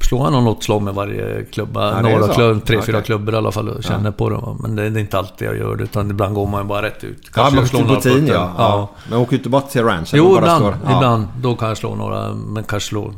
slår 0.00 0.30
nog 0.30 0.42
något 0.42 0.64
slag 0.64 0.82
med 0.82 0.94
varje 0.94 1.44
klubba. 1.44 1.90
Ja, 1.90 2.00
Några 2.00 2.34
klubb, 2.34 2.64
tre, 2.64 2.82
fyra 2.82 2.96
Okej. 2.96 3.06
klubbor 3.06 3.34
i 3.34 3.36
alla 3.36 3.52
fall 3.52 3.68
och 3.68 3.84
känner 3.84 4.10
på 4.10 4.30
det. 4.30 4.36
va. 4.36 4.56
Men 4.60 4.76
det, 4.76 4.82
är 4.82 4.98
inte 4.98 5.18
alltid 5.18 5.48
jag 5.48 5.56
gör 5.56 5.76
det, 5.76 5.84
utan 5.84 6.10
ibland 6.10 6.34
går 6.34 6.46
man 6.46 6.62
ju 6.62 6.68
bara 6.68 6.82
rätt 6.82 7.04
ut. 7.04 7.30
Ja, 7.36 7.50
man 7.54 7.66
slår 7.66 7.80
några 7.80 8.00
putter. 8.00 8.34
ja. 8.34 8.54
ja. 8.58 8.90
Men 9.10 9.18
åker 9.18 9.30
du 9.30 9.36
inte 9.36 9.48
bara 9.48 9.62
till 9.62 9.82
ranchen? 9.82 10.06
Jo, 10.18 10.28
bara 10.28 10.38
ibland. 10.38 10.60
slår? 10.60 10.76
Ja. 10.84 10.96
Ibland. 10.96 11.26
Då 11.40 11.56
kan 11.56 11.68
jag 11.68 11.76
slå 11.76 11.94
några, 11.94 12.34
men 12.34 12.64
kanske 12.64 12.88
slå 12.88 13.12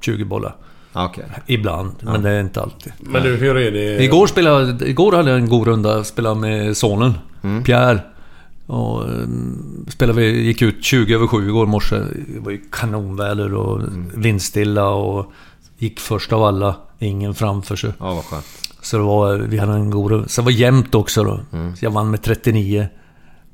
20 0.00 0.24
bollar. 0.24 0.56
Ja, 0.92 1.04
Okej. 1.04 1.24
Ibland, 1.46 1.92
men 2.00 2.22
det 2.22 2.30
är 2.30 2.40
inte 2.40 2.62
alltid. 2.62 2.92
Men 3.00 3.22
du, 3.22 3.36
hur 3.36 3.56
är 3.56 3.70
det? 3.70 4.04
Igår, 4.04 4.26
spelade, 4.26 4.88
igår 4.88 5.12
hade 5.12 5.30
jag 5.30 5.38
en 5.38 5.48
god 5.48 5.66
runda. 5.66 6.04
Spelade 6.04 6.40
med 6.40 6.76
sonen, 6.76 7.14
Pierre. 7.64 8.00
Och 8.66 9.04
um, 9.04 9.86
spelade 9.88 10.20
vi, 10.20 10.42
gick 10.42 10.62
ut 10.62 10.84
20 10.84 11.14
över 11.14 11.26
7 11.26 11.48
igår 11.48 11.66
morse. 11.66 11.96
Det 12.26 12.40
var 12.40 12.50
ju 12.50 12.60
kanonväder 12.72 13.54
och 13.54 13.82
vindstilla 14.14 14.88
och 14.88 15.32
gick 15.78 16.00
först 16.00 16.32
av 16.32 16.42
alla. 16.42 16.76
Ingen 16.98 17.34
framför 17.34 17.76
sig. 17.76 17.92
Ja, 17.98 18.14
vad 18.14 18.24
skönt. 18.24 18.46
Så 18.82 18.96
det 18.96 19.02
var, 19.02 19.34
vi 19.34 19.58
hade 19.58 19.72
en 19.72 19.90
god 19.90 20.10
det 20.36 20.42
var 20.42 20.50
jämnt 20.50 20.94
också 20.94 21.24
då. 21.24 21.40
Så 21.50 21.84
jag 21.84 21.90
vann 21.90 22.10
med 22.10 22.22
39, 22.22 22.88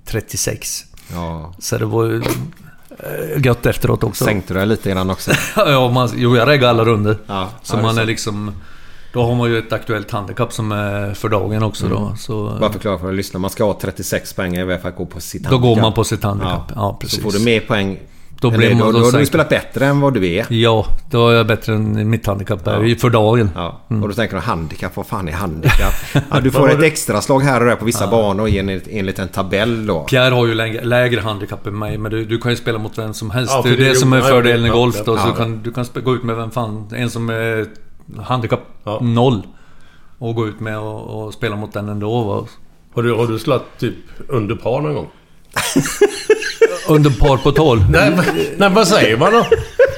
36. 0.05 0.85
Ja. 1.13 1.55
Så 1.59 1.79
det 1.79 1.85
var 1.85 2.15
eh, 2.15 3.45
gött 3.45 3.67
efteråt 3.67 4.05
också. 4.05 4.25
Sänkte 4.25 4.55
du 4.55 4.59
dig 4.59 4.69
lite 4.69 4.91
innan 4.91 5.11
också? 5.11 5.31
ja, 5.57 5.91
man, 5.91 6.11
jo, 6.17 6.37
jag 6.37 6.49
reggade 6.49 6.71
alla 6.71 6.85
runder. 6.85 7.17
Ja, 7.27 7.49
så 7.63 7.75
ja, 7.75 7.79
är 7.79 7.83
man 7.83 7.97
är 7.99 8.01
så. 8.01 8.07
liksom... 8.07 8.53
Då 9.13 9.23
har 9.23 9.35
man 9.35 9.51
ju 9.51 9.59
ett 9.59 9.73
aktuellt 9.73 10.11
handikapp 10.11 10.53
som 10.53 10.73
är 10.73 11.15
för 11.15 11.29
dagen 11.29 11.63
också 11.63 11.89
då. 11.89 12.15
Så, 12.19 12.57
Bara 12.61 12.73
förklara 12.73 12.99
för 12.99 13.09
att 13.09 13.15
lyssna. 13.15 13.39
Man 13.39 13.51
ska 13.51 13.65
ha 13.65 13.79
36 13.81 14.33
poäng 14.33 14.57
i 14.57 14.73
att 14.73 14.97
gå 14.97 15.07
på 15.07 15.21
sitt 15.21 15.43
Då 15.43 15.49
handikapp. 15.49 15.77
går 15.77 15.83
man 15.83 15.93
på 15.93 16.05
sitt 16.05 16.23
handikapp. 16.23 16.73
Ja, 16.75 16.97
precis. 17.01 17.17
Så 17.17 17.23
får 17.23 17.39
du 17.39 17.45
mer 17.45 17.61
poäng. 17.61 17.99
Då 18.41 18.49
Eller 18.49 18.59
blir 18.59 18.71
man- 18.71 18.79
då, 18.79 18.93
då 18.93 18.99
då, 18.99 19.05
har 19.05 19.19
du 19.19 19.27
spelat 19.27 19.49
bättre 19.49 19.87
än 19.87 20.01
vad 20.01 20.15
du 20.15 20.29
är. 20.33 20.47
Ja, 20.49 20.87
då 21.11 21.29
är 21.29 21.35
jag 21.35 21.47
bättre 21.47 21.75
än 21.75 22.11
mitt 22.11 22.27
handikapp 22.27 22.67
är 22.67 22.85
Ja. 22.85 22.97
för 22.99 23.11
dagen. 23.11 23.51
Ja. 23.55 23.81
Mm. 23.91 24.03
Och 24.03 24.09
då 24.09 24.15
tänker 24.15 24.35
du 24.37 24.41
handikapp, 24.43 24.97
vad 24.97 25.07
fan 25.07 25.29
är 25.29 25.33
handikapp? 25.33 25.93
Ja, 26.31 26.41
du 26.41 26.51
får 26.51 26.71
ett 26.71 26.83
extra 26.83 27.21
slag 27.21 27.41
här 27.41 27.61
och 27.61 27.67
där 27.67 27.77
på 27.77 27.85
vissa 27.85 28.07
banor 28.07 28.49
enligt, 28.49 28.89
enligt 28.91 29.19
en 29.19 29.29
tabell 29.29 29.87
då. 29.87 30.01
Pierre 30.05 30.35
har 30.35 30.47
ju 30.47 30.55
lägre, 30.55 30.85
lägre 30.85 31.21
handikapp 31.21 31.67
än 31.67 31.79
mig, 31.79 31.99
men 31.99 32.11
du, 32.11 32.25
du 32.25 32.39
kan 32.39 32.51
ju 32.51 32.57
spela 32.57 32.79
mot 32.79 32.99
vem 32.99 33.15
som 33.15 33.31
helst. 33.31 33.53
Ja, 33.55 33.63
det 33.65 33.69
är 33.71 33.77
det- 33.77 33.85
det 33.89 33.95
som 33.95 34.13
är 34.13 34.17
ja, 34.19 34.23
fördelen 34.25 34.65
i 34.67 34.69
ja, 34.69 34.75
golf 34.75 34.97
då. 35.05 35.17
ja. 35.17 35.23
Så 35.23 35.29
du 35.31 35.35
kan, 35.37 35.63
du 35.63 35.73
kan 35.73 35.85
gå 36.05 36.15
ut 36.15 36.23
med 36.23 36.37
vem 36.37 36.51
fan, 36.51 36.89
en 36.97 37.11
som 37.11 37.31
är 37.31 37.67
handikapp 38.23 38.61
Ja. 38.85 38.99
noll. 39.03 39.43
Och 40.19 40.35
gå 40.35 40.47
ut 40.49 40.61
med 40.61 40.79
och, 40.79 41.25
och 41.27 41.35
spela 41.35 41.57
mot 41.57 41.73
den 41.73 41.89
ändå. 41.89 42.23
Va? 42.25 42.47
Har 42.95 43.03
du, 43.03 43.15
har 43.15 43.27
du 43.27 43.39
slagit 43.39 43.63
typ 43.79 43.95
under 44.29 44.55
par 44.55 44.81
någon 44.81 44.95
gång? 44.95 45.09
Under 46.91 47.11
par 47.11 47.37
på 47.37 47.53
12. 47.53 47.81
Nej, 47.91 48.11
men- 48.17 48.25
nej 48.57 48.71
vad 48.71 48.89
säger 48.89 49.17
man 49.17 49.33
då? 49.33 49.47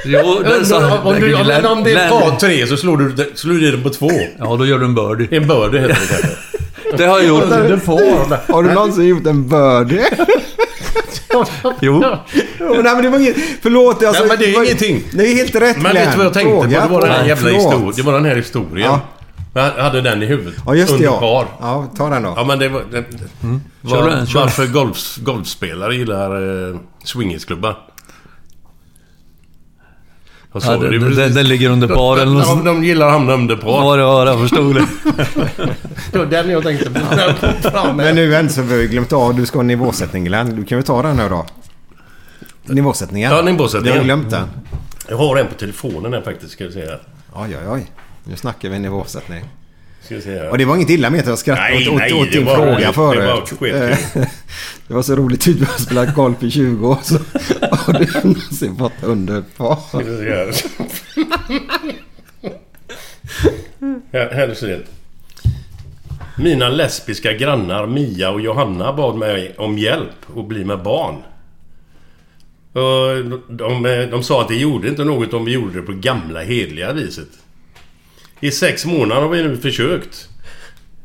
Jo, 0.05 0.41
det 0.45 0.55
är 0.55 0.65
så, 0.65 0.77
om, 0.77 0.93
om, 1.05 1.21
du, 1.21 1.35
om, 1.35 1.47
Län- 1.47 1.67
om 1.67 1.85
det 1.85 1.93
är 1.93 2.09
par 2.09 2.37
tre 2.37 2.67
så 2.67 2.77
slår 2.77 2.97
du, 2.97 3.33
slår 3.35 3.55
du 3.55 3.71
den 3.71 3.83
på 3.83 3.91
två. 3.91 4.11
Ja, 4.39 4.57
då 4.57 4.67
gör 4.67 4.79
du 4.79 4.85
en 4.85 4.95
birdie. 4.95 5.37
En 5.37 5.49
birdie 5.49 5.79
heter 5.81 5.89
det 5.89 6.09
kanske. 6.09 6.29
Det 6.97 7.05
har 7.07 7.19
jag 7.19 7.29
gjort. 7.29 7.43
Under 7.45 7.77
par. 7.77 8.53
Har 8.53 8.63
du 8.63 8.73
någonsin 8.75 9.07
gjort 9.07 9.27
en 9.27 9.49
birdie? 9.49 10.05
Jo. 11.81 12.05
Jo, 12.61 12.67
nej, 12.69 12.83
men 12.95 13.03
det 13.03 13.09
var 13.09 13.19
inget... 13.19 13.37
Förlåt. 13.63 14.05
Alltså, 14.05 14.23
Nej, 14.25 14.29
men 14.29 14.39
det 14.39 14.45
är 14.55 14.65
ingenting. 14.65 15.03
Det 15.13 15.25
är 15.27 15.35
helt 15.35 15.55
rätt 15.55 15.77
Men 15.83 15.93
vet 15.95 16.11
du 16.13 16.17
vad 16.17 16.27
jag 16.27 16.33
tänkte 16.35 16.55
på? 16.55 16.65
Det 16.65 16.87
var 16.91 17.01
den 17.01 17.11
här 17.11 17.27
jävla 17.29 17.51
historien. 17.51 17.93
Det 17.97 18.03
var 18.03 18.13
den 18.13 18.25
här 18.25 18.37
historien. 18.37 18.91
Ja. 18.91 19.01
Jag 19.53 19.71
hade 19.71 20.01
den 20.01 20.23
i 20.23 20.27
huvudet. 20.27 20.55
Ja, 20.67 20.75
just 20.75 20.99
det 20.99 21.05
ja. 21.05 21.47
Ja, 21.61 21.91
ta 21.97 22.09
den 22.09 22.23
då. 22.23 22.35
Ja, 22.37 22.45
men 22.45 22.59
det 22.59 22.69
var... 22.69 22.83
Det, 22.91 23.05
Kör 23.91 24.03
var 24.03 24.11
den, 24.11 24.27
kör 24.27 24.41
varför 24.41 24.67
golf, 24.67 25.17
golfspelare 25.17 25.95
gillar 25.97 26.69
eh, 26.71 26.77
swingersklubbar. 27.05 27.77
Ja, 30.53 30.61
den, 30.77 30.81
Det 30.81 31.15
den, 31.15 31.35
den 31.35 31.49
ligger 31.49 31.71
under 31.71 31.89
par 31.89 32.17
eller 32.19 32.33
något 32.33 32.47
sånt. 32.47 32.65
de 32.65 32.85
gillar 32.85 33.07
att 33.07 33.13
hamna 33.13 33.33
under 33.33 33.57
par. 33.57 33.71
Ja, 33.71 33.97
det 33.97 34.03
var 34.05 34.25
det. 34.25 34.31
Jag 34.31 34.41
förstod 34.41 34.75
det. 34.75 34.87
Det 36.13 36.19
var 36.19 36.27
den 36.27 36.51
jag 36.51 36.63
tänkte 36.63 36.91
på. 36.91 37.93
Men 37.95 38.15
nu 38.15 38.35
ändå 38.35 38.53
så 38.53 38.61
har 38.61 38.69
vi 38.69 38.87
glömt 38.87 39.13
av. 39.13 39.35
Du 39.35 39.47
ska 39.47 39.59
ha 39.59 39.63
nivåsättning 39.63 40.25
Glenn. 40.25 40.57
Du 40.57 40.65
kan 40.65 40.79
väl 40.79 40.85
ta 40.87 41.03
den 41.03 41.17
nu 41.17 41.29
då? 41.29 41.47
Nivåsättningen. 42.65 43.33
Ja, 43.33 43.43
nivåsättningen. 43.43 43.95
Jag 43.95 44.01
har 44.01 44.05
glömt 44.05 44.31
den. 44.31 44.49
Jag 45.09 45.17
har 45.17 45.37
en 45.37 45.47
på 45.47 45.55
telefonen 45.55 46.13
här 46.13 46.23
faktiskt, 46.23 46.53
ska 46.53 46.65
jag 46.65 46.73
säga. 46.73 46.97
Oj, 47.35 47.57
oj, 47.57 47.69
oj. 47.69 47.91
Nu 48.25 48.37
snackar 48.37 48.69
vi 48.69 48.79
nivåsättning. 48.79 49.45
Och 50.51 50.59
det 50.59 50.65
var 50.65 50.77
inget 50.77 50.91
illa 50.91 51.11
menat. 51.11 51.27
Jag 51.27 51.39
skrattade 51.39 51.69
Nej, 51.69 51.89
åt, 51.89 51.95
nej, 51.99 52.13
åt 52.13 52.25
det 52.33 52.39
din 52.39 52.45
var- 52.47 52.57
fråga 52.57 52.79
det 52.87 52.93
förut. 52.93 53.25
var 53.25 53.47
skitkul. 53.47 53.75
Eh, 54.23 54.29
Det 54.89 54.95
var 54.95 55.03
så 55.03 55.17
roligt. 55.17 55.41
Typ 55.41 55.59
har 55.69 55.79
spelat 55.79 56.15
golf 56.15 56.43
i 56.43 56.51
20 56.51 56.89
år 56.89 56.99
så 57.03 57.15
har 57.77 57.93
du 57.93 58.07
någonsin 58.29 58.77
fått 58.77 58.93
under 59.03 59.43
par. 59.57 59.77
Ska 59.89 59.99
vi 59.99 60.17
se 60.19 60.31
här. 60.35 60.53
Här, 64.13 64.31
här 64.35 64.55
ser 64.55 64.69
det. 64.69 64.85
Mina 66.43 66.69
lesbiska 66.69 67.33
grannar 67.33 67.87
Mia 67.87 68.31
och 68.31 68.41
Johanna 68.41 68.93
bad 68.93 69.17
mig 69.17 69.55
om 69.59 69.79
hjälp 69.79 70.17
och 70.35 70.45
bli 70.45 70.65
med 70.65 70.83
barn. 70.83 71.15
Och 72.73 73.25
de, 73.25 73.43
de, 73.57 74.07
de 74.11 74.23
sa 74.23 74.41
att 74.43 74.49
det 74.49 74.57
gjorde 74.57 74.89
inte 74.89 75.05
något 75.05 75.35
om 75.35 75.45
vi 75.45 75.53
gjorde 75.53 75.75
det 75.81 75.83
på 75.83 75.93
gamla 75.93 76.41
hedliga 76.43 76.93
viset. 76.93 77.29
I 78.43 78.51
sex 78.51 78.85
månader 78.85 79.23
har 79.23 79.29
vi 79.29 79.43
nu 79.43 79.57
försökt. 79.57 80.29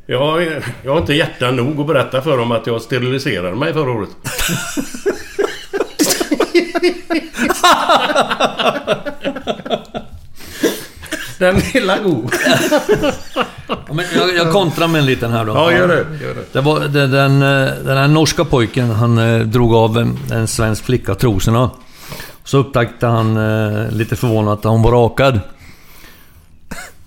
Jag, 0.05 0.61
jag 0.83 0.91
har 0.91 0.97
inte 0.97 1.13
hjärta 1.13 1.51
nog 1.51 1.79
att 1.79 1.87
berätta 1.87 2.21
för 2.21 2.37
dem 2.37 2.51
att 2.51 2.67
jag 2.67 2.81
steriliserade 2.81 3.55
mig 3.55 3.73
förra 3.73 3.91
året. 3.91 4.09
Den 11.39 11.61
lilla 11.73 11.97
god. 11.97 12.33
Ja, 13.67 13.93
men 13.93 14.05
jag, 14.15 14.35
jag 14.35 14.51
kontrar 14.51 14.87
med 14.87 14.99
en 14.99 15.05
liten 15.05 15.31
här 15.31 15.45
då. 15.45 15.53
Ja, 15.53 15.71
gör 15.71 15.87
det. 15.87 15.95
Gör 15.95 16.33
det. 16.35 16.53
Det 16.53 16.61
var, 16.61 16.79
det, 16.79 17.07
den, 17.07 17.41
eh, 17.41 17.73
den 17.85 17.97
här 17.97 18.07
norska 18.07 18.45
pojken, 18.45 18.89
han 18.89 19.17
eh, 19.17 19.39
drog 19.39 19.73
av 19.73 19.97
en, 19.97 20.19
en 20.31 20.47
svensk 20.47 20.85
flicka 20.85 21.15
trosorna. 21.15 21.69
Så 22.43 22.57
upptäckte 22.57 23.07
han 23.07 23.37
eh, 23.37 23.91
lite 23.91 24.15
förvånat 24.15 24.59
att 24.59 24.71
hon 24.71 24.81
var 24.81 24.91
rakad. 24.91 25.39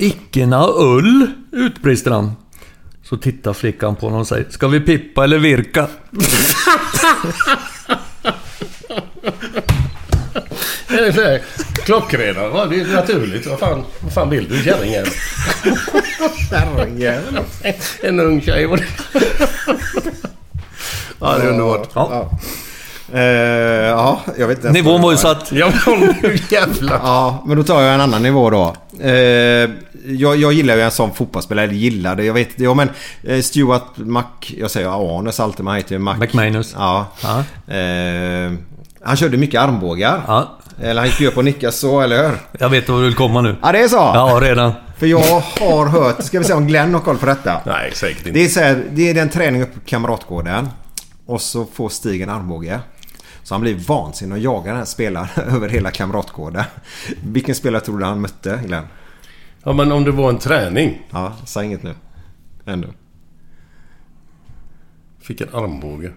Icke 0.03 0.46
na 0.46 0.66
ull, 0.66 1.26
utbrister 1.53 2.11
han. 2.11 2.32
Så 3.03 3.16
tittar 3.16 3.53
flickan 3.53 3.96
på 3.96 4.07
honom 4.07 4.20
och 4.20 4.26
säger 4.26 4.51
Ska 4.51 4.68
vi 4.68 4.80
pippa 4.80 5.24
eller 5.24 5.38
virka? 5.38 5.88
Ja, 10.88 12.66
det 12.66 12.80
är 12.80 12.94
naturligt. 12.94 13.46
Vad 13.46 13.59
fan, 13.59 13.84
vad 14.01 14.12
fan 14.12 14.30
vill 14.30 14.48
du 14.48 14.62
kärringjävel? 14.62 15.12
Kärringjävel? 16.51 17.38
En 18.03 18.20
ung 18.20 18.40
tjej. 18.42 18.66
var 18.66 18.76
det. 18.76 18.86
Ja, 21.20 21.38
det 21.38 21.44
är 21.44 21.51
underbart. 21.51 21.88
Ja. 21.94 22.30
Eh, 23.14 23.20
ja, 23.20 24.20
jag 24.38 24.46
vet 24.46 24.58
inte 24.58 24.72
Nivån 24.72 25.02
var 25.02 25.11
ju 25.11 25.16
satt. 25.16 25.52
Ja, 25.52 25.72
nu 26.22 26.38
jävlar. 26.50 27.00
Ja, 27.02 27.42
men 27.46 27.56
då 27.56 27.64
tar 27.64 27.82
jag 27.82 27.94
en 27.94 28.00
annan 28.00 28.22
nivå 28.22 28.50
då. 28.50 28.76
Eh, 29.00 29.11
jag, 30.06 30.36
jag 30.36 30.52
gillar 30.52 30.76
ju 30.76 30.82
en 30.82 30.90
sån 30.90 31.14
fotbollsspelare. 31.14 31.64
Eller 31.64 31.74
gillade, 31.74 32.24
jag 32.24 32.34
vet 32.34 32.48
Ja 32.56 32.74
men 32.74 32.90
eh, 33.24 33.40
Stuart 33.40 33.96
Mac... 33.96 34.24
Jag 34.40 34.70
säger 34.70 35.18
Arnes 35.18 35.40
alltid, 35.40 35.64
men 35.64 35.70
han 35.70 35.76
heter 35.76 35.92
ju 35.92 35.98
Mac... 35.98 36.16
McManus. 36.16 36.74
Ja. 36.78 37.06
Eh, 37.74 38.52
han 39.04 39.16
körde 39.16 39.36
mycket 39.36 39.61
armbågar. 39.61 40.22
Ja. 40.26 40.58
Eller 40.82 41.00
han 41.00 41.08
gick 41.11 41.20
ju 41.20 41.28
upp 41.28 41.36
och 41.36 41.44
nickade 41.44 41.72
så, 41.72 42.00
eller 42.00 42.28
hur? 42.28 42.38
Jag 42.58 42.68
vet 42.68 42.88
var 42.88 42.98
du 42.98 43.04
vill 43.04 43.14
komma 43.14 43.40
nu. 43.40 43.56
Ja, 43.62 43.72
det 43.72 43.78
är 43.78 43.88
så? 43.88 43.96
Ja, 43.96 44.38
redan. 44.42 44.72
För 44.98 45.06
jag 45.06 45.42
har 45.61 45.86
hört... 45.86 46.24
Ska 46.24 46.38
vi 46.38 46.44
se 46.44 46.52
om 46.52 46.66
Glenn 46.66 46.94
har 46.94 47.00
koll 47.00 47.18
på 47.18 47.26
detta? 47.26 47.61
Nej, 47.66 47.90
säkert 47.94 48.18
inte. 48.26 48.30
Det 48.38 48.44
är, 48.44 48.48
så 48.48 48.61
här, 48.61 48.84
det 48.90 49.11
är 49.11 49.14
den 49.14 49.28
träning 49.28 49.62
uppe 49.62 49.80
på 49.80 49.86
Kamratgården. 49.86 50.68
Och 51.26 51.40
så 51.40 51.66
får 51.74 51.88
Stig 51.88 52.22
en 52.22 52.30
armbåge. 52.30 52.80
Så 53.43 53.55
han 53.55 53.61
blir 53.61 53.74
vansinnig 53.74 54.32
och 54.36 54.38
jagar 54.43 54.66
den 54.68 54.76
här 54.76 54.84
spelaren 54.84 55.28
över 55.55 55.68
hela 55.68 55.91
Kamratgården. 55.91 56.64
Vilken 57.24 57.55
spelare 57.55 57.80
tror 57.84 57.99
du 57.99 58.05
han 58.05 58.20
mötte, 58.20 58.61
Glenn? 58.66 58.84
Ja, 59.64 59.72
men 59.72 59.93
om 59.93 60.05
det 60.05 60.11
var 60.11 60.28
en 60.28 60.38
träning. 60.38 61.03
Ja, 61.11 61.32
säg 61.45 61.66
inget 61.66 61.82
nu. 61.82 61.95
Ännu. 62.66 62.88
Fick 65.20 65.41
en 65.41 65.55
armbåge. 65.55 66.12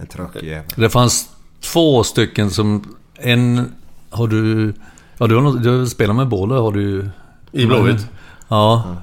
En 0.00 0.06
tråkig 0.06 0.44
jävel. 0.44 0.70
Det 0.76 0.90
fanns 0.90 1.28
två 1.60 2.04
stycken 2.04 2.50
som... 2.50 2.96
En... 3.14 3.72
Har 4.10 4.28
du... 4.28 4.74
Ja, 5.18 5.26
du 5.26 5.34
har, 5.34 5.42
nog- 5.42 5.62
du 5.62 5.78
har 5.78 5.86
spelat 5.86 6.16
med 6.16 6.28
båda 6.28 6.54
har 6.54 6.72
du... 6.72 7.08
I 7.52 7.66
Blåvitt? 7.66 8.08
Ja. 8.48 8.96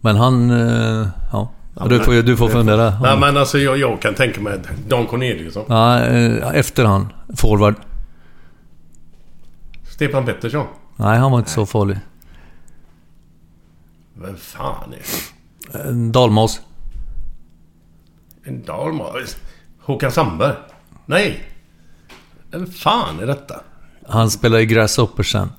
Men 0.00 0.16
han... 0.16 0.50
eh, 0.50 1.08
Ja. 1.32 1.50
Ja 1.74 1.86
du, 1.86 2.00
får, 2.00 2.12
du 2.12 2.36
får 2.36 2.48
fundera. 2.48 3.00
Nej, 3.00 3.18
men 3.18 3.36
alltså 3.36 3.58
jag, 3.58 3.78
jag 3.78 4.02
kan 4.02 4.14
tänka 4.14 4.40
mig 4.40 4.60
Don 4.88 5.06
Corneliusson. 5.06 5.64
Ja, 5.68 6.00
eh, 6.00 6.56
efter 6.58 6.84
han. 6.84 7.12
Forward. 7.36 7.74
Stefan 9.90 10.24
Pettersson. 10.24 10.66
Nej, 10.96 11.18
han 11.18 11.32
var 11.32 11.38
inte 11.38 11.50
så 11.50 11.66
farlig. 11.66 11.98
Vem 14.14 14.36
fan 14.36 14.92
är 14.92 14.98
det? 14.98 15.88
En 15.88 16.12
Dalmas. 16.12 16.60
En 18.44 18.62
dalmas? 18.62 19.36
Håkan 19.80 20.12
Sandberg? 20.12 20.54
Nej. 21.06 21.42
Vem 22.50 22.66
fan 22.66 23.20
är 23.20 23.26
detta? 23.26 23.60
Han 24.08 24.30
spelade 24.30 24.62
i 24.62 24.66
Grasshoppers 24.66 25.32
sen. 25.32 25.52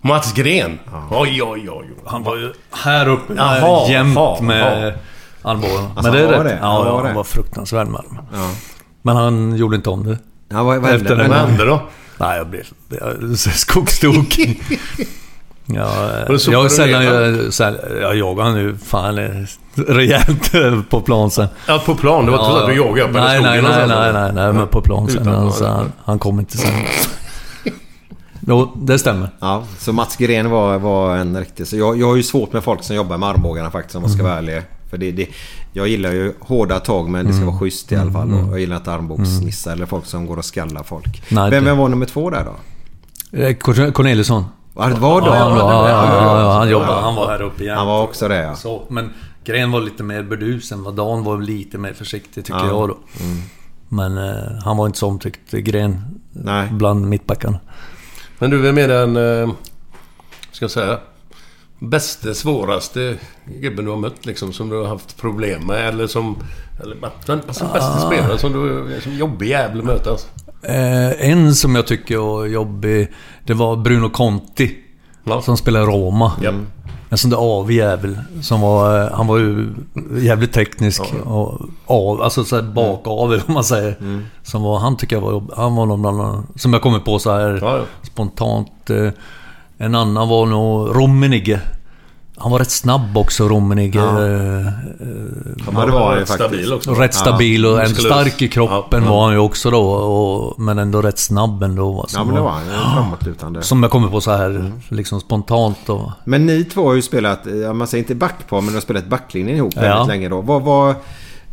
Mats 0.00 0.32
Gren? 0.32 0.78
Oj, 1.10 1.42
oj, 1.42 1.70
oj. 1.70 1.86
Han 2.06 2.22
var 2.22 2.36
ju 2.36 2.52
här 2.70 3.08
uppe 3.08 3.34
Jaha, 3.36 3.90
jämt 3.90 4.40
med 4.40 4.82
jaha. 4.86 4.92
Armbågen. 5.44 5.76
Alltså, 5.96 6.02
Men 6.02 6.12
det 6.12 6.20
är 6.20 6.28
rätt. 6.28 6.44
det? 6.44 6.58
Ja, 6.62 6.66
Han 6.66 6.74
var 6.84 6.86
ja, 6.86 7.00
det? 7.00 7.06
han 7.06 7.16
var 7.16 7.24
fruktansvärd 7.24 7.86
med 7.88 8.00
dem. 8.00 8.18
Ja. 8.32 8.50
Men 9.02 9.16
han 9.16 9.56
gjorde 9.56 9.76
inte 9.76 9.90
om 9.90 10.04
det. 10.06 10.18
Ja, 10.48 10.62
vad, 10.62 10.64
vad 10.64 10.74
hände? 10.90 10.94
Efter 10.96 11.16
den 11.16 11.30
Vad 11.30 11.38
hände 11.38 11.64
då? 11.64 11.82
Nej, 12.18 12.38
jag 12.38 12.46
blev... 12.46 12.62
Jag, 12.88 13.38
skogstokig. 13.38 14.62
Ja, 15.66 15.88
jag 16.50 16.70
sällan... 16.72 17.04
Jag, 17.04 17.52
säll- 17.52 17.98
jag 18.02 18.16
jagade 18.16 18.48
han 18.50 18.58
ju 18.58 18.76
fan 18.76 19.18
eh, 19.18 19.30
rejält 19.74 20.52
på 20.90 21.00
plan 21.00 21.30
sen. 21.30 21.46
Ja, 21.68 21.82
på 21.86 21.94
plan. 21.94 22.24
Det 22.24 22.30
var 22.30 22.38
inte 22.38 22.50
så 22.50 22.56
att 22.64 22.68
du 22.68 22.76
jagade 22.76 23.02
upp 23.02 23.14
nej, 23.14 23.22
nej, 23.22 23.42
nej, 23.42 23.62
någonstans, 23.62 23.88
nej, 23.94 24.12
nej, 24.12 24.32
nej, 24.34 24.52
men 24.52 24.68
på 24.68 24.80
plan 24.82 25.08
sen. 25.08 25.22
Utan- 25.22 25.34
Alltså, 25.34 25.66
han, 25.66 25.92
han 26.04 26.18
kom 26.18 26.38
inte 26.40 26.58
sen. 26.58 26.70
Jo, 28.46 28.72
det 28.76 28.98
stämmer. 28.98 29.28
Ja, 29.40 29.62
så 29.78 29.92
Mats 29.92 30.16
Gren 30.16 30.50
var, 30.50 30.78
var 30.78 31.16
en 31.16 31.38
riktig... 31.38 31.66
Så 31.66 31.76
jag, 31.76 32.00
jag 32.00 32.06
har 32.06 32.16
ju 32.16 32.22
svårt 32.22 32.52
med 32.52 32.64
folk 32.64 32.82
som 32.84 32.96
jobbar 32.96 33.18
med 33.18 33.28
armbågarna 33.28 33.70
faktiskt 33.70 33.96
om 33.96 34.02
man 34.02 34.10
ska 34.10 34.20
Mm. 34.20 34.30
vara 34.30 34.38
ärlig. 34.38 34.62
För 34.94 34.98
det, 34.98 35.12
det, 35.12 35.26
jag 35.72 35.88
gillar 35.88 36.10
ju 36.12 36.32
hårda 36.40 36.80
tag 36.80 37.08
men 37.08 37.26
det 37.26 37.32
ska 37.32 37.42
Mm. 37.42 37.46
vara 37.54 37.58
schysst 37.60 37.92
i 37.92 37.96
alla 37.96 38.12
fall. 38.12 38.28
Mm. 38.28 38.44
Och 38.48 38.52
jag 38.52 38.60
gillar 38.60 38.76
inte 38.76 38.92
armbågsnissar 38.92 39.72
eller 39.72 39.86
folk 39.86 40.06
som 40.06 40.26
går 40.26 40.36
och 40.36 40.44
skallar 40.44 40.82
folk. 40.82 41.22
Nej, 41.30 41.50
vem, 41.50 41.64
vem 41.64 41.78
var 41.78 41.88
nummer 41.88 42.06
två 42.06 42.30
där 42.30 42.44
då? 42.44 42.56
Eh, 43.38 43.56
Corn- 43.56 43.92
Corneliusson. 43.92 44.44
Ja, 44.76 44.86
det 44.88 44.94
var 44.94 45.20
då? 45.20 45.26
Ja, 45.26 45.34
han, 45.34 45.52
var, 45.56 45.62
var- 45.64 45.88
ja, 45.88 46.58
han 46.58 46.68
jobbade. 46.70 46.92
Han 47.00 47.14
var 47.14 47.28
här 47.28 47.42
uppe 47.42 47.62
igen. 47.64 47.76
Han 47.78 47.86
var 47.86 48.02
också 48.02 48.28
det 48.28 48.36
ja. 48.42 48.54
Så, 48.56 48.82
men 48.88 49.10
Gren 49.44 49.70
var 49.72 49.80
lite 49.80 50.02
mer 50.02 50.22
burdusen. 50.22 50.82
vad 50.82 50.94
Dan 50.94 51.24
var 51.24 51.38
lite 51.40 51.78
mer 51.78 51.92
försiktig 51.92 52.44
tycker 52.44 52.58
Ja. 52.58 52.66
jag 52.66 52.88
då. 52.88 52.98
Mm. 53.20 53.42
Men 53.88 54.18
eh, 54.28 54.34
han 54.64 54.76
var 54.76 54.86
inte 54.86 54.98
så 54.98 55.06
omtyckt, 55.08 55.50
Gren. 55.50 56.02
Nej. 56.32 56.68
Bland 56.72 57.06
mittbackarna. 57.08 57.58
Men 58.38 58.50
du, 58.50 58.58
vem 58.58 58.78
är 58.78 58.88
den... 58.88 59.16
Eh, 59.16 59.54
ska 60.52 60.64
jag 60.64 60.70
säga? 60.70 60.98
Bäste, 61.88 62.34
svåraste 62.34 63.16
gubben 63.60 63.84
du 63.84 63.90
har 63.90 63.98
mött 63.98 64.26
liksom 64.26 64.52
som 64.52 64.68
du 64.68 64.76
har 64.76 64.86
haft 64.86 65.16
problem 65.16 65.66
med 65.66 65.88
eller 65.88 66.06
som... 66.06 66.36
Eller 66.82 66.96
den 67.26 67.40
alltså, 67.46 67.64
bästa 67.64 67.94
Ah. 67.94 68.06
spelare 68.10 68.38
som 68.38 68.52
du... 68.52 69.00
Som 69.02 69.14
jobbig 69.16 69.48
jävel 69.48 69.78
att 69.78 69.84
möta 69.84 70.10
alltså. 70.10 70.26
Eh, 70.62 71.30
en 71.30 71.54
som 71.54 71.74
jag 71.74 71.86
tycker 71.86 72.18
var 72.18 72.46
jobbig, 72.46 73.12
det 73.46 73.54
var 73.54 73.76
Bruno 73.76 74.10
Conti. 74.10 74.74
Som 75.42 75.56
spelade 75.56 75.86
Roma. 75.86 76.32
Japp. 76.42 76.54
En 77.10 77.18
sån 77.18 77.30
där 77.30 77.36
avig 77.38 77.76
jävel. 77.76 78.18
Som 78.42 78.60
var, 78.60 79.00
eh, 79.04 79.12
han 79.12 79.26
var 79.26 79.38
ju 79.38 79.74
jävligt 80.16 80.52
teknisk. 80.52 81.02
Och 81.24 81.60
av, 81.86 82.22
alltså 82.22 82.44
så 82.44 82.56
här 82.56 82.62
bakavel 82.62 83.42
om 83.46 83.54
man 83.54 83.64
säger. 83.64 83.96
Som 84.42 84.62
var, 84.62 84.78
han 84.78 84.96
tycker 84.96 85.16
jag 85.16 85.20
var 85.20 85.30
jobbig. 85.32 85.54
Han 85.56 85.74
var 85.76 85.86
någon 85.86 86.00
bland 86.02 86.44
Som 86.56 86.72
jag 86.72 86.82
kommer 86.82 86.98
på 86.98 87.18
så 87.18 87.32
här 87.32 87.82
spontant. 88.02 88.90
Eh, 88.90 89.08
en 89.84 89.94
annan 89.94 90.28
var 90.28 90.46
nog 90.46 90.96
Rummenigge. 90.96 91.60
Han 92.36 92.52
var 92.52 92.58
rätt 92.58 92.70
snabb 92.70 93.16
också, 93.18 93.48
Rummenigge. 93.48 93.98
Ja. 93.98 94.26
Eh, 94.26 94.66
Ja, 95.74 95.86
det 95.86 95.92
var 95.92 96.06
han 96.06 96.14
ju 96.14 96.20
rätt 96.20 96.28
faktiskt. 96.28 96.34
stabil 96.50 96.72
också. 96.72 96.90
och 96.90 96.98
rätt 96.98 97.14
stabil 97.14 97.66
och 97.66 97.72
en 97.82 97.88
muskulös. 97.90 98.12
stark 98.12 98.42
i 98.42 98.48
kroppen 98.48 99.02
Ja, 99.02 99.08
ja. 99.08 99.14
var 99.14 99.24
han 99.24 99.32
ju 99.32 99.38
också 99.38 99.70
då. 99.70 99.82
Och, 99.90 100.60
men 100.60 100.78
ändå 100.78 101.02
rätt 101.02 101.18
snabb 101.18 101.62
ändå. 101.62 102.00
Alltså, 102.00 102.18
Ja 102.18 102.24
men 102.24 102.34
det 102.34 102.40
var 102.40 102.50
han. 102.50 102.62
Framåtlutande. 102.94 103.62
Som 103.62 103.82
jag 103.82 103.92
kommer 103.92 104.08
på 104.08 104.20
så 104.20 104.30
här 104.30 104.50
Mm. 104.50 104.72
liksom 104.88 105.20
spontant 105.20 105.78
då. 105.86 106.12
Men 106.24 106.46
ni 106.46 106.64
två 106.64 106.86
har 106.86 106.94
ju 106.94 107.02
spelat, 107.02 107.40
ja, 107.62 107.72
man 107.72 107.86
säger 107.86 108.02
inte 108.04 108.14
backpar 108.14 108.56
men 108.60 108.66
ni 108.66 108.72
har 108.74 108.80
spelat 108.80 109.06
backlinjen 109.06 109.56
ihop 109.56 109.76
väldigt 109.76 109.90
Ja. 109.90 110.04
länge 110.06 110.28
då. 110.28 110.40
Vad, 110.40 110.62
vad, 110.62 110.94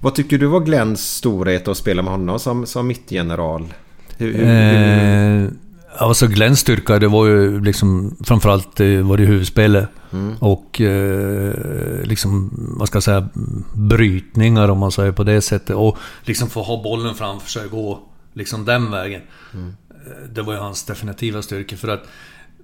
vad 0.02 0.16
tycker 0.16 0.38
du 0.38 0.46
var 0.48 0.60
Glenns 0.60 1.16
storhet 1.16 1.68
att 1.68 1.78
spela 1.78 2.02
med 2.02 2.12
honom 2.12 2.40
som, 2.40 2.66
som 2.66 2.88
mittgeneral? 2.88 3.74
Hur, 4.18 4.34
hur, 4.34 4.46
hur, 4.46 5.44
Eh, 5.46 5.50
alltså 5.98 6.28
Glenns 6.28 6.60
styrka, 6.60 7.00
det 7.00 7.08
var 7.08 7.26
ju 7.26 7.62
liksom 7.62 8.18
framförallt 8.24 8.80
eh, 8.80 9.02
var 9.02 9.18
det 9.18 9.26
huvudspelet. 9.26 9.90
Mm. 10.12 10.36
Och 10.40 10.82
eh, 10.82 12.04
liksom, 12.04 12.52
vad 12.78 12.88
ska 12.88 12.96
jag 12.96 13.04
säga, 13.04 13.30
brytningar 13.74 14.70
om 14.70 14.78
man 14.78 14.92
säger 14.92 15.12
på 15.12 15.24
det 15.24 15.42
sättet. 15.42 15.76
Och 15.76 15.98
liksom 16.26 16.50
få 16.50 16.62
ha 16.62 16.84
bollen 16.84 17.16
framför 17.16 17.50
sig 17.50 17.66
och 17.66 17.72
gå 17.72 18.00
liksom 18.34 18.66
den 18.66 18.92
vägen. 18.92 19.22
Mm. 19.54 19.68
Eh, 19.90 20.30
Det 20.30 20.42
var 20.42 20.54
ju 20.54 20.60
hans 20.60 20.84
definitiva 20.84 21.42
styrka. 21.42 21.78
För 21.78 21.88
att 21.88 22.04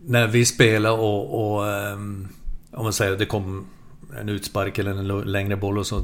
när 0.06 0.28
vi 0.28 0.46
spelade 0.46 0.96
och, 0.96 1.56
och 1.56 1.68
ehm, 1.68 2.28
om 2.72 2.84
man 2.84 2.94
säger 2.94 3.18
det 3.18 3.26
kom 3.26 3.66
en 4.22 4.30
utspark 4.30 4.78
eller 4.78 4.92
en 4.92 5.32
längre 5.32 5.56
boll 5.56 5.78
och 5.78 5.88
så. 5.88 6.02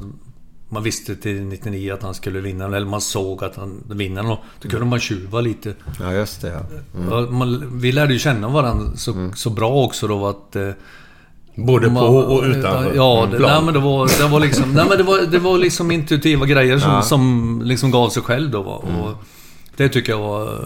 Man 0.74 0.82
visste 0.82 1.16
till 1.16 1.42
99 1.42 1.92
att 1.94 2.02
han 2.02 2.14
skulle 2.14 2.40
vinna 2.40 2.64
eller 2.64 2.84
man 2.86 3.00
såg 3.00 3.44
att 3.44 3.56
han 3.56 3.84
vinner 3.88 4.30
och 4.30 4.38
Då 4.62 4.68
kunde 4.68 4.86
man 4.86 5.00
tjuva 5.00 5.40
lite. 5.40 5.74
Ja, 6.00 6.12
just 6.12 6.40
det. 6.40 6.48
Ja. 6.48 6.60
Mm. 7.18 7.34
Man, 7.38 7.78
vi 7.80 7.92
lärde 7.92 8.12
ju 8.12 8.18
känna 8.18 8.48
varandra 8.48 8.96
så, 8.96 9.30
så 9.34 9.50
bra 9.50 9.70
också 9.84 10.06
då 10.06 10.26
att... 10.26 10.56
eh, 10.56 10.70
Både 11.56 11.90
man- 11.90 12.06
på 12.06 12.16
och 12.16 12.42
utanför 12.44 12.92
Ja, 12.94 13.28
det, 13.30 13.36
plan. 13.36 13.50
nej, 13.50 13.64
men 13.64 13.74
det 13.74 13.80
var, 13.80 14.10
det 14.22 14.28
var 14.28 14.40
liksom... 14.40 14.72
Nej, 14.72 14.84
men 14.88 14.98
det 14.98 15.04
var, 15.04 15.18
det 15.22 15.38
var 15.38 15.58
liksom 15.58 15.90
intuitiva 15.90 16.46
grejer 16.46 16.78
som, 16.78 16.90
Ja. 16.90 17.02
som 17.02 17.60
liksom 17.64 17.90
gav 17.90 18.08
sig 18.08 18.22
själv 18.22 18.50
då. 18.50 18.60
Och 18.62 19.24
det 19.76 19.88
tycker 19.88 20.12
jag 20.12 20.18
var 20.18 20.60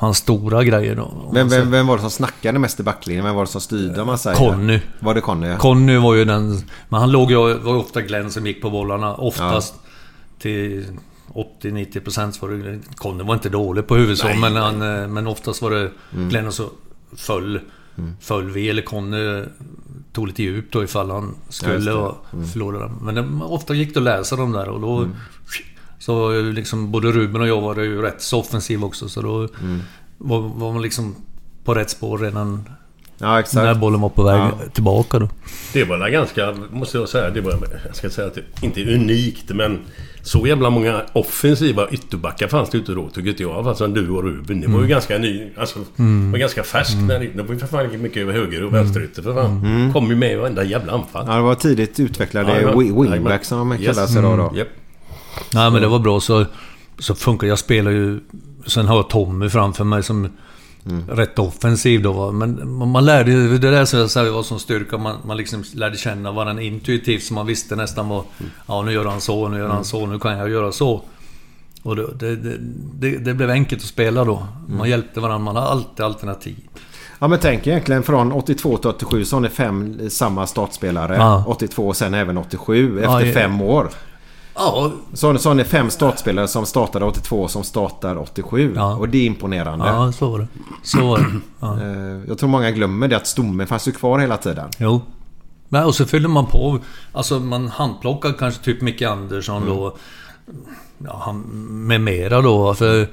hans 0.00 0.16
stora 0.18 0.64
grejer 0.64 0.94
då. 0.96 1.30
Vem, 1.34 1.50
säger. 1.50 1.62
vem, 1.62 1.70
vem 1.70 1.86
var 1.86 1.96
det 1.96 2.00
som 2.00 2.10
snackade 2.10 2.58
mest 2.58 2.80
i 2.80 2.82
backlinjen? 2.82 3.24
Vem 3.24 3.34
var 3.34 3.44
det 3.44 3.50
som 3.50 3.60
styrde 3.60 4.00
om 4.00 4.06
man 4.06 4.18
säger? 4.18 4.36
Conny. 4.36 4.80
Var 5.00 5.14
det 5.14 5.20
Conny? 5.20 5.46
Ja. 5.48 5.56
Conny 5.56 5.96
var 5.96 6.14
ju 6.14 6.24
den... 6.24 6.50
Men 6.88 7.00
han 7.00 7.10
låg 7.12 7.30
ju... 7.30 7.36
var 7.54 7.76
ofta 7.76 8.00
Glenn 8.00 8.30
som 8.30 8.46
gick 8.46 8.62
på 8.62 8.70
bollarna. 8.70 9.14
Oftast 9.14 9.74
till 10.38 10.86
80-90% 11.62 12.30
så 12.30 12.46
var 12.46 12.54
det... 12.54 12.78
Conny 12.96 13.24
var 13.24 13.34
inte 13.34 13.48
dålig 13.48 13.86
på 13.86 13.96
huvudet 13.96 14.38
men, 14.40 14.56
han, 14.56 14.82
eh, 15.02 15.08
men 15.08 15.26
oftast 15.26 15.62
var 15.62 15.70
det 15.70 15.90
Mm. 16.14 16.28
Glenn 16.28 16.46
och 16.46 16.54
så 16.54 16.70
föll, 17.16 17.60
föll 18.20 18.50
vi. 18.50 18.68
Eller 18.70 18.82
Conny 18.82 19.44
tog 20.12 20.26
lite 20.26 20.42
djup 20.42 20.72
då 20.72 20.84
ifall 20.84 21.10
han 21.10 21.34
Ja, 21.46 21.52
skulle 21.52 21.92
och 21.92 22.16
Mm. 22.32 22.46
förlorade. 22.46 22.92
Men 23.02 23.14
det, 23.14 23.44
ofta 23.44 23.74
gick 23.74 23.94
det 23.94 24.00
att 24.00 24.04
läsa 24.04 24.36
dem 24.36 24.52
där 24.52 24.68
och 24.68 24.80
då... 24.80 25.08
Så 26.00 26.32
ju 26.32 26.52
liksom 26.52 26.90
både 26.90 27.12
Ruben 27.12 27.40
och 27.40 27.48
jag 27.48 27.60
var 27.60 27.76
ju 27.80 28.02
rätt 28.02 28.22
så 28.22 28.40
offensiv 28.40 28.84
också 28.84 29.08
så 29.08 29.22
då 29.22 29.36
Mm. 29.38 29.80
var, 30.18 30.40
var 30.40 30.72
man 30.72 30.82
liksom 30.82 31.14
på 31.64 31.74
rätt 31.74 31.90
spår 31.90 32.18
redan 32.18 32.68
Ja, 33.18 33.40
exakt. 33.40 33.54
när 33.64 33.74
bollen 33.74 34.00
var 34.00 34.08
på 34.08 34.22
väg 34.22 34.38
Ja. 34.40 34.50
tillbaka 34.72 35.18
då. 35.18 35.28
Det 35.72 35.84
var 35.84 36.08
ganska, 36.08 36.54
måste 36.72 36.98
jag 36.98 37.08
säga, 37.08 37.30
det 37.30 37.40
var, 37.40 37.52
jag 37.86 37.96
ska 37.96 38.10
säga 38.10 38.26
att 38.26 38.34
det 38.34 38.42
inte 38.66 38.80
är 38.80 38.94
unikt 38.94 39.44
men 39.54 39.78
så 40.22 40.46
jävla 40.46 40.70
många 40.70 41.02
offensiva 41.12 41.88
ytterbackar 41.90 42.48
fanns 42.48 42.70
det 42.70 42.78
inte 42.78 42.92
då 42.92 43.08
tycker 43.08 43.28
inte 43.30 43.42
jag. 43.42 43.68
Alltså 43.68 43.86
du 43.86 44.08
och 44.10 44.24
Ruben. 44.24 44.60
Det 44.60 44.66
var 44.66 44.74
ju 44.74 44.78
Mm. 44.78 44.88
ganska 44.88 45.18
ny, 45.18 45.48
alltså 45.56 45.78
Mm. 45.98 46.32
var 46.32 46.38
ganska 46.38 46.62
färskt 46.62 46.96
när 47.08 47.18
det, 47.34 47.42
var 47.42 47.54
ju 47.54 47.58
för 47.60 47.66
fan 47.66 47.84
inte 47.84 47.96
mycket 47.96 48.22
över 48.22 48.32
höger 48.32 48.64
och 48.64 48.74
vänsterytter 48.74 49.22
för 49.22 49.34
fan. 49.34 49.64
Mm. 49.66 49.92
Kom 49.92 50.06
ju 50.10 50.16
med 50.16 50.32
i 50.32 50.36
varenda 50.36 50.64
jävla 50.64 50.92
anfall. 50.92 51.24
Ja, 51.28 51.34
det 51.36 51.42
var 51.42 51.54
tidigt 51.54 52.00
utvecklade 52.00 52.52
Jajamän. 52.52 52.74
wi- 52.74 52.78
wingback 52.84 53.10
Jajamän. 53.10 53.38
som 53.44 53.58
de 53.58 53.72
Yes. 53.72 53.96
kallas 53.96 54.16
idag 54.16 54.38
då. 54.38 54.44
Mm. 54.44 54.56
Japp. 54.56 54.68
Nej 55.54 55.70
men 55.70 55.82
det 55.82 55.88
var 55.88 55.98
bra 55.98 56.20
så, 56.20 56.46
så 56.98 57.14
funkar 57.14 57.46
Jag 57.46 57.58
spelar 57.58 57.90
ju... 57.90 58.20
Sen 58.66 58.86
har 58.86 58.96
jag 58.96 59.10
Tommy 59.10 59.48
framför 59.48 59.84
mig 59.84 60.02
som 60.02 60.28
rätt 61.08 61.38
offensiv 61.38 62.02
då 62.02 62.12
va. 62.12 62.32
Men 62.32 62.72
man, 62.88 63.04
lärde 63.04 63.30
ju... 63.30 63.58
Det 63.58 63.70
där 63.70 63.84
som 63.84 63.98
jag 63.98 64.10
säger 64.10 64.30
var 64.30 64.42
som 64.42 64.58
styrka. 64.58 64.98
Man, 64.98 65.16
man 65.24 65.36
liksom 65.36 65.64
lärde 65.74 65.96
känna 65.96 66.32
varandra 66.32 66.62
intuitivt 66.62 67.22
så 67.22 67.34
man 67.34 67.46
visste 67.46 67.76
nästan 67.76 68.08
vad... 68.08 68.24
Ja 68.66 68.82
nu 68.82 68.92
gör 68.92 69.04
han 69.04 69.20
så, 69.20 69.48
nu 69.48 69.58
gör 69.58 69.68
han 69.68 69.84
så, 69.84 70.06
nu 70.06 70.18
kan 70.18 70.38
jag 70.38 70.50
göra 70.50 70.72
så. 70.72 71.02
Och 71.82 71.96
det, 71.96 72.06
det, 72.14 72.36
det, 72.98 73.18
det, 73.18 73.34
blev 73.34 73.50
enkelt 73.50 73.82
att 73.82 73.88
spela 73.88 74.24
då. 74.24 74.46
Man 74.68 74.88
hjälpte 74.88 75.20
varandra, 75.20 75.44
man 75.44 75.56
har 75.56 75.62
alltid 75.62 76.04
alternativ. 76.04 76.56
Ja 77.18 77.28
men 77.28 77.38
tänk 77.38 77.66
egentligen 77.66 78.02
från 78.02 78.32
82 78.32 78.76
till 78.76 78.90
87 78.90 79.24
så 79.24 79.36
har 79.36 79.40
ni 79.40 79.48
fem 79.48 80.10
samma 80.10 80.46
startspelare. 80.46 81.16
Ja. 81.16 81.44
82 81.46 81.88
och 81.88 81.96
sen 81.96 82.14
även 82.14 82.38
87 82.38 82.98
efter 82.98 83.26
ja. 83.26 83.32
fem 83.32 83.60
år. 83.60 83.90
Ja. 84.60 84.90
Så 85.12 85.26
har 85.48 85.54
ni 85.54 85.64
fem 85.64 85.90
startspelare 85.90 86.48
som 86.48 86.66
startade 86.66 87.04
82 87.04 87.48
som 87.48 87.64
startar 87.64 88.18
87. 88.18 88.72
Ja. 88.76 88.94
Och 88.96 89.08
det 89.08 89.18
är 89.18 89.26
imponerande. 89.26 89.86
Ja, 89.86 90.12
så 90.12 90.30
var 90.30 90.38
det. 90.38 90.46
Så 90.82 91.06
var 91.06 91.18
det. 91.18 91.24
Ja. 91.60 91.78
Eh, 91.80 92.28
Jag 92.28 92.38
tror 92.38 92.48
många 92.48 92.70
glömmer 92.70 93.08
det 93.08 93.16
att 93.16 93.26
stommen 93.26 93.66
fanns 93.66 93.88
ju 93.88 93.92
kvar 93.92 94.18
hela 94.18 94.36
tiden. 94.36 94.68
Jo. 94.78 95.00
Nej, 95.68 95.84
och 95.84 95.94
så 95.94 96.06
fyller 96.06 96.28
man 96.28 96.46
på. 96.46 96.78
Alltså 97.12 97.38
man 97.40 97.68
handplockar 97.68 98.32
kanske 98.38 98.64
typ 98.64 98.80
Micke 98.82 99.02
Andersson 99.02 99.66
då. 99.66 99.96
Ja, 100.98 101.22
han, 101.24 101.40
med 101.86 102.00
mera 102.00 102.40
då. 102.40 102.74
För 102.74 103.08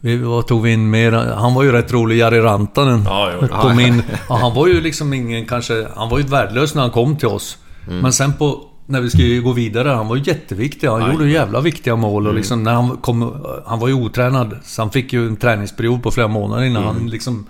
vi, 0.00 0.16
vad 0.16 0.46
tog 0.46 0.62
vi 0.62 0.72
in 0.72 0.90
mera? 0.90 1.34
Han 1.34 1.54
var 1.54 1.62
ju 1.62 1.72
rätt 1.72 1.92
rolig, 1.92 2.16
Jari 2.16 2.40
Rantanen. 2.40 3.02
Ja, 3.04 3.30
jo. 3.40 3.48
Kom 3.62 3.80
in. 3.80 4.02
Ja, 4.28 4.36
han 4.36 4.54
var 4.54 4.66
ju 4.66 4.80
liksom 4.80 5.12
ingen 5.12 5.46
kanske... 5.46 5.86
Han 5.96 6.08
var 6.08 6.18
ju 6.18 6.24
värdelös 6.24 6.74
när 6.74 6.82
han 6.82 6.90
kom 6.90 7.16
till 7.16 7.28
oss. 7.28 7.58
Men 7.86 8.12
sen 8.12 8.32
på... 8.32 8.64
När 8.90 9.00
vi 9.00 9.10
skulle 9.10 9.38
gå 9.38 9.52
vidare, 9.52 9.88
han 9.88 10.08
var 10.08 10.16
jätteviktig. 10.16 10.86
Han 10.88 11.02
Aj. 11.02 11.12
gjorde 11.12 11.28
jävla 11.28 11.60
viktiga 11.60 11.96
mål 11.96 12.26
och 12.26 12.34
liksom 12.34 12.62
när 12.62 12.72
han 12.74 12.96
kom... 12.96 13.42
Han 13.66 13.78
var 13.78 13.88
ju 13.88 13.94
otränad. 13.94 14.56
Så 14.64 14.82
han 14.82 14.90
fick 14.90 15.12
ju 15.12 15.26
en 15.26 15.36
träningsperiod 15.36 16.02
på 16.02 16.10
flera 16.10 16.28
månader 16.28 16.62
innan 16.64 16.84
han 16.84 17.06
liksom... 17.10 17.46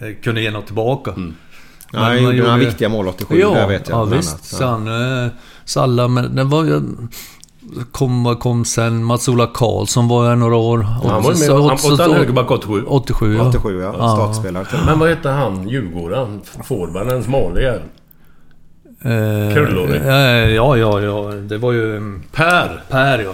eh, 0.00 0.06
Kunde 0.22 0.40
ge 0.42 0.50
något 0.50 0.66
tillbaka. 0.66 1.14
Ja, 1.92 1.98
han 1.98 2.22
gjorde 2.24 2.36
några 2.38 2.56
viktiga 2.56 2.88
mål 2.88 3.08
87, 3.08 3.38
Ja, 3.40 3.50
där 3.54 3.68
vet 3.68 3.88
jag, 3.88 3.98
ja 3.98 4.04
visst. 4.04 4.30
annat. 4.30 4.44
Så 4.44 4.66
han, 4.66 5.24
eh, 5.24 5.30
Salla, 5.64 6.08
men 6.08 6.34
det 6.36 6.44
var 6.44 6.64
ju... 6.64 6.80
Kom, 7.92 8.36
kom 8.40 8.64
sen? 8.64 9.04
Mats-Ola 9.04 9.46
Karlsson 9.54 10.08
var 10.08 10.28
här 10.28 10.36
några 10.36 10.56
år. 10.56 10.78
Han 10.78 11.22
var 11.22 11.28
med. 11.28 11.36
Så- 11.36 11.68
Han 11.68 11.98
han 11.98 12.12
högerback 12.12 12.50
87. 12.50 12.82
87 12.86 13.36
ja. 13.36 13.48
87 13.48 13.80
ja. 13.80 13.92
Startspelare 13.92 14.64
till 14.64 14.78
Men 14.86 14.98
vad 14.98 15.08
hette 15.08 15.28
han, 15.28 15.68
Djurgården? 15.68 16.40
Forwarden, 16.64 17.08
den 17.08 17.22
smale. 17.24 17.80
Eh, 19.04 19.54
Krullorig. 19.54 20.00
eh, 20.02 20.48
Ja, 20.54 20.76
ja, 20.76 21.00
ja. 21.00 21.22
Det 21.34 21.58
var 21.58 21.72
ju... 21.72 21.96
mm, 21.96 22.22
Per! 22.32 22.82
Per 22.88 23.18
ja. 23.18 23.32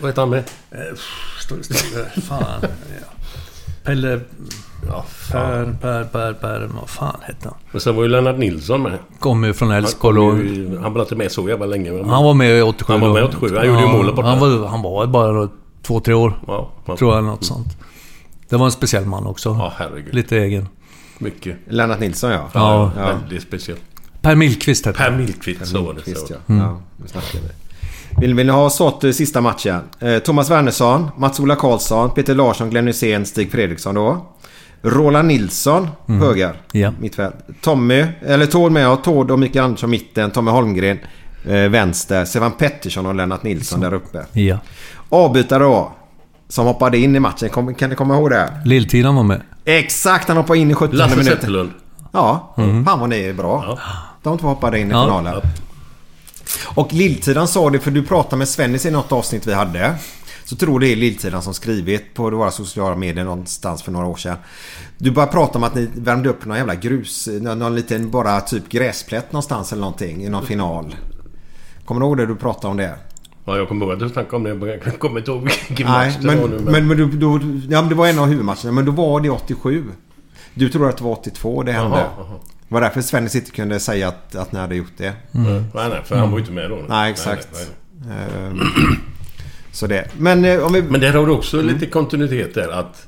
Vad 0.00 0.10
heter 0.10 0.22
han 0.22 0.30
med? 0.30 0.38
Eh, 0.70 0.78
Står 1.40 1.56
det 1.56 1.64
still? 1.64 2.22
Fan. 2.22 2.40
Ja. 2.62 2.68
Pelle... 3.84 4.20
Ja, 4.88 5.04
Per, 5.32 5.76
Per, 5.80 6.04
Per, 6.04 6.32
Per. 6.32 6.68
Vad 6.80 6.88
fan 6.90 7.16
hette 7.22 7.48
han? 7.48 7.54
Men 7.70 7.80
sen 7.80 7.96
var 7.96 8.02
ju 8.02 8.08
Lennart 8.08 8.38
Nilsson 8.38 8.82
med. 8.82 8.98
Kommer 9.18 9.46
ju 9.48 9.54
från 9.54 9.84
kom 9.98 10.18
och... 10.18 10.82
han 10.82 10.92
var 10.94 11.00
inte 11.00 11.14
med 11.16 11.32
så 11.32 11.48
jävla 11.48 11.66
länge. 11.66 11.92
men- 11.92 12.08
Han 12.10 12.24
var 12.24 12.34
med 12.34 12.58
i 12.58 12.62
87 12.62 12.92
Han 12.92 13.00
var 13.00 13.08
med 13.12 13.18
i 13.18 13.22
då. 13.22 13.28
87. 13.28 13.56
Han 13.56 13.66
gjorde 13.66 13.80
ju 13.80 13.86
målet 13.88 14.14
borta. 14.14 14.28
Han 14.28 14.38
var, 14.40 14.66
han 14.66 14.82
var 14.82 15.06
bara 15.06 15.48
två, 15.82 16.00
tre 16.00 16.14
år. 16.14 16.32
Ja, 16.46 16.70
ja. 16.86 16.96
Tror 16.96 17.14
jag, 17.14 17.24
något 17.24 17.44
sånt. 17.44 17.76
Det 18.48 18.56
var 18.56 18.64
en 18.66 18.72
speciell 18.72 19.04
man 19.06 19.26
också. 19.26 19.48
Ja, 19.48 19.72
herregud. 19.76 20.14
Lite 20.14 20.36
egen. 20.38 20.68
Mycket. 21.18 21.56
Lennart 21.68 22.00
Nilsson 22.00 22.30
ja. 22.30 22.48
Ja. 22.54 22.90
ja. 22.96 23.02
Väldigt 23.06 23.42
speciellt. 23.42 23.82
Per 24.26 24.34
Millqvist 24.34 24.86
hette 24.86 24.98
Per. 24.98 25.10
Millqvist, 25.10 25.66
så 25.66 25.82
var 25.82 25.94
det. 25.94 26.16
Så. 26.18 26.26
ja. 26.30 26.36
Mm. 26.48 26.60
ja 26.62 26.80
nu 26.96 27.08
snackar 27.08 27.38
vi. 27.38 27.48
Vill, 28.20 28.34
vill 28.34 28.46
ni 28.46 28.52
ha 28.52 28.70
sått 28.70 29.04
eh, 29.04 29.10
sista 29.12 29.40
matchen? 29.40 29.80
Eh, 30.00 30.18
Thomas 30.18 30.50
Wernersson, 30.50 31.08
Mats-Ola 31.16 31.56
Karlsson, 31.56 32.10
Peter 32.10 32.34
Larsson, 32.34 32.70
Glenn 32.70 32.86
Hysén, 32.86 33.26
Stig 33.26 33.50
Fredriksson 33.52 33.94
då. 33.94 34.26
Roland 34.82 35.28
Nilsson, 35.28 35.88
Mm. 36.08 36.20
höger. 36.20 36.60
Ja. 36.72 36.92
Mittfält. 37.00 37.34
Tommy, 37.60 38.06
eller 38.26 38.46
Tord 38.46 38.72
med, 38.72 38.82
ja, 38.84 38.96
Tord 38.96 39.30
och 39.30 39.38
Mikael 39.38 39.64
Andersson 39.64 39.90
mitten. 39.90 40.30
Tommy 40.30 40.50
Holmgren 40.50 40.98
eh, 41.44 41.52
vänster. 41.68 42.24
Sevan 42.24 42.52
Pettersson 42.52 43.06
och 43.06 43.14
Lennart 43.14 43.42
Nilsson 43.42 43.80
där 43.80 43.94
uppe. 43.94 44.26
Ja. 44.32 44.58
Avbytare 45.08 45.62
då. 45.62 45.92
Som 46.48 46.66
hoppade 46.66 46.98
in 46.98 47.16
i 47.16 47.20
matchen. 47.20 47.48
Kom, 47.48 47.74
kan 47.74 47.90
ni 47.90 47.96
komma 47.96 48.14
ihåg 48.14 48.30
det? 48.30 48.52
Lilltiden 48.64 49.14
var 49.14 49.22
med. 49.22 49.42
Exakt, 49.64 50.28
han 50.28 50.36
hoppade 50.36 50.58
in 50.58 50.70
i 50.70 50.74
70 50.74 50.94
Lasse 50.96 51.16
minuter. 51.16 51.36
Zetterlund. 51.36 51.70
Ja, 52.12 52.54
Mm. 52.56 52.84
fan 52.84 53.00
vad 53.00 53.08
ni 53.08 53.20
är 53.22 53.32
bra. 53.34 53.78
De 54.26 54.38
två 54.38 54.48
hoppade 54.48 54.80
in 54.80 54.88
i 54.88 54.90
Ja. 54.90 55.04
finalen. 55.04 55.40
Och 56.64 56.92
Lilltidan 56.92 57.48
sa 57.48 57.70
det, 57.70 57.78
för 57.78 57.90
du 57.90 58.02
pratade 58.02 58.36
med 58.36 58.48
Svennis 58.48 58.86
i 58.86 58.90
något 58.90 59.12
avsnitt 59.12 59.46
vi 59.46 59.54
hade. 59.54 59.94
Så 60.44 60.56
tror 60.56 60.80
det 60.80 60.88
är 60.88 60.96
Lilltidan 60.96 61.42
som 61.42 61.54
skrivit 61.54 62.14
på 62.14 62.30
våra 62.30 62.50
sociala 62.50 62.96
medier 62.96 63.24
någonstans 63.24 63.82
för 63.82 63.92
några 63.92 64.06
år 64.06 64.16
sedan. 64.16 64.36
Du 64.98 65.10
bara 65.10 65.26
pratade 65.26 65.58
om 65.58 65.64
att 65.64 65.74
ni 65.74 65.88
värmde 65.94 66.28
upp 66.28 66.44
någon 66.44 66.56
jävla 66.56 66.74
grus, 66.74 67.28
någon, 67.40 67.74
liten 67.74 68.10
bara 68.10 68.40
typ 68.40 68.68
gräsplätt 68.68 69.32
någonstans 69.32 69.72
eller 69.72 69.80
någonting 69.80 70.24
i 70.24 70.28
någon 70.28 70.46
final. 70.46 70.96
Kommer 71.84 72.00
du 72.00 72.06
ihåg 72.06 72.16
det 72.16 72.26
du 72.26 72.36
pratade 72.36 72.68
om 72.70 72.76
det? 72.76 72.94
Ja, 73.44 73.56
jag 73.56 73.68
kommer 73.68 73.86
ihåg 73.86 73.94
att 73.94 74.00
du 74.00 74.08
snackade 74.08 74.36
om 74.36 74.42
det. 74.42 74.54
men 74.54 74.68
Jag 74.68 74.98
kommer 74.98 75.18
inte 75.18 75.30
ihåg 75.30 75.50
vilken 75.68 75.86
match 75.88 76.14
det 76.20 76.26
men, 76.26 76.40
var 76.40 76.48
nu. 76.48 76.58
men, 76.58 76.86
men, 76.86 76.96
du, 76.96 77.06
då, 77.10 77.40
ja, 77.70 77.80
men 77.80 77.88
det 77.88 77.94
var 77.94 78.06
en 78.06 78.18
av 78.18 78.26
huvudmatcherna. 78.26 78.72
Men 78.72 78.84
då 78.84 78.92
var 78.92 79.20
det 79.20 79.30
87. 79.30 79.84
Du 80.54 80.68
tror 80.68 80.88
att 80.88 80.96
det 80.96 81.04
var 81.04 81.12
82 81.12 81.62
det 81.62 81.72
hände. 81.72 81.96
Jaha, 81.98 82.08
jaha. 82.18 82.38
Det 82.68 82.74
var 82.74 82.80
därför 82.80 83.00
Svennis 83.00 83.34
inte 83.36 83.50
kunde 83.50 83.80
säga 83.80 84.08
att, 84.08 84.34
att 84.36 84.52
ni 84.52 84.58
hade 84.58 84.74
gjort 84.76 84.92
det. 84.96 85.12
Nej, 85.32 85.62
nej, 85.74 86.00
för 86.04 86.16
han 86.16 86.30
var 86.30 86.38
ju 86.38 86.42
inte 86.42 86.52
med 86.52 86.70
då. 86.70 86.84
Nej, 86.88 87.10
exakt. 87.10 87.48
Nej, 87.52 87.64
nej, 88.06 88.46
Ehm, 88.46 88.60
Så 89.72 89.86
det. 89.86 90.08
Men 90.18 90.44
eh, 90.44 90.58
om 90.64 90.72
vi... 90.72 90.82
Men 90.82 91.00
där 91.00 91.12
har 91.12 91.26
du 91.26 91.32
också 91.32 91.62
lite 91.62 91.86
kontinuitet 91.86 92.54
där 92.54 92.68
att 92.68 93.06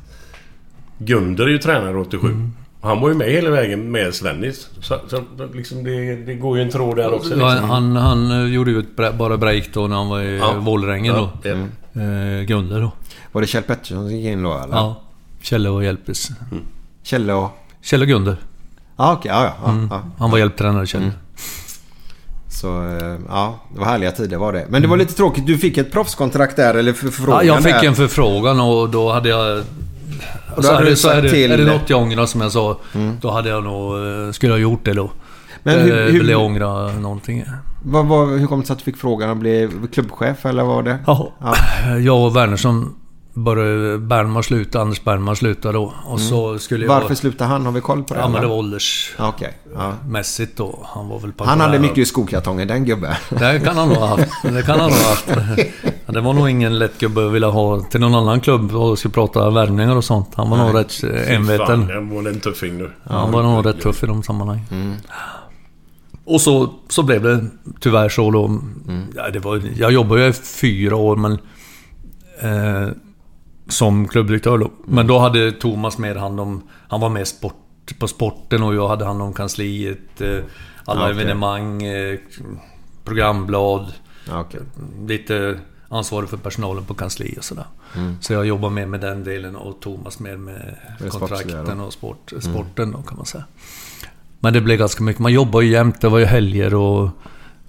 Gunder 0.98 1.44
är 1.44 1.48
ju 1.50 1.58
tränare 1.58 1.98
87. 2.00 2.26
Mm. 2.28 2.52
Han 2.82 3.00
var 3.00 3.08
ju 3.08 3.14
med 3.14 3.30
hela 3.32 3.50
vägen 3.50 3.90
med 3.90 4.14
Svennis. 4.14 4.68
Så, 4.80 4.98
så 5.08 5.22
liksom 5.54 5.84
det, 5.84 6.16
det 6.16 6.34
går 6.34 6.56
ju 6.58 6.62
en 6.64 6.70
tråd 6.70 6.96
där 6.96 7.14
också. 7.14 7.36
Ja, 7.38 7.50
Liksom. 7.52 7.70
han, 7.70 7.96
han 7.96 8.30
eh, 8.30 8.52
gjorde 8.54 8.70
ju 8.70 8.78
ett 8.78 8.96
bre- 8.96 9.16
bara 9.16 9.36
break 9.36 9.64
då 9.72 9.86
när 9.86 9.96
han 9.96 10.08
var 10.08 10.20
i 10.20 10.38
Ja. 10.38 10.50
ja. 10.54 10.60
Vålerengen 10.60 11.14
Ja, 11.14 11.20
då. 11.42 11.48
det- 11.48 11.68
Eh, 11.94 12.42
Gunde 12.44 12.80
då. 12.80 12.92
Var 13.32 13.40
det 13.40 13.46
Kjell 13.46 13.62
Pettersson 13.62 13.96
som 14.08 14.16
gick 14.16 14.26
in 14.26 14.42
då 14.42 14.52
eller? 14.58 14.74
Ja. 14.76 15.02
Kjelle 15.42 15.68
och 15.68 15.84
hjälpes. 15.84 16.28
Kjell 17.02 17.30
och... 17.30 17.50
Kjell 17.82 18.02
och 18.02 18.08
Gunde. 18.08 18.36
Ja, 18.98 19.12
okej. 19.12 19.30
Ja, 19.34 19.44
ja. 19.44 19.52
ja, 19.64 19.70
Mm. 19.70 19.88
ja. 19.90 20.02
Han 20.18 20.30
var 20.30 20.38
hjälptränare 20.38 20.86
Kjell. 20.86 21.10
Så 22.48 22.82
eh, 22.82 23.16
ja, 23.28 23.58
det 23.74 23.78
var 23.80 23.86
härliga 23.86 24.10
tider 24.12 24.36
var 24.36 24.52
det. 24.52 24.66
Men 24.68 24.82
det 24.82 24.88
var 24.88 24.96
lite 24.96 25.14
tråkigt. 25.14 25.46
Du 25.46 25.58
fick 25.58 25.76
ett 25.78 25.92
proffskontrakt 25.92 26.56
där 26.56 26.74
eller 26.74 26.92
för, 26.92 27.08
förfrågan 27.08 27.46
Ja, 27.46 27.54
jag 27.54 27.62
fick 27.62 27.72
där. 27.72 27.84
en 27.88 27.94
förfrågan 27.94 28.60
och 28.60 28.88
då 28.90 29.12
hade 29.12 29.28
jag... 29.28 29.62
då 30.56 30.62
så 30.62 30.74
hade 30.74 30.90
du 30.90 30.96
sagt 30.96 31.14
är 31.14 31.22
det, 31.22 31.30
till- 31.30 31.52
är 31.52 31.58
det 31.58 31.64
något 31.72 31.90
jag 31.90 32.00
ångrar 32.02 32.26
som 32.26 32.40
jag 32.40 32.52
sa, 32.52 32.78
Mm. 32.94 33.16
då 33.20 33.30
hade 33.30 33.48
jag 33.48 33.64
nog... 33.64 33.94
eh, 34.26 34.32
Skulle 34.32 34.52
jag 34.52 34.60
gjort 34.60 34.84
det 34.84 34.92
då. 34.92 35.10
Men 35.62 35.78
hur- 35.80 35.98
Eh, 35.98 36.04
hur- 36.04 36.12
Ville 36.12 36.32
jag 36.32 36.42
ångra 36.42 36.92
någonting. 36.92 37.44
Vad, 37.84 38.06
vad, 38.06 38.28
hur 38.28 38.46
kom 38.46 38.60
det 38.60 38.66
sig 38.66 38.72
att 38.72 38.78
du 38.78 38.84
fick 38.84 38.96
frågan 38.96 39.30
att 39.30 39.36
bli 39.36 39.70
klubbchef 39.92 40.46
eller 40.46 40.62
vad 40.64 40.74
var 40.76 40.82
det? 40.82 40.98
Ja. 41.06 41.32
Jag 42.04 42.24
och 42.24 42.36
Wernersson 42.36 42.94
började... 43.44 43.98
Bernmar 43.98 44.42
slutade, 44.42 44.82
Anders 44.82 45.04
Bernmar 45.04 45.34
slutade 45.34 45.74
då. 45.74 45.94
Och 46.04 46.20
så 46.20 46.58
skulle 46.58 46.84
jag... 46.84 46.90
Mm. 46.90 47.00
Varför 47.02 47.14
slutade 47.14 47.50
han? 47.50 47.66
Har 47.66 47.72
vi 47.72 47.80
koll 47.80 48.04
på 48.04 48.14
det? 48.14 48.20
Ja, 48.20 48.28
men 48.28 48.42
det 48.42 48.48
var 48.48 48.56
åldersmässigt 48.56 50.52
ja. 50.56 50.64
då. 50.64 50.86
Han 50.94 51.08
var 51.08 51.18
väl 51.18 51.32
Han 51.38 51.60
hade 51.60 51.78
mycket 51.78 51.98
i 51.98 52.04
skokartonger, 52.04 52.66
den 52.66 52.84
gubben. 52.84 53.14
Det 53.30 53.60
kan 53.64 53.76
han 53.76 53.88
nog 53.88 53.96
ha 53.96 54.06
haft. 54.06 54.32
Det 54.42 54.62
kan 54.62 54.80
han 54.80 54.90
nog 54.90 54.98
ha 54.98 55.08
haft. 55.08 55.28
Det 56.06 56.20
var 56.20 56.34
nog 56.34 56.50
ingen 56.50 56.78
lätt 56.78 56.98
gubbe 56.98 57.26
att 57.26 57.32
vilja 57.32 57.48
ha 57.48 57.80
till 57.80 58.00
någon 58.00 58.14
annan 58.14 58.40
klubb 58.40 58.74
och 58.74 58.98
skulle 58.98 59.12
prata 59.12 59.50
värvningar 59.50 59.96
och 59.96 60.04
sånt. 60.04 60.28
Han 60.34 60.50
var 60.50 60.56
nog 60.56 60.74
Nej. 60.74 60.82
rätt 60.82 61.04
eh, 61.04 61.34
enveten. 61.34 61.66
Fan, 61.66 61.88
jag 61.88 62.22
var 62.22 62.30
en 62.30 62.40
tuffing 62.40 62.78
nu. 62.78 62.90
Ja, 63.04 63.12
han 63.12 63.32
var 63.32 63.42
nog 63.42 63.66
rätt 63.66 63.80
tuff 63.80 64.02
i 64.02 64.06
de 64.06 64.22
sammanhangen. 64.22 64.64
Mm. 64.70 64.96
Och 66.24 66.40
så, 66.40 66.74
så 66.88 67.02
blev 67.02 67.22
det 67.22 67.46
tyvärr 67.80 68.08
så 68.08 68.30
då. 68.30 68.44
Mm. 68.44 69.06
Ja, 69.16 69.30
det 69.30 69.38
var, 69.38 69.62
jag 69.76 69.92
jobbade 69.92 70.22
ju 70.22 70.28
i 70.28 70.32
fyra 70.32 70.96
år 70.96 71.16
men... 71.16 71.32
Eh, 72.40 72.88
som 73.68 74.08
klubbdirektör 74.08 74.58
då. 74.58 74.70
Men 74.84 75.06
då 75.06 75.18
hade 75.18 75.52
Thomas 75.52 75.98
mer 75.98 76.14
hand 76.14 76.40
om... 76.40 76.62
Han 76.88 77.00
var 77.00 77.08
med 77.08 77.28
sport, 77.28 77.54
på 77.98 78.08
sporten 78.08 78.62
och 78.62 78.74
jag 78.74 78.88
hade 78.88 79.04
hand 79.04 79.22
om 79.22 79.32
kansliet. 79.32 80.20
Eh, 80.20 80.28
alla 80.84 81.00
Ja, 81.00 81.10
okej. 81.10 81.10
evenemang, 81.22 81.82
eh, 81.82 82.18
programblad. 83.04 83.92
Ja, 84.28 84.40
okej. 84.40 84.60
Lite 85.06 85.58
ansvarig 85.88 86.28
för 86.28 86.36
personalen 86.36 86.84
på 86.84 86.94
kansli 86.94 87.34
och 87.38 87.44
sådär. 87.44 87.64
Mm. 87.96 88.16
Så 88.20 88.32
jag 88.32 88.46
jobbar 88.46 88.70
mer 88.70 88.86
med 88.86 89.00
den 89.00 89.24
delen 89.24 89.56
och 89.56 89.80
Thomas 89.80 90.20
mer 90.20 90.36
med 90.36 90.74
Med 91.00 91.10
kontrakten 91.10 91.80
och 91.80 91.92
sport, 91.92 92.32
Mm. 92.32 92.42
sporten 92.42 92.92
då 92.92 93.02
kan 93.02 93.16
man 93.16 93.26
säga. 93.26 93.44
Men 94.40 94.52
det 94.52 94.60
blev 94.60 94.78
ganska 94.78 95.02
mycket. 95.04 95.20
Man 95.20 95.32
jobbar 95.32 95.60
ju 95.60 95.70
jämt. 95.70 96.00
Det 96.00 96.08
var 96.08 96.18
ju 96.18 96.24
helger 96.24 96.74
och... 96.74 97.08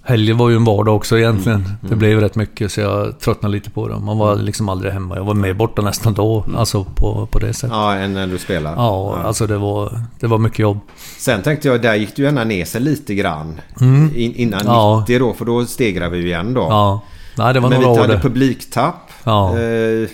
Helger 0.02 0.34
var 0.34 0.48
ju 0.50 0.56
en 0.56 0.64
vardag 0.64 0.96
också 0.96 1.18
egentligen. 1.18 1.60
Mm. 1.60 1.76
Det 1.80 1.96
blev 1.96 2.20
rätt 2.20 2.36
mycket 2.36 2.72
så 2.72 2.80
jag 2.80 3.20
tröttnade 3.20 3.52
lite 3.52 3.70
på 3.70 3.88
det. 3.88 3.98
Man 3.98 4.18
var 4.18 4.36
liksom 4.36 4.68
aldrig 4.68 4.92
hemma. 4.92 5.16
Jag 5.16 5.24
var 5.24 5.34
med 5.34 5.56
borta 5.56 5.82
nästan 5.82 6.14
då. 6.14 6.44
Alltså 6.56 6.84
på, 6.84 7.28
på 7.30 7.38
det 7.38 7.54
sättet. 7.54 7.70
Mm. 7.70 7.78
Ja, 7.80 7.94
än 7.94 8.14
när 8.14 8.26
du 8.26 8.38
spelar. 8.38 8.74
Ja, 8.76 9.18
alltså 9.24 9.46
det 9.46 9.58
var, 9.58 10.00
det 10.20 10.26
var 10.26 10.38
mycket 10.38 10.58
jobb. 10.58 10.78
Sen 11.18 11.42
tänkte 11.42 11.68
jag, 11.68 11.82
där 11.82 11.94
gick 11.94 12.16
du 12.16 12.22
gärna 12.22 12.44
ner 12.44 12.64
sig 12.64 12.80
lite 12.80 13.14
grann. 13.14 13.60
Mm. 13.80 14.10
In, 14.16 14.34
innan 14.34 14.60
Ja. 14.64 14.98
90 15.00 15.18
då, 15.18 15.32
för 15.32 15.44
då 15.44 15.66
stegrade 15.66 16.10
vi 16.10 16.18
ju 16.18 16.26
igen 16.26 16.54
då. 16.54 16.60
Ja. 16.60 17.00
Nej, 17.36 17.54
det 17.54 17.60
var 17.60 17.68
Men 17.68 17.80
några 17.80 17.94
vi 17.94 18.00
hade 18.00 18.22
publiktapp. 18.22 19.09
Ja. 19.24 19.58
Eh, 19.58 20.08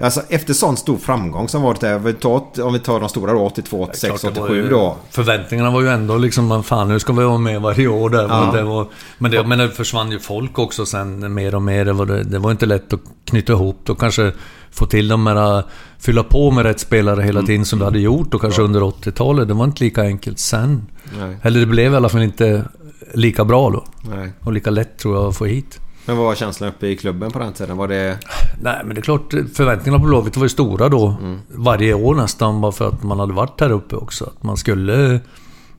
alltså 0.00 0.20
efter 0.28 0.54
sån 0.54 0.76
stor 0.76 0.96
framgång 0.96 1.48
som 1.48 1.62
varit 1.62 1.80
där. 1.80 1.96
Om 1.96 2.02
vi 2.04 2.12
tar, 2.12 2.62
om 2.62 2.72
vi 2.72 2.78
tar 2.78 3.00
de 3.00 3.08
stora 3.08 3.32
då, 3.32 3.38
82, 3.46 3.82
86, 3.82 4.20
Klart 4.20 4.34
det 4.34 4.40
var 4.40 4.46
87 4.46 4.62
ju- 4.62 4.68
då. 4.68 4.96
Förväntningarna 5.10 5.70
var 5.70 5.80
ju 5.80 5.88
ändå 5.88 6.16
liksom, 6.16 6.46
man, 6.46 6.62
fan 6.62 6.88
nu 6.88 6.98
ska 7.00 7.12
vi 7.12 7.24
vara 7.24 7.38
med 7.38 7.60
varje 7.62 7.88
år 7.88 8.10
där. 8.10 8.22
Ja. 8.28 8.44
Men, 8.46 8.54
det 8.56 8.62
var, 8.62 8.86
men, 9.18 9.30
det, 9.30 9.44
men 9.46 9.58
det 9.58 9.68
försvann 9.70 10.10
ju 10.12 10.18
folk 10.18 10.58
också 10.58 10.86
sen 10.86 11.34
mer 11.34 11.54
och 11.54 11.62
mer. 11.62 11.84
Det 11.84 11.92
var, 11.92 12.06
det, 12.06 12.38
var 12.38 12.50
inte 12.50 12.66
lätt 12.66 12.92
att 12.92 13.00
knyta 13.24 13.52
ihop 13.52 13.90
och 13.90 14.00
kanske 14.00 14.32
få 14.70 14.86
till 14.86 15.08
de 15.08 15.26
här, 15.26 15.62
fylla 15.98 16.22
på 16.22 16.50
med 16.50 16.64
rätt 16.64 16.80
spelare 16.80 17.14
Mm. 17.14 17.26
hela 17.26 17.42
tiden 17.42 17.64
som 17.64 17.78
du 17.78 17.84
hade 17.84 17.98
gjort 18.00 18.34
och 18.34 18.40
kanske 18.40 18.62
under 18.62 18.80
80-talet. 18.80 19.48
Det 19.48 19.54
var 19.54 19.64
inte 19.64 19.84
lika 19.84 20.02
enkelt 20.02 20.38
sen. 20.38 20.86
Nej. 21.18 21.36
Eller 21.42 21.60
det 21.60 21.66
blev 21.66 21.92
i 21.92 21.96
alla 21.96 22.08
fall 22.08 22.22
inte 22.22 22.64
lika 23.14 23.44
bra 23.44 23.70
då. 23.70 23.84
Nej. 24.16 24.32
Och 24.40 24.52
lika 24.52 24.70
lätt 24.70 24.98
tror 24.98 25.16
jag 25.16 25.26
att 25.28 25.36
få 25.36 25.44
hit. 25.44 25.78
Men 26.04 26.16
vad 26.16 26.26
var 26.26 26.34
känslan 26.34 26.68
uppe 26.68 26.86
i 26.86 26.96
klubben 26.96 27.30
på 27.30 27.38
den 27.38 27.52
tiden? 27.52 27.76
Var 27.76 27.88
det... 27.88 28.18
Nej, 28.62 28.80
men 28.84 28.94
det 28.94 29.00
är 29.00 29.02
klart, 29.02 29.30
förväntningarna 29.30 30.02
på 30.02 30.08
Blåvitt 30.08 30.36
var 30.36 30.44
ju 30.44 30.48
stora 30.48 30.88
då. 30.88 31.16
Mm. 31.20 31.38
Varje 31.48 31.94
år 31.94 32.14
nästan, 32.14 32.60
bara 32.60 32.72
för 32.72 32.88
att 32.88 33.02
man 33.02 33.20
hade 33.20 33.32
varit 33.32 33.60
här 33.60 33.70
uppe 33.70 33.96
också. 33.96 34.24
Att 34.24 34.42
man 34.42 34.56
skulle 34.56 35.20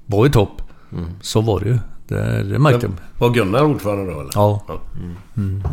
vara 0.06 0.28
i 0.28 0.30
topp. 0.30 0.62
Mm. 0.92 1.06
Så 1.22 1.42
var 1.42 1.60
det 1.60 1.66
ju. 1.66 1.80
Det, 2.08 2.44
det 2.44 2.60
märkte 2.60 2.86
jag. 2.86 2.94
Var 3.28 3.34
Gunnar 3.34 3.64
ordförande 3.64 4.14
då 4.14 4.20
eller? 4.20 4.32
Ja. 4.36 4.62
Mm. 5.38 5.64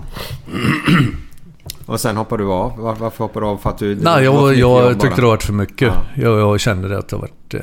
Och 1.86 2.01
sen 2.01 2.16
hoppade 2.16 2.43
du 2.43 2.51
av? 2.51 2.78
Var, 2.78 2.94
varför 2.94 3.24
hoppade 3.24 3.47
du 3.47 3.51
av? 3.51 3.56
För 3.56 3.70
att 3.70 3.78
du... 3.78 3.97
Nej, 3.97 4.24
jag, 4.24 4.55
jag 4.55 5.01
tyckte 5.01 5.20
det 5.20 5.27
var 5.27 5.36
för 5.36 5.52
mycket. 5.52 5.93
Ja. 6.14 6.22
Jag, 6.22 6.40
jag 6.40 6.60
kände 6.60 6.89
det 6.89 6.98
att 6.98 7.09
det 7.09 7.16
varit... 7.16 7.55
Eh, 7.55 7.60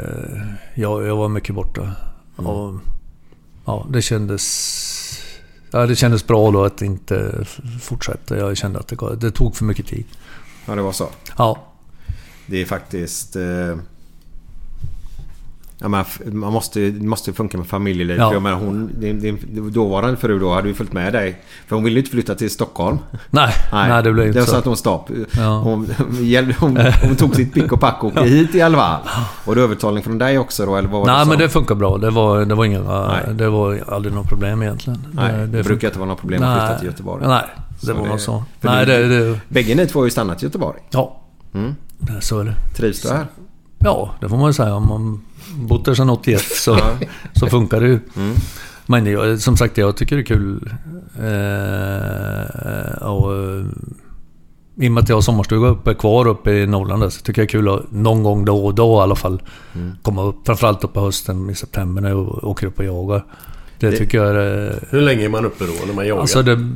jag, 0.75 1.07
jag 1.07 1.15
var 1.15 1.29
mycket 1.29 1.55
borta. 1.55 1.81
Mm. 2.39 2.51
Och, 2.51 2.79
ja, 3.65 3.85
det 3.89 4.01
kändes... 4.01 4.43
Ja, 5.77 5.85
det 5.85 5.95
kändes 5.95 6.27
bra 6.27 6.51
då 6.51 6.63
att 6.63 6.81
inte 6.81 7.45
fortsätta. 7.81 8.37
Jag 8.37 8.57
kände 8.57 8.79
att 8.79 8.87
det, 8.87 9.15
det 9.15 9.31
tog 9.31 9.55
för 9.55 9.65
mycket 9.65 9.87
tid. 9.87 10.05
Ja, 10.65 10.75
det 10.75 10.81
var 10.81 10.91
så. 10.91 11.09
Ja. 11.37 11.63
Det 12.45 12.61
är 12.61 12.65
faktiskt... 12.65 13.35
Eh... 13.35 13.77
Ja, 15.79 15.87
men 15.87 16.01
f- 16.01 16.21
man 16.25 16.53
måste, 16.53 16.79
det 16.79 17.05
måste 17.07 17.33
funka 17.33 17.57
med 17.57 17.67
familjeliv. 17.67 18.17
Ja. 18.17 18.33
Jag 18.33 18.41
menar, 18.41 18.57
hon, 18.57 18.91
din, 18.99 19.19
din 19.19 19.71
dåvarande 19.73 20.17
fru 20.17 20.39
då 20.39 20.53
hade 20.53 20.67
ju 20.67 20.73
följt 20.73 20.93
med 20.93 21.13
dig. 21.13 21.41
För 21.67 21.75
hon 21.75 21.83
ville 21.83 21.93
ju 21.95 21.99
inte 21.99 22.11
flytta 22.11 22.35
till 22.35 22.49
Stockholm. 22.51 22.97
Nej, 23.29 23.53
nej, 23.71 24.03
det 24.03 24.13
blev 24.13 24.27
inte 24.27 24.39
det 24.39 24.41
var 24.41 24.45
så. 24.45 24.51
så. 24.51 24.57
att 24.57 24.65
hon 24.65 24.77
stopp. 24.77 25.09
Ja. 25.37 25.59
Hon, 25.59 25.89
hon, 26.59 26.77
hon, 27.03 27.15
tog 27.15 27.35
sitt 27.35 27.53
pick 27.53 27.71
och 27.71 27.79
pack 27.79 27.97
och 28.03 28.07
åkte 28.09 28.23
hit 28.23 28.55
i 28.55 28.61
alla 28.61 28.77
fall. 28.77 28.99
Och 29.45 29.55
det 29.55 29.61
övertalning 29.61 30.03
från 30.03 30.17
dig 30.17 30.37
också 30.39 30.65
då? 30.65 30.75
Eller 30.75 30.89
vad 30.89 30.99
var 30.99 31.07
Nej, 31.07 31.19
det 31.25 31.29
men 31.29 31.37
det 31.39 31.49
funkar 31.49 31.75
bra. 31.75 31.97
Det 31.97 32.09
var, 32.09 32.45
det 32.45 32.55
var 32.55 32.65
inga... 32.65 32.79
Nej. 33.07 33.33
Det 33.33 33.49
var 33.49 33.83
aldrig 33.87 34.13
något 34.15 34.27
problem 34.29 34.61
egentligen. 34.63 35.07
Nej, 35.11 35.31
det, 35.31 35.37
funkar- 35.47 35.63
brukar 35.63 35.87
inte 35.87 35.99
vara 35.99 36.09
något 36.09 36.19
problem 36.19 36.43
att 36.43 36.53
flytta 36.53 36.69
Nej. 36.69 36.77
till 36.79 36.87
Göteborg. 36.87 37.27
Nej, 37.27 37.43
det 37.81 37.93
var 37.93 38.07
nog 38.07 38.19
så. 38.19 38.43
Nej, 38.61 38.85
du- 38.85 38.91
det, 39.09 39.31
det... 39.31 39.39
Bägge 39.49 39.75
ni 39.75 39.87
två 39.87 39.99
har 39.99 40.05
ju 40.05 40.11
stannat 40.11 40.43
i 40.43 40.45
Göteborg. 40.45 40.79
Ja. 40.91 41.21
Mm. 41.53 41.75
det- 41.99 42.21
Så 42.21 42.39
är 42.39 42.43
det. 42.43 42.55
Trivs 42.75 43.01
du 43.01 43.09
här? 43.09 43.25
Ja, 43.79 44.11
det 44.21 44.29
får 44.29 44.37
man 44.37 44.53
säga. 44.53 44.75
Om 44.75 44.87
man 44.87 45.21
bott 45.67 45.85
där 45.85 45.93
sedan 45.93 46.09
81 46.09 46.41
så, 46.41 46.77
så 47.33 47.47
funkar 47.47 47.81
det 47.81 47.87
ju. 47.87 47.99
Mm. 48.15 48.35
Men 48.85 49.05
jag, 49.05 49.39
som 49.39 49.57
sagt, 49.57 49.77
jag 49.77 49.97
tycker 49.97 50.15
det 50.15 50.21
är 50.21 50.25
kul. 50.25 50.69
Eh, 51.19 53.07
och, 53.07 53.33
eh, 53.33 53.65
I 54.75 54.87
och 54.87 54.91
med 54.91 55.03
att 55.03 55.09
jag 55.09 55.15
har 55.15 55.21
sommarstuga 55.21 55.67
uppe, 55.67 55.93
kvar 55.93 56.27
uppe 56.27 56.51
i 56.51 56.67
Norrland 56.67 57.01
där, 57.01 57.09
så 57.09 57.21
tycker 57.21 57.41
jag 57.41 57.47
det 57.47 57.49
är 57.49 57.59
kul 57.59 57.69
att 57.69 57.91
någon 57.91 58.23
gång 58.23 58.45
då 58.45 58.65
och 58.65 58.75
då 58.75 58.97
i 58.99 59.01
alla 59.01 59.15
fall 59.15 59.41
Mm. 59.75 59.91
komma 60.01 60.23
upp. 60.23 60.35
Framförallt 60.45 60.83
upp 60.83 60.93
på 60.93 60.99
hösten 61.01 61.49
i 61.49 61.55
september 61.55 62.01
när 62.01 62.09
jag 62.09 62.43
åker 62.43 62.67
upp 62.67 62.79
och 62.79 62.85
jagar. 62.85 63.25
Det, 63.79 63.89
Det- 63.91 63.97
tycker 63.97 64.17
jag 64.17 64.27
är... 64.35 64.67
eh, 64.71 64.75
Hur 64.89 65.01
länge 65.01 65.25
är 65.25 65.29
man 65.29 65.45
uppe 65.45 65.65
då 65.65 65.73
när 65.87 65.93
man 65.93 66.07
jagar? 66.07 66.21
Alltså 66.21 66.41
det, 66.43 66.69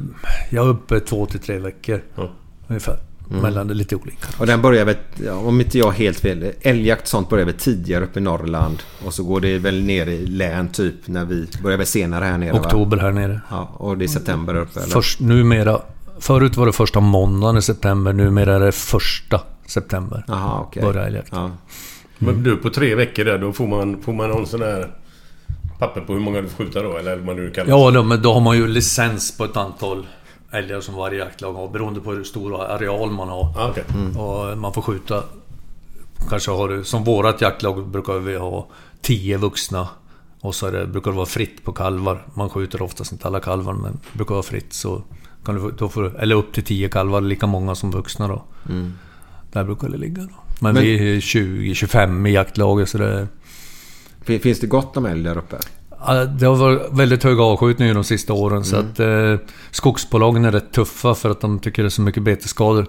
jag 0.49 0.65
är 0.65 0.69
uppe 0.69 0.99
två 0.99 1.25
till 1.25 1.39
tre 1.39 1.59
veckor. 1.59 2.01
Ja. 2.15 2.29
Ungefär. 2.67 2.97
Mm. 3.31 3.43
Mellan 3.43 3.67
det 3.67 3.73
lite 3.73 3.95
olika. 3.95 4.27
Och 4.37 4.47
den 4.47 4.61
börjar 4.61 4.85
väl, 4.85 4.95
ja, 5.25 5.33
om 5.33 5.61
inte 5.61 5.77
jag 5.77 5.91
helt 5.91 6.19
fel, 6.19 6.51
älgjakt 6.61 7.07
sånt 7.07 7.29
börjar 7.29 7.45
väl 7.45 7.55
tidigare 7.55 8.03
uppe 8.03 8.19
i 8.19 8.21
Norrland. 8.21 8.83
Och 9.05 9.13
så 9.13 9.23
går 9.23 9.41
det 9.41 9.57
väl 9.57 9.83
ner 9.83 10.07
i 10.07 10.25
län 10.25 10.69
typ 10.71 10.95
när 11.07 11.25
vi 11.25 11.47
börjar 11.63 11.77
väl 11.77 11.87
senare 11.87 12.25
här 12.25 12.37
nere 12.37 12.51
va? 12.51 12.59
Oktober 12.59 12.97
här 12.97 13.11
nere. 13.11 13.41
Ja, 13.49 13.75
och 13.77 13.97
det 13.97 14.05
är 14.05 14.07
september 14.07 14.55
uppe 14.55 14.79
eller? 14.79 14.91
Först, 14.91 15.19
numera, 15.19 15.81
förut 16.19 16.57
var 16.57 16.65
det 16.65 16.71
första 16.71 16.99
måndagen 16.99 17.57
i 17.57 17.61
september, 17.61 18.13
numera 18.13 18.55
är 18.55 18.59
det 18.59 18.71
första 18.71 19.41
september. 19.65 20.25
Jaha, 20.27 20.59
okej. 20.61 20.83
Börjar 20.83 21.05
älgjakt. 21.05 21.29
Ja. 21.31 21.51
Men 22.17 22.43
du, 22.43 22.57
på 22.57 22.69
tre 22.69 22.95
veckor 22.95 23.25
där, 23.25 23.37
då 23.37 23.53
får 23.53 23.67
man, 23.67 24.01
får 24.01 24.13
man 24.13 24.29
någon 24.29 24.45
sån 24.45 24.61
här 24.61 24.91
papper 25.79 26.01
på 26.01 26.13
hur 26.13 26.19
många 26.19 26.41
du 26.41 26.47
får 26.47 26.63
skjuta 26.63 26.83
då? 26.83 26.97
Eller 26.97 27.17
vad 27.17 27.37
du 27.37 27.51
kallar 27.51 27.69
Ja, 27.69 27.91
då, 27.91 28.03
men 28.03 28.21
då 28.21 28.33
har 28.33 28.41
man 28.41 28.57
ju 28.57 28.67
licens 28.67 29.37
på 29.37 29.45
ett 29.45 29.57
antal 29.57 30.05
älgar 30.51 30.81
som 30.81 30.95
varje 30.95 31.19
jaktlag 31.19 31.53
har 31.53 31.67
beroende 31.69 31.99
på 32.01 32.11
hur 32.11 32.23
stor 32.23 32.61
areal 32.63 33.11
man 33.11 33.29
har. 33.29 33.53
Ah, 33.57 33.69
okej. 33.69 33.83
Och 34.21 34.57
man 34.57 34.73
får 34.73 34.81
skjuta... 34.81 35.23
Kanske 36.29 36.51
har 36.51 36.69
du... 36.69 36.83
Som 36.83 37.03
vårat 37.03 37.41
jaktlag 37.41 37.87
brukar 37.87 38.13
vi 38.19 38.35
ha 38.37 38.67
10 39.01 39.37
vuxna. 39.37 39.87
Och 40.41 40.55
så 40.55 40.71
det, 40.71 40.87
brukar 40.87 41.11
det 41.11 41.17
vara 41.17 41.25
fritt 41.25 41.63
på 41.65 41.71
kalvar. 41.73 42.25
Man 42.33 42.49
skjuter 42.49 42.81
oftast 42.81 43.11
inte 43.11 43.27
alla 43.27 43.39
kalvar 43.39 43.73
men 43.73 43.91
det 44.11 44.17
brukar 44.17 44.35
vara 44.35 44.43
fritt 44.43 44.73
så... 44.73 45.01
Kan 45.45 45.55
du, 45.55 45.71
då 45.71 45.89
får, 45.89 46.19
eller 46.21 46.35
upp 46.35 46.53
till 46.53 46.63
10 46.63 46.89
kalvar, 46.89 47.21
lika 47.21 47.47
många 47.47 47.75
som 47.75 47.91
vuxna 47.91 48.27
då. 48.27 48.43
Mm. 48.69 48.93
Där 49.51 49.63
brukar 49.63 49.89
det 49.89 49.97
ligga 49.97 50.21
då. 50.21 50.29
Men, 50.59 50.73
Men- 50.73 50.83
vi 50.83 51.15
är 51.15 51.19
20-25 51.19 52.27
i 52.27 52.31
jaktlaget 52.31 52.89
så 52.89 52.97
det... 52.97 53.27
Fin- 54.23 54.39
Finns 54.39 54.59
det 54.59 54.67
gott 54.67 54.97
om 54.97 55.05
älg 55.05 55.23
där 55.23 55.37
uppe? 55.37 55.57
Det 56.39 56.45
har 56.45 56.55
varit 56.55 56.81
väldigt 56.91 57.23
hög 57.23 57.39
avskjutning 57.39 57.93
de 57.93 58.03
sista 58.03 58.33
åren 58.33 58.63
så 58.63 58.75
Mm. 58.75 58.89
att 58.91 58.99
eh, 58.99 59.47
skogsbolagen 59.71 60.45
är 60.45 60.51
rätt 60.51 60.71
tuffa 60.71 61.15
för 61.15 61.29
att 61.29 61.41
de 61.41 61.59
tycker 61.59 61.83
det 61.83 61.87
är 61.87 61.89
så 61.89 62.01
mycket 62.01 62.23
betesskador. 62.23 62.85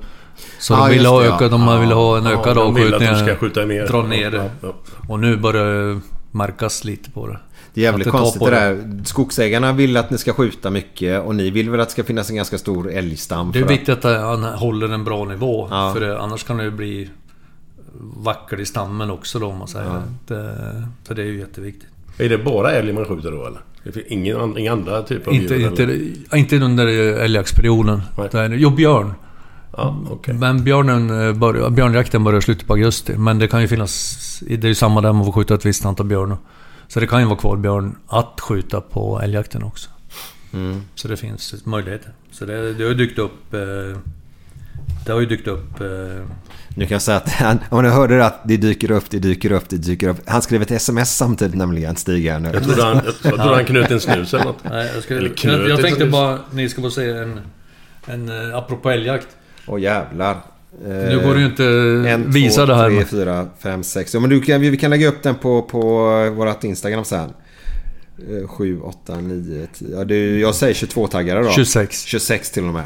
Så 0.59 0.73
Ja, 0.75 0.87
de 0.89 0.95
vill 0.95 1.07
ha 1.07 1.21
det, 1.21 1.27
ja. 1.27 1.49
de 1.49 1.81
vill 1.81 1.93
ha 1.93 2.19
en 2.19 2.27
ökad 2.27 2.57
de 2.57 2.75
vill 2.75 2.95
att 2.95 3.01
de 3.01 3.07
avskjutning. 3.09 3.27
ska 3.29 3.37
skjuta 3.37 3.67
mer. 3.67 3.87
Dra 3.87 4.03
ner 4.03 4.31
det. 4.31 4.37
Ja, 4.37 4.49
ja. 4.61 4.75
Och 5.09 5.21
nu 5.21 5.37
börjar 5.37 5.65
det 5.95 6.01
märkas 6.31 6.85
lite 6.85 7.11
på 7.11 7.27
det. 7.27 7.39
Det 7.75 7.81
är 7.81 7.85
jävligt 7.85 8.05
det 8.05 8.11
konstigt 8.11 8.43
det 8.45 8.51
där. 8.51 9.05
Skogsägarna 9.05 9.73
vill 9.73 9.97
att 9.97 10.11
ni 10.11 10.19
ska 10.19 10.33
skjuta 10.33 10.71
mycket 10.71 11.23
och 11.25 11.35
ni 11.35 11.51
vill 11.51 11.71
väl 11.71 11.81
att 11.81 11.89
det 11.89 11.93
ska 11.93 12.05
finnas 12.05 12.31
en 12.31 12.37
ganska 12.37 12.59
stor 12.59 12.91
älgstam? 12.93 13.53
Det 13.53 13.59
är 13.59 13.65
viktigt 13.65 14.05
att 14.05 14.21
han 14.23 14.45
håller 14.45 14.89
en 14.89 15.05
bra 15.05 15.25
nivå. 15.25 15.69
För 15.69 16.01
det, 16.01 16.21
annars 16.21 16.45
kan 16.45 16.57
det 16.57 16.65
ju 16.65 16.71
bli 16.71 17.11
vacker 18.17 18.61
i 18.61 18.67
stammen 18.67 19.11
också 19.11 19.39
då 19.39 19.47
om 19.47 19.59
man 19.59 19.69
säger. 19.69 19.87
Ja. 19.87 20.03
Det, 20.35 20.85
så 21.09 21.15
det 21.15 21.23
är 21.23 21.27
ju 21.27 21.39
jätteviktigt. 21.39 21.89
Är 22.19 22.29
det 22.29 22.39
bara 22.39 22.73
älg 22.73 22.93
man 22.93 23.05
skjuter 23.05 23.31
då 23.31 23.47
eller? 23.47 23.61
Det 23.85 23.93
finns 23.93 24.07
ingen, 24.07 24.59
inga 24.59 24.73
andra 24.73 25.03
typer 25.03 25.31
av 25.31 25.35
Inte, 25.35 25.55
djur? 25.55 25.69
inte, 25.69 25.83
eller? 25.83 26.37
inte 26.37 26.57
under 26.57 26.87
älgjaktsperioden. 27.19 28.03
Jo, 28.51 28.71
björn. 28.71 29.13
Ja, 29.77 29.97
okej. 30.11 30.35
Men 30.35 30.65
björnen 30.65 31.27
eh, 31.29 31.33
börjar, 31.35 31.71
björnjakten 31.71 32.25
börjar 32.25 32.39
i 32.39 32.43
slutet 32.43 32.67
på 32.67 32.73
augusti. 32.73 33.17
Men 33.17 33.39
det 33.39 33.49
kan 33.49 33.61
ju 33.61 33.69
finnas... 33.69 34.43
Det 34.47 34.65
är 34.65 34.69
ju 34.69 34.75
samma 34.75 35.01
där 35.01 35.13
man 35.13 35.25
får 35.25 35.33
skjuta 35.33 35.55
ett 35.55 35.67
visst 35.67 35.85
antal 35.85 36.07
björnar. 36.07 36.37
Så 36.89 37.01
det 37.01 37.07
kan 37.07 37.21
ju 37.21 37.27
vara 37.27 37.39
kvar 37.39 37.57
björn 37.57 37.97
att 38.07 38.41
skjuta 38.41 38.81
på 38.81 39.21
älgjakten 39.21 39.63
också. 39.63 39.91
Mm. 40.53 40.83
Så 40.95 41.09
det 41.09 41.17
finns 41.17 41.67
möjligheter. 41.67 42.11
Så 42.31 42.45
det, 42.45 42.75
det 42.75 42.83
har 42.85 42.91
ju 42.91 42.97
dykt 42.97 43.19
upp... 43.19 43.55
Eh, 43.55 43.99
det 45.07 45.13
har 45.13 45.21
ju 45.21 45.27
dykt 45.27 45.49
upp... 45.49 45.81
Eh, 45.81 46.25
Nu 46.77 46.87
kan 46.87 46.95
jag 46.95 47.03
säga 47.03 47.17
att 47.17 47.29
han, 47.29 47.59
om 47.71 47.83
du 47.85 47.91
hörde 47.91 48.17
det 48.17 48.27
att 48.27 48.41
det 48.45 48.57
dyker 48.57 48.91
upp, 48.91 49.05
det 49.11 49.19
dyker 49.19 49.53
upp, 49.53 49.69
det 49.69 49.77
dyker 49.77 50.09
upp. 50.09 50.17
Han 50.27 50.43
skrev 50.43 50.63
ett 50.63 50.71
sms 50.71 51.17
samtidigt 51.17 51.55
nämligen, 51.55 51.97
Stig 51.97 52.29
här 52.31 52.39
nu. 52.41 52.51
Jag 52.55 52.63
trodde 52.63 52.83
han, 52.85 53.01
jag 53.05 53.15
trodde 53.23 53.43
han 53.43 53.65
knöt 53.65 53.91
en 53.91 54.01
snus 54.01 54.35
eller 54.35 54.45
något. 54.45 54.65
Nej, 54.71 54.91
jag, 54.95 55.03
ska, 55.03 55.15
Eller 55.15 55.29
jag, 55.29 55.37
knöt 55.37 55.69
jag 55.69 55.81
tänkte 55.81 56.01
snus. 56.01 56.13
bara 56.13 56.39
ni 56.53 56.69
ska 56.69 56.83
få 56.83 56.91
se 56.91 57.11
en... 57.11 57.41
En 58.07 58.29
eh, 58.51 58.57
apropå 58.59 58.91
älgjakt. 58.91 59.27
Åh 59.67 59.81
jävlar. 59.81 60.37
Nu 60.85 61.21
går 61.25 61.35
det 61.35 61.41
ju 61.41 61.47
inte 61.47 61.65
en, 62.11 62.31
visa 62.31 62.61
två, 62.61 62.67
det 62.67 62.75
här. 62.75 62.89
tre, 62.89 62.97
men- 62.97 63.07
fyra, 63.07 63.47
fem, 63.63 63.83
sex. 63.85 64.15
Ja, 64.15 64.21
men 64.21 64.31
du 64.31 64.41
kan, 64.41 64.61
vi 64.61 64.77
kan 64.77 64.91
lägga 64.91 65.09
upp 65.09 65.23
den 65.23 65.35
på, 65.35 65.63
på 65.63 65.81
vårt 66.37 66.65
Instagram 66.65 67.05
sen. 67.05 67.31
Eh, 68.31 68.49
Sju, 68.49 68.81
åtta, 68.81 69.17
nio, 69.21 69.67
tio. 69.79 69.89
Ja, 69.97 70.05
det, 70.05 70.39
jag 70.39 70.55
säger 70.55 70.75
22-taggare 70.75 71.43
då. 71.43 71.51
26. 71.51 72.03
26 72.05 72.51
till 72.51 72.65
och 72.65 72.75
med. 72.75 72.85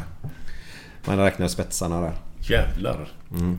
Man 1.05 1.17
räknar 1.17 1.47
spetsarna 1.47 2.01
där. 2.01 2.13
Jävlar. 2.49 3.07
Mm. 3.31 3.57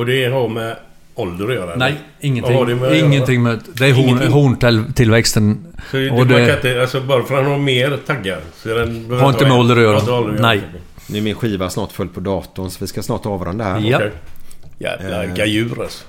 Och 0.00 0.06
det 0.06 0.26
har 0.26 0.48
med 0.48 0.76
ålder 1.14 1.48
att 1.48 1.54
göra? 1.54 1.76
Nej, 1.76 1.90
eller? 1.90 2.00
ingenting. 2.20 2.54
Vad 2.56 2.66
har 2.68 2.74
det 2.74 2.80
med 2.80 2.98
ingenting 2.98 3.42
med... 3.42 3.60
Det 3.74 3.86
är 3.86 3.92
horn, 3.92 4.32
horntillväxten. 4.32 5.66
Så 5.90 5.96
det, 5.96 6.10
Och 6.10 6.16
man 6.16 6.28
kan 6.28 6.36
det 6.36 6.52
inte, 6.54 6.80
alltså 6.80 7.00
bara 7.00 7.22
för 7.22 7.34
att 7.34 7.42
han 7.42 7.52
har 7.52 7.58
mer 7.58 7.98
taggar. 8.06 8.40
Så 8.62 8.68
är 8.70 8.74
den, 8.74 9.10
har 9.20 9.28
inte 9.28 9.44
med 9.44 9.52
ålder 9.58 9.76
att 9.76 9.82
göra. 9.82 10.32
Nej. 10.40 10.60
Nu 11.06 11.18
är 11.18 11.22
min 11.22 11.34
skiva 11.34 11.70
snart 11.70 11.92
full 11.92 12.08
på 12.08 12.20
datorn 12.20 12.70
så 12.70 12.76
vi 12.80 12.86
ska 12.86 13.02
snart 13.02 13.26
avrunda 13.26 13.64
här. 13.64 13.80
Ja. 13.80 14.00
Jävla 14.78 15.24
Eh. 15.24 15.34
gajur 15.34 15.82
alltså. 15.82 16.04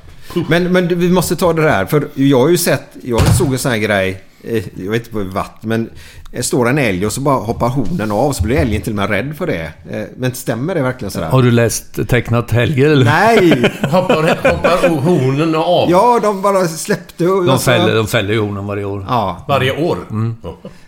Men, 0.49 0.71
men 0.71 0.99
vi 0.99 1.09
måste 1.11 1.35
ta 1.35 1.53
det 1.53 1.61
där. 1.61 1.85
För 1.85 2.07
jag 2.13 2.39
har 2.39 2.49
ju 2.49 2.57
sett, 2.57 2.83
jag 3.03 3.21
såg 3.21 3.53
en 3.53 3.59
sån 3.59 3.71
här 3.71 3.79
grej. 3.79 4.21
Eh, 4.43 4.63
Jag 4.83 4.91
vet 4.91 5.01
inte 5.01 5.11
på 5.11 5.23
vart 5.23 5.63
men. 5.63 5.89
det 6.31 6.43
Står 6.43 6.69
en 6.69 6.77
älg 6.77 7.05
och 7.05 7.11
så 7.13 7.21
bara 7.21 7.35
hoppar 7.35 7.69
hornen 7.69 8.11
av 8.11 8.31
så 8.31 8.43
blir 8.43 8.57
älgen 8.57 8.81
till 8.81 8.91
och 8.91 8.95
med 8.95 9.09
rädd 9.09 9.33
för 9.37 9.47
det. 9.47 9.73
Eh, 9.91 10.03
Men 10.17 10.33
stämmer 10.35 10.75
det 10.75 10.81
verkligen 10.81 11.11
sådär? 11.11 11.29
Har 11.29 11.41
du 11.43 11.51
läst 11.51 12.07
tecknat 12.09 12.51
Helge 12.51 12.91
eller? 12.91 13.05
Nej! 13.05 13.71
Hoppar, 13.91 14.23
hoppar 14.51 14.89
hornen 14.89 15.55
av 15.55 15.89
Ja, 15.91 16.19
de 16.21 16.41
bara 16.41 16.67
släppte 16.67 17.27
och... 17.27 17.43
De 17.43 17.49
alltså- 17.49 17.71
fäller, 17.71 17.95
de 17.95 18.07
fäller 18.07 18.33
ju 18.33 18.39
hornen 18.39 18.67
varje 18.67 18.85
år. 18.85 19.05
Ja. 19.09 19.45
varje 19.47 19.83
år? 19.85 19.97
Mm. 20.09 20.35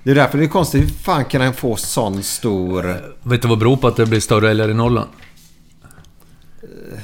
Det 0.04 0.12
är 0.12 0.16
därför 0.16 0.38
det 0.38 0.44
är 0.44 0.48
konstigt. 0.48 0.82
Hur 0.84 0.88
fan 0.88 1.26
kan 1.26 1.42
han 1.42 1.54
få 1.54 1.76
sån 1.76 2.24
stor... 2.24 2.84
Vet 3.24 3.42
du 3.42 3.48
vad 3.48 3.58
det 3.58 3.60
beror 3.60 3.78
på 3.78 3.88
att 3.88 3.96
det 3.96 4.06
blir 4.06 4.20
större 4.20 4.52
älgar 4.52 4.70
i 4.70 4.74
Norrland? 4.74 5.10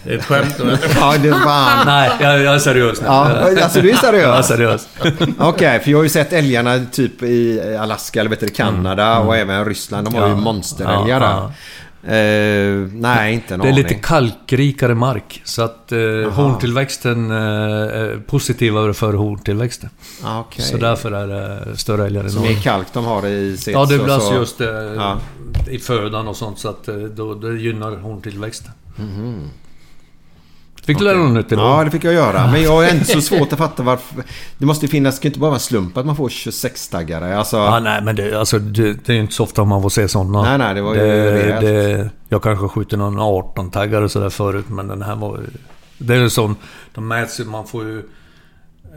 Det 0.03 0.13
är 0.13 0.17
ett 0.17 0.25
skämt. 0.25 0.55
Ja, 0.99 1.15
det 1.21 1.31
var... 1.31 1.85
Nej, 1.85 2.11
jag, 2.19 2.39
jag 2.41 2.55
är 2.55 2.59
seriös 2.59 3.01
nu. 3.01 3.07
Ja, 3.07 3.49
alltså 3.63 3.81
du 3.81 3.89
är 3.89 3.95
seriös? 3.95 4.23
Jag 4.23 4.37
är 4.37 4.41
seriös. 4.41 4.87
Okej, 5.39 5.79
för 5.79 5.91
jag 5.91 5.97
har 5.97 6.03
ju 6.03 6.09
sett 6.09 6.33
älgarna 6.33 6.85
typ 6.91 7.23
i 7.23 7.61
Alaska 7.79 8.19
eller 8.19 8.29
vet 8.29 8.39
du, 8.39 8.47
Kanada 8.49 9.15
Mm. 9.15 9.27
och 9.27 9.37
även 9.37 9.65
Ryssland. 9.65 10.07
De 10.07 10.13
har 10.15 10.21
Ja. 10.21 10.27
ju 10.29 10.35
monsterälgar 10.35 11.07
Ja, 11.07 11.19
där. 11.19 11.51
Eh, 12.03 12.75
nej, 12.93 13.33
inte 13.33 13.53
en 13.53 13.59
Det 13.59 13.65
är 13.67 13.71
aning. 13.71 13.83
lite 13.83 13.93
kalkrikare 13.93 14.95
mark. 14.95 15.41
Så 15.45 15.61
att 15.61 15.91
eh, 15.91 15.97
horntillväxten 16.31 17.31
eh, 17.31 17.37
är 17.37 18.19
positivare 18.27 18.93
för 18.93 19.13
horntillväxten. 19.13 19.89
Ah, 20.23 20.39
okej. 20.39 20.65
Så 20.65 20.77
därför 20.77 21.11
är 21.11 21.27
det 21.27 21.77
större 21.77 22.05
älgar 22.05 22.23
i 22.23 22.27
är 22.27 22.35
Norrland. 22.35 22.63
kalk 22.63 22.87
de 22.93 23.05
har 23.05 23.27
i 23.27 23.57
sitt... 23.57 23.73
Ja, 23.73 23.85
det 23.85 23.97
så- 23.97 24.03
blir 24.03 24.13
alltså 24.13 24.29
så- 24.29 24.35
just 24.35 24.61
eh, 24.61 24.67
Ja. 24.67 25.17
i 25.69 25.77
födan 25.79 26.27
och 26.27 26.35
sånt. 26.35 26.59
Så 26.59 26.69
att 26.69 26.89
då, 27.15 27.33
det 27.33 27.57
gynnar 27.57 27.91
horntillväxten. 27.97 28.71
Fick 30.89 30.99
du 30.99 31.03
lära 31.05 31.17
något 31.17 31.33
nytt 31.33 31.51
idag? 31.51 31.79
Ja, 31.79 31.83
det 31.83 31.91
fick 31.91 32.03
jag 32.03 32.13
göra. 32.13 32.47
Men 32.51 32.63
jag 32.63 32.71
har 32.71 32.83
ändå 32.83 33.05
så 33.05 33.21
svårt 33.21 33.53
att 33.53 33.59
fatta 33.59 33.83
varför... 33.83 34.23
Det 34.57 34.65
måste 34.65 34.85
ju 34.85 34.89
finnas... 34.89 35.19
Det 35.19 35.25
ju 35.25 35.29
inte 35.29 35.39
bara 35.39 35.49
vara 35.49 35.59
slump 35.59 35.97
att 35.97 36.05
man 36.05 36.15
får 36.15 36.29
26-taggare. 36.29 37.37
Alltså... 37.37 37.57
Ja, 37.57 37.79
nej, 37.79 38.01
men 38.01 38.15
det, 38.15 38.39
alltså, 38.39 38.59
det, 38.59 38.93
det 38.93 39.09
är 39.09 39.13
ju 39.13 39.21
inte 39.21 39.33
så 39.33 39.43
ofta 39.43 39.63
man 39.65 39.81
får 39.81 39.89
se 39.89 40.07
sådana. 40.07 40.43
Nej, 40.43 40.57
nej, 40.57 40.75
det 40.75 40.81
var 40.81 40.95
ju 40.95 41.01
det, 41.01 41.59
det, 41.61 42.09
Jag 42.29 42.43
kanske 42.43 42.67
skjuter 42.67 42.97
någon 42.97 43.19
18-taggare 43.19 44.03
och 44.03 44.11
sådär 44.11 44.29
förut, 44.29 44.65
men 44.69 44.87
den 44.87 45.01
här 45.01 45.15
var 45.15 45.37
ju... 45.37 45.45
Det 45.97 46.13
är 46.13 46.17
ju 46.17 46.29
sån... 46.29 46.55
De 46.93 47.07
mäts 47.07 47.39
ju, 47.39 47.45
man 47.45 47.67
får 47.67 47.83
ju... 47.83 48.03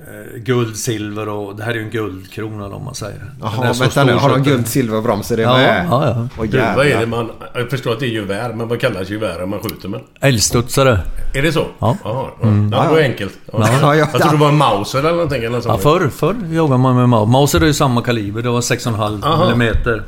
Eh, 0.08 0.38
guld, 0.40 0.76
silver 0.76 1.28
och... 1.28 1.56
Det 1.56 1.62
här 1.64 1.70
är 1.70 1.74
ju 1.74 1.82
en 1.82 1.90
guldkrona 1.90 2.66
om 2.66 2.84
man 2.84 2.94
säger. 2.94 3.20
Jaha, 3.40 3.72
vänta 3.80 4.04
nu. 4.04 4.12
Har 4.12 4.28
de 4.30 4.42
guld, 4.42 4.66
silver 4.68 4.96
och 4.96 5.02
broms? 5.02 5.30
Är 5.30 5.36
det 5.36 5.42
Ja, 5.42 5.56
med? 5.56 5.86
ja, 5.90 6.06
ja. 6.06 6.28
Åh, 6.38 6.46
Du, 6.46 6.58
vad 6.58 6.86
är 6.86 7.00
det 7.00 7.06
man... 7.06 7.30
Jag 7.54 7.70
förstår 7.70 7.92
att 7.92 8.00
det 8.00 8.06
är 8.06 8.08
gevär, 8.10 8.52
men 8.54 8.68
vad 8.68 8.80
kallas 8.80 9.10
gevär 9.10 9.42
om 9.42 9.50
man 9.50 9.60
skjuter 9.60 9.88
med? 9.88 10.00
Älgstudsare. 10.20 10.98
Är 11.34 11.42
det 11.42 11.52
så? 11.52 11.66
Ja. 11.78 11.96
Jaha, 12.04 12.26
Mm. 12.42 12.72
ja. 12.72 12.82
Det 12.82 12.88
var 12.90 12.98
enkelt. 13.00 13.32
Ja. 13.52 13.58
Ja, 13.58 13.68
ja. 13.82 13.94
Jag 13.96 14.10
trodde 14.12 14.30
det 14.30 14.40
var 14.40 14.48
en 14.48 14.56
Mauser 14.56 14.98
eller 14.98 15.10
någonting. 15.12 15.44
Eller 15.44 15.56
Ja, 15.56 15.62
sånt. 15.62 15.82
förr, 15.82 16.08
förr 16.08 16.36
jagade 16.50 16.78
man 16.78 16.96
med 16.96 17.08
Mauser. 17.08 17.30
Mauser 17.32 17.60
är 17.60 17.66
ju 17.66 17.74
samma 17.74 18.02
kaliber. 18.02 18.42
Det 18.42 18.50
var 18.50 18.60
6,5 18.60 19.24
Aha. 19.24 19.44
millimeter. 19.44 20.02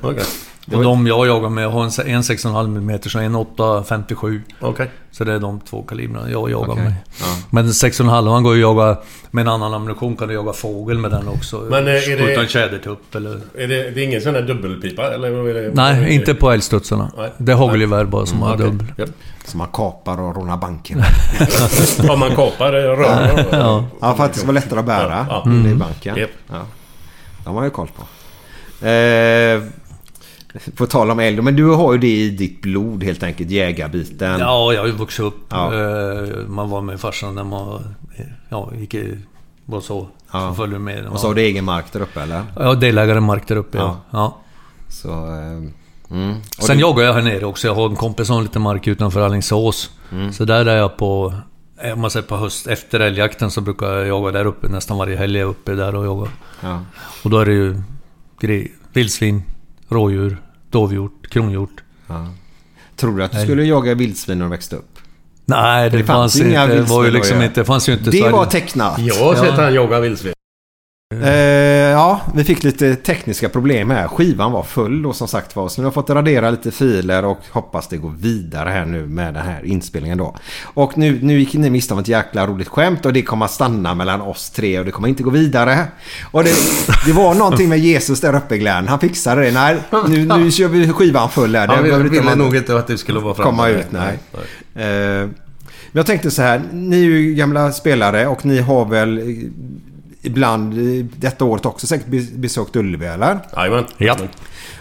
Och 0.72 0.82
de 0.82 1.06
jag 1.06 1.26
jagar 1.26 1.48
med 1.48 1.70
har 1.70 1.80
en, 1.84 1.90
en 2.14 2.22
6,5 2.22 2.64
mm 2.76 2.94
och 2.94 3.22
en 3.22 3.36
8,57. 3.36 4.40
Okej. 4.60 4.90
Så 5.10 5.24
det 5.24 5.32
är 5.32 5.38
de 5.38 5.60
två 5.60 5.82
kalibrarna 5.82 6.30
jag 6.30 6.50
jagar 6.50 6.68
Okej. 6.72 6.84
med. 6.84 6.94
Ja. 7.20 7.26
Men 7.50 7.66
6,5 7.68 8.22
man 8.24 8.42
går 8.42 8.54
ju 8.56 8.64
att 8.64 8.76
jaga 8.76 8.98
med 9.30 9.42
en 9.42 9.48
annan 9.48 9.74
ammunition. 9.74 10.16
Kan 10.16 10.28
du 10.28 10.34
jaga 10.34 10.52
fågel 10.52 10.98
med 10.98 11.10
den 11.10 11.28
också. 11.28 11.56
Men, 11.70 11.88
eh, 11.88 11.92
är 11.94 12.16
det- 12.16 12.26
Skjuta 12.26 12.40
en 12.42 12.48
tjädertupp 12.48 13.14
eller... 13.14 13.30
Är 13.58 13.68
det, 13.68 13.90
det 13.90 14.00
är 14.00 14.04
ingen 14.04 14.20
sån 14.20 14.32
där 14.34 14.42
dubbelpipa? 14.42 15.14
Eller 15.14 15.28
är 15.28 15.54
det? 15.54 15.70
vad 15.70 15.86
är 15.86 15.92
Nej, 15.94 16.04
det? 16.04 16.12
inte 16.14 16.34
på 16.34 16.50
älgstudsarna. 16.50 17.10
Nej. 17.16 17.30
Det 17.38 17.52
är 17.52 17.56
hagelgevär 17.56 18.04
bara 18.04 18.26
som 18.26 18.42
har 18.42 18.54
Okej. 18.54 18.66
dubbel. 18.66 18.86
Ja. 18.96 19.04
Som 19.44 19.58
man 19.58 19.68
kapar 19.72 20.20
och 20.20 20.36
rånar 20.36 20.56
banken. 20.56 21.02
Om 22.10 22.18
man 22.18 22.34
kapar 22.36 22.66
eh, 22.66 22.76
rören. 22.96 23.46
Ja. 23.52 23.84
Ja, 24.00 24.14
för 24.14 24.24
att 24.24 24.32
det 24.32 24.38
ska 24.38 24.46
vara 24.46 24.54
lättare 24.54 24.78
att 24.80 24.86
bära 24.86 25.26
Ja, 25.28 25.42
i 25.46 25.48
Mm. 25.48 25.78
banken. 25.78 26.16
Japp. 26.16 26.30
Ja. 26.50 26.60
De 27.44 27.54
har 27.56 27.62
jag 27.62 27.72
koll 27.72 27.88
på. 27.96 28.02
Eh, 28.86 29.62
på 30.76 30.86
tal 30.86 31.10
om 31.10 31.20
älg. 31.20 31.42
Men 31.42 31.56
du 31.56 31.64
har 31.70 31.92
ju 31.92 31.98
det 31.98 32.16
i 32.16 32.30
ditt 32.30 32.62
blod 32.62 33.04
helt 33.04 33.22
enkelt. 33.22 33.50
Jägarbiten. 33.50 34.40
Ja, 34.40 34.72
jag 34.72 34.80
har 34.80 34.86
ju 34.86 34.92
vuxit 34.92 35.20
upp. 35.24 35.46
Ja. 35.48 35.74
Eh, 35.74 36.46
Man 36.48 36.70
var 36.70 36.80
med 36.80 37.00
farsan 37.00 37.34
när 37.34 37.44
man 37.44 37.94
ja, 38.48 38.72
gick. 38.78 38.94
Var 39.66 39.80
så. 39.80 40.08
Ja. 40.32 40.48
Så 40.48 40.54
följde 40.54 40.78
med. 40.78 41.06
Och 41.06 41.20
så 41.20 41.26
har 41.26 41.34
du 41.34 41.42
egen 41.42 41.64
mark 41.64 41.92
där 41.92 42.00
uppe 42.00 42.20
eller? 42.22 42.42
Ja, 42.58 42.74
delägare 42.74 43.20
mark 43.20 43.48
där 43.48 43.56
uppe 43.56 43.78
ja. 43.78 44.00
Ja. 44.10 44.18
ja. 44.18 44.40
Så... 44.88 45.08
Eh, 45.08 46.16
mm. 46.16 46.34
Sen 46.58 46.76
du- 46.76 46.80
jagar 46.80 47.04
jag 47.04 47.14
här 47.14 47.22
nere 47.22 47.46
också. 47.46 47.66
Jag 47.66 47.74
har 47.74 47.88
en 47.88 47.96
kompis 47.96 48.26
som 48.26 48.36
har 48.36 48.42
lite 48.42 48.58
mark 48.58 48.86
utanför 48.86 49.20
Alingsås. 49.20 49.90
Mm. 50.12 50.32
Så 50.32 50.44
där 50.44 50.66
är 50.66 50.76
jag 50.76 50.96
på... 50.96 51.34
Om 51.94 52.00
man 52.00 52.10
säger 52.10 52.26
på 52.26 52.36
höst, 52.36 52.66
efter 52.66 53.00
älgjakten 53.00 53.50
så 53.50 53.60
brukar 53.60 53.86
jag 53.86 54.06
jaga 54.06 54.32
där 54.32 54.44
uppe. 54.44 54.68
Nästan 54.68 54.98
varje 54.98 55.16
helg 55.16 55.36
är 55.36 55.40
jag 55.40 55.50
uppe 55.50 55.72
där 55.74 55.94
och 55.94 56.06
jagar. 56.06 56.28
Ja. 56.60 56.80
Och 57.24 57.30
då 57.30 57.38
är 57.38 57.46
det 57.46 57.52
ju 57.52 57.76
vildsvin, 58.92 59.42
rådjur, 59.94 60.36
dovhjort, 60.70 61.28
kronhjort. 61.30 61.82
Ja. 62.06 62.26
Tror 62.96 63.16
du 63.18 63.24
att 63.24 63.30
du 63.30 63.36
Nej. 63.36 63.46
skulle 63.46 63.64
jaga 63.64 63.94
vildsvin 63.94 64.38
när 64.38 64.44
du 64.44 64.50
växte 64.50 64.76
upp? 64.76 64.98
Nej, 65.46 65.90
det, 65.90 65.96
Det 65.98 66.04
fanns, 66.04 66.16
fanns 66.34 66.40
inga 66.48 66.62
inte. 66.64 66.74
Det 66.76 66.82
var 66.82 67.04
ju 67.04 67.10
vildsvin 67.10 67.12
liksom 67.12 67.42
inte... 67.42 67.60
Det 67.60 67.64
fanns 67.64 67.88
ju 67.88 67.92
inte 67.92 68.04
Det 68.10 68.16
Sverige. 68.18 68.32
var 68.32 68.46
tecknat. 68.46 68.98
Jag 68.98 69.14
har 69.14 69.34
sett 69.34 69.44
Ja. 69.56 69.62
han 69.64 69.74
jaga 69.74 70.00
vildsvin. 70.00 70.33
Eh, 71.22 71.90
ja, 71.90 72.20
vi 72.34 72.44
fick 72.44 72.62
lite 72.62 72.94
tekniska 72.96 73.48
problem 73.48 73.90
här. 73.90 74.08
Skivan 74.08 74.52
var 74.52 74.62
full 74.62 75.02
då 75.02 75.12
som 75.12 75.28
sagt 75.28 75.56
var. 75.56 75.68
Så 75.68 75.80
nu 75.80 75.84
har 75.84 75.86
jag 75.86 75.94
fått 75.94 76.10
radera 76.10 76.50
lite 76.50 76.70
filer 76.70 77.24
och 77.24 77.38
hoppas 77.50 77.88
det 77.88 77.96
går 77.96 78.10
vidare 78.18 78.70
här 78.70 78.84
nu 78.84 79.06
med 79.06 79.34
den 79.34 79.42
här 79.46 79.64
inspelningen 79.64 80.18
då. 80.18 80.36
Och 80.64 80.98
nu, 80.98 81.18
nu 81.22 81.38
gick 81.38 81.54
ni 81.54 81.70
miste 81.70 81.94
om 81.94 82.00
ett 82.00 82.08
jäkla 82.08 82.46
roligt 82.46 82.68
skämt 82.68 83.06
och 83.06 83.12
det 83.12 83.22
kommer 83.22 83.44
att 83.44 83.50
stanna 83.50 83.94
mellan 83.94 84.20
oss 84.20 84.50
tre 84.50 84.78
och 84.78 84.84
det 84.84 84.90
kommer 84.90 85.08
inte 85.08 85.22
gå 85.22 85.30
vidare. 85.30 85.86
Och 86.30 86.44
det, 86.44 86.54
det 87.06 87.12
var 87.12 87.34
någonting 87.34 87.68
med 87.68 87.78
Jesus 87.78 88.20
där 88.20 88.36
uppe 88.36 88.58
Glenn. 88.58 88.88
Han 88.88 88.98
fixade 88.98 89.42
det. 89.42 89.50
Nej, 89.50 89.76
nu, 90.08 90.24
nu 90.26 90.50
kör 90.50 90.68
vi 90.68 90.92
skivan 90.92 91.30
full 91.30 91.56
här. 91.56 91.68
Han 91.68 91.84
ville, 91.84 91.98
ville 91.98 92.34
nog 92.34 92.56
inte 92.56 92.76
att 92.78 92.86
det 92.86 92.98
skulle 92.98 93.20
vara 93.20 93.34
framme. 93.34 93.50
komma 93.50 93.68
ut. 93.68 93.86
Nej. 93.90 94.18
Eh, 94.74 95.28
Men 95.94 96.00
jag 96.00 96.06
tänkte 96.06 96.30
så 96.30 96.42
här. 96.42 96.62
Ni 96.72 96.96
är 96.96 97.04
ju 97.04 97.34
gamla 97.34 97.72
spelare 97.72 98.26
och 98.26 98.46
ni 98.46 98.60
har 98.60 98.84
väl 98.84 99.18
eh, 99.18 99.24
ibland 100.24 100.74
detta 101.16 101.44
året 101.44 101.66
också 101.66 101.86
säkert 101.86 102.06
be- 102.06 102.26
besökt 102.34 102.76
Ullevi 102.76 103.06
eller? 103.06 103.38
Jajamän. 103.56 103.84
Ja. 103.96 104.16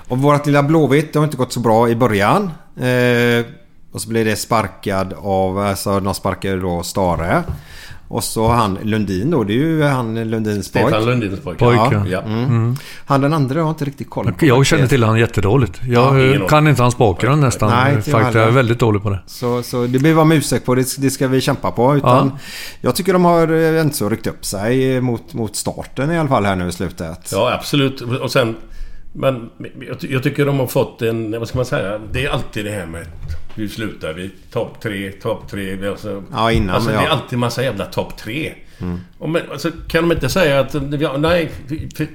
Och 0.07 0.18
vårt 0.18 0.45
lilla 0.45 0.64
Blåvitt 0.64 1.14
det 1.14 1.20
har 1.20 1.24
inte 1.26 1.38
gått 1.38 1.53
så 1.53 1.60
bra 1.60 1.90
i 1.90 1.95
början. 1.95 2.44
Eh, 2.78 3.45
och 3.91 4.02
så 4.02 4.10
blev 4.10 4.26
det 4.26 4.36
sparkad 4.36 5.14
av, 5.18 5.60
alltså 5.60 5.99
de 5.99 6.14
sparkade 6.14 6.60
då 6.60 6.84
Stare. 6.84 7.44
Och 8.14 8.23
så 8.23 8.48
han 8.48 8.77
Lundin 8.84 9.31
då, 9.31 9.44
det 9.44 9.53
är 9.53 9.57
ju 9.57 9.84
han 9.84 10.30
Lundins 10.30 10.72
pojk. 10.72 10.85
Stefan 10.88 11.06
Lundins 11.06 11.40
pojk. 11.40 11.57
Pojk, 11.57 11.80
Ja. 11.80 12.03
Ja. 12.07 12.22
Mm. 12.22 12.44
Mm. 12.44 12.76
Han 13.06 13.22
den 13.22 13.34
andra 13.34 13.61
har 13.64 13.69
inte 13.69 13.85
riktigt 13.85 14.10
koll 14.10 14.31
på. 14.34 14.45
Jag 14.45 14.65
känner 14.65 14.88
till 14.88 15.03
han 15.03 15.19
jättedåligt. 15.19 15.81
Ja, 15.88 16.19
Jag 16.19 16.35
aning. 16.35 16.48
kan 16.48 16.68
inte 16.68 16.81
hans 16.81 16.98
bakgrund 16.98 17.41
nästan. 17.41 17.69
Nej, 17.69 17.94
jag 17.94 18.06
Faktiskt, 18.06 18.35
jag 18.35 18.48
är 18.48 18.52
väldigt 18.52 18.80
dålig 18.80 19.03
på 19.03 19.10
det. 19.10 19.19
Så, 19.26 19.64
så 19.64 19.88
det 19.88 19.99
blir 19.99 20.14
vara 20.14 20.26
med 20.26 20.38
ursäkt 20.38 20.65
på. 20.65 20.76
Det, 20.76 20.95
det 20.98 21.10
ska 21.10 21.27
vi 21.27 21.41
kämpa 21.41 21.72
på. 21.72 21.95
Utan 21.95 22.27
Ja. 22.34 22.38
Jag 22.81 22.95
tycker 22.95 23.14
de 23.14 23.26
har 23.26 23.52
eh, 23.76 23.81
inte 23.81 23.95
så 23.95 24.10
ryckt 24.10 24.27
upp 24.27 24.45
sig 24.45 25.02
mot, 25.02 25.34
mot 25.34 25.56
starten 25.56 26.11
i 26.11 26.18
alla 26.19 26.30
fall 26.30 26.45
här 26.45 26.56
nu 26.56 26.68
i 26.68 26.72
slutet. 26.72 27.30
Ja, 27.31 27.53
absolut. 27.53 28.02
Och 28.02 28.31
sen... 28.31 28.56
Men 29.15 29.49
jag, 29.88 29.99
ty- 29.99 30.14
jag 30.14 30.23
tycker 30.23 30.45
de 30.45 30.60
har 30.60 30.68
fått 30.68 31.02
en... 31.02 31.40
Vad 31.40 31.48
ska 31.48 31.57
man 31.57 31.65
säga? 31.65 31.99
Det 32.11 32.26
är 32.26 32.30
alltid 32.30 32.65
det 32.65 32.72
här 32.72 32.85
med... 32.85 33.06
Hur 33.56 33.68
slutar 33.68 34.14
vi? 34.14 34.30
Topp 34.52 34.82
tre, 34.82 35.12
topp 35.12 35.50
tre. 35.52 35.76
det 35.76 35.86
är 35.88 35.92
Alltså, 35.92 36.24
Ja, 36.32 36.52
innan, 36.52 36.76
alltså, 36.76 36.92
ja. 36.92 37.00
Det 37.00 37.06
är 37.06 37.10
alltid 37.10 37.40
massa 37.40 37.64
jävla 37.64 37.86
topp 37.86 38.18
tre. 38.18 38.54
Mm. 38.82 39.00
Och 39.18 39.30
men, 39.30 39.42
alltså, 39.52 39.72
kan 39.88 40.10
de 40.10 40.16
inte 40.16 40.30
säga 40.30 40.60
att... 40.60 40.76
Ja, 41.00 41.18
nej, 41.18 41.52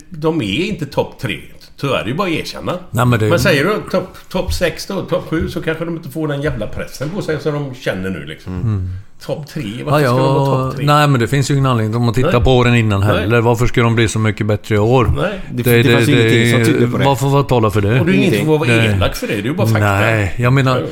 de 0.08 0.42
är 0.42 0.64
inte 0.64 0.86
topp 0.86 1.18
tre. 1.20 1.38
Så 1.76 1.94
är 1.94 2.04
det 2.04 2.10
ju 2.10 2.16
bara 2.16 2.28
att 2.28 2.34
erkänna. 2.34 2.72
Nej, 2.90 3.06
men 3.06 3.18
det- 3.20 3.28
Men 3.28 3.38
säger 3.40 3.64
du 3.64 3.90
topp 3.90 4.16
top 4.28 4.52
6 4.52 4.86
då, 4.86 5.02
topp 5.02 5.24
7 5.28 5.48
så 5.48 5.62
kanske 5.62 5.84
de 5.84 5.96
inte 5.96 6.08
får 6.10 6.28
den 6.28 6.42
jävla 6.42 6.66
pressen 6.66 7.10
på 7.10 7.22
sig 7.22 7.40
som 7.40 7.52
de 7.52 7.74
känner 7.74 8.10
nu 8.10 8.24
liksom. 8.24 8.52
Mm. 8.54 8.90
Topp 9.22 9.46
3, 9.48 9.62
Ja, 9.78 9.84
varför 9.84 10.06
ska 10.06 10.16
de 10.16 10.20
vara 10.34 10.60
ja, 10.64 10.68
topp 10.70 10.76
3? 10.76 10.86
nej, 10.86 11.08
men 11.08 11.20
det 11.20 11.28
finns 11.28 11.50
ju 11.50 11.54
ingen 11.54 11.66
anledning 11.66 11.96
om 11.96 12.02
man 12.04 12.14
tittar 12.14 12.32
Nej. 12.32 12.44
på 12.44 12.56
åren 12.56 12.74
innan 12.74 13.00
Nej. 13.00 13.08
heller. 13.20 13.40
Varför 13.40 13.66
ska 13.66 13.82
de 13.82 13.94
bli 13.94 14.08
så 14.08 14.18
mycket 14.18 14.46
bättre 14.46 14.74
i 14.74 14.78
år? 14.78 15.12
Nej. 15.16 15.40
Det- 15.50 15.82
det 15.82 15.92
fanns 15.94 16.08
ju 16.08 16.12
ingenting 16.20 16.52
som 16.64 16.64
tydde 16.74 16.86
på 16.92 16.98
det. 16.98 17.04
Varför 17.04 17.26
vad 17.26 17.48
talar 17.48 17.70
för 17.70 17.80
det? 17.80 18.00
Och 18.00 18.06
det 18.06 18.12
är 18.12 18.14
ingenting 18.14 18.46
för 18.46 18.54
att 18.54 18.60
vara 18.60 18.70
elak 18.84 19.16
för 19.16 19.26
det, 19.26 19.32
det 19.32 19.38
är 19.40 19.42
ju 19.44 19.54
bara 19.54 19.66
fakta. 19.66 19.92
Nej, 20.00 20.34
jag 20.38 20.52
menar... 20.52 20.86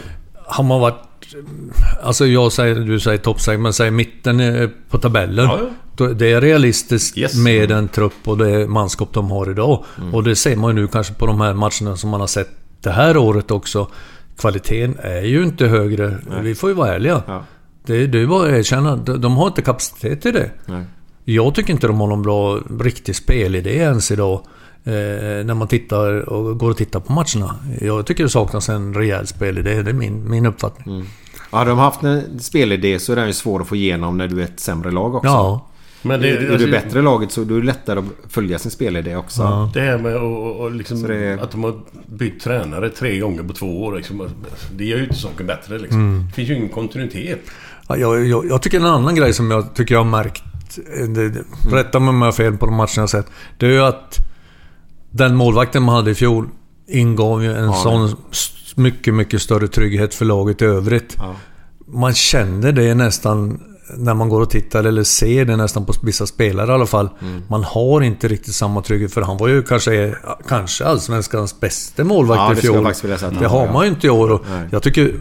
Har 0.47 0.65
man 0.65 0.81
varit... 0.81 0.95
Alltså 2.03 2.27
jag 2.27 2.53
säger, 2.53 2.75
du 2.75 3.01
säger 3.01 3.19
topp 3.19 3.41
6, 3.41 3.61
men 3.61 3.73
säg 3.73 3.91
mitten 3.91 4.71
på 4.91 4.99
tabellen. 4.99 5.45
Ja, 5.45 5.59
ja. 5.97 6.07
Det 6.07 6.33
är 6.33 6.41
realistiskt 6.41 7.19
Yes. 7.19 7.35
med 7.35 7.69
den 7.69 7.89
trupp 7.89 8.13
och 8.25 8.39
det 8.39 8.67
manskap 8.69 9.13
de 9.13 9.31
har 9.31 9.51
idag. 9.51 9.85
Mm. 9.99 10.15
Och 10.15 10.23
det 10.25 10.37
ser 10.37 10.57
man 10.57 10.77
ju 10.77 10.83
nu 10.83 10.89
kanske 10.89 11.15
på 11.15 11.27
de 11.27 11.41
här 11.41 11.55
matcherna 11.55 11.97
som 11.97 12.11
man 12.11 12.21
har 12.21 12.27
sett 12.27 12.51
det 12.81 12.91
här 12.91 13.17
året 13.17 13.51
också. 13.51 13.91
Kvaliteten 14.39 14.97
är 15.03 15.23
ju 15.23 15.43
inte 15.43 15.67
högre. 15.67 16.19
Vi 16.43 16.55
får 16.55 16.71
ju 16.71 16.75
vara 16.77 16.95
ärliga. 16.95 17.23
Ja. 17.27 17.45
Det, 17.87 18.07
det 18.07 18.21
är 18.21 18.27
bara 18.27 18.49
att 18.49 18.55
erkänna. 18.55 18.97
De, 18.97 19.21
de 19.21 19.37
har 19.37 19.47
inte 19.47 19.63
kapacitet 19.63 20.23
till 20.23 20.33
det. 20.33 20.51
Nej. 20.67 20.85
Jag 21.25 21.55
tycker 21.55 21.73
inte 21.73 21.87
de 21.87 22.01
har 22.01 22.07
någon 22.07 22.23
bra 22.23 22.61
riktig 22.81 23.17
spelidé 23.17 23.77
ens 23.77 24.11
idag. 24.11 24.41
Eh, 24.87 25.45
när 25.45 25.55
man 25.55 25.69
tittar 25.69 26.29
och 26.29 26.59
går 26.59 26.71
och 26.71 26.77
tittar 26.77 27.01
på 27.01 27.13
matcherna. 27.13 27.55
Jag 27.81 28.07
tycker 28.07 28.23
det 28.25 28.31
saknas 28.31 28.69
en 28.69 28.95
rejäl 28.95 29.27
spelidé. 29.27 29.83
Det 29.83 29.91
är 29.91 29.95
min, 29.95 30.31
min 30.31 30.47
uppfattning. 30.47 30.95
Mm. 30.95 31.07
Ja, 31.53 31.59
hade 31.59 31.71
de 31.71 31.79
haft 31.79 32.03
en 32.03 32.41
spelidé 32.41 32.99
så 32.99 33.13
är 33.13 33.17
den 33.17 33.27
ju 33.27 33.33
svår 33.33 33.61
att 33.61 33.67
få 33.67 33.77
igenom 33.77 34.19
när 34.19 34.29
du 34.29 34.41
är 34.41 34.45
ett 34.45 34.61
sämre 34.61 34.91
lag 34.91 35.15
också. 35.15 35.29
Ja. 35.29 35.67
Men 36.03 36.21
det, 36.21 36.29
är, 36.31 36.37
är 36.37 36.51
alltså, 36.53 36.67
du 36.67 36.73
bättre 36.73 37.03
laget 37.03 37.33
så 37.33 37.41
är 37.41 37.45
det 37.45 37.63
lättare 37.63 37.99
att 37.99 38.33
följa 38.33 38.59
sin 38.59 38.71
spelidé 38.71 39.17
också. 39.17 39.43
Ja. 39.43 39.71
Det 39.75 39.81
här 39.81 39.99
med 39.99 40.17
och, 40.17 40.57
och 40.61 40.71
liksom, 40.71 41.03
det- 41.03 41.39
att 41.43 41.51
de 41.51 41.65
har 41.65 41.75
bytt 42.07 42.41
tränare 42.41 42.91
tre 42.91 43.19
gånger 43.19 43.43
på 43.43 43.53
två 43.53 43.85
år. 43.85 43.97
Liksom, 43.97 44.29
det 44.77 44.85
gör 44.85 44.97
ju 44.99 45.03
inte 45.05 45.17
saken 45.17 45.47
bättre. 45.47 45.79
Liksom. 45.79 46.01
Mm. 46.01 46.27
Det 46.27 46.33
finns 46.33 46.51
ju 46.51 46.55
ingen 46.57 46.69
kontinuitet. 46.69 47.41
Ja, 47.89 47.97
jag, 47.97 48.27
jag, 48.27 48.47
jag 48.51 48.63
tycker 48.63 48.81
en 48.81 48.87
annan 48.87 49.15
grej 49.15 49.33
som 49.33 49.51
jag 49.51 49.75
tycker 49.75 49.95
jag 49.95 50.01
har 50.05 50.11
märkt. 50.11 50.43
eh, 51.01 51.09
Det, 51.09 51.29
det, 51.31 51.41
rätta 51.73 51.99
mig 52.01 52.09
om 52.09 52.19
jag 52.23 52.27
har 52.27 52.33
fel 52.33 52.57
på 52.57 52.67
de 52.67 52.75
matcherna 52.75 52.93
jag 52.97 53.11
sett. 53.11 53.27
Det 53.59 53.67
är 53.67 53.71
ju 53.71 53.81
att 53.83 54.19
den 55.17 55.35
målvakten 55.37 55.83
man 55.83 55.95
hade 55.95 56.11
i 56.11 56.15
fjol 56.15 56.49
ingav 56.89 57.43
ju 57.45 57.55
en 57.55 57.65
Ja, 57.65 57.73
sån 57.83 58.17
mycket, 58.75 59.15
mycket 59.15 59.43
större 59.43 59.69
trygghet 59.69 60.15
för 60.15 60.25
laget 60.25 60.63
i 60.63 60.65
övrigt. 60.65 61.15
Ja. 61.19 61.35
Man 61.87 62.15
känner 62.15 62.73
det 62.73 62.95
nästan 62.95 63.61
när 63.97 64.15
man 64.15 64.29
går 64.29 64.41
och 64.41 64.51
tittar, 64.51 64.85
eller 64.85 65.03
ser 65.03 65.45
det 65.45 65.57
nästan 65.57 65.85
på 65.85 65.93
vissa 66.03 66.27
spelare 66.27 66.71
i 66.71 66.75
alla 66.75 66.87
fall. 66.87 67.09
Mm. 67.21 67.43
Man 67.49 67.65
har 67.65 68.01
inte 68.01 68.29
riktigt 68.29 68.55
samma 68.55 68.83
trygghet, 68.83 69.13
för 69.13 69.23
han 69.23 69.37
var 69.37 69.49
ju 69.49 69.63
kanske, 69.63 70.15
kanske 70.49 70.85
allsvenskans 70.85 71.61
bästa 71.61 72.05
målvakt 72.05 72.39
Ja, 72.39 72.53
i 72.53 72.55
det 72.55 72.61
fjol. 72.61 72.85
det 73.13 73.41
var, 73.41 73.49
har 73.49 73.73
man 73.73 73.85
ju 73.85 73.91
inte 73.91 74.07
i 74.07 74.11
år. 74.11 74.41
Jag 74.71 74.83
tycker 74.83 75.15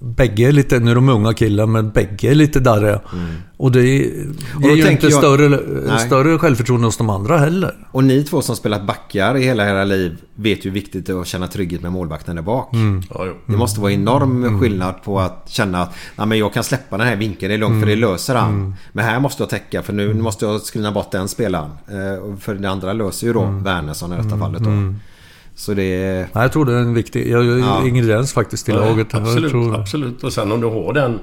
bägge 0.00 0.48
är 0.48 0.52
lite, 0.52 0.78
nu 0.78 0.90
är 0.90 0.94
de 0.94 1.08
unga 1.08 1.34
killar, 1.34 1.66
men 1.66 1.90
bägge 1.90 2.30
är 2.30 2.34
lite 2.34 2.60
darriga. 2.60 3.00
Mm. 3.12 3.34
Och 3.56 3.72
det 3.72 3.80
är 3.80 3.82
ju 3.82 4.82
tänker 4.82 4.90
inte 4.90 5.06
jag- 5.06 5.12
större, 5.12 5.48
Nej. 5.86 6.06
större 6.06 6.38
självförtroende 6.38 6.86
hos 6.86 6.96
de 6.96 7.10
andra 7.10 7.38
heller. 7.38 7.74
Och 7.90 8.04
ni 8.04 8.24
två 8.24 8.42
som 8.42 8.56
spelat 8.56 8.86
backar 8.86 9.36
i 9.36 9.42
hela 9.42 9.70
era 9.70 9.84
liv 9.84 10.18
vet 10.34 10.58
ju 10.58 10.70
hur 10.70 10.74
viktigt 10.74 11.06
det 11.06 11.12
är 11.12 11.20
att 11.20 11.26
känna 11.26 11.46
trygghet 11.46 11.82
med 11.82 11.92
målvakten 11.92 12.36
där 12.36 12.42
bak. 12.42 12.74
Mm. 12.74 13.02
Ja. 13.10 13.26
Det 13.46 13.56
måste 13.56 13.80
vara 13.80 13.92
enorm 13.92 14.60
skillnad 14.60 15.02
på 15.04 15.20
att 15.20 15.44
känna 15.48 15.82
att 15.82 15.94
Nej, 16.16 16.26
men 16.26 16.38
jag 16.38 16.52
kan 16.52 16.64
släppa 16.64 16.98
den 16.98 17.06
här 17.06 17.16
vinkeln, 17.16 17.48
det 17.48 17.54
är 17.54 17.58
långt 17.58 17.80
för 17.80 17.90
det 17.90 17.96
löser 17.96 18.34
han. 18.34 18.74
Men 18.92 19.04
här 19.04 19.20
måste 19.20 19.42
jag 19.42 19.50
täcka 19.50 19.82
för 19.82 19.92
nu 19.92 20.14
måste 20.14 20.44
jag 20.44 20.60
screena 20.60 20.92
bort 20.92 21.10
den 21.12 21.28
spelaren. 21.28 21.70
Eh, 21.88 22.36
för 22.38 22.54
det 22.54 22.70
andra 22.70 22.92
löser 22.92 23.26
ju 23.26 23.32
då 23.32 23.44
Wernersson 23.44 24.12
i 24.12 24.16
detta 24.16 24.38
fallet 24.38 24.62
då. 24.64 24.70
Så 25.60 25.74
det 25.74 25.82
är... 25.82 26.16
Nej, 26.18 26.28
jag 26.44 26.52
tror 26.52 26.64
det 26.64 26.72
är 26.72 26.78
en 26.78 26.94
viktig 26.94 27.30
jag, 27.30 27.44
Ja. 27.60 27.86
ingrediens 27.86 28.32
faktiskt 28.32 28.64
till 28.64 28.74
Ja, 28.74 28.80
laget. 28.80 29.06
Jag 29.12 29.22
Absolut, 29.22 29.50
tror, 29.50 29.74
absolut. 29.74 30.24
Och 30.24 30.32
sen 30.32 30.52
om 30.52 30.60
du 30.60 30.66
har 30.66 30.92
den... 30.92 31.18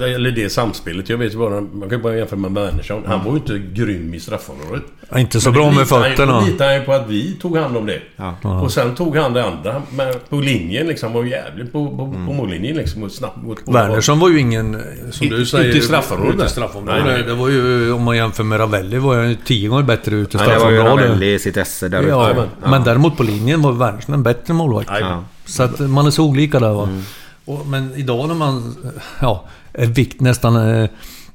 Eller 0.00 0.30
det 0.30 0.50
samspelet. 0.50 1.08
Jag 1.08 1.18
vet 1.18 1.34
ju 1.34 1.38
bara... 1.38 1.60
Man 1.60 1.80
kan 1.80 1.90
ju 1.90 1.98
bara 1.98 2.16
jämföra 2.16 2.38
med 2.40 2.50
Wernersson. 2.64 3.02
Han 3.06 3.24
var 3.24 3.30
ju 3.32 3.36
inte 3.38 3.58
grym 3.82 4.14
i 4.14 4.20
straffområdet. 4.20 4.82
Ja, 5.10 5.18
inte 5.18 5.40
så 5.40 5.48
Men 5.48 5.54
bra 5.54 5.64
med 5.70 5.74
han 5.74 6.02
ju- 6.04 6.10
fötterna. 6.10 6.40
Då 6.40 6.46
litar 6.46 6.64
han 6.66 6.74
ju 6.74 6.80
på 6.80 6.92
att 6.92 7.08
vi 7.08 7.36
tog 7.40 7.56
hand 7.56 7.76
om 7.76 7.86
det. 7.86 8.00
Ja. 8.16 8.60
Och 8.62 8.72
sen 8.72 8.94
tog 8.94 9.16
han 9.16 9.32
det 9.32 9.44
andra 9.44 9.82
med, 9.90 10.28
på 10.28 10.36
linjen 10.40 10.86
liksom. 10.86 11.12
Var 11.12 11.24
jävligt 11.24 11.72
på, 11.72 11.96
på, 11.96 12.02
Mm. 12.02 12.26
på 12.26 12.32
mållinjen 12.32 12.76
liksom. 12.76 13.02
Och 13.02 13.10
snabbt 13.12 13.36
mot... 13.42 13.58
Wernersson 13.66 14.18
var 14.18 14.28
ju 14.28 14.40
ingen, 14.40 14.82
som 15.10 15.28
du 15.28 15.46
säger... 15.46 15.64
ute 15.68 15.78
i 15.78 15.80
straffområdet. 15.80 16.34
ute 16.34 16.44
i 16.46 16.48
straffområdet. 16.48 17.04
Nej, 17.04 17.14
nej. 17.14 17.22
Det 17.26 17.34
var 17.34 17.48
ju, 17.48 17.92
om 17.92 18.02
man 18.02 18.16
jämför 18.16 18.44
med 18.44 18.60
Ravelli, 18.60 18.98
var 18.98 19.16
jag 19.16 19.28
ju 19.28 19.34
tio 19.44 19.68
gånger 19.68 19.82
bättre 19.82 20.14
ute 20.16 20.36
i 20.36 20.40
Nej, 20.40 20.48
det 20.48 20.58
var 20.58 20.70
ju 20.70 20.76
straffområdet. 20.76 21.08
Ravelli 21.10 21.34
i 21.34 21.38
sitt 21.38 21.56
esse 21.56 21.88
där 21.88 22.02
Ja, 22.08 22.30
ute. 22.30 22.48
men, 22.66 22.84
däremot 22.84 23.16
på 23.16 23.22
linjen 23.22 23.62
var 23.62 23.72
Wernersson 23.72 24.14
en 24.14 24.22
bättre 24.22 24.54
målvakt. 24.54 24.90
Ja. 25.00 25.24
Så 25.44 25.62
att 25.62 25.78
man 25.78 26.06
är 26.06 26.10
så 26.10 26.24
olika 26.24 26.60
där 26.60 26.72
va. 26.72 26.82
Mm. 26.82 27.02
Och, 27.48 27.66
men 27.66 27.94
idag 27.94 28.28
när 28.28 28.34
man... 28.34 28.76
Ja, 29.20 29.44
är 29.72 29.86
vikt 29.86 30.20
nästan... 30.20 30.56
eh, 30.56 30.88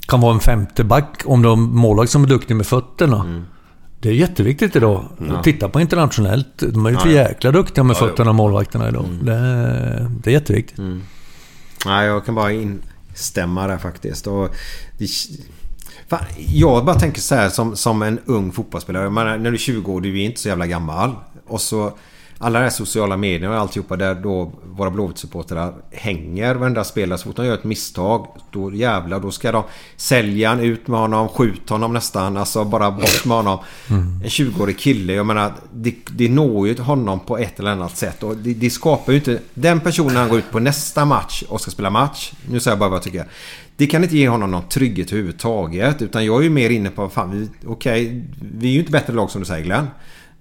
Kan 0.07 0.21
vara 0.21 0.33
en 0.33 0.39
femte 0.39 0.83
back 0.83 1.21
om 1.25 1.41
du 1.41 1.47
har 1.49 1.55
en 1.55 1.61
målvakt 1.61 2.11
som 2.11 2.23
är 2.23 2.27
duktig 2.27 2.55
med 2.55 2.65
fötterna. 2.67 3.19
Mm. 3.19 3.43
Det 3.99 4.09
är 4.09 4.13
jätteviktigt 4.13 4.75
idag. 4.75 5.05
Titta 5.43 5.69
på 5.69 5.81
internationellt. 5.81 6.47
De 6.73 6.85
är 6.85 6.89
ju 6.89 6.97
för 6.97 7.09
Ja, 7.09 7.15
ja. 7.15 7.27
jäkla 7.29 7.51
duktiga 7.51 7.83
med 7.83 7.95
Ja, 7.95 7.99
ja. 8.01 8.07
fötterna, 8.07 8.33
målvakterna 8.33 8.89
idag. 8.89 9.05
Det, 9.21 9.33
är- 9.33 10.11
det 10.23 10.29
är 10.29 10.33
jätteviktigt. 10.33 10.77
Nej, 11.85 12.07
jag 12.07 12.25
kan 12.25 12.35
bara 12.35 12.51
instämma 12.51 13.67
där 13.67 13.77
faktiskt. 13.77 14.27
Och 14.27 14.49
det, 14.97 15.07
fan, 16.07 16.19
jag 16.47 16.85
bara 16.85 16.99
tänker 16.99 17.21
så 17.21 17.35
här 17.35 17.49
som, 17.49 17.75
som 17.75 18.01
en 18.01 18.19
ung 18.25 18.51
fotbollsspelare. 18.51 19.09
Menar, 19.09 19.37
när 19.37 19.49
du 19.51 19.55
är 19.55 19.59
20 19.59 19.91
år, 19.93 20.01
du 20.01 20.19
är 20.19 20.25
inte 20.25 20.39
så 20.41 20.47
jävla 20.47 20.67
gammal. 20.67 21.15
Och 21.47 21.61
så 21.61 21.93
alla 22.43 22.59
de 22.59 22.63
här 22.63 22.69
sociala 22.69 23.17
medierna 23.17 23.55
och 23.55 23.61
alltihopa 23.61 23.95
där 23.95 24.15
då 24.15 24.51
våra 24.63 24.89
Blåvitt-supportrar 24.89 25.73
hänger 25.91 26.55
varenda 26.55 26.83
spelare. 26.83 27.17
Så 27.17 27.23
fort 27.23 27.35
de 27.35 27.45
gör 27.45 27.53
ett 27.53 27.63
misstag, 27.63 28.27
då 28.51 28.73
jävlar, 28.73 29.19
då 29.19 29.31
ska 29.31 29.51
de 29.51 29.63
sälja 29.97 30.49
han 30.49 30.59
ut 30.59 30.87
med 30.87 30.99
honom, 30.99 31.29
skjuta 31.29 31.73
honom 31.73 31.93
nästan. 31.93 32.37
Alltså 32.37 32.63
bara 32.65 32.91
bort 32.91 33.25
med 33.25 33.37
honom. 33.37 33.59
En 34.23 34.29
20-årig 34.29 34.79
kille, 34.79 35.13
jag 35.13 35.25
menar, 35.25 35.53
det, 35.73 35.95
det 36.11 36.29
når 36.29 36.67
ju 36.67 36.81
honom 36.81 37.19
på 37.19 37.37
ett 37.37 37.59
eller 37.59 37.71
annat 37.71 37.97
sätt. 37.97 38.23
Och 38.23 38.37
det, 38.37 38.53
det 38.53 38.69
skapar 38.69 39.11
ju 39.11 39.17
inte... 39.17 39.39
Den 39.53 39.79
personen 39.79 40.15
han 40.15 40.29
går 40.29 40.39
ut 40.39 40.51
på 40.51 40.59
nästa 40.59 41.05
match 41.05 41.43
och 41.49 41.61
ska 41.61 41.71
spela 41.71 41.89
match. 41.89 42.33
Nu 42.49 42.59
säger 42.59 42.71
jag 42.71 42.79
bara 42.79 42.89
vad 42.89 42.97
jag 42.97 43.03
tycker. 43.03 43.25
Det 43.75 43.87
kan 43.87 44.03
inte 44.03 44.17
ge 44.17 44.29
honom 44.29 44.51
någon 44.51 44.69
trygghet 44.69 45.11
överhuvudtaget. 45.11 46.01
Utan 46.01 46.25
jag 46.25 46.39
är 46.39 46.43
ju 46.43 46.49
mer 46.49 46.69
inne 46.69 46.89
på, 46.89 47.09
fan, 47.09 47.31
vi, 47.31 47.49
okej, 47.65 48.25
vi 48.41 48.67
är 48.67 48.71
ju 48.71 48.79
inte 48.79 48.91
bättre 48.91 49.13
lag 49.13 49.31
som 49.31 49.41
du 49.41 49.45
säger 49.45 49.65
Glenn. 49.65 49.87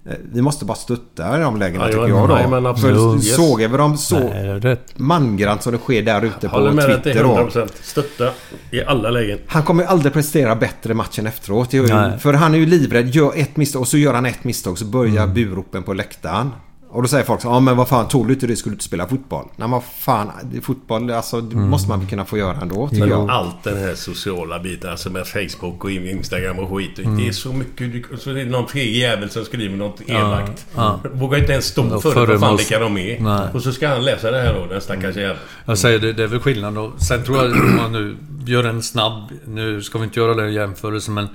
Eh, 0.09 0.13
Vi 0.33 0.41
måste 0.41 0.65
bara 0.65 0.75
stötta 0.77 1.37
i 1.39 1.41
de 1.41 1.57
lägena 1.59 1.83
Ja, 1.83 1.87
tycker 1.87 2.01
ja, 2.01 2.07
jag 2.07 2.29
då. 2.29 2.35
nej, 2.35 2.47
men 2.47 2.65
absolut. 2.65 2.97
För 2.97 3.15
Yes. 3.15 3.35
sågar 3.35 3.67
vi 3.67 3.77
dem 3.77 3.97
så 3.97 4.19
Nej, 4.19 4.77
mangrant 4.95 5.63
som 5.63 5.71
det 5.71 5.77
sker 5.77 6.01
där 6.01 6.25
ute 6.25 6.47
Håller 6.47 6.69
på 6.69 6.75
med 6.75 6.89
dig 6.89 6.95
till 6.95 7.03
Twitter 7.03 7.23
då. 7.23 7.35
100%. 7.35 7.67
Stötta 7.81 8.29
i 8.71 8.83
alla 8.83 9.09
lägen. 9.09 9.39
Han 9.47 9.63
kommer 9.63 9.83
aldrig 9.83 10.13
prestera 10.13 10.55
bättre 10.55 10.93
matchen 10.93 11.27
efteråt. 11.27 11.73
Nej. 11.73 12.19
För 12.19 12.33
han 12.33 12.53
är 12.53 12.57
ju 12.57 12.65
livrädd. 12.65 13.07
Gör 13.15 13.31
ett 13.35 13.57
misstag 13.57 13.81
och 13.81 13.87
så 13.87 13.97
gör 13.97 14.13
han 14.13 14.25
ett 14.25 14.43
misstag 14.43 14.77
så 14.77 14.85
börjar 14.85 15.23
Mm. 15.23 15.33
buropen 15.33 15.83
på 15.83 15.93
läktaren. 15.93 16.51
Och 16.93 17.01
då 17.01 17.07
säger 17.07 17.23
folk 17.23 17.41
så 17.41 17.47
ja 17.47 17.59
men 17.59 17.77
vad 17.77 17.87
fan 17.87 18.07
tog 18.07 18.27
du 18.27 18.33
inte 18.33 18.47
det 18.47 18.55
skulle 18.55 18.71
du 18.71 18.75
inte 18.75 18.85
spela 18.85 19.07
fotboll. 19.07 19.45
Nej 19.45 19.53
men 19.57 19.71
vad 19.71 19.83
fan, 19.83 20.31
det 20.43 20.61
fotboll 20.61 21.11
alltså 21.11 21.41
det 21.41 21.55
Mm. 21.55 21.69
måste 21.69 21.89
man 21.89 21.99
väl 21.99 22.09
kunna 22.09 22.25
få 22.25 22.37
göra 22.37 22.57
ändå 22.61 22.87
tycker 22.87 22.99
Men 22.99 23.09
jag. 23.09 23.29
allt 23.29 23.63
den 23.63 23.77
här 23.77 23.95
sociala 23.95 24.59
biten, 24.59 24.89
alltså 24.91 25.09
med 25.09 25.27
Facebook 25.27 25.83
och 25.83 25.91
Instagram 25.91 26.59
och 26.59 26.77
skit. 26.77 26.99
Mm. 26.99 27.17
Det 27.17 27.27
är 27.27 27.31
så 27.31 27.53
mycket... 27.53 27.91
du- 28.11 28.17
Så 28.17 28.29
det 28.29 28.41
är 28.41 28.45
någon 28.45 28.67
feg 28.67 28.95
jävel 28.95 29.29
som 29.29 29.45
skriver 29.45 29.77
något 29.77 30.01
elakt. 30.07 30.65
ja. 30.75 30.99
Vågar 31.13 31.39
inte 31.39 31.51
ens 31.51 31.65
stå 31.65 31.83
Då 31.83 32.01
för 32.01 32.09
det, 32.09 32.15
vad 32.15 32.27
fan 32.27 32.39
föremåls- 32.39 32.57
vilka 32.59 32.79
de 32.79 32.97
är. 32.97 33.19
Nej. 33.19 33.47
Och 33.53 33.61
så 33.61 33.71
ska 33.71 33.87
han 33.87 34.05
läsa 34.05 34.31
det 34.31 34.41
här 34.41 34.53
då, 34.53 34.65
den 34.65 34.81
stackars 34.81 35.15
jäveln. 35.15 35.39
Jag 35.65 35.77
säger 35.77 35.99
det, 35.99 36.13
det 36.13 36.23
är 36.23 36.27
väl 36.27 36.39
skillnad 36.39 36.73
då. 36.73 36.91
Sen 36.97 37.23
tror 37.23 37.37
jag 37.37 37.51
om 37.51 37.75
man 37.75 37.91
nu 37.91 38.17
gör 38.45 38.63
en 38.63 38.83
snabb... 38.83 39.29
Nu 39.47 39.81
ska 39.81 39.97
vi 39.97 40.03
inte 40.03 40.19
göra 40.19 40.33
det 40.33 40.49
i 40.49 40.53
jämförelse 40.53 41.11
men... 41.11 41.27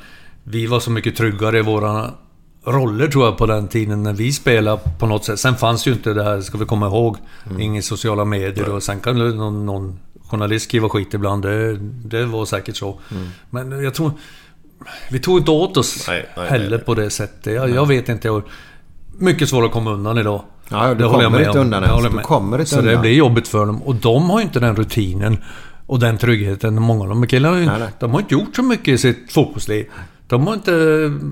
Vi 0.51 0.67
var 0.67 0.81
så 0.81 0.91
mycket 0.91 1.17
tryggare 1.17 1.59
i 1.59 1.63
våra 1.63 2.11
roller 2.73 3.07
tror 3.09 3.25
jag 3.25 3.39
på 3.39 3.47
den 3.47 3.69
tiden 3.69 4.03
när 4.03 4.13
vi 4.13 4.33
spelade 4.33 4.81
på 4.99 5.07
något 5.07 5.25
sätt. 5.25 5.41
Sen 5.41 5.57
fanns 5.57 5.87
ju 5.87 5.93
inte 5.93 6.13
det 6.15 6.25
här, 6.25 6.41
ska 6.41 6.59
vi 6.59 6.65
komma 6.65 6.87
ihåg, 6.87 7.17
inga 7.59 7.83
sociala 7.83 8.25
medier 8.25 8.69
och 8.69 8.83
sen 8.83 9.01
kan 9.01 9.19
någon, 9.37 9.67
någon 9.67 9.99
journalist 10.29 10.65
skriva 10.65 10.89
skit 10.89 11.15
ibland. 11.15 11.43
Det, 11.43 11.77
det 12.05 12.25
var 12.25 12.45
säkert 12.45 12.77
så. 12.77 13.01
Men 13.51 13.85
jag 13.85 13.95
tror... 13.95 14.13
Vi 15.11 15.19
tog 15.19 15.39
inte 15.39 15.51
åt 15.51 15.77
oss 15.77 16.05
Nej, 16.09 16.27
nej, 16.37 16.49
heller 16.49 16.71
nej, 16.77 16.79
på 16.79 16.95
det 16.95 17.11
sättet. 17.11 17.55
Jag, 17.55 17.71
jag 17.71 17.87
vet 17.87 18.09
inte. 18.09 18.29
Jag, 18.29 18.43
mycket 19.19 19.49
svårt 19.49 19.65
att 19.65 19.73
komma 19.73 19.91
undan 19.93 20.19
idag. 20.19 20.43
Ja, 20.69 20.89
du 20.89 20.95
Det 20.95 21.05
håller 21.05 21.23
jag 21.23 21.33
med 21.33 21.49
om. 21.51 21.57
undan 21.59 21.83
Jag 21.83 21.91
håller 21.91 22.11
Du 22.11 22.19
kommer 22.19 22.59
inte 22.59 22.71
Så 22.71 22.77
det 22.81 22.89
undan. 22.89 23.01
blir 23.03 23.13
jobbigt 23.13 23.49
för 23.49 23.67
dem. 23.67 23.83
Och 23.83 23.95
de 23.95 24.31
har 24.31 24.39
ju 24.39 24.45
inte 24.45 24.61
den 24.61 24.77
rutinen 24.77 25.39
och 25.87 25.99
den 25.99 26.19
tryggheten. 26.19 26.83
Många 26.83 27.03
av 27.03 27.09
de 27.09 27.27
killarna 27.27 27.55
har 27.55 27.79
ju- 27.79 27.87
de 28.01 28.11
har 28.11 28.21
inte 28.21 28.35
gjort 28.35 28.57
så 28.57 28.63
mycket 28.63 28.89
i 28.89 28.99
sitt 28.99 29.33
fotbollsliv. 29.33 29.87
De 30.29 30.47
har 30.47 30.55
inte... 30.55 30.73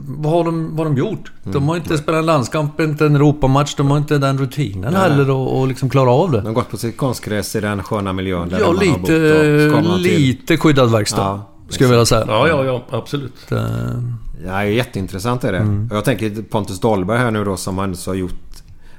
Vad 0.07 0.33
har 0.33 0.45
de, 0.45 0.77
vad 0.77 0.87
har 0.87 0.95
de 0.95 0.97
gjort? 1.01 1.33
Mm. 1.43 1.53
De 1.53 1.69
har 1.69 1.77
inte 1.77 1.99
spelat 1.99 2.19
en 2.19 2.27
landskamp, 2.27 2.81
inte 2.81 3.07
en 3.07 3.17
Europamatch. 3.17 3.75
De 3.75 3.91
har 3.91 3.99
inte 3.99 4.19
den 4.19 4.39
rutinen 4.39 4.93
Nej. 4.93 5.03
heller 5.03 5.31
och, 5.31 5.61
och 5.61 5.69
liksom 5.69 5.91
klara 5.91 6.11
av 6.11 6.31
det. 6.31 6.39
De 6.41 6.47
har 6.47 6.53
gått 6.55 6.71
på 6.71 6.77
sitt 6.77 6.97
konstgräs 6.97 7.57
i 7.57 7.61
den 7.61 7.83
sköna 7.83 8.13
miljön 8.13 8.49
där 8.49 8.61
Ja, 8.61 8.67
man 8.73 8.77
har 8.89 8.99
bott 8.99 9.09
och 9.09 9.99
lite, 9.99 10.09
till- 10.11 10.23
lite 10.27 10.57
skyddad 10.57 10.91
verkstad. 10.93 11.21
Ja, 11.23 11.49
skulle 11.69 11.85
jag 11.87 11.91
vilja 11.91 12.07
säga. 12.07 12.25
Ja, 12.29 12.49
ja, 12.49 12.65
ja. 12.65 12.83
Absolut. 12.91 13.35
Det, 13.49 14.03
Ja, 14.47 14.65
jätteintressant 14.65 15.45
är 15.45 15.53
det. 15.53 15.59
Mm. 15.59 15.89
Jag 15.93 16.05
tänker 16.05 16.43
Pontus 16.43 16.81
Dahlberg 16.81 17.19
här 17.19 17.31
nu 17.31 17.45
då 17.45 17.57
som 17.57 17.79
han 17.79 17.97
så 17.97 18.11
har 18.11 18.17
gjort 18.17 18.33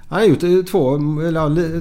Han 0.09 0.19
har 0.19 0.25
gjort 0.25 0.43
eh, 0.43 0.49
två 0.71 0.99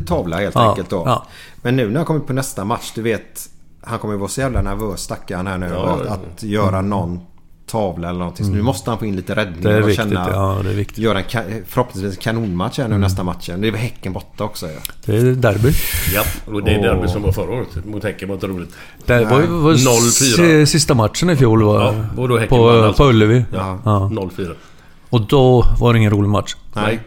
tavla 0.07 0.37
helt 0.37 0.55
Ja, 0.55 0.69
enkelt 0.71 0.91
då. 0.91 1.03
ja. 1.07 1.27
Men 1.63 1.77
nu 1.77 1.89
när 1.89 1.97
han 1.97 2.05
kommer 2.05 2.21
på 2.21 2.33
nästa 2.33 2.65
match, 2.65 2.93
du 2.95 3.03
vet. 3.03 3.51
Han 3.83 3.99
kommer 3.99 4.15
ju 4.15 4.21
vara 4.21 4.29
så 4.29 4.41
jävla 4.41 4.63
nervös 4.63 5.01
stackaren 5.03 5.47
här 5.47 5.59
nu. 5.59 5.67
Ja, 5.75 5.89
att, 5.95 5.99
ja, 6.01 6.05
ja. 6.07 6.17
att 6.37 6.43
göra 6.43 6.81
någon 6.81 7.21
tavla 7.67 8.09
eller 8.09 8.19
någonting. 8.19 8.47
Så 8.47 8.53
nu 8.53 8.63
måste 8.63 8.91
han 8.91 8.99
få 8.99 9.07
in 9.07 9.17
lite 9.17 9.35
räddning. 9.35 9.63
Det 9.63 9.73
är 9.73 9.83
och 9.83 9.89
viktigt, 9.89 10.13
ja, 10.13 10.59
det 10.65 10.71
är 10.71 10.75
viktigt. 10.75 10.99
Göra 10.99 11.19
en 11.19 11.25
ka- 11.25 11.63
förhoppningsvis 11.69 12.13
en 12.17 12.23
kanonmatch 12.23 12.79
här 12.79 12.89
nu 12.89 12.99
nästa 12.99 13.23
matchen. 13.23 13.61
Det 13.61 13.67
är 13.69 13.73
väl 13.73 13.81
Häcken 13.81 14.13
borta 14.13 14.45
också 14.45 14.67
ja. 14.67 14.79
Det 15.05 15.17
är 15.17 15.23
derby. 15.25 15.73
Ja, 16.15 16.23
och 16.47 16.63
det 16.63 16.71
är 16.75 16.83
derby 16.83 17.09
som 17.09 17.23
var 17.23 17.33
förra 17.33 17.51
året. 17.51 17.85
Mot 17.85 18.05
Häcken 18.05 18.29
var 18.29 18.35
inte 18.35 18.47
roligt. 18.47 18.71
Det 19.07 19.25
var, 19.25 19.41
var 19.43 19.73
0-4. 19.75 20.63
s- 20.63 20.71
sista 20.71 20.95
matchen 20.95 21.31
i 21.31 21.37
fjol 21.37 21.63
var 21.63 21.83
Ja, 21.83 21.95
och 22.23 22.29
då 22.29 22.39
Häcken 22.39 22.59
vann 22.59 22.79
på, 22.81 22.85
alltså. 22.87 23.03
på 23.03 23.09
Ullevi. 23.09 23.45
Ja, 23.53 23.79
Ja. 23.85 24.11
0-4. 24.13 24.55
Och 25.11 25.21
då 25.21 25.65
var 25.81 25.93
det 25.93 25.99
ingen 25.99 26.11
rolig 26.11 26.29
match. 26.29 26.55
Nej. 26.75 27.01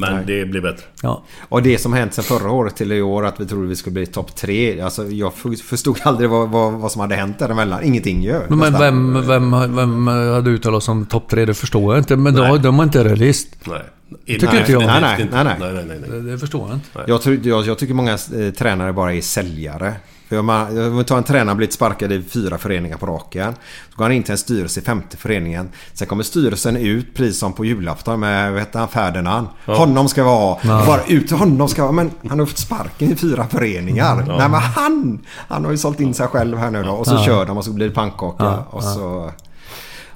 Men 0.00 0.16
Nej. 0.16 0.24
det 0.26 0.44
blir 0.44 0.60
bättre. 0.60 0.84
Ja. 1.02 1.24
Och 1.48 1.62
det 1.62 1.78
som 1.78 1.92
hänt 1.92 2.14
sen 2.14 2.24
förra 2.24 2.50
året 2.50 2.76
till 2.76 2.92
i 2.92 3.02
år 3.02 3.26
att 3.26 3.40
vi 3.40 3.46
trodde 3.46 3.68
vi 3.68 3.76
skulle 3.76 3.94
bli 3.94 4.06
topp 4.06 4.36
tre. 4.36 4.80
Alltså 4.80 5.06
jag 5.06 5.32
förstod 5.64 5.98
aldrig 6.02 6.30
vad, 6.30 6.48
vad, 6.48 6.72
vad 6.72 6.92
som 6.92 7.00
hade 7.00 7.14
hänt 7.14 7.38
däremellan. 7.38 7.82
Ingenting 7.82 8.22
ju. 8.22 8.40
Men 8.48 8.58
nästan. 8.58 8.80
vem, 8.80 9.26
vem, 9.26 9.76
vem 9.76 10.06
hade 10.06 10.50
uttalat 10.50 10.82
som 10.82 11.06
topp 11.06 11.28
tre? 11.28 11.44
Det 11.44 11.54
förstår 11.54 11.94
jag 11.94 12.00
inte. 12.00 12.16
Men 12.16 12.34
de, 12.34 12.62
de 12.62 12.76
var 12.76 12.84
inte 12.84 13.04
realist. 13.04 13.48
Nej. 13.64 13.82
Tycker 14.26 14.46
Nej, 14.46 14.58
inte 14.60 14.72
jag. 14.72 14.86
nej, 14.86 15.00
nej, 15.00 15.28
nej, 15.32 15.44
nej. 15.44 15.56
nej, 15.60 15.72
nej, 15.72 15.84
nej, 15.84 15.98
nej. 16.00 16.10
Det, 16.10 16.30
det 16.30 16.38
förstår 16.38 16.68
jag 16.68 16.76
inte. 16.76 17.10
Jag, 17.10 17.22
tror, 17.22 17.38
jag, 17.42 17.66
jag 17.66 17.78
tycker 17.78 17.94
många 17.94 18.12
eh, 18.12 18.50
tränare 18.58 18.92
bara 18.92 19.14
är 19.14 19.20
säljare. 19.20 19.94
För 20.30 20.42
man, 20.42 20.92
om 20.98 21.04
tar 21.04 21.16
en 21.18 21.24
tränare 21.24 21.56
blivit 21.56 21.72
sparkad 21.74 22.12
i 22.12 22.22
fyra 22.22 22.58
föreningar 22.58 22.96
på 22.96 23.06
raken. 23.06 23.54
Så 23.90 23.96
går 23.96 24.04
han 24.04 24.12
in 24.12 24.22
till 24.22 24.32
en 24.32 24.38
styrelse 24.38 24.80
i 24.80 24.82
femte 24.82 25.16
föreningen. 25.16 25.68
Sen 25.92 26.06
kommer 26.06 26.22
styrelsen 26.24 26.76
ut 26.76 27.14
precis 27.14 27.38
som 27.38 27.52
på 27.52 27.64
julafton 27.64 28.20
med 28.20 28.52
vad 28.52 28.60
heter 28.60 28.78
han, 28.78 28.88
Ferdinand. 28.88 29.46
Ja. 29.64 29.74
Honom 29.74 30.08
ska 30.08 30.22
vi 30.22 30.28
ha. 30.28 30.60
Ja. 30.62 30.84
Bara 30.86 31.00
ut 31.06 31.30
honom 31.30 31.68
ska 31.68 31.86
vi. 31.86 31.92
Men 31.92 32.10
han 32.28 32.38
har 32.38 32.46
fått 32.46 32.58
sparken 32.58 33.12
i 33.12 33.16
fyra 33.16 33.46
föreningar. 33.46 34.24
Ja. 34.28 34.38
Nej 34.38 34.48
men 34.48 34.60
han! 34.60 35.20
Han 35.48 35.64
har 35.64 35.72
ju 35.72 35.78
sålt 35.78 36.00
in 36.00 36.14
sig 36.14 36.26
själv 36.26 36.58
här 36.58 36.70
nu 36.70 36.82
då. 36.82 36.90
Och 36.92 37.06
så 37.06 37.14
Ja. 37.14 37.24
kör 37.24 37.46
de 37.46 37.58
och 37.58 37.64
så 37.64 37.72
blir 37.72 37.88
det 37.88 37.94
pannkaka. 37.94 38.56
Och 38.70 38.82
så... 38.84 39.32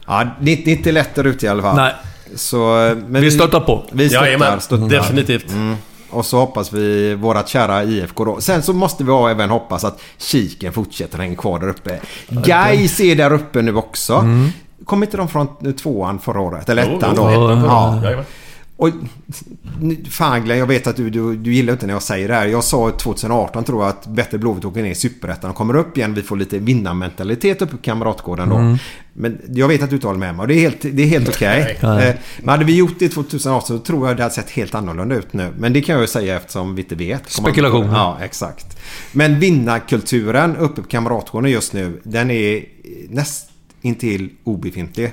Ja, 0.07 0.25
det, 0.41 0.53
är 0.53 0.69
inte 0.69 0.93
lätt 0.93 1.15
där 1.15 1.25
ute 1.25 1.47
i 1.47 1.49
alla 1.49 1.63
fall. 1.63 1.77
Nej. 1.77 1.93
Så, 2.35 2.87
eh, 2.87 2.97
men 2.97 3.23
Vi 3.23 3.31
stöttar 3.31 3.61
på. 3.61 3.85
Vi 3.93 4.09
stöttar, 4.09 4.27
Jajamän, 4.27 4.61
stöttar. 4.61 4.89
definitivt. 4.89 5.51
Mm. 5.53 5.77
Och 6.15 6.27
så 6.27 6.39
hoppas 6.39 6.73
vi 6.73 7.15
vårat 7.15 7.49
kära 7.49 7.85
IFK 7.85 8.25
då. 8.25 8.41
Sen 8.41 8.63
så 8.63 8.73
måste 8.73 9.05
vi 9.05 9.11
ha 9.11 9.31
även 9.31 9.51
hoppas 9.51 9.85
att 9.85 10.01
Kiken 10.19 10.73
fortsätter 10.73 11.19
hänga 11.19 11.37
kvar 11.37 11.59
där 11.59 11.69
uppe. 11.69 12.01
Gais 12.29 13.01
är 13.01 13.17
där 13.17 13.33
uppe 13.33 13.63
nu 13.63 13.77
också. 13.77 14.15
Mm. 14.15 14.49
Kom 14.85 15.03
inte 15.03 15.17
de 15.17 15.29
från 15.29 15.75
tvåan 15.75 16.19
förra 16.19 16.41
året? 16.41 16.69
Eller 16.69 16.83
ettan 16.83 17.17
då? 17.17 17.29
ettan 17.29 17.63
förra 17.63 18.13
Ja. 18.13 18.25
Och 18.77 18.91
fan 20.11 20.45
Glenn, 20.45 20.59
jag 20.59 20.67
vet 20.67 20.87
att 20.87 20.97
du, 20.97 21.11
du, 21.11 21.37
du 21.37 21.55
gillar 21.55 21.73
inte 21.73 21.87
när 21.87 21.95
jag 21.95 22.03
säger 22.03 22.29
det 22.29 22.35
här. 22.35 22.47
Jag 22.47 22.65
sa 22.65 22.91
2018 22.91 23.65
tror 23.65 23.83
jag 23.83 23.89
att 23.89 24.07
Bättre 24.07 24.39
Blåvitt 24.39 24.65
åker 24.65 24.83
ner 24.83 24.91
i 24.91 24.95
Superettan 24.95 25.51
och 25.51 25.57
kommer 25.57 25.77
upp 25.77 25.97
igen. 25.99 26.15
Vi 26.15 26.23
får 26.23 26.37
lite 26.37 26.59
vinnarmentalitet 26.59 27.63
uppe 27.63 27.77
på 27.77 27.83
Kamratgården 27.83 28.49
då. 28.49 28.57
Mm. 28.57 28.77
Men 29.13 29.39
jag 29.49 29.69
vet 29.69 29.83
att 29.83 29.91
du 29.91 29.97
inte 29.97 30.07
håller 30.07 30.21
med 30.21 30.35
mig 30.35 30.43
och 30.43 30.49
det 30.49 30.55
är 30.55 30.61
helt, 30.61 30.81
det 30.83 31.03
är 31.03 31.07
helt 31.07 31.29
okej. 31.29 31.79
Nej. 31.83 32.09
Eh, 32.09 32.15
Men 32.39 32.49
hade 32.49 32.65
vi 32.65 32.77
gjort 32.77 32.99
det 32.99 33.09
2018 33.09 33.67
så 33.67 33.79
tror 33.79 34.09
jag 34.09 34.17
det 34.17 34.23
hade 34.23 34.35
sett 34.35 34.51
helt 34.51 34.75
annorlunda 34.75 35.15
ut 35.15 35.33
nu. 35.33 35.53
Men 35.59 35.73
det 35.73 35.81
kan 35.81 35.93
jag 35.93 36.03
ju 36.03 36.09
säga 36.09 36.37
eftersom 36.37 36.75
vi 36.75 36.83
inte 36.83 36.95
vet. 36.95 37.31
Spekulation. 37.31 37.87
Ja, 37.87 38.19
exakt. 38.23 38.79
Men 39.13 39.41
vinnarkulturen 39.41 40.57
uppe 40.57 40.83
på 40.83 40.89
Kamratgården 40.89 41.51
just 41.51 41.73
nu, 41.73 42.01
den 42.03 42.31
är 42.31 42.65
näst 43.09 43.51
intill 43.83 44.31
obefintlig. 44.45 45.13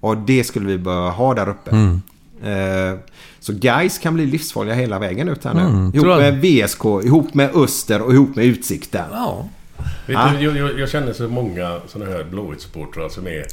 Och 0.00 0.16
det 0.16 0.44
skulle 0.44 0.66
vi 0.66 0.78
behöva 0.78 1.10
ha 1.10 1.34
där 1.34 1.48
uppe. 1.48 1.70
Mm. 1.70 2.02
Eh, 2.44 2.98
Så 3.40 3.52
guys 3.52 3.98
kan 3.98 4.14
bli 4.14 4.26
livsfarliga 4.26 4.74
hela 4.74 4.98
vägen 4.98 5.28
ut 5.28 5.44
här 5.44 5.54
nu. 5.54 5.60
Mm, 5.60 5.92
ihop 5.94 6.06
med 6.18 6.40
VSK, 6.40 6.84
ihop 7.04 7.34
med 7.34 7.56
Öster 7.56 8.02
och 8.02 8.12
ihop 8.12 8.36
med 8.36 8.44
Utsikten. 8.44 9.04
Ja. 9.12 9.48
Vet 10.06 10.16
Ja. 10.16 10.30
du, 10.38 10.44
jag, 10.58 10.78
jag, 10.80 10.88
känner 10.88 11.12
så 11.12 11.28
många 11.28 11.78
sådana 11.88 12.10
här 12.10 12.24
Blåvitt-supportrar 12.30 13.08
som 13.08 13.26
är... 13.26 13.44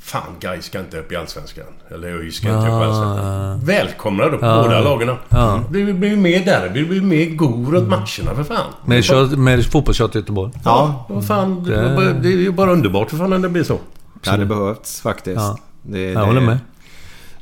Fan, 0.00 0.22
Gais 0.40 0.64
ska 0.64 0.80
inte 0.80 0.98
upp 0.98 1.12
i 1.12 1.16
Allsvenskan. 1.16 1.64
Eller 1.90 2.08
ÖIS 2.08 2.34
ska 2.36 2.48
inte 2.48 2.60
upp 2.60 2.68
i 2.68 2.70
Allsvenskan. 2.72 3.60
Välkomna 3.64 4.28
då 4.28 4.38
på 4.38 4.46
Ja. 4.46 4.62
båda 4.62 4.80
lagen. 4.80 5.16
Ja. 5.28 5.60
Det 5.70 5.92
blir 5.92 6.08
ju 6.10 6.16
mer 6.16 6.44
derby, 6.44 6.80
det 6.82 6.86
blir 6.88 7.00
mer 7.02 7.26
go 7.36 7.70
runt 7.72 7.88
matcherna 7.88 8.34
för 8.36 8.44
fan. 8.44 8.72
Med, 8.84 9.38
med 9.38 9.66
fotbollskött 9.66 10.14
i 10.14 10.18
Göteborg. 10.18 10.52
Ja, 10.64 11.06
Vad 11.08 11.26
fan, 11.26 11.64
det, 11.64 11.74
Det- 11.76 12.12
det 12.22 12.28
är 12.28 12.32
ju 12.36 12.52
bara 12.52 12.72
underbart 12.72 13.10
för 13.10 13.16
fan 13.16 13.30
när 13.30 13.38
det 13.38 13.48
blir 13.48 13.62
så. 13.64 13.78
det 14.24 14.30
hade 14.30 14.46
behövts 14.46 15.00
faktiskt. 15.00 15.36
Ja. 15.36 15.58
Det, 15.82 16.00
Jag 16.12 16.26
håller 16.26 16.40
med. 16.40 16.58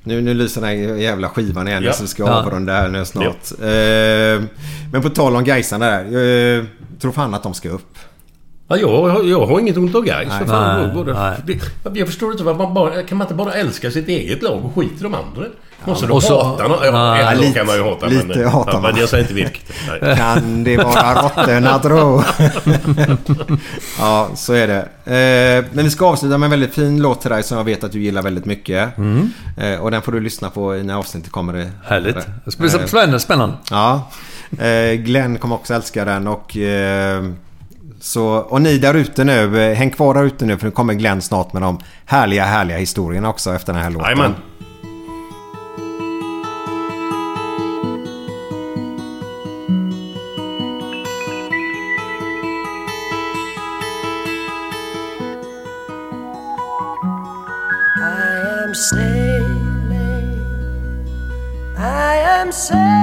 Nu, 0.04 0.20
nu 0.20 0.34
lyser 0.34 0.60
den 0.60 0.70
här 0.70 0.76
jävla 0.96 1.28
skivan 1.28 1.68
igen 1.68 1.82
Ja. 1.82 1.92
så 1.92 2.06
ska 2.06 2.22
Ja. 2.22 2.30
avrunda 2.42 2.72
här 2.72 2.88
nu 2.88 3.04
snart. 3.04 3.52
Eh, 3.60 4.48
men 4.92 5.02
på 5.02 5.08
tal 5.10 5.36
om 5.36 5.44
Gaisarna 5.44 5.86
där. 5.90 6.04
Jag 6.04 6.58
eh, 6.58 6.64
tror 7.00 7.12
fan 7.12 7.34
att 7.34 7.42
de 7.42 7.54
ska 7.54 7.68
upp. 7.68 7.98
Ja, 8.68 8.76
jag, 8.76 9.24
jag, 9.28 9.46
har 9.46 9.60
inget 9.60 9.76
ont 9.76 9.94
av 9.94 10.02
Gais. 10.04 10.28
Nej. 10.28 10.38
för 10.38 10.46
fan. 10.46 10.82
Nej, 10.82 10.94
Både- 10.94 11.12
nej. 11.14 11.36
det- 11.92 11.98
Jag 11.98 12.08
förstår 12.08 12.32
inte 12.32 12.44
varför 12.44 12.62
man 12.64 12.74
bara... 12.74 13.02
Kan 13.02 13.18
man 13.18 13.24
inte 13.24 13.34
bara 13.34 13.52
älska 13.52 13.90
sitt 13.90 14.08
eget 14.08 14.42
lag 14.42 14.64
och 14.64 14.74
skita 14.74 14.94
i 14.94 15.02
de 15.02 15.14
andra? 15.14 15.42
Måste 15.84 16.06
du 16.06 16.12
och 16.12 16.22
så- 16.22 16.42
hata 16.44 16.68
någon? 16.68 16.78
Ja, 16.84 16.90
lag 16.92 17.36
Lite- 17.36 17.58
kan 17.58 17.66
man 17.66 17.76
ju 17.76 17.82
hata. 17.82 18.06
lite 18.06 18.26
men, 18.26 18.48
hatar 18.48 18.72
ja, 18.72 18.80
man. 18.80 18.90
Men 18.92 19.00
jag 19.00 19.08
säger 19.08 19.22
inte 19.24 19.34
vilket. 19.34 19.72
Kan 20.18 20.64
det 20.64 20.76
vara 20.76 21.22
råttorna 21.22 21.78
tro? 21.78 22.22
ja, 23.98 24.28
så 24.34 24.52
är 24.52 24.66
det. 24.68 24.80
Eh, 25.04 25.64
men 25.72 25.84
vi 25.84 25.90
ska 25.90 26.06
avsluta 26.06 26.38
med 26.38 26.46
en 26.46 26.50
väldigt 26.50 26.74
fin 26.74 27.02
låt 27.02 27.20
till 27.20 27.30
dig 27.30 27.42
som 27.42 27.56
jag 27.58 27.64
vet 27.64 27.84
att 27.84 27.92
du 27.92 28.00
gillar 28.02 28.22
väldigt 28.22 28.44
mycket. 28.44 28.88
Eh, 29.56 29.80
och 29.80 29.90
den 29.90 30.02
får 30.02 30.12
du 30.12 30.20
lyssna 30.20 30.50
på 30.50 30.72
när 30.72 30.94
avsnittet 30.94 31.32
kommer. 31.32 31.52
Det 31.52 31.70
Härligt. 31.84 32.16
Eh, 32.16 32.22
Spännande. 32.86 33.20
Spännande. 33.20 33.56
Ja. 33.70 34.10
Eh, 34.58 34.92
Glenn 34.92 35.38
kommer 35.38 35.54
också 35.54 35.74
älska 35.74 36.04
den 36.04 36.26
och... 36.28 36.56
Så, 38.02 38.26
och 38.26 38.62
ni 38.62 38.78
där 38.78 38.94
ute 38.94 39.24
nu, 39.24 39.62
eh, 39.62 39.76
häng 39.76 39.90
kvar 39.90 40.14
där 40.14 40.24
ute 40.24 40.46
nu 40.46 40.58
för 40.58 40.66
nu 40.66 40.70
kommer 40.70 40.94
Glenn 40.94 41.22
snart 41.22 41.52
med 41.52 41.62
de 41.62 41.78
härliga, 42.06 42.44
härliga 42.44 42.78
historierna 42.78 43.28
också 43.28 43.54
efter 43.54 43.72
den 43.72 43.82
här 43.82 43.90
låten. 43.90 44.10
Jajamän. 44.10 44.34
I 57.98 58.64
am 58.64 58.74
sailing. 58.74 60.38
I 61.78 62.40
am 62.40 62.52
sailing 62.52 63.01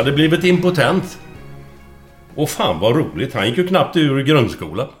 hade 0.00 0.12
blivit 0.12 0.44
impotent. 0.44 1.18
Och 2.34 2.50
fan 2.50 2.80
vad 2.80 2.96
roligt. 2.96 3.34
Han 3.34 3.46
gick 3.46 3.58
ju 3.58 3.66
knappt 3.66 3.96
ur 3.96 4.22
grundskolan. 4.22 4.88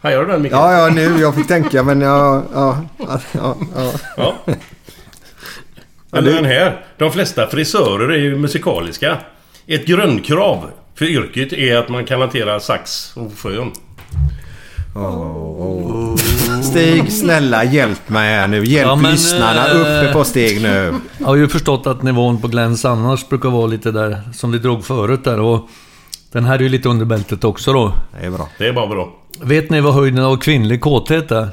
Han 0.00 0.12
gör 0.12 0.26
den 0.26 0.42
Micke? 0.42 0.52
Ja, 0.52 0.72
ja, 0.72 0.88
nu. 0.94 1.20
Jag 1.20 1.34
fick 1.34 1.48
tänka 1.48 1.82
men 1.82 2.00
ja, 2.00 2.42
ja, 2.54 2.82
ja, 2.98 3.20
ja. 3.32 3.56
ja. 3.76 3.92
Ja. 4.16 4.34
Eller 6.12 6.32
den 6.32 6.44
här. 6.44 6.84
De 6.98 7.12
flesta 7.12 7.46
frisörer 7.46 8.08
är 8.08 8.18
ju 8.18 8.36
musikaliska. 8.36 9.18
Ett 9.66 9.86
grundkrav 9.86 10.70
för 10.94 11.04
yrket 11.04 11.52
är 11.52 11.76
att 11.76 11.88
man 11.88 12.04
kan 12.04 12.20
hantera 12.20 12.60
sax 12.60 13.16
och 13.16 13.32
fön. 13.32 13.72
Stig, 16.76 17.12
snälla 17.12 17.64
hjälp 17.64 18.08
mig 18.08 18.34
här 18.34 18.48
nu. 18.48 18.64
Hjälp 18.64 18.86
Ja, 18.86 18.96
men, 18.96 19.10
lyssnarna 19.10 19.68
eh, 19.68 19.80
uppe 19.80 20.12
på 20.12 20.24
Stig 20.24 20.62
nu. 20.62 20.94
Jag 21.18 21.26
har 21.26 21.36
ju 21.36 21.48
förstått 21.48 21.86
att 21.86 22.02
nivån 22.02 22.40
på 22.40 22.48
Glenns 22.48 22.84
annars 22.84 23.28
brukar 23.28 23.48
vara 23.48 23.66
lite 23.66 23.90
där 23.90 24.20
som 24.34 24.52
vi 24.52 24.58
drog 24.58 24.84
förut 24.84 25.24
där 25.24 25.40
och 25.40 25.68
den 26.32 26.44
här 26.44 26.54
är 26.54 26.62
ju 26.62 26.68
lite 26.68 26.88
under 26.88 27.04
bältet 27.04 27.44
också 27.44 27.72
då. 27.72 27.92
Det 28.20 28.26
är 28.26 28.30
bra. 28.30 28.48
Det 28.58 28.68
är 28.68 28.72
bara 28.72 28.86
bra. 28.86 29.12
Vet 29.40 29.70
ni 29.70 29.80
vad 29.80 29.94
höjden 29.94 30.24
av 30.24 30.36
kvinnlig 30.36 30.80
kåthet 30.80 31.30
är? 31.30 31.48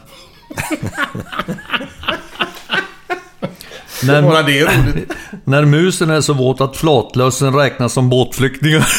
Bara 4.03 4.43
det 4.43 4.59
är 4.59 4.65
roligt. 4.65 5.11
när 5.43 5.65
musen 5.65 6.09
är 6.09 6.21
så 6.21 6.33
våt 6.33 6.61
att 6.61 6.77
flatlösen 6.77 7.55
räknas 7.55 7.93
som 7.93 8.09
båtflyktingar. 8.09 8.87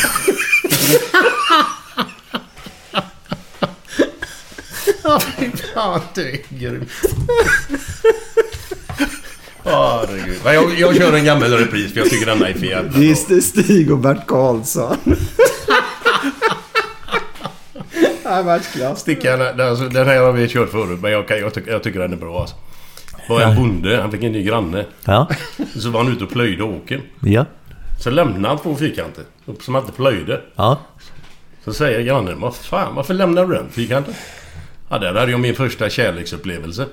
Ja, 5.06 5.20
fy 5.20 5.50
fan, 5.74 6.00
det 6.14 6.30
är 6.30 6.40
grymt. 6.48 6.90
Herregud. 9.64 10.40
Men 10.44 10.54
Jag, 10.54 10.78
jag 10.78 10.96
kör 10.96 11.12
en 11.12 11.24
gammal 11.24 11.50
repris 11.50 11.92
för 11.92 12.00
jag 12.00 12.10
tycker 12.10 12.26
denna 12.26 12.48
är 12.48 12.54
för 12.54 12.66
jävla 12.66 12.98
Det 12.98 13.10
är 13.10 13.40
Stig 13.40 13.92
och 13.92 13.98
Bert 13.98 14.26
Karlsson. 14.26 14.96
Världsklass. 18.24 19.00
Stickan, 19.00 19.40
alltså, 19.60 19.88
den 19.88 20.06
här 20.06 20.20
har 20.20 20.32
vi 20.32 20.48
kört 20.48 20.70
förut 20.70 21.00
men 21.02 21.12
jag, 21.12 21.24
jag, 21.30 21.54
tycker, 21.54 21.70
jag 21.70 21.82
tycker 21.82 21.98
den 22.00 22.12
är 22.12 22.16
bra 22.16 22.40
alltså. 22.40 22.56
Det 23.26 23.32
var 23.32 23.40
en 23.40 23.56
bonde, 23.56 24.00
han 24.00 24.10
fick 24.10 24.22
en 24.22 24.32
ny 24.32 24.42
granne. 24.42 24.86
Ja. 25.04 25.28
Så 25.76 25.90
var 25.90 26.04
han 26.04 26.12
ute 26.12 26.24
och 26.24 26.30
plöjde 26.30 26.62
åken. 26.62 27.00
Ja. 27.20 27.46
Så 28.00 28.10
lämnade 28.10 28.48
han 28.48 28.58
två 28.58 28.76
fyrkanter 28.76 29.24
som 29.60 29.74
han 29.74 29.84
inte 29.84 29.96
plöjde. 29.96 30.40
Ja. 30.56 30.80
Så 31.64 31.72
säger 31.72 32.00
grannen, 32.00 32.40
vad 32.40 32.56
fan 32.56 32.94
varför 32.94 33.14
lämnar 33.14 33.46
du 33.46 33.54
den 33.54 33.68
fyrkanten? 33.70 34.14
Ja, 34.94 34.98
där 34.98 35.14
hade 35.14 35.30
jag 35.30 35.40
min 35.40 35.54
första 35.54 35.90
kärleksupplevelse. 35.90 36.86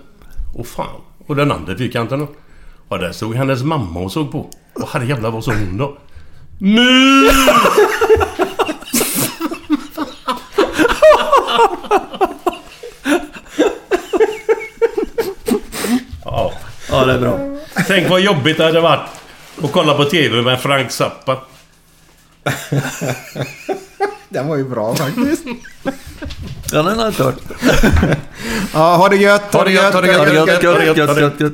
Och 0.55 0.67
fan. 0.67 1.01
Och 1.27 1.35
den 1.35 1.51
andra 1.51 1.77
fyrkanten 1.77 2.19
då? 2.19 2.27
Ja, 2.89 2.97
där 2.97 3.11
stod 3.11 3.35
hennes 3.35 3.63
mamma 3.63 3.99
och 3.99 4.11
såg 4.11 4.31
på. 4.31 4.49
Och 4.73 4.89
herrejävlar 4.89 5.31
vad 5.31 5.43
sa 5.43 5.51
hon 5.51 5.77
då? 5.77 5.97
Nu! 6.59 7.29
ja. 16.25 16.53
Ja, 16.89 17.05
det 17.05 17.13
är 17.13 17.19
bra. 17.19 17.39
Tänk 17.87 18.09
vad 18.09 18.21
jobbigt 18.21 18.57
det 18.57 18.63
hade 18.63 18.81
varit 18.81 19.09
att 19.63 19.71
kolla 19.71 19.93
på 19.93 20.05
TV 20.05 20.41
med 20.41 20.61
Frank 20.61 20.91
Zappa. 20.91 21.37
Den 24.29 24.47
var 24.47 24.55
ju 24.57 24.63
bra 24.63 24.95
faktiskt. 24.95 25.43
Ja, 26.71 26.83
den 26.83 26.99
har 26.99 27.05
jag 27.05 27.11
hört. 27.11 27.35
Ja, 28.73 28.95
ha 28.95 29.09
det 29.09 29.15
gött, 29.15 29.53
ha 29.53 29.63
det 29.63 29.71
gött, 29.71 29.93
ha 29.93 30.01
det 30.01 30.07
gött, 30.07 30.47
Gött, 30.47 30.63
gött, 30.63 30.85
gött, 30.85 30.97
gött, 30.97 31.19
gött, 31.19 31.39
gött. 31.39 31.53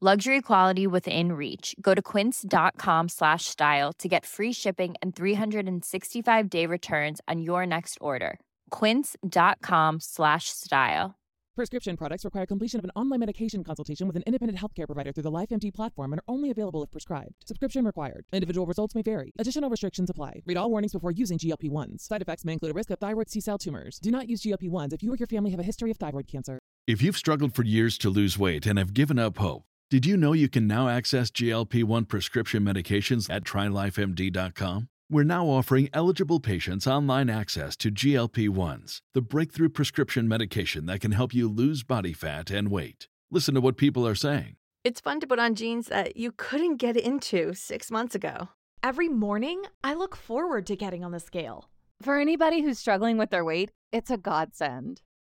Luxury 0.00 0.40
quality 0.40 0.86
within 0.86 1.32
reach. 1.32 1.74
Go 1.80 1.92
to 1.92 2.00
quince.com 2.00 3.08
slash 3.08 3.46
style 3.46 3.92
to 3.94 4.06
get 4.06 4.24
free 4.24 4.52
shipping 4.52 4.94
and 5.02 5.16
365 5.16 6.48
day 6.48 6.66
returns 6.66 7.20
on 7.26 7.40
your 7.40 7.66
next 7.66 7.98
order. 8.00 8.38
Quince.com 8.70 9.98
slash 9.98 10.50
style. 10.50 11.16
Prescription 11.56 11.96
products 11.96 12.24
require 12.24 12.46
completion 12.46 12.78
of 12.78 12.84
an 12.84 12.92
online 12.94 13.18
medication 13.18 13.64
consultation 13.64 14.06
with 14.06 14.14
an 14.14 14.22
independent 14.24 14.56
healthcare 14.56 14.86
provider 14.86 15.10
through 15.10 15.24
the 15.24 15.32
LifeMD 15.32 15.74
platform 15.74 16.12
and 16.12 16.20
are 16.20 16.32
only 16.32 16.52
available 16.52 16.84
if 16.84 16.92
prescribed. 16.92 17.34
Subscription 17.44 17.84
required. 17.84 18.24
Individual 18.32 18.68
results 18.68 18.94
may 18.94 19.02
vary. 19.02 19.32
Additional 19.40 19.68
restrictions 19.68 20.10
apply. 20.10 20.42
Read 20.46 20.56
all 20.56 20.70
warnings 20.70 20.92
before 20.92 21.10
using 21.10 21.38
GLP-1s. 21.38 22.02
Side 22.02 22.22
effects 22.22 22.44
may 22.44 22.52
include 22.52 22.70
a 22.70 22.74
risk 22.74 22.90
of 22.90 23.00
thyroid 23.00 23.28
C-cell 23.28 23.58
tumors. 23.58 23.98
Do 23.98 24.12
not 24.12 24.28
use 24.28 24.42
GLP-1s 24.42 24.92
if 24.92 25.02
you 25.02 25.12
or 25.12 25.16
your 25.16 25.26
family 25.26 25.50
have 25.50 25.58
a 25.58 25.64
history 25.64 25.90
of 25.90 25.96
thyroid 25.96 26.28
cancer. 26.28 26.60
If 26.86 27.02
you've 27.02 27.16
struggled 27.16 27.52
for 27.52 27.64
years 27.64 27.98
to 27.98 28.10
lose 28.10 28.38
weight 28.38 28.64
and 28.64 28.78
have 28.78 28.94
given 28.94 29.18
up 29.18 29.38
hope, 29.38 29.64
did 29.90 30.04
you 30.04 30.18
know 30.18 30.34
you 30.34 30.50
can 30.50 30.66
now 30.66 30.86
access 30.86 31.30
GLP 31.30 31.82
1 31.82 32.04
prescription 32.04 32.62
medications 32.62 33.30
at 33.30 33.44
trylifemd.com? 33.44 34.88
We're 35.10 35.24
now 35.24 35.46
offering 35.46 35.88
eligible 35.94 36.40
patients 36.40 36.86
online 36.86 37.30
access 37.30 37.74
to 37.78 37.90
GLP 37.90 38.50
1s, 38.50 39.00
the 39.14 39.22
breakthrough 39.22 39.70
prescription 39.70 40.28
medication 40.28 40.84
that 40.84 41.00
can 41.00 41.12
help 41.12 41.32
you 41.32 41.48
lose 41.48 41.84
body 41.84 42.12
fat 42.12 42.50
and 42.50 42.70
weight. 42.70 43.08
Listen 43.30 43.54
to 43.54 43.62
what 43.62 43.78
people 43.78 44.06
are 44.06 44.14
saying. 44.14 44.56
It's 44.84 45.00
fun 45.00 45.20
to 45.20 45.26
put 45.26 45.38
on 45.38 45.54
jeans 45.54 45.86
that 45.86 46.18
you 46.18 46.32
couldn't 46.36 46.76
get 46.76 46.98
into 46.98 47.54
six 47.54 47.90
months 47.90 48.14
ago. 48.14 48.50
Every 48.82 49.08
morning, 49.08 49.62
I 49.82 49.94
look 49.94 50.14
forward 50.14 50.66
to 50.66 50.76
getting 50.76 51.02
on 51.02 51.12
the 51.12 51.20
scale. 51.20 51.70
For 52.02 52.20
anybody 52.20 52.60
who's 52.60 52.78
struggling 52.78 53.16
with 53.16 53.30
their 53.30 53.44
weight, 53.44 53.70
it's 53.90 54.10
a 54.10 54.18
godsend. 54.18 55.00